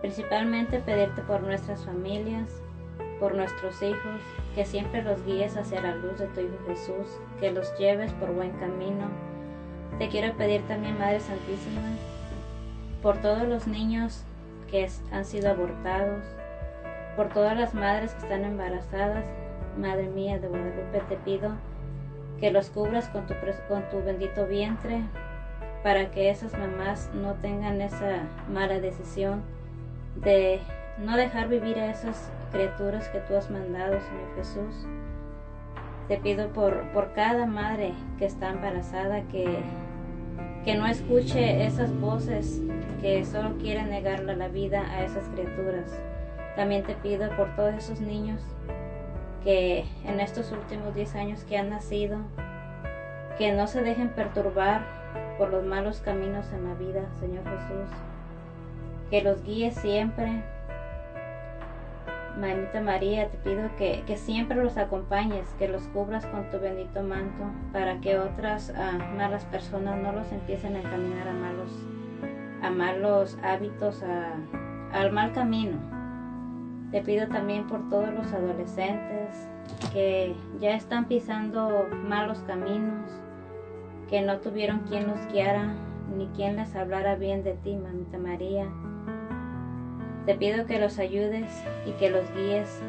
Principalmente 0.00 0.80
pedirte 0.80 1.22
por 1.22 1.42
nuestras 1.42 1.84
familias, 1.84 2.62
por 3.20 3.34
nuestros 3.34 3.82
hijos, 3.82 4.20
que 4.54 4.64
siempre 4.64 5.02
los 5.02 5.24
guíes 5.24 5.56
hacia 5.56 5.80
la 5.80 5.94
luz 5.94 6.18
de 6.18 6.26
tu 6.28 6.40
Hijo 6.40 6.58
Jesús, 6.66 7.20
que 7.40 7.50
los 7.50 7.76
lleves 7.78 8.12
por 8.14 8.32
buen 8.32 8.52
camino. 8.52 9.08
Te 9.98 10.08
quiero 10.08 10.36
pedir 10.36 10.66
también, 10.66 10.98
Madre 10.98 11.20
Santísima, 11.20 11.82
por 13.02 13.18
todos 13.18 13.46
los 13.46 13.66
niños 13.66 14.24
que 14.70 14.88
han 15.12 15.24
sido 15.24 15.50
abortados, 15.50 16.24
por 17.16 17.28
todas 17.28 17.56
las 17.56 17.74
madres 17.74 18.12
que 18.14 18.22
están 18.22 18.44
embarazadas, 18.44 19.24
Madre 19.78 20.08
mía 20.08 20.38
de 20.38 20.48
Guadalupe, 20.48 21.02
te 21.08 21.16
pido 21.16 21.50
que 22.38 22.50
los 22.50 22.70
cubras 22.70 23.08
con 23.08 23.26
tu, 23.26 23.34
con 23.68 23.88
tu 23.90 24.02
bendito 24.02 24.46
vientre, 24.46 25.02
para 25.82 26.10
que 26.10 26.30
esas 26.30 26.52
mamás 26.58 27.10
no 27.14 27.34
tengan 27.34 27.80
esa 27.80 28.22
mala 28.50 28.80
decisión 28.80 29.42
de 30.16 30.60
no 30.98 31.16
dejar 31.16 31.48
vivir 31.48 31.78
a 31.78 31.90
esas 31.90 32.30
criaturas 32.52 33.08
que 33.08 33.18
tú 33.20 33.36
has 33.36 33.50
mandado, 33.50 34.00
Señor 34.00 34.34
Jesús. 34.36 34.86
Te 36.08 36.18
pido 36.18 36.48
por, 36.48 36.90
por 36.92 37.12
cada 37.12 37.46
madre 37.46 37.92
que 38.18 38.26
está 38.26 38.50
embarazada 38.50 39.22
que, 39.22 39.58
que 40.64 40.74
no 40.74 40.86
escuche 40.86 41.66
esas 41.66 41.92
voces 41.98 42.62
que 43.00 43.24
solo 43.24 43.56
quieren 43.58 43.90
negarle 43.90 44.36
la 44.36 44.48
vida 44.48 44.82
a 44.90 45.02
esas 45.02 45.28
criaturas. 45.28 46.00
También 46.56 46.84
te 46.84 46.94
pido 46.94 47.28
por 47.36 47.54
todos 47.56 47.74
esos 47.74 48.00
niños 48.00 48.40
que 49.44 49.84
en 50.04 50.20
estos 50.20 50.50
últimos 50.52 50.94
10 50.94 51.14
años 51.16 51.44
que 51.44 51.56
han 51.58 51.70
nacido, 51.70 52.18
que 53.38 53.52
no 53.52 53.66
se 53.66 53.82
dejen 53.82 54.08
perturbar 54.08 54.82
por 55.38 55.50
los 55.50 55.64
malos 55.64 56.00
caminos 56.00 56.50
en 56.52 56.68
la 56.68 56.74
vida, 56.74 57.02
Señor 57.20 57.44
Jesús. 57.44 57.90
Que 59.10 59.22
los 59.22 59.42
guíes 59.44 59.74
siempre. 59.74 60.42
Mamita 62.40 62.80
María, 62.80 63.28
te 63.28 63.36
pido 63.38 63.68
que, 63.76 64.02
que 64.06 64.16
siempre 64.16 64.56
los 64.62 64.76
acompañes, 64.76 65.46
que 65.58 65.68
los 65.68 65.82
cubras 65.88 66.26
con 66.26 66.50
tu 66.50 66.58
bendito 66.58 67.00
manto, 67.02 67.44
para 67.72 68.00
que 68.00 68.18
otras 68.18 68.72
ah, 68.76 68.98
malas 69.16 69.44
personas 69.44 69.96
no 70.02 70.10
los 70.12 70.32
empiecen 70.32 70.74
a 70.74 70.80
encaminar 70.80 71.28
a 71.28 71.32
malos, 71.32 71.70
a 72.62 72.70
malos 72.70 73.38
hábitos, 73.44 74.02
a- 74.02 74.98
al 74.98 75.12
mal 75.12 75.32
camino. 75.32 75.76
Te 76.94 77.02
pido 77.02 77.26
también 77.26 77.66
por 77.66 77.88
todos 77.88 78.14
los 78.14 78.32
adolescentes 78.32 79.48
que 79.92 80.32
ya 80.60 80.76
están 80.76 81.06
pisando 81.06 81.88
malos 82.06 82.38
caminos, 82.46 83.10
que 84.08 84.22
no 84.22 84.38
tuvieron 84.38 84.78
quien 84.88 85.08
los 85.08 85.26
guiara 85.26 85.74
ni 86.16 86.28
quien 86.36 86.54
les 86.54 86.76
hablara 86.76 87.16
bien 87.16 87.42
de 87.42 87.54
ti, 87.54 87.74
Mamita 87.74 88.16
María. 88.16 88.68
Te 90.24 90.36
pido 90.36 90.66
que 90.66 90.78
los 90.78 91.00
ayudes 91.00 91.64
y 91.84 91.90
que 91.94 92.10
los 92.10 92.32
guíes 92.32 92.80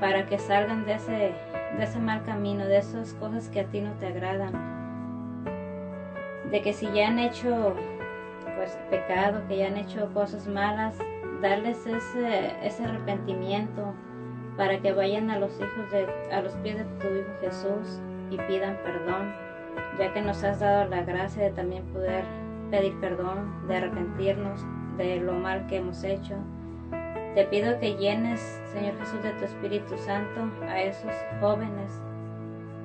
para 0.00 0.24
que 0.24 0.38
salgan 0.38 0.86
de 0.86 0.94
ese, 0.94 1.34
de 1.76 1.84
ese 1.84 1.98
mal 1.98 2.24
camino, 2.24 2.64
de 2.64 2.78
esas 2.78 3.12
cosas 3.12 3.50
que 3.50 3.60
a 3.60 3.66
ti 3.66 3.82
no 3.82 3.92
te 3.98 4.06
agradan. 4.06 5.44
De 6.50 6.62
que 6.62 6.72
si 6.72 6.90
ya 6.90 7.08
han 7.08 7.18
hecho 7.18 7.74
pues 8.56 8.78
pecado, 8.88 9.42
que 9.46 9.58
ya 9.58 9.66
han 9.66 9.76
hecho 9.76 10.10
cosas 10.14 10.48
malas, 10.48 10.96
darles 11.40 11.86
ese, 11.86 12.54
ese 12.66 12.84
arrepentimiento 12.84 13.94
para 14.56 14.80
que 14.80 14.92
vayan 14.92 15.30
a 15.30 15.38
los 15.38 15.52
hijos 15.58 15.90
de, 15.92 16.06
a 16.32 16.40
los 16.40 16.52
pies 16.56 16.78
de 16.78 16.84
tu 16.84 17.06
Hijo 17.06 17.30
Jesús 17.40 18.00
y 18.30 18.38
pidan 18.38 18.76
perdón, 18.82 19.32
ya 19.98 20.12
que 20.12 20.22
nos 20.22 20.42
has 20.42 20.60
dado 20.60 20.88
la 20.88 21.02
gracia 21.02 21.44
de 21.44 21.50
también 21.50 21.84
poder 21.86 22.24
pedir 22.70 22.98
perdón, 23.00 23.66
de 23.68 23.76
arrepentirnos 23.76 24.64
de 24.96 25.20
lo 25.20 25.32
mal 25.32 25.66
que 25.66 25.76
hemos 25.76 26.02
hecho. 26.04 26.36
Te 27.34 27.44
pido 27.44 27.78
que 27.78 27.96
llenes, 27.96 28.40
Señor 28.72 28.98
Jesús, 28.98 29.22
de 29.22 29.30
tu 29.32 29.44
Espíritu 29.44 29.98
Santo 29.98 30.50
a 30.66 30.80
esos 30.80 31.12
jóvenes 31.40 32.00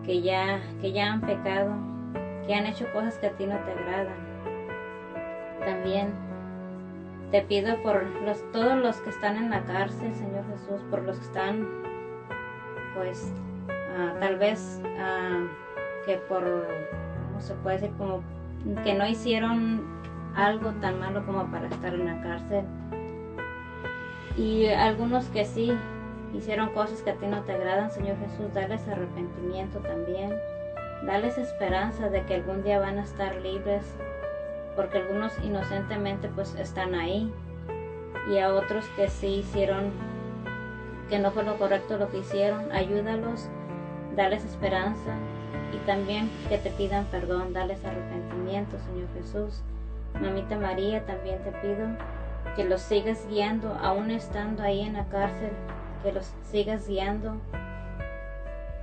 que 0.06 0.22
ya, 0.22 0.60
que 0.82 0.92
ya 0.92 1.14
han 1.14 1.22
pecado, 1.22 1.74
que 2.46 2.54
han 2.54 2.66
hecho 2.66 2.86
cosas 2.92 3.18
que 3.18 3.28
a 3.28 3.32
ti 3.32 3.46
no 3.46 3.56
te 3.60 3.72
agradan. 3.72 4.32
También 5.64 6.14
te 7.32 7.42
pido 7.42 7.82
por 7.82 8.04
los, 8.22 8.44
todos 8.52 8.78
los 8.78 8.98
que 8.98 9.10
están 9.10 9.38
en 9.38 9.50
la 9.50 9.64
cárcel, 9.64 10.14
Señor 10.14 10.44
Jesús, 10.52 10.82
por 10.90 11.02
los 11.04 11.18
que 11.18 11.26
están, 11.26 11.68
pues, 12.94 13.32
ah, 13.70 14.14
tal 14.20 14.38
vez 14.38 14.82
ah, 15.00 15.48
que 16.06 16.18
por, 16.18 16.44
¿cómo 16.44 17.40
se 17.40 17.54
puede 17.56 17.78
decir? 17.78 17.96
Como 17.98 18.22
que 18.84 18.94
no 18.94 19.08
hicieron 19.08 19.82
algo 20.36 20.72
tan 20.82 21.00
malo 21.00 21.26
como 21.26 21.50
para 21.50 21.68
estar 21.68 21.94
en 21.94 22.06
la 22.06 22.22
cárcel. 22.22 22.66
Y 24.38 24.68
algunos 24.68 25.26
que 25.28 25.46
sí 25.46 25.72
hicieron 26.34 26.70
cosas 26.70 27.02
que 27.02 27.12
a 27.12 27.16
ti 27.16 27.28
no 27.28 27.42
te 27.44 27.54
agradan, 27.54 27.92
Señor 27.92 28.18
Jesús, 28.18 28.54
darles 28.54 28.86
arrepentimiento 28.90 29.80
también. 29.80 30.34
Darles 31.06 31.38
esperanza 31.38 32.10
de 32.10 32.24
que 32.26 32.36
algún 32.36 32.64
día 32.64 32.80
van 32.80 33.00
a 33.00 33.04
estar 33.04 33.36
libres, 33.38 33.96
porque 34.76 35.00
algunos 35.00 35.34
inocentemente 35.44 36.30
pues 36.30 36.56
están 36.56 36.96
ahí. 36.96 37.32
Y 38.30 38.38
a 38.38 38.54
otros 38.54 38.86
que 38.96 39.10
sí 39.10 39.38
hicieron, 39.38 39.92
que 41.10 41.20
no 41.20 41.32
fue 41.32 41.44
lo 41.44 41.58
correcto 41.58 41.98
lo 41.98 42.10
que 42.10 42.20
hicieron, 42.20 42.72
ayúdalos, 42.72 43.50
darles 44.16 44.46
esperanza 44.46 45.16
y 45.74 45.78
también 45.88 46.30
que 46.50 46.58
te 46.58 46.70
pidan 46.72 47.06
perdón, 47.06 47.54
darles 47.54 47.84
arrepentimiento, 47.84 48.78
Señor 48.80 49.08
Jesús. 49.16 49.62
Mamita 50.20 50.58
María, 50.58 51.06
también 51.06 51.40
te 51.44 51.52
pido 51.52 51.88
que 52.56 52.66
los 52.66 52.82
sigas 52.82 53.26
guiando, 53.30 53.78
aún 53.82 54.12
estando 54.12 54.64
ahí 54.64 54.82
en 54.82 54.94
la 54.94 55.06
cárcel, 55.06 55.52
que 56.04 56.12
los 56.12 56.32
sigas 56.52 56.88
guiando 56.88 57.38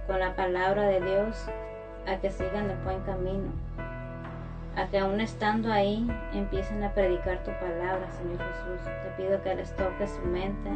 con 0.07 0.19
la 0.21 0.35
palabra 0.35 0.85
de 0.85 1.01
Dios 1.01 1.37
a 2.07 2.17
que 2.17 2.31
sigan 2.31 2.71
el 2.71 2.79
buen 2.79 3.01
camino, 3.03 3.51
a 4.79 4.87
que 4.87 4.99
aún 4.99 5.21
estando 5.21 5.73
ahí 5.73 6.09
empiecen 6.33 6.85
a 6.85 6.95
predicar 6.95 7.43
tu 7.43 7.51
palabra, 7.51 8.09
Señor 8.13 8.39
Jesús. 8.39 8.81
Te 8.85 9.11
pido 9.21 9.43
que 9.43 9.57
les 9.57 9.75
toques 9.75 10.09
su 10.11 10.29
mente, 10.29 10.71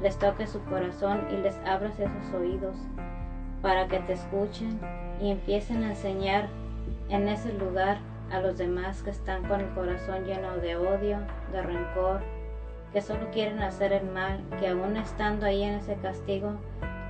les 0.00 0.18
toques 0.18 0.48
su 0.48 0.64
corazón 0.64 1.26
y 1.30 1.36
les 1.36 1.54
abras 1.66 2.00
esos 2.00 2.34
oídos 2.34 2.76
para 3.60 3.88
que 3.88 3.98
te 4.00 4.14
escuchen 4.14 4.80
y 5.20 5.30
empiecen 5.32 5.84
a 5.84 5.90
enseñar 5.90 6.48
en 7.10 7.28
ese 7.28 7.52
lugar 7.52 7.98
a 8.32 8.40
los 8.40 8.56
demás 8.56 9.02
que 9.02 9.10
están 9.10 9.46
con 9.46 9.60
el 9.60 9.68
corazón 9.74 10.24
lleno 10.24 10.56
de 10.56 10.76
odio, 10.76 11.18
de 11.52 11.60
rencor, 11.60 12.22
que 12.94 13.02
solo 13.02 13.30
quieren 13.32 13.60
hacer 13.62 13.92
el 13.92 14.06
mal, 14.12 14.40
que 14.58 14.68
aún 14.68 14.96
estando 14.96 15.44
ahí 15.44 15.62
en 15.62 15.74
ese 15.74 15.96
castigo 15.96 16.52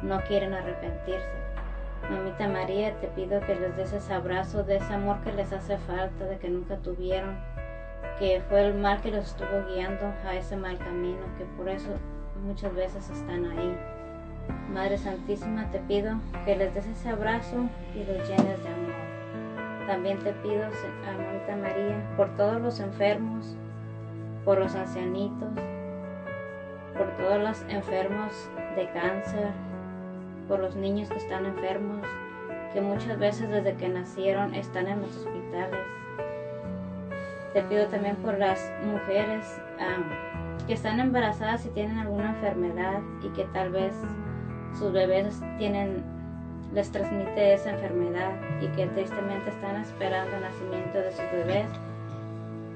no 0.03 0.21
quieren 0.23 0.55
arrepentirse. 0.55 1.46
Mamita 2.11 2.47
María, 2.47 2.95
te 3.01 3.09
pido 3.09 3.41
que 3.41 3.57
les 3.57 3.77
des 3.77 3.93
ese 3.93 4.15
abrazo 4.15 4.63
de 4.63 4.77
ese 4.77 4.93
amor 4.93 5.21
que 5.23 5.33
les 5.33 5.53
hace 5.53 5.77
falta, 5.79 6.25
de 6.25 6.39
que 6.39 6.49
nunca 6.49 6.77
tuvieron, 6.77 7.37
que 8.21 8.41
fue 8.49 8.65
el 8.65 8.75
mal 8.75 9.01
que 9.01 9.11
los 9.11 9.27
estuvo 9.27 9.67
guiando 9.69 10.13
a 10.25 10.35
ese 10.37 10.57
mal 10.57 10.79
camino, 10.79 11.19
que 11.37 11.45
por 11.57 11.69
eso 11.69 11.89
muchas 12.45 12.73
veces 12.75 13.11
están 13.11 13.45
ahí. 13.47 13.77
Madre 14.73 14.99
Santísima, 14.99 15.69
te 15.73 15.81
pido 15.81 16.15
que 16.45 16.55
les 16.55 16.73
des 16.75 16.87
ese 16.87 17.09
abrazo 17.09 17.69
y 17.93 18.05
los 18.05 18.29
llenes 18.29 18.63
de 18.63 18.69
amor. 18.69 19.87
También 19.89 20.19
te 20.21 20.33
pido, 20.35 20.63
a 20.65 21.13
Mamita 21.13 21.57
María, 21.57 22.15
por 22.17 22.29
todos 22.37 22.61
los 22.61 22.79
enfermos, 22.79 23.57
por 24.45 24.59
los 24.59 24.77
ancianitos, 24.77 25.49
por 26.97 27.09
todos 27.17 27.41
los 27.41 27.63
enfermos 27.69 28.49
de 28.77 28.89
cáncer, 28.91 29.51
por 30.49 30.61
los 30.61 30.77
niños 30.77 31.09
que 31.09 31.19
están 31.19 31.47
enfermos, 31.47 32.07
que 32.73 32.81
muchas 32.81 33.19
veces 33.19 33.49
desde 33.51 33.75
que 33.75 33.89
nacieron 33.89 34.55
están 34.55 34.87
en 34.87 35.03
los 35.03 35.17
hospitales. 35.17 35.81
Te 37.53 37.63
pido 37.63 37.87
también 37.87 38.17
por 38.17 38.39
las 38.39 38.71
mujeres 38.85 39.45
que 40.67 40.75
están 40.75 41.01
embarazadas 41.01 41.65
y 41.65 41.71
tienen 41.71 41.99
alguna 41.99 42.31
enfermedad 42.31 43.01
y 43.23 43.29
que 43.31 43.45
tal 43.45 43.71
vez 43.71 43.95
sus 44.79 44.93
bebés 44.93 45.41
tienen 45.59 46.05
les 46.75 46.91
transmite 46.91 47.55
esa 47.55 47.71
enfermedad 47.71 48.33
y 48.61 48.67
que 48.69 48.87
tristemente 48.89 49.51
están 49.51 49.81
esperando 49.81 50.37
el 50.37 50.43
nacimiento 50.43 50.99
de 50.99 51.11
sus 51.13 51.33
bebés 51.33 51.69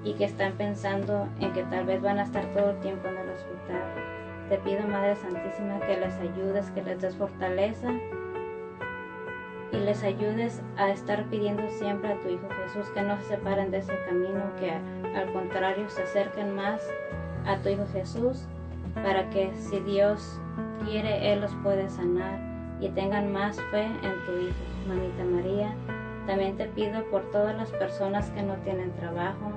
y 0.05 0.15
que 0.15 0.25
están 0.25 0.53
pensando 0.55 1.29
en 1.41 1.53
que 1.53 1.65
tal 1.65 1.85
vez 1.85 2.01
van 2.01 2.19
a 2.19 2.23
estar 2.23 2.45
todo 2.55 2.71
el 2.71 2.81
tiempo 2.81 3.09
en 3.09 3.19
el 3.19 3.29
hospital. 3.29 4.10
Te 4.51 4.59
pido, 4.59 4.83
Madre 4.89 5.15
Santísima, 5.15 5.79
que 5.79 5.97
les 5.97 6.13
ayudes, 6.17 6.69
que 6.73 6.83
les 6.83 7.01
des 7.01 7.15
fortaleza 7.15 7.89
y 9.71 9.77
les 9.77 10.03
ayudes 10.03 10.61
a 10.77 10.91
estar 10.91 11.25
pidiendo 11.27 11.63
siempre 11.69 12.13
a 12.13 12.21
tu 12.21 12.31
Hijo 12.31 12.49
Jesús 12.65 12.91
que 12.91 13.01
no 13.03 13.17
se 13.19 13.29
separen 13.29 13.71
de 13.71 13.79
ese 13.79 13.97
camino, 14.09 14.43
que 14.59 14.73
al 14.73 15.33
contrario 15.33 15.89
se 15.89 16.03
acerquen 16.03 16.57
más 16.57 16.83
a 17.47 17.59
tu 17.59 17.69
Hijo 17.69 17.87
Jesús 17.93 18.49
para 18.97 19.31
que 19.31 19.55
si 19.55 19.79
Dios 19.79 20.41
quiere, 20.85 21.33
Él 21.33 21.43
los 21.43 21.55
puede 21.63 21.89
sanar 21.89 22.41
y 22.81 22.89
tengan 22.89 23.33
más 23.33 23.57
fe 23.71 23.85
en 23.85 24.25
tu 24.27 24.33
Hijo. 24.33 24.65
Mamita 24.89 25.23
María, 25.31 25.73
también 26.27 26.57
te 26.57 26.67
pido 26.67 27.05
por 27.05 27.23
todas 27.31 27.57
las 27.57 27.71
personas 27.71 28.31
que 28.31 28.43
no 28.43 28.55
tienen 28.65 28.91
trabajo, 28.97 29.53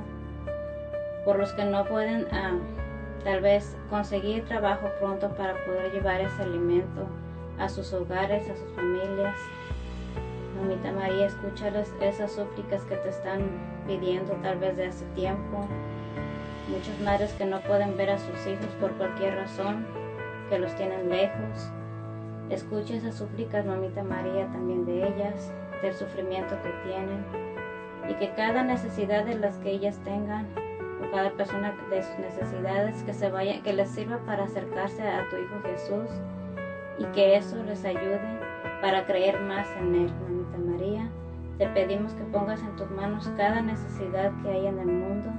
por 1.26 1.40
los 1.40 1.52
que 1.54 1.66
no 1.66 1.84
pueden 1.86 2.28
ah, 2.32 2.60
tal 3.24 3.42
vez 3.42 3.76
conseguir 3.90 4.44
trabajo 4.46 4.90
pronto 5.00 5.30
para 5.36 5.54
poder 5.66 5.92
llevar 5.92 6.22
ese 6.22 6.44
alimento 6.44 7.08
a 7.58 7.70
sus 7.70 7.94
hogares, 7.94 8.50
a 8.50 8.56
sus 8.56 8.72
familias. 8.76 9.36
Mamita 10.60 10.92
María, 10.92 11.28
escúchales 11.28 11.92
esas 12.02 12.32
súplicas 12.32 12.84
que 12.84 12.96
te 12.96 13.10
están 13.10 13.42
pidiendo 13.88 14.34
tal 14.44 14.60
vez 14.60 14.78
de 14.78 14.88
hace 14.88 15.06
tiempo. 15.16 15.68
Muchas 16.70 17.00
madres 17.02 17.34
que 17.34 17.46
no 17.46 17.60
pueden 17.62 17.98
ver 17.98 18.12
a 18.12 18.18
sus 18.18 18.48
hijos 18.48 18.68
por 18.80 18.92
cualquier 18.94 19.36
razón, 19.36 19.86
que 20.50 20.60
los 20.60 20.74
tienen 20.76 21.10
lejos. 21.10 21.70
Escucha 22.50 22.96
esas 22.96 23.16
súplicas, 23.16 23.66
Mamita 23.66 24.04
María, 24.04 24.48
también 24.48 24.86
de 24.86 25.08
ellas, 25.08 25.52
del 25.82 25.94
sufrimiento 25.94 26.56
que 26.62 26.70
tienen 26.90 27.26
y 28.10 28.14
que 28.16 28.34
cada 28.36 28.64
necesidad 28.64 29.26
de 29.26 29.36
las 29.36 29.58
que 29.58 29.72
ellas 29.72 29.98
tengan 30.04 30.48
cada 31.12 31.32
persona 31.32 31.74
de 31.90 32.04
sus 32.04 32.20
necesidades 32.20 33.04
que 33.04 33.14
se 33.14 33.30
vaya, 33.30 33.62
que 33.62 33.74
les 33.74 33.90
sirva 33.90 34.18
para 34.26 34.44
acercarse 34.44 35.02
a 35.02 35.28
tu 35.30 35.38
Hijo 35.38 35.62
Jesús 35.64 36.10
y 36.98 37.06
que 37.08 37.36
eso 37.38 37.62
les 37.64 37.84
ayude 37.86 38.20
para 38.82 39.06
creer 39.06 39.40
más 39.42 39.68
en 39.78 39.96
Él, 39.96 40.14
Mamita 40.24 40.58
María. 40.58 41.10
Te 41.58 41.68
pedimos 41.68 42.14
que 42.14 42.24
pongas 42.26 42.62
en 42.62 42.76
tus 42.76 42.90
manos 42.92 43.32
cada 43.38 43.62
necesidad 43.62 44.32
que 44.42 44.50
hay 44.50 44.68
en 44.68 44.80
el 44.80 44.88
mundo 44.88 45.30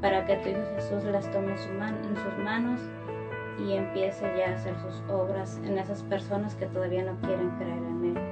para 0.00 0.26
que 0.26 0.36
tu 0.36 0.48
Hijo 0.48 0.60
Jesús 0.74 1.04
las 1.04 1.30
tome 1.30 1.52
en 1.52 2.16
sus 2.16 2.38
manos 2.44 2.80
y 3.58 3.74
empiece 3.74 4.24
ya 4.36 4.50
a 4.50 4.54
hacer 4.54 4.74
sus 4.80 5.02
obras 5.08 5.60
en 5.64 5.78
esas 5.78 6.02
personas 6.04 6.54
que 6.56 6.66
todavía 6.66 7.04
no 7.04 7.16
quieren 7.20 7.50
creer 7.50 7.78
en 7.78 8.16
Él. 8.16 8.31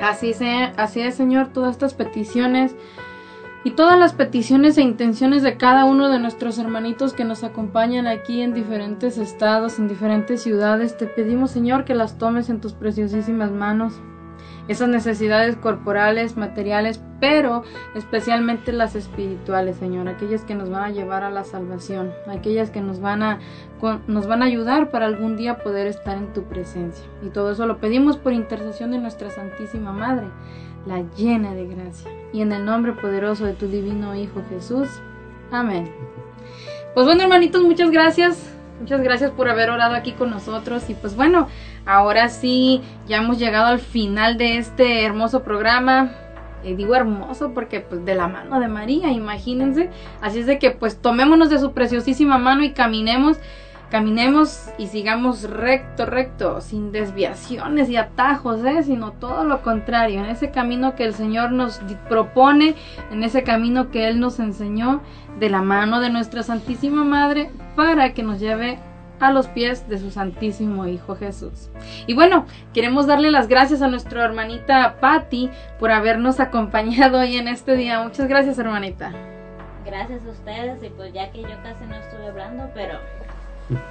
Así, 0.00 0.32
se, 0.32 0.72
así 0.76 1.00
es, 1.00 1.14
Señor, 1.14 1.48
todas 1.48 1.72
estas 1.72 1.94
peticiones 1.94 2.74
y 3.64 3.72
todas 3.72 3.98
las 3.98 4.12
peticiones 4.12 4.78
e 4.78 4.82
intenciones 4.82 5.42
de 5.42 5.56
cada 5.56 5.84
uno 5.84 6.08
de 6.08 6.18
nuestros 6.18 6.58
hermanitos 6.58 7.12
que 7.12 7.24
nos 7.24 7.42
acompañan 7.42 8.06
aquí 8.06 8.40
en 8.40 8.54
diferentes 8.54 9.18
estados, 9.18 9.78
en 9.78 9.88
diferentes 9.88 10.42
ciudades, 10.42 10.96
te 10.96 11.06
pedimos, 11.06 11.50
Señor, 11.50 11.84
que 11.84 11.94
las 11.94 12.18
tomes 12.18 12.48
en 12.48 12.60
tus 12.60 12.72
preciosísimas 12.72 13.50
manos. 13.50 14.00
Esas 14.68 14.88
necesidades 14.88 15.56
corporales, 15.56 16.36
materiales, 16.36 17.00
pero 17.20 17.64
especialmente 17.94 18.70
las 18.72 18.94
espirituales, 18.94 19.76
Señor, 19.76 20.08
aquellas 20.08 20.44
que 20.44 20.54
nos 20.54 20.70
van 20.70 20.84
a 20.84 20.90
llevar 20.90 21.24
a 21.24 21.30
la 21.30 21.44
salvación, 21.44 22.12
aquellas 22.28 22.70
que 22.70 22.80
nos 22.80 23.00
van 23.00 23.22
a 23.22 23.38
nos 24.06 24.26
van 24.26 24.42
a 24.42 24.46
ayudar 24.46 24.90
para 24.90 25.06
algún 25.06 25.36
día 25.36 25.58
poder 25.58 25.86
estar 25.86 26.16
en 26.16 26.32
tu 26.32 26.44
presencia. 26.44 27.04
Y 27.22 27.30
todo 27.30 27.52
eso 27.52 27.66
lo 27.66 27.78
pedimos 27.78 28.16
por 28.16 28.32
intercesión 28.32 28.90
de 28.90 28.98
nuestra 28.98 29.30
Santísima 29.30 29.92
Madre, 29.92 30.26
la 30.86 31.02
llena 31.16 31.54
de 31.54 31.66
gracia. 31.66 32.10
Y 32.32 32.42
en 32.42 32.52
el 32.52 32.64
nombre 32.64 32.92
poderoso 32.92 33.46
de 33.46 33.54
tu 33.54 33.68
divino 33.68 34.14
Hijo 34.14 34.42
Jesús. 34.50 34.88
Amén. 35.50 35.90
Pues 36.94 37.06
bueno, 37.06 37.22
hermanitos, 37.22 37.62
muchas 37.62 37.90
gracias. 37.90 38.54
Muchas 38.80 39.00
gracias 39.02 39.30
por 39.32 39.48
haber 39.48 39.70
orado 39.70 39.94
aquí 39.94 40.12
con 40.12 40.30
nosotros. 40.30 40.88
Y 40.88 40.94
pues 40.94 41.16
bueno, 41.16 41.48
ahora 41.88 42.28
sí, 42.28 42.82
ya 43.08 43.16
hemos 43.16 43.38
llegado 43.38 43.66
al 43.66 43.80
final 43.80 44.36
de 44.36 44.58
este 44.58 45.04
hermoso 45.04 45.42
programa. 45.42 46.12
Y 46.62 46.74
digo 46.74 46.94
hermoso 46.94 47.52
porque 47.54 47.80
pues 47.80 48.04
de 48.04 48.14
la 48.14 48.28
mano 48.28 48.60
de 48.60 48.68
María, 48.68 49.10
imagínense. 49.10 49.90
Así 50.20 50.40
es 50.40 50.46
de 50.46 50.58
que 50.58 50.70
pues 50.70 51.00
tomémonos 51.00 51.50
de 51.50 51.58
su 51.58 51.72
preciosísima 51.72 52.36
mano 52.36 52.62
y 52.62 52.72
caminemos, 52.72 53.38
caminemos 53.90 54.68
y 54.76 54.88
sigamos 54.88 55.48
recto, 55.48 56.04
recto, 56.04 56.60
sin 56.60 56.92
desviaciones 56.92 57.88
y 57.88 57.96
atajos, 57.96 58.62
¿eh? 58.64 58.82
sino 58.82 59.12
todo 59.12 59.44
lo 59.44 59.62
contrario, 59.62 60.18
en 60.18 60.26
ese 60.26 60.50
camino 60.50 60.94
que 60.94 61.04
el 61.04 61.14
Señor 61.14 61.52
nos 61.52 61.80
propone, 62.08 62.74
en 63.10 63.22
ese 63.22 63.44
camino 63.44 63.90
que 63.90 64.08
Él 64.08 64.20
nos 64.20 64.40
enseñó 64.40 65.00
de 65.38 65.48
la 65.48 65.62
mano 65.62 66.00
de 66.00 66.10
nuestra 66.10 66.42
Santísima 66.42 67.04
Madre 67.04 67.50
para 67.76 68.12
que 68.12 68.24
nos 68.24 68.40
lleve 68.40 68.78
a 69.20 69.32
los 69.32 69.48
pies 69.48 69.88
de 69.88 69.98
su 69.98 70.10
Santísimo 70.10 70.86
Hijo 70.86 71.16
Jesús. 71.16 71.70
Y 72.06 72.14
bueno, 72.14 72.46
queremos 72.72 73.06
darle 73.06 73.30
las 73.30 73.48
gracias 73.48 73.82
a 73.82 73.88
nuestra 73.88 74.24
hermanita 74.24 74.96
Patti 75.00 75.50
por 75.78 75.90
habernos 75.90 76.40
acompañado 76.40 77.20
hoy 77.20 77.36
en 77.36 77.48
este 77.48 77.76
día. 77.76 78.02
Muchas 78.02 78.28
gracias, 78.28 78.58
hermanita. 78.58 79.12
Gracias 79.84 80.24
a 80.26 80.30
ustedes 80.30 80.82
y 80.82 80.90
pues 80.90 81.12
ya 81.12 81.30
que 81.30 81.42
yo 81.42 81.62
casi 81.62 81.84
no 81.86 81.96
estuve 81.96 82.26
hablando, 82.26 82.70
pero 82.74 82.98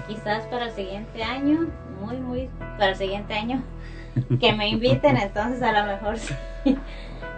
quizás 0.07 0.45
para 0.47 0.65
el 0.65 0.71
siguiente 0.71 1.23
año, 1.23 1.67
muy, 2.01 2.17
muy, 2.17 2.49
para 2.77 2.91
el 2.91 2.95
siguiente 2.95 3.33
año, 3.33 3.63
que 4.39 4.53
me 4.53 4.69
inviten, 4.69 5.17
entonces 5.17 5.61
a 5.61 5.71
lo 5.71 5.85
mejor 5.85 6.17
sí. 6.17 6.35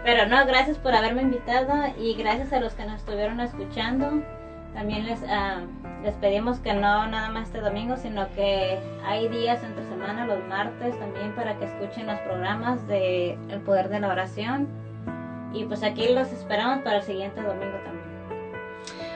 Pero 0.03 0.27
no, 0.27 0.45
gracias 0.45 0.77
por 0.77 0.95
haberme 0.95 1.21
invitado 1.21 1.73
y 1.99 2.15
gracias 2.15 2.53
a 2.53 2.59
los 2.59 2.73
que 2.73 2.85
nos 2.85 2.95
estuvieron 2.95 3.39
escuchando. 3.41 4.23
También 4.73 5.05
les, 5.05 5.19
ah, 5.27 5.61
les 6.03 6.15
pedimos 6.15 6.59
que 6.59 6.73
no 6.73 7.07
nada 7.07 7.29
más 7.29 7.47
este 7.47 7.59
domingo, 7.59 7.97
sino 7.97 8.27
que 8.35 8.79
hay 9.03 9.27
días 9.27 9.63
entre 9.63 9.83
semana, 9.85 10.25
los 10.25 10.39
martes 10.47 10.97
también, 10.99 11.33
para 11.35 11.57
que 11.57 11.65
escuchen 11.65 12.07
los 12.07 12.19
programas 12.19 12.87
de 12.87 13.37
El 13.49 13.59
Poder 13.61 13.89
de 13.89 13.99
la 13.99 14.09
Oración. 14.09 14.67
Y 15.53 15.65
pues 15.65 15.83
aquí 15.83 16.13
los 16.13 16.31
esperamos 16.31 16.83
para 16.83 16.97
el 16.97 17.03
siguiente 17.03 17.41
domingo 17.41 17.77
también. 17.83 17.99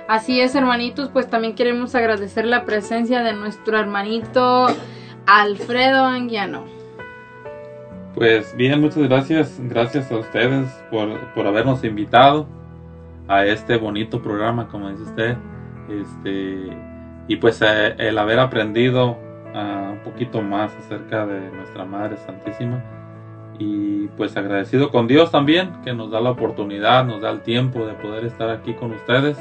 Así 0.07 0.41
es, 0.41 0.53
hermanitos, 0.55 1.09
pues 1.09 1.29
también 1.29 1.55
queremos 1.55 1.95
agradecer 1.95 2.45
la 2.45 2.65
presencia 2.65 3.21
de 3.23 3.33
nuestro 3.33 3.77
hermanito 3.77 4.67
Alfredo 5.25 6.03
Anguiano. 6.03 6.65
Pues 8.13 8.55
bien, 8.55 8.81
muchas 8.81 9.03
gracias. 9.03 9.59
Gracias 9.59 10.11
a 10.11 10.17
ustedes 10.17 10.69
por, 10.91 11.19
por 11.33 11.47
habernos 11.47 11.83
invitado 11.83 12.47
a 13.27 13.45
este 13.45 13.77
bonito 13.77 14.21
programa, 14.21 14.67
como 14.67 14.89
dice 14.89 15.03
usted. 15.03 15.37
Este, 15.89 16.77
y 17.27 17.35
pues 17.37 17.61
eh, 17.61 17.95
el 17.97 18.17
haber 18.17 18.39
aprendido 18.39 19.17
ah, 19.53 19.91
un 19.93 19.99
poquito 19.99 20.41
más 20.41 20.75
acerca 20.77 21.25
de 21.25 21.51
nuestra 21.51 21.85
Madre 21.85 22.17
Santísima. 22.17 22.83
Y 23.59 24.07
pues 24.17 24.35
agradecido 24.35 24.89
con 24.89 25.07
Dios 25.07 25.31
también, 25.31 25.71
que 25.83 25.93
nos 25.93 26.11
da 26.11 26.19
la 26.19 26.31
oportunidad, 26.31 27.05
nos 27.05 27.21
da 27.21 27.29
el 27.29 27.41
tiempo 27.41 27.85
de 27.85 27.93
poder 27.93 28.25
estar 28.25 28.49
aquí 28.49 28.73
con 28.73 28.91
ustedes. 28.91 29.37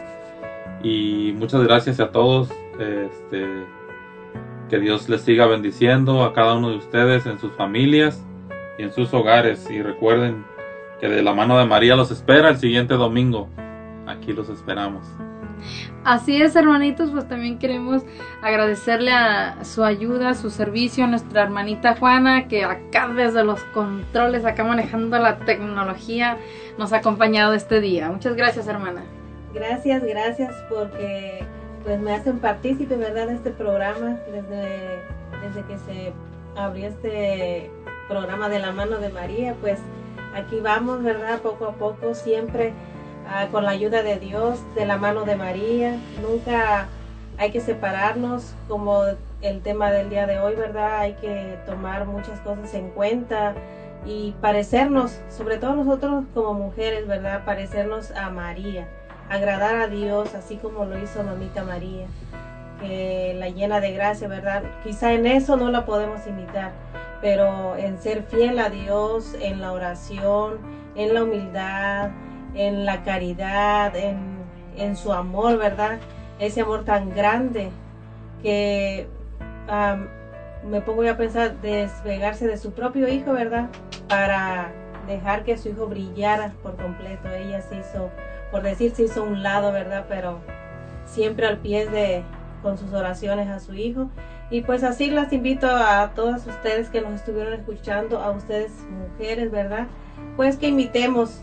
Y 0.82 1.34
muchas 1.36 1.62
gracias 1.62 1.98
a 2.00 2.10
todos. 2.10 2.50
Este, 2.78 3.46
que 4.72 4.78
Dios 4.78 5.06
les 5.10 5.20
siga 5.20 5.46
bendiciendo 5.46 6.24
a 6.24 6.32
cada 6.32 6.54
uno 6.54 6.70
de 6.70 6.76
ustedes 6.76 7.26
en 7.26 7.38
sus 7.38 7.52
familias 7.52 8.24
y 8.78 8.84
en 8.84 8.90
sus 8.90 9.12
hogares. 9.12 9.70
Y 9.70 9.82
recuerden 9.82 10.44
que 10.98 11.08
de 11.08 11.22
la 11.22 11.34
mano 11.34 11.58
de 11.58 11.66
María 11.66 11.94
los 11.94 12.10
espera 12.10 12.48
el 12.48 12.56
siguiente 12.56 12.94
domingo. 12.94 13.50
Aquí 14.06 14.32
los 14.32 14.48
esperamos. 14.48 15.06
Así 16.04 16.42
es, 16.42 16.56
hermanitos, 16.56 17.10
pues 17.10 17.28
también 17.28 17.58
queremos 17.58 18.02
agradecerle 18.42 19.12
a 19.12 19.64
su 19.64 19.84
ayuda, 19.84 20.34
su 20.34 20.50
servicio 20.50 21.04
a 21.04 21.06
nuestra 21.06 21.42
hermanita 21.42 21.94
Juana, 21.96 22.48
que 22.48 22.64
acá 22.64 23.08
desde 23.08 23.44
los 23.44 23.62
controles, 23.72 24.44
acá 24.44 24.64
manejando 24.64 25.18
la 25.18 25.38
tecnología, 25.38 26.38
nos 26.78 26.92
ha 26.92 26.96
acompañado 26.96 27.54
este 27.54 27.80
día. 27.80 28.08
Muchas 28.10 28.34
gracias, 28.34 28.66
hermana. 28.66 29.04
Gracias, 29.54 30.02
gracias 30.02 30.54
porque 30.68 31.44
pues 31.84 32.00
me 32.00 32.12
hacen 32.12 32.38
partícipe, 32.38 32.96
¿verdad? 32.96 33.28
De 33.28 33.34
este 33.34 33.50
programa 33.50 34.16
desde, 34.32 35.02
desde 35.42 35.62
que 35.68 35.78
se 35.78 36.12
abrió 36.56 36.88
este 36.88 37.70
programa 38.08 38.48
de 38.48 38.58
la 38.58 38.72
mano 38.72 38.98
de 38.98 39.10
María, 39.10 39.54
pues 39.60 39.78
aquí 40.34 40.58
vamos, 40.60 41.02
¿verdad? 41.02 41.40
Poco 41.40 41.66
a 41.66 41.72
poco, 41.72 42.14
siempre 42.14 42.72
ah, 43.28 43.48
con 43.50 43.64
la 43.64 43.70
ayuda 43.70 44.02
de 44.02 44.18
Dios, 44.18 44.60
de 44.74 44.86
la 44.86 44.96
mano 44.96 45.24
de 45.24 45.36
María. 45.36 45.98
Nunca 46.20 46.88
hay 47.38 47.50
que 47.50 47.60
separarnos, 47.60 48.54
como 48.68 49.02
el 49.40 49.62
tema 49.62 49.90
del 49.90 50.10
día 50.10 50.26
de 50.26 50.38
hoy, 50.38 50.54
¿verdad? 50.54 51.00
Hay 51.00 51.14
que 51.14 51.58
tomar 51.66 52.06
muchas 52.06 52.40
cosas 52.40 52.72
en 52.74 52.90
cuenta 52.90 53.54
y 54.04 54.34
parecernos, 54.40 55.18
sobre 55.28 55.58
todo 55.58 55.74
nosotros 55.74 56.24
como 56.34 56.54
mujeres, 56.54 57.06
¿verdad? 57.06 57.44
Parecernos 57.44 58.10
a 58.12 58.30
María, 58.30 58.88
agradar 59.28 59.76
a 59.76 59.86
Dios, 59.86 60.34
así 60.34 60.56
como 60.56 60.84
lo 60.84 60.98
hizo 60.98 61.22
mamita 61.22 61.62
María, 61.64 62.06
que 62.80 63.34
la 63.38 63.48
llena 63.48 63.80
de 63.80 63.92
gracia, 63.92 64.28
¿verdad? 64.28 64.62
Quizá 64.82 65.12
en 65.12 65.26
eso 65.26 65.56
no 65.56 65.70
la 65.70 65.84
podemos 65.84 66.26
imitar, 66.26 66.72
pero 67.20 67.76
en 67.76 67.98
ser 67.98 68.24
fiel 68.24 68.58
a 68.58 68.70
Dios, 68.70 69.36
en 69.40 69.60
la 69.60 69.72
oración, 69.72 70.58
en 70.96 71.14
la 71.14 71.22
humildad, 71.22 72.10
en 72.54 72.84
la 72.84 73.02
caridad, 73.02 73.94
en, 73.96 74.18
en 74.76 74.96
su 74.96 75.12
amor, 75.12 75.58
¿verdad? 75.58 75.98
Ese 76.38 76.62
amor 76.62 76.84
tan 76.84 77.10
grande 77.14 77.70
que 78.42 79.06
am, 79.68 80.08
me 80.68 80.80
pongo 80.80 81.08
a 81.08 81.16
pensar 81.16 81.60
despegarse 81.60 82.46
de 82.46 82.56
su 82.56 82.72
propio 82.72 83.08
hijo, 83.08 83.32
¿verdad? 83.32 83.68
Para 84.08 84.72
dejar 85.06 85.44
que 85.44 85.56
su 85.56 85.70
hijo 85.70 85.86
brillara 85.86 86.52
por 86.62 86.76
completo. 86.76 87.28
Ella 87.28 87.60
se 87.62 87.76
hizo, 87.76 88.10
por 88.50 88.62
decir, 88.62 88.92
se 88.94 89.04
hizo 89.04 89.24
un 89.24 89.42
lado, 89.42 89.72
¿verdad? 89.72 90.06
Pero 90.08 90.40
siempre 91.04 91.46
al 91.46 91.58
pie 91.58 91.88
de, 91.88 92.22
con 92.62 92.78
sus 92.78 92.92
oraciones 92.92 93.48
a 93.48 93.58
su 93.58 93.74
hijo. 93.74 94.08
Y 94.50 94.60
pues 94.62 94.84
así 94.84 95.10
las 95.10 95.32
invito 95.32 95.66
a 95.66 96.10
todas 96.14 96.46
ustedes 96.46 96.90
que 96.90 97.00
nos 97.00 97.14
estuvieron 97.14 97.54
escuchando, 97.54 98.20
a 98.20 98.30
ustedes 98.30 98.70
mujeres, 98.90 99.50
¿verdad? 99.50 99.86
Pues 100.36 100.58
que 100.58 100.68
imitemos 100.68 101.42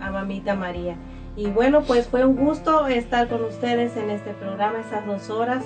a 0.00 0.10
Mamita 0.10 0.54
María. 0.54 0.96
Y 1.36 1.50
bueno, 1.50 1.82
pues 1.82 2.08
fue 2.08 2.24
un 2.24 2.36
gusto 2.36 2.86
estar 2.86 3.28
con 3.28 3.44
ustedes 3.44 3.94
en 3.96 4.08
este 4.10 4.32
programa, 4.32 4.80
esas 4.80 5.04
dos 5.06 5.28
horas 5.28 5.64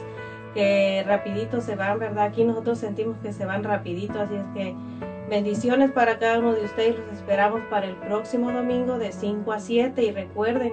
que 0.54 1.04
rapidito 1.06 1.60
se 1.60 1.76
van, 1.76 2.00
¿verdad? 2.00 2.24
Aquí 2.24 2.42
nosotros 2.44 2.78
sentimos 2.78 3.16
que 3.18 3.32
se 3.32 3.46
van 3.46 3.62
rapidito, 3.62 4.20
así 4.20 4.34
es 4.34 4.46
que 4.52 4.74
bendiciones 5.28 5.92
para 5.92 6.18
cada 6.18 6.40
uno 6.40 6.54
de 6.54 6.64
ustedes, 6.64 6.98
los 6.98 7.12
esperamos 7.12 7.60
para 7.70 7.86
el 7.86 7.94
próximo 7.94 8.50
domingo 8.50 8.98
de 8.98 9.12
5 9.12 9.52
a 9.52 9.60
7 9.60 10.02
y 10.02 10.10
recuerden 10.10 10.72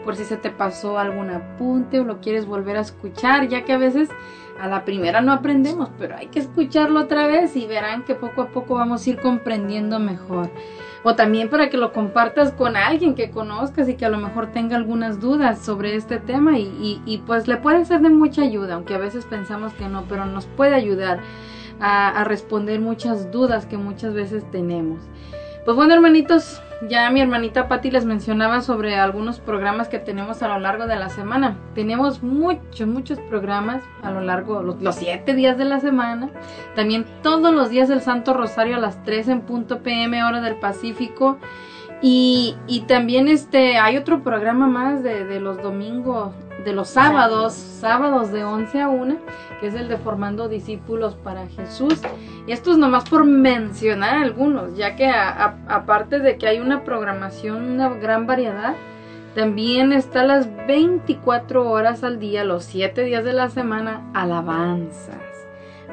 por 0.05 0.16
si 0.16 0.24
se 0.24 0.36
te 0.39 0.51
pasó 0.51 0.98
algún 0.98 1.28
apunte 1.28 2.01
o 2.01 2.05
lo 2.05 2.20
quieres 2.20 2.47
volver 2.47 2.77
a 2.78 2.81
escuchar, 2.81 3.48
ya 3.48 3.65
que 3.65 3.73
a 3.73 3.78
veces 3.78 4.09
a 4.59 4.66
la 4.66 4.85
primera 4.85 5.20
no 5.20 5.32
aprendemos, 5.32 5.90
pero 5.98 6.16
hay 6.16 6.28
que 6.28 6.39
escucharlo 6.39 7.01
otra 7.01 7.27
vez 7.27 7.56
y 7.56 7.66
verán 7.66 8.05
que 8.05 8.15
poco 8.15 8.43
a 8.43 8.48
poco 8.48 8.74
vamos 8.74 9.06
a 9.06 9.10
ir 9.10 9.20
comprendiendo 9.20 9.98
mejor. 9.98 10.51
O 11.09 11.14
también 11.14 11.48
para 11.48 11.70
que 11.70 11.78
lo 11.78 11.94
compartas 11.94 12.52
con 12.52 12.76
alguien 12.76 13.14
que 13.14 13.30
conozcas 13.30 13.89
y 13.89 13.94
que 13.94 14.05
a 14.05 14.10
lo 14.10 14.18
mejor 14.18 14.48
tenga 14.52 14.76
algunas 14.76 15.20
dudas 15.20 15.59
sobre 15.59 15.97
este 15.97 16.18
tema 16.18 16.59
y, 16.59 17.22
pues 17.26 17.48
le 17.48 17.56
puede 17.56 17.86
ser 17.86 18.02
de 18.02 18.10
mucha 18.10 18.43
ayuda, 18.43 18.74
aunque 18.74 18.94
a 18.94 18.98
veces 18.98 19.24
pensamos 19.24 19.72
que 19.72 19.89
no, 19.89 20.05
pero 20.06 20.26
nos 20.26 20.44
puede 20.44 20.74
ayudar 20.74 21.20
a, 21.80 22.10
a 22.10 22.24
responder 22.24 22.78
muchas 22.80 23.32
dudas 23.32 23.64
que 23.64 23.78
muchas 23.78 24.12
veces 24.12 24.44
tenemos. 24.51 25.01
Pues 25.64 25.74
bueno, 25.78 25.94
hermanitos, 25.94 26.60
ya 26.86 27.10
mi 27.10 27.20
hermanita 27.20 27.66
Patti 27.66 27.90
les 27.90 28.05
mencionaba 28.05 28.60
sobre 28.60 28.96
algunos 28.96 29.40
programas 29.40 29.88
que 29.88 29.98
tenemos 29.98 30.42
a 30.42 30.48
lo 30.48 30.59
largo 30.60 30.86
de 30.86 30.96
la 30.96 31.09
semana. 31.09 31.56
Tenemos 31.74 32.22
muchos, 32.22 32.86
muchos 32.86 33.18
programas 33.28 33.82
a 34.02 34.10
lo 34.10 34.20
largo, 34.20 34.62
los, 34.62 34.80
los 34.80 34.94
siete 34.94 35.34
días 35.34 35.59
de 35.59 35.64
la 35.64 35.80
semana. 35.80 36.30
También 36.76 37.05
todos 37.22 37.52
los 37.52 37.70
días 37.70 37.88
del 37.88 38.00
Santo 38.00 38.32
Rosario 38.32 38.76
a 38.76 38.80
las 38.80 39.02
3 39.02 39.28
en 39.28 39.40
punto 39.40 39.82
PM, 39.82 40.22
hora 40.22 40.40
del 40.40 40.56
Pacífico. 40.56 41.38
Y, 42.00 42.55
y 42.68 42.82
también 42.82 43.26
este, 43.26 43.78
hay 43.78 43.96
otro 43.96 44.22
programa 44.22 44.68
más 44.68 45.02
de, 45.02 45.24
de 45.24 45.40
los 45.40 45.60
domingos, 45.60 46.32
de 46.64 46.72
los 46.72 46.89
sábados, 46.89 47.52
sábados 47.52 48.32
de 48.32 48.44
11 48.44 48.80
a 48.80 48.89
1, 48.89 49.16
que 49.60 49.68
es 49.68 49.74
el 49.74 49.89
de 49.89 49.97
Formando 49.97 50.48
Discípulos 50.48 51.14
para 51.14 51.47
Jesús. 51.48 52.01
Y 52.47 52.52
esto 52.52 52.72
es 52.72 52.78
nomás 52.78 53.09
por 53.09 53.24
mencionar 53.24 54.22
algunos, 54.22 54.76
ya 54.76 54.97
que 54.97 55.09
aparte 55.09 56.18
de 56.18 56.39
que 56.39 56.48
hay 56.48 56.59
una 56.59 56.85
programación, 56.85 57.72
una 57.72 57.89
gran 57.90 58.26
variedad, 58.26 58.74
también 59.35 59.93
está 59.93 60.24
las 60.24 60.48
24 60.66 61.70
horas 61.70 62.02
al 62.02 62.18
día, 62.18 62.44
los 62.44 62.64
7 62.64 63.05
días 63.05 63.24
de 63.24 63.35
la 63.35 63.51
semana, 63.51 64.10
alabanzas. 64.14 65.27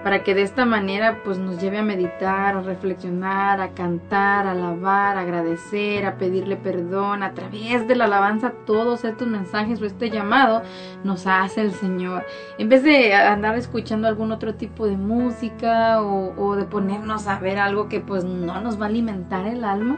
Para 0.06 0.22
que 0.22 0.36
de 0.36 0.44
esta 0.44 0.66
manera 0.66 1.24
pues 1.24 1.40
nos 1.40 1.60
lleve 1.60 1.80
a 1.80 1.82
meditar, 1.82 2.56
a 2.56 2.62
reflexionar, 2.62 3.60
a 3.60 3.70
cantar, 3.70 4.46
a 4.46 4.52
alabar, 4.52 5.18
a 5.18 5.22
agradecer, 5.22 6.06
a 6.06 6.20
pedirle 6.20 6.58
perdón. 6.58 7.24
A 7.24 7.34
través 7.34 7.88
de 7.88 7.96
la 7.96 8.06
alabanza 8.06 8.54
todos 8.68 9.04
estos 9.04 9.28
mensajes 9.28 9.82
o 9.82 9.86
este 9.86 10.12
llamado 10.12 10.62
nos 11.04 11.26
hace 11.26 11.62
el 11.62 11.72
Señor. 11.72 12.24
En 12.60 12.70
vez 12.70 12.84
de 12.84 13.16
andar 13.16 13.58
escuchando 13.58 14.08
algún 14.08 14.32
otro 14.32 14.54
tipo 14.54 14.86
de 14.86 14.96
música 14.96 16.00
o, 16.04 16.56
de 16.56 16.66
ponernos 16.66 17.26
a 17.26 17.40
ver 17.40 17.58
algo 17.58 17.90
que 17.90 18.00
pues 18.00 18.24
no 18.24 18.62
nos 18.62 18.80
va 18.80 18.86
a 18.86 18.90
alimentar 18.90 19.48
el 19.48 19.64
alma, 19.64 19.98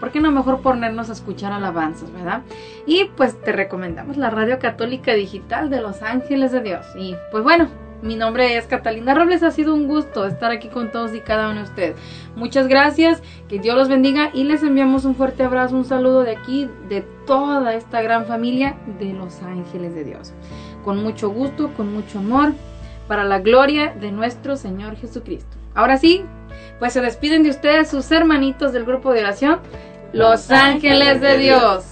¿por 0.00 0.12
qué 0.12 0.20
no 0.22 0.32
mejor 0.32 0.62
ponernos 0.62 1.10
a 1.10 1.12
escuchar 1.12 1.52
alabanzas, 1.52 2.10
verdad? 2.10 2.40
Y 2.86 3.10
pues 3.18 3.38
te 3.42 3.52
recomendamos 3.52 4.16
la 4.16 4.30
Radio 4.30 4.58
Católica 4.58 5.12
Digital 5.12 5.68
de 5.68 5.82
Los 5.82 6.00
Ángeles 6.00 6.52
de 6.52 6.62
Dios. 6.62 6.86
Y 6.96 7.16
pues 7.30 7.44
bueno, 7.44 7.68
mi 8.02 8.16
nombre 8.16 8.56
es 8.56 8.66
Catalina 8.66 9.14
Robles, 9.14 9.42
ha 9.42 9.50
sido 9.50 9.74
un 9.74 9.86
gusto 9.86 10.26
estar 10.26 10.50
aquí 10.50 10.68
con 10.68 10.90
todos 10.90 11.14
y 11.14 11.20
cada 11.20 11.48
uno 11.48 11.60
de 11.60 11.64
ustedes. 11.64 11.96
Muchas 12.34 12.66
gracias, 12.66 13.22
que 13.48 13.58
Dios 13.58 13.76
los 13.76 13.88
bendiga 13.88 14.30
y 14.34 14.44
les 14.44 14.62
enviamos 14.62 15.04
un 15.04 15.14
fuerte 15.14 15.44
abrazo, 15.44 15.76
un 15.76 15.84
saludo 15.84 16.22
de 16.22 16.32
aquí, 16.36 16.68
de 16.88 17.02
toda 17.26 17.74
esta 17.74 18.02
gran 18.02 18.26
familia 18.26 18.76
de 18.98 19.12
Los 19.12 19.40
Ángeles 19.42 19.94
de 19.94 20.04
Dios. 20.04 20.32
Con 20.84 21.02
mucho 21.02 21.30
gusto, 21.30 21.72
con 21.74 21.92
mucho 21.92 22.18
amor, 22.18 22.52
para 23.06 23.24
la 23.24 23.38
gloria 23.38 23.94
de 24.00 24.10
nuestro 24.10 24.56
Señor 24.56 24.96
Jesucristo. 24.96 25.56
Ahora 25.74 25.96
sí, 25.96 26.24
pues 26.78 26.92
se 26.92 27.00
despiden 27.00 27.44
de 27.44 27.50
ustedes 27.50 27.88
sus 27.88 28.10
hermanitos 28.10 28.72
del 28.72 28.84
grupo 28.84 29.12
de 29.12 29.20
oración, 29.20 29.60
Los 30.12 30.50
Ángeles 30.50 31.20
de 31.20 31.38
Dios. 31.38 31.91